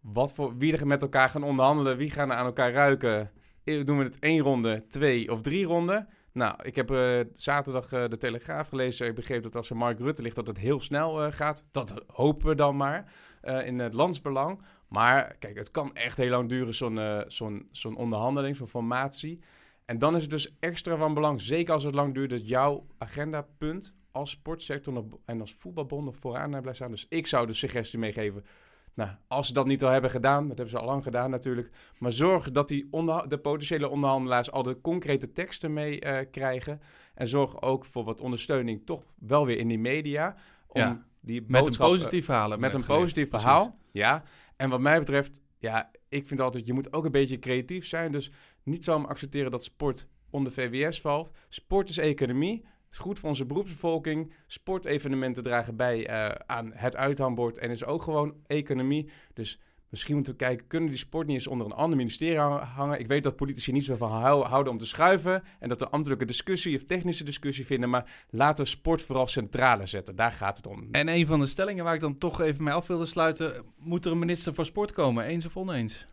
wat 0.00 0.34
voor, 0.34 0.56
wie 0.56 0.76
er 0.76 0.86
met 0.86 1.02
elkaar 1.02 1.28
gaan 1.28 1.42
onderhandelen. 1.42 1.96
Wie 1.96 2.10
gaan 2.10 2.30
er 2.30 2.36
aan 2.36 2.46
elkaar 2.46 2.72
ruiken. 2.72 3.30
Doen 3.64 3.98
we 3.98 4.04
het 4.04 4.18
één 4.18 4.40
ronde, 4.40 4.84
twee 4.88 5.32
of 5.32 5.40
drie 5.40 5.66
ronden? 5.66 6.08
Nou, 6.32 6.54
ik 6.62 6.76
heb 6.76 6.90
uh, 6.90 7.20
zaterdag 7.34 7.92
uh, 7.92 8.04
de 8.08 8.16
Telegraaf 8.16 8.68
gelezen. 8.68 9.06
Ik 9.06 9.14
begreep 9.14 9.42
dat 9.42 9.56
als 9.56 9.70
er 9.70 9.76
Mark 9.76 9.98
Rutte 9.98 10.22
ligt, 10.22 10.36
dat 10.36 10.46
het 10.46 10.58
heel 10.58 10.80
snel 10.80 11.26
uh, 11.26 11.32
gaat. 11.32 11.64
Dat 11.70 12.04
hopen 12.06 12.48
we 12.48 12.54
dan 12.54 12.76
maar 12.76 13.12
in 13.42 13.78
het 13.78 13.94
landsbelang. 13.94 14.62
Maar 14.88 15.36
kijk, 15.38 15.56
het 15.56 15.70
kan 15.70 15.94
echt 15.94 16.16
heel 16.16 16.30
lang 16.30 16.48
duren, 16.48 16.74
zo'n 16.74 17.24
zo'n 17.26 17.68
zo'n 17.70 17.96
onderhandeling, 17.96 18.56
zo'n 18.56 18.66
formatie. 18.66 19.40
En 19.84 19.98
dan 19.98 20.16
is 20.16 20.22
het 20.22 20.30
dus 20.30 20.56
extra 20.58 20.96
van 20.96 21.14
belang, 21.14 21.40
zeker 21.40 21.74
als 21.74 21.84
het 21.84 21.94
lang 21.94 22.14
duurt, 22.14 22.30
dat 22.30 22.48
jouw 22.48 22.86
agendapunt 22.98 23.94
als 24.12 24.30
sportsector 24.30 25.04
en 25.24 25.40
als 25.40 25.52
voetbalbond 25.52 26.04
nog 26.04 26.16
vooraan 26.16 26.50
blijft 26.50 26.76
staan. 26.76 26.90
Dus 26.90 27.06
ik 27.08 27.26
zou 27.26 27.46
de 27.46 27.52
suggestie 27.52 27.98
meegeven. 27.98 28.44
Nou, 28.94 29.10
als 29.28 29.46
ze 29.46 29.52
dat 29.52 29.66
niet 29.66 29.84
al 29.84 29.90
hebben 29.90 30.10
gedaan, 30.10 30.48
dat 30.48 30.56
hebben 30.56 30.76
ze 30.76 30.80
al 30.80 30.86
lang 30.86 31.02
gedaan 31.02 31.30
natuurlijk. 31.30 31.70
Maar 31.98 32.12
zorg 32.12 32.50
dat 32.50 32.68
die 32.68 32.88
de 33.26 33.38
potentiële 33.42 33.88
onderhandelaars 33.88 34.50
al 34.50 34.62
de 34.62 34.80
concrete 34.80 35.32
teksten 35.32 35.72
mee 35.72 36.04
uh, 36.04 36.18
krijgen. 36.30 36.80
En 37.14 37.28
zorg 37.28 37.62
ook 37.62 37.84
voor 37.84 38.04
wat 38.04 38.20
ondersteuning 38.20 38.86
toch 38.86 39.04
wel 39.18 39.46
weer 39.46 39.58
in 39.58 39.68
die 39.68 39.78
media. 39.78 40.36
Om 40.66 40.80
ja, 40.80 41.06
die 41.20 41.44
met 41.46 41.66
een 41.66 41.76
positief 41.76 42.24
verhaal. 42.24 42.58
Met 42.58 42.74
een 42.74 42.84
positief 42.84 43.28
verhaal, 43.30 43.78
ja. 43.92 44.22
En 44.56 44.70
wat 44.70 44.80
mij 44.80 44.98
betreft, 44.98 45.40
ja, 45.58 45.90
ik 46.08 46.26
vind 46.26 46.40
altijd, 46.40 46.66
je 46.66 46.72
moet 46.72 46.92
ook 46.92 47.04
een 47.04 47.12
beetje 47.12 47.38
creatief 47.38 47.86
zijn. 47.86 48.12
Dus 48.12 48.30
niet 48.62 48.84
zomaar 48.84 49.08
accepteren 49.08 49.50
dat 49.50 49.64
sport 49.64 50.06
onder 50.30 50.52
VWS 50.52 51.00
valt. 51.00 51.32
Sport 51.48 51.88
is 51.88 51.98
economie 51.98 52.64
is 52.90 52.98
goed 52.98 53.18
voor 53.18 53.28
onze 53.28 53.46
beroepsbevolking. 53.46 54.32
Sportevenementen 54.46 55.42
dragen 55.42 55.76
bij 55.76 56.10
uh, 56.10 56.34
aan 56.46 56.70
het 56.74 56.96
uithangbord 56.96 57.58
en 57.58 57.70
is 57.70 57.84
ook 57.84 58.02
gewoon 58.02 58.34
economie. 58.46 59.10
Dus 59.34 59.60
misschien 59.90 60.14
moeten 60.14 60.32
we 60.32 60.38
kijken, 60.38 60.66
kunnen 60.66 60.88
die 60.90 60.98
sport 60.98 61.26
niet 61.26 61.36
eens 61.36 61.46
onder 61.46 61.66
een 61.66 61.72
ander 61.72 61.96
ministerie 61.96 62.38
hangen? 62.38 62.98
Ik 63.00 63.06
weet 63.06 63.22
dat 63.22 63.36
politici 63.36 63.72
niet 63.72 63.84
zo 63.84 63.96
van 63.96 64.10
houden 64.10 64.72
om 64.72 64.78
te 64.78 64.86
schuiven 64.86 65.42
en 65.58 65.68
dat 65.68 65.80
we 65.80 65.88
ambtelijke 65.88 66.24
discussie 66.24 66.76
of 66.76 66.84
technische 66.84 67.24
discussie 67.24 67.66
vinden, 67.66 67.90
maar 67.90 68.10
laten 68.30 68.64
we 68.64 68.70
sport 68.70 69.02
vooral 69.02 69.26
centrale 69.26 69.86
zetten. 69.86 70.16
Daar 70.16 70.32
gaat 70.32 70.56
het 70.56 70.66
om. 70.66 70.88
En 70.92 71.08
een 71.08 71.26
van 71.26 71.40
de 71.40 71.46
stellingen 71.46 71.84
waar 71.84 71.94
ik 71.94 72.00
dan 72.00 72.14
toch 72.14 72.40
even 72.40 72.64
mee 72.64 72.74
af 72.74 72.86
wilde 72.86 73.06
sluiten, 73.06 73.64
moet 73.78 74.04
er 74.04 74.12
een 74.12 74.18
minister 74.18 74.54
voor 74.54 74.66
sport 74.66 74.92
komen, 74.92 75.24
eens 75.24 75.46
of 75.46 75.56
oneens? 75.56 76.06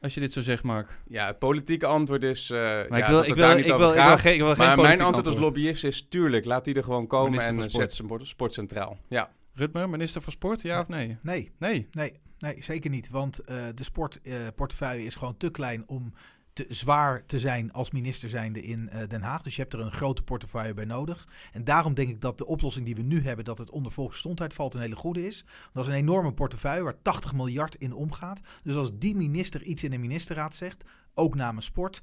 Als 0.00 0.14
je 0.14 0.20
dit 0.20 0.32
zo 0.32 0.40
zegt, 0.40 0.62
Mark. 0.62 0.98
Ja, 1.08 1.26
het 1.26 1.38
politieke 1.38 1.86
antwoord 1.86 2.22
is. 2.22 2.50
Uh, 2.50 2.58
maar 2.58 2.98
ja, 2.98 3.04
ik 3.04 3.06
wil, 3.06 3.16
dat 3.16 3.26
ik 3.28 3.34
wil, 3.34 3.44
ik 3.56 3.64
over 3.64 3.78
wil, 3.78 3.88
ik 3.90 3.94
gaat. 3.98 4.08
wil, 4.08 4.16
geen, 4.18 4.32
ik 4.32 4.40
wil 4.40 4.54
maar 4.56 4.80
mijn 4.80 5.00
antwoord 5.00 5.26
als 5.26 5.36
lobbyist 5.36 5.84
is: 5.84 6.06
tuurlijk, 6.08 6.44
laat 6.44 6.64
die 6.64 6.74
er 6.74 6.84
gewoon 6.84 7.06
komen 7.06 7.30
Minister 7.30 7.54
en 7.54 7.60
van 7.60 7.70
zet 7.70 7.92
Sport. 7.92 8.08
sport, 8.08 8.28
sport 8.28 8.52
centraal. 8.52 8.98
Ja. 9.08 9.30
Rutmer, 9.54 9.88
minister 9.88 10.22
van 10.22 10.32
Sport, 10.32 10.62
ja 10.62 10.80
of 10.80 10.88
nee? 10.88 11.18
Nee, 11.22 11.50
Nee. 11.58 11.88
nee, 11.92 12.12
nee 12.40 12.62
zeker 12.62 12.90
niet. 12.90 13.08
Want 13.08 13.40
uh, 13.40 13.56
de 13.74 13.84
sportportefeuille 13.84 15.04
is 15.04 15.16
gewoon 15.16 15.36
te 15.36 15.50
klein 15.50 15.88
om 15.88 16.12
te 16.52 16.66
zwaar 16.68 17.26
te 17.26 17.38
zijn 17.38 17.72
als 17.72 17.90
minister 17.90 18.28
zijnde 18.28 18.62
in 18.62 18.90
uh, 18.92 19.00
Den 19.08 19.22
Haag. 19.22 19.42
Dus 19.42 19.56
je 19.56 19.60
hebt 19.62 19.72
er 19.72 19.80
een 19.80 19.92
grote 19.92 20.22
portefeuille 20.22 20.74
bij 20.74 20.84
nodig. 20.84 21.28
En 21.52 21.64
daarom 21.64 21.94
denk 21.94 22.08
ik 22.08 22.20
dat 22.20 22.38
de 22.38 22.46
oplossing 22.46 22.86
die 22.86 22.94
we 22.94 23.02
nu 23.02 23.22
hebben, 23.22 23.44
dat 23.44 23.58
het 23.58 23.70
onder 23.70 23.92
volksgezondheid 23.92 24.54
valt, 24.54 24.74
een 24.74 24.80
hele 24.80 24.96
goede 24.96 25.26
is. 25.26 25.44
Dat 25.72 25.84
is 25.84 25.90
een 25.90 25.96
enorme 25.96 26.32
portefeuille 26.32 26.82
waar 26.82 27.02
80 27.02 27.34
miljard 27.34 27.74
in 27.74 27.92
omgaat. 27.92 28.40
Dus 28.62 28.74
als 28.74 28.90
die 28.94 29.16
minister 29.16 29.62
iets 29.62 29.84
in 29.84 29.90
de 29.90 29.98
ministerraad 29.98 30.54
zegt, 30.54 30.84
ook 31.14 31.34
namens 31.34 31.66
sport, 31.66 32.02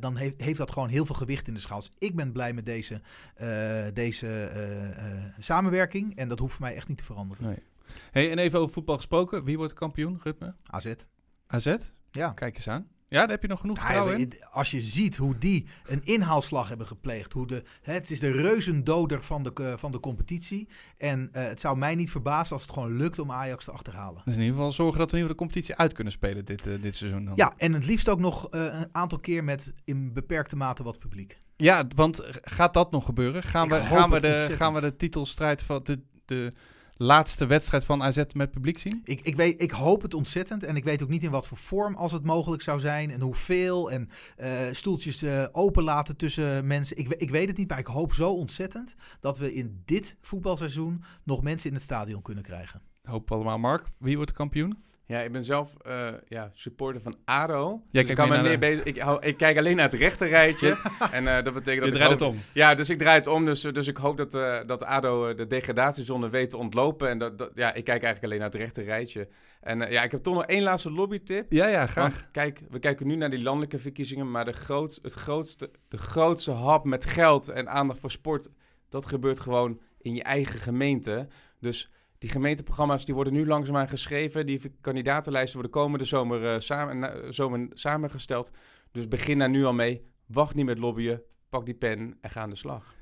dan 0.00 0.16
heeft, 0.16 0.40
heeft 0.40 0.58
dat 0.58 0.72
gewoon 0.72 0.88
heel 0.88 1.06
veel 1.06 1.14
gewicht 1.14 1.48
in 1.48 1.54
de 1.54 1.60
schaal. 1.60 1.78
Dus 1.78 1.90
ik 1.98 2.16
ben 2.16 2.32
blij 2.32 2.52
met 2.52 2.66
deze, 2.66 3.00
deze 3.94 4.50
samenwerking 5.38 6.16
en 6.16 6.28
dat 6.28 6.38
hoeft 6.38 6.54
voor 6.54 6.64
mij 6.64 6.74
echt 6.74 6.88
niet 6.88 6.98
te 6.98 7.04
veranderen. 7.04 7.46
Nee. 7.46 7.69
Hey, 8.10 8.30
en 8.30 8.38
even 8.38 8.58
over 8.58 8.72
voetbal 8.72 8.96
gesproken. 8.96 9.44
Wie 9.44 9.56
wordt 9.56 9.72
kampioen, 9.72 10.20
Rutme? 10.22 10.54
AZ. 10.66 10.94
AZ? 11.46 11.76
Ja. 12.10 12.32
Kijk 12.32 12.56
eens 12.56 12.68
aan. 12.68 12.88
Ja, 13.10 13.20
daar 13.20 13.30
heb 13.30 13.42
je 13.42 13.48
nog 13.48 13.60
genoeg 13.60 13.78
vertrouwen 13.78 14.18
in. 14.18 14.32
Als 14.50 14.70
je 14.70 14.80
ziet 14.80 15.16
hoe 15.16 15.38
die 15.38 15.66
een 15.84 16.04
inhaalslag 16.04 16.68
hebben 16.68 16.86
gepleegd. 16.86 17.32
Hoe 17.32 17.46
de, 17.46 17.62
het 17.82 18.10
is 18.10 18.20
de 18.20 18.30
reuzendoder 18.30 19.22
van 19.22 19.42
de, 19.42 19.52
uh, 19.60 19.76
van 19.76 19.92
de 19.92 20.00
competitie. 20.00 20.68
En 20.96 21.30
uh, 21.32 21.42
het 21.42 21.60
zou 21.60 21.78
mij 21.78 21.94
niet 21.94 22.10
verbazen 22.10 22.52
als 22.52 22.62
het 22.62 22.72
gewoon 22.72 22.96
lukt 22.96 23.18
om 23.18 23.30
Ajax 23.30 23.64
te 23.64 23.70
achterhalen. 23.70 24.22
Dus 24.24 24.34
in 24.34 24.40
ieder 24.40 24.54
geval 24.54 24.72
zorgen 24.72 24.98
dat 24.98 25.10
we 25.10 25.16
in 25.16 25.22
ieder 25.22 25.36
geval 25.36 25.46
de 25.46 25.52
competitie 25.52 25.74
uit 25.74 25.92
kunnen 25.92 26.12
spelen 26.12 26.44
dit, 26.44 26.66
uh, 26.66 26.82
dit 26.82 26.96
seizoen 26.96 27.24
dan. 27.24 27.32
Ja, 27.36 27.52
en 27.56 27.72
het 27.72 27.86
liefst 27.86 28.08
ook 28.08 28.20
nog 28.20 28.46
een 28.50 28.94
aantal 28.94 29.18
keer 29.18 29.44
met 29.44 29.74
in 29.84 30.12
beperkte 30.12 30.56
mate 30.56 30.82
wat 30.82 30.98
publiek. 30.98 31.38
Ja, 31.56 31.86
want 31.96 32.20
gaat 32.40 32.74
dat 32.74 32.90
nog 32.90 33.04
gebeuren? 33.04 33.42
Gaan, 33.42 33.68
we, 33.68 33.76
gaan, 33.76 34.10
we, 34.10 34.20
de, 34.20 34.48
gaan 34.50 34.74
we 34.74 34.80
de 34.80 34.96
titelstrijd 34.96 35.62
van 35.62 35.80
de, 35.82 36.00
de 36.24 36.52
laatste 37.02 37.46
wedstrijd 37.46 37.84
van 37.84 38.02
AZ 38.02 38.22
met 38.32 38.50
publiek 38.50 38.78
zien? 38.78 39.00
Ik, 39.04 39.20
ik, 39.20 39.36
weet, 39.36 39.62
ik 39.62 39.70
hoop 39.70 40.02
het 40.02 40.14
ontzettend. 40.14 40.64
En 40.64 40.76
ik 40.76 40.84
weet 40.84 41.02
ook 41.02 41.08
niet 41.08 41.22
in 41.22 41.30
wat 41.30 41.46
voor 41.46 41.56
vorm 41.56 41.94
als 41.94 42.12
het 42.12 42.24
mogelijk 42.24 42.62
zou 42.62 42.80
zijn. 42.80 43.10
En 43.10 43.20
hoeveel. 43.20 43.90
En 43.90 44.08
uh, 44.40 44.46
stoeltjes 44.72 45.22
uh, 45.22 45.46
openlaten 45.52 46.16
tussen 46.16 46.66
mensen. 46.66 46.96
Ik, 46.96 47.08
ik 47.08 47.30
weet 47.30 47.48
het 47.48 47.56
niet, 47.56 47.68
maar 47.68 47.78
ik 47.78 47.86
hoop 47.86 48.14
zo 48.14 48.32
ontzettend 48.32 48.94
dat 49.20 49.38
we 49.38 49.54
in 49.54 49.82
dit 49.84 50.16
voetbalseizoen 50.20 51.02
nog 51.24 51.42
mensen 51.42 51.68
in 51.68 51.74
het 51.74 51.84
stadion 51.84 52.22
kunnen 52.22 52.44
krijgen. 52.44 52.82
Hoop 53.02 53.32
allemaal, 53.32 53.58
Mark. 53.58 53.86
Wie 53.98 54.16
wordt 54.16 54.30
de 54.30 54.36
kampioen? 54.36 54.78
Ja, 55.10 55.20
ik 55.20 55.32
ben 55.32 55.44
zelf 55.44 55.74
uh, 55.86 56.08
ja, 56.28 56.50
supporter 56.52 57.02
van 57.02 57.14
ADO. 57.24 57.82
Jij 57.90 58.02
dus 58.02 58.10
ik, 58.10 58.16
kan 58.16 58.28
me 58.28 58.42
meer 58.42 58.50
de... 58.50 58.58
bezig, 58.58 58.84
ik, 58.84 58.98
hou, 58.98 59.26
ik, 59.26 59.36
kijk 59.36 59.58
alleen 59.58 59.76
naar 59.76 59.90
het 59.90 60.00
rechterrijtje. 60.00 60.76
en 61.12 61.24
uh, 61.24 61.42
dat 61.42 61.54
betekent 61.54 61.80
dat 61.80 61.88
Je 61.88 61.94
draait 61.94 62.10
het 62.10 62.22
om. 62.22 62.36
Ja, 62.54 62.74
dus 62.74 62.90
ik 62.90 62.98
draai 62.98 63.18
het 63.18 63.26
om. 63.26 63.44
Dus, 63.44 63.60
dus 63.60 63.86
ik 63.86 63.96
hoop 63.96 64.16
dat, 64.16 64.34
uh, 64.34 64.58
dat 64.66 64.84
ADO 64.84 65.34
de 65.34 65.46
degradatiezone 65.46 66.28
weet 66.28 66.50
te 66.50 66.56
ontlopen. 66.56 67.08
En 67.08 67.18
dat, 67.18 67.38
dat, 67.38 67.50
ja, 67.54 67.66
ik 67.66 67.84
kijk 67.84 68.02
eigenlijk 68.02 68.24
alleen 68.24 68.38
naar 68.38 68.46
het 68.46 68.54
rechterrijtje. 68.54 69.28
En 69.60 69.78
ja, 69.78 70.02
ik 70.02 70.10
heb 70.10 70.22
toch 70.22 70.34
nog 70.34 70.46
één 70.46 70.62
laatste 70.62 70.90
lobbytip. 70.90 71.52
Ja, 71.52 71.66
ja, 71.66 71.86
graag. 71.86 72.04
Want 72.04 72.30
kijk, 72.30 72.60
we 72.68 72.78
kijken 72.78 73.06
nu 73.06 73.16
naar 73.16 73.30
die 73.30 73.42
landelijke 73.42 73.78
verkiezingen. 73.78 74.30
Maar 74.30 74.44
de, 74.44 74.52
groot, 74.52 74.98
het 75.02 75.14
grootste, 75.14 75.70
de 75.88 75.98
grootste 75.98 76.50
hap 76.50 76.84
met 76.84 77.04
geld 77.04 77.48
en 77.48 77.68
aandacht 77.68 78.00
voor 78.00 78.10
sport... 78.10 78.48
dat 78.88 79.06
gebeurt 79.06 79.40
gewoon 79.40 79.80
in 79.98 80.14
je 80.14 80.22
eigen 80.22 80.60
gemeente. 80.60 81.28
Dus 81.60 81.90
die 82.20 82.30
gemeenteprogramma's 82.30 83.04
die 83.04 83.14
worden 83.14 83.32
nu 83.32 83.46
langzaamaan 83.46 83.88
geschreven. 83.88 84.46
Die 84.46 84.60
kandidatenlijsten 84.80 85.60
worden 85.60 85.80
komende 85.80 86.04
zomer, 86.04 86.42
uh, 86.42 86.54
samen, 86.58 87.34
zomer 87.34 87.68
samengesteld. 87.72 88.50
Dus 88.92 89.08
begin 89.08 89.38
daar 89.38 89.50
nu 89.50 89.64
al 89.64 89.72
mee. 89.72 90.02
Wacht 90.26 90.54
niet 90.54 90.66
met 90.66 90.78
lobbyen. 90.78 91.22
Pak 91.48 91.64
die 91.64 91.74
pen 91.74 92.16
en 92.20 92.30
ga 92.30 92.40
aan 92.40 92.50
de 92.50 92.56
slag. 92.56 92.94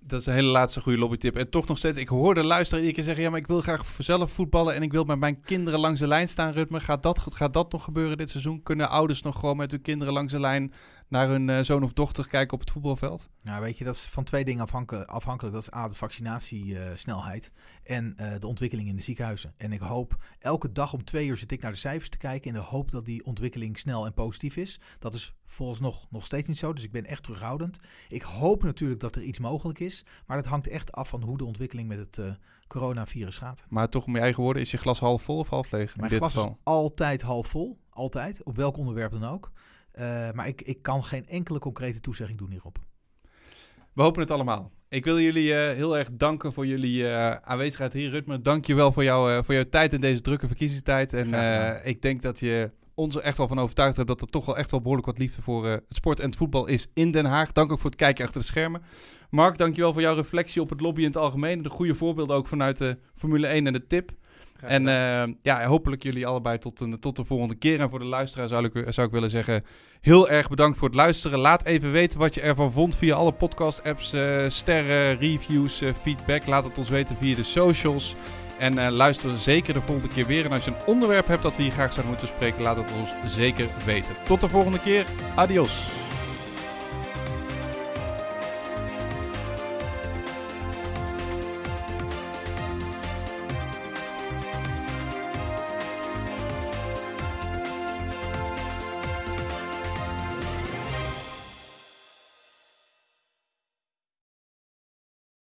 Dat 0.00 0.20
is 0.20 0.26
een 0.26 0.34
hele 0.34 0.48
laatste 0.48 0.80
goede 0.80 0.98
lobbytip. 0.98 1.36
En 1.36 1.50
toch 1.50 1.66
nog 1.66 1.78
steeds, 1.78 1.98
ik 1.98 2.08
hoorde 2.08 2.44
luisteren 2.44 2.84
iedere 2.84 2.94
keer 2.94 3.04
zeggen... 3.04 3.24
ja, 3.24 3.30
maar 3.30 3.38
ik 3.38 3.46
wil 3.46 3.60
graag 3.60 3.86
zelf 3.98 4.32
voetballen... 4.32 4.74
en 4.74 4.82
ik 4.82 4.92
wil 4.92 5.04
met 5.04 5.18
mijn 5.18 5.40
kinderen 5.40 5.80
langs 5.80 6.00
de 6.00 6.06
lijn 6.06 6.28
staan, 6.28 6.52
Rutmer. 6.52 6.80
Gaat 6.80 7.02
dat, 7.02 7.20
gaat 7.30 7.52
dat 7.52 7.72
nog 7.72 7.84
gebeuren 7.84 8.16
dit 8.16 8.30
seizoen? 8.30 8.62
Kunnen 8.62 8.88
ouders 8.88 9.22
nog 9.22 9.38
gewoon 9.38 9.56
met 9.56 9.70
hun 9.70 9.82
kinderen 9.82 10.12
langs 10.12 10.32
de 10.32 10.40
lijn 10.40 10.72
naar 11.12 11.28
hun 11.28 11.48
uh, 11.48 11.60
zoon 11.60 11.82
of 11.82 11.92
dochter 11.92 12.28
kijken 12.28 12.54
op 12.54 12.60
het 12.60 12.70
voetbalveld? 12.70 13.28
Nou, 13.42 13.62
weet 13.62 13.78
je, 13.78 13.84
dat 13.84 13.94
is 13.94 14.04
van 14.04 14.24
twee 14.24 14.44
dingen 14.44 14.62
afhankelijk. 14.62 15.10
afhankelijk. 15.10 15.54
Dat 15.54 15.62
is 15.62 15.74
A, 15.74 15.88
de 15.88 15.94
vaccinatiesnelheid 15.94 17.52
uh, 17.54 17.96
en 17.96 18.16
uh, 18.20 18.34
de 18.38 18.46
ontwikkeling 18.46 18.88
in 18.88 18.96
de 18.96 19.02
ziekenhuizen. 19.02 19.52
En 19.56 19.72
ik 19.72 19.80
hoop, 19.80 20.24
elke 20.38 20.72
dag 20.72 20.92
om 20.92 21.04
twee 21.04 21.26
uur 21.26 21.36
zit 21.36 21.52
ik 21.52 21.62
naar 21.62 21.70
de 21.70 21.76
cijfers 21.76 22.08
te 22.08 22.16
kijken... 22.16 22.48
in 22.48 22.54
de 22.54 22.64
hoop 22.64 22.90
dat 22.90 23.04
die 23.04 23.24
ontwikkeling 23.24 23.78
snel 23.78 24.06
en 24.06 24.14
positief 24.14 24.56
is. 24.56 24.80
Dat 24.98 25.14
is 25.14 25.34
volgens 25.46 25.80
nog, 25.80 26.06
nog 26.10 26.24
steeds 26.24 26.48
niet 26.48 26.58
zo, 26.58 26.72
dus 26.72 26.84
ik 26.84 26.92
ben 26.92 27.06
echt 27.06 27.22
terughoudend. 27.22 27.78
Ik 28.08 28.22
hoop 28.22 28.62
natuurlijk 28.62 29.00
dat 29.00 29.16
er 29.16 29.22
iets 29.22 29.38
mogelijk 29.38 29.78
is, 29.78 30.04
maar 30.26 30.36
dat 30.36 30.46
hangt 30.46 30.68
echt 30.68 30.92
af 30.92 31.08
van 31.08 31.22
hoe 31.22 31.38
de 31.38 31.44
ontwikkeling 31.44 31.88
met 31.88 31.98
het 31.98 32.36
coronavirus 32.66 33.38
gaat. 33.38 33.64
Maar 33.68 33.88
toch 33.88 34.04
om 34.06 34.14
je 34.14 34.20
eigen 34.20 34.42
woorden, 34.42 34.62
is 34.62 34.70
je 34.70 34.76
glas 34.76 34.98
half 35.00 35.22
vol 35.22 35.38
of 35.38 35.48
half 35.48 35.70
leeg? 35.70 35.96
Mijn 35.96 36.10
glas 36.10 36.34
geval? 36.34 36.50
is 36.50 36.56
altijd 36.62 37.22
half 37.22 37.46
vol, 37.46 37.78
altijd, 37.90 38.42
op 38.42 38.56
welk 38.56 38.76
onderwerp 38.76 39.12
dan 39.12 39.24
ook. 39.24 39.52
Uh, 39.94 40.30
maar 40.30 40.48
ik, 40.48 40.62
ik 40.62 40.82
kan 40.82 41.04
geen 41.04 41.26
enkele 41.26 41.58
concrete 41.58 42.00
toezegging 42.00 42.38
doen 42.38 42.50
hierop. 42.50 42.78
We 43.92 44.02
hopen 44.02 44.20
het 44.20 44.30
allemaal. 44.30 44.70
Ik 44.88 45.04
wil 45.04 45.20
jullie 45.20 45.48
uh, 45.48 45.54
heel 45.56 45.98
erg 45.98 46.08
danken 46.12 46.52
voor 46.52 46.66
jullie 46.66 47.02
uh, 47.02 47.30
aanwezigheid 47.30 47.92
hier, 47.92 48.10
Rutmer. 48.10 48.42
Dank 48.42 48.66
je 48.66 48.74
wel 48.74 48.92
voor, 48.92 49.04
jou, 49.04 49.44
voor 49.44 49.54
jouw 49.54 49.68
tijd 49.68 49.92
in 49.92 50.00
deze 50.00 50.20
drukke 50.20 50.46
verkiezingstijd. 50.46 51.12
En 51.12 51.86
ik 51.86 52.02
denk 52.02 52.22
dat 52.22 52.40
je 52.40 52.70
ons 52.94 53.16
er 53.16 53.22
echt 53.22 53.36
wel 53.36 53.48
van 53.48 53.58
overtuigd 53.58 53.96
hebt 53.96 54.08
dat 54.08 54.20
er 54.20 54.26
toch 54.26 54.46
wel 54.46 54.56
echt 54.56 54.70
wel 54.70 54.80
behoorlijk 54.80 55.06
wat 55.06 55.18
liefde 55.18 55.42
voor 55.42 55.66
het 55.66 55.82
sport 55.88 56.20
en 56.20 56.26
het 56.26 56.36
voetbal 56.36 56.66
is 56.66 56.88
in 56.94 57.10
Den 57.10 57.24
Haag. 57.24 57.52
Dank 57.52 57.72
ook 57.72 57.80
voor 57.80 57.90
het 57.90 57.98
kijken 57.98 58.24
achter 58.24 58.40
de 58.40 58.46
schermen. 58.46 58.82
Mark, 59.30 59.58
dankjewel 59.58 59.92
voor 59.92 60.02
jouw 60.02 60.14
reflectie 60.14 60.62
op 60.62 60.70
het 60.70 60.80
lobby 60.80 61.00
in 61.00 61.06
het 61.06 61.16
algemeen. 61.16 61.62
De 61.62 61.68
goede 61.68 61.94
voorbeelden 61.94 62.36
ook 62.36 62.46
vanuit 62.46 62.78
de 62.78 62.98
Formule 63.14 63.46
1 63.46 63.66
en 63.66 63.72
de 63.72 63.86
tip. 63.86 64.12
En 64.62 64.86
uh, 64.86 65.34
ja, 65.42 65.64
hopelijk 65.64 66.02
jullie 66.02 66.26
allebei 66.26 66.58
tot, 66.58 66.80
een, 66.80 67.00
tot 67.00 67.16
de 67.16 67.24
volgende 67.24 67.54
keer. 67.54 67.80
En 67.80 67.90
voor 67.90 67.98
de 67.98 68.04
luisteraar 68.04 68.48
zou 68.48 68.64
ik, 68.64 68.92
zou 68.92 69.06
ik 69.06 69.12
willen 69.12 69.30
zeggen, 69.30 69.64
heel 70.00 70.28
erg 70.28 70.48
bedankt 70.48 70.78
voor 70.78 70.88
het 70.88 70.96
luisteren. 70.96 71.38
Laat 71.38 71.64
even 71.64 71.92
weten 71.92 72.18
wat 72.18 72.34
je 72.34 72.40
ervan 72.40 72.72
vond 72.72 72.96
via 72.96 73.14
alle 73.14 73.32
podcast-apps, 73.32 74.14
uh, 74.14 74.48
sterren, 74.48 75.18
reviews, 75.18 75.82
uh, 75.82 75.92
feedback. 75.92 76.46
Laat 76.46 76.64
het 76.64 76.78
ons 76.78 76.88
weten 76.88 77.16
via 77.16 77.34
de 77.34 77.42
socials. 77.42 78.14
En 78.58 78.92
luister 78.92 79.38
zeker 79.38 79.74
de 79.74 79.80
volgende 79.80 80.14
keer 80.14 80.26
weer. 80.26 80.44
En 80.44 80.52
als 80.52 80.64
je 80.64 80.70
een 80.70 80.86
onderwerp 80.86 81.26
hebt 81.26 81.42
dat 81.42 81.56
we 81.56 81.62
hier 81.62 81.72
graag 81.72 81.92
zouden 81.92 82.10
moeten 82.10 82.28
spreken, 82.28 82.62
laat 82.62 82.76
het 82.76 82.92
ons 83.00 83.34
zeker 83.34 83.68
weten. 83.84 84.14
Tot 84.24 84.40
de 84.40 84.48
volgende 84.48 84.80
keer. 84.80 85.06
Adios. 85.34 86.01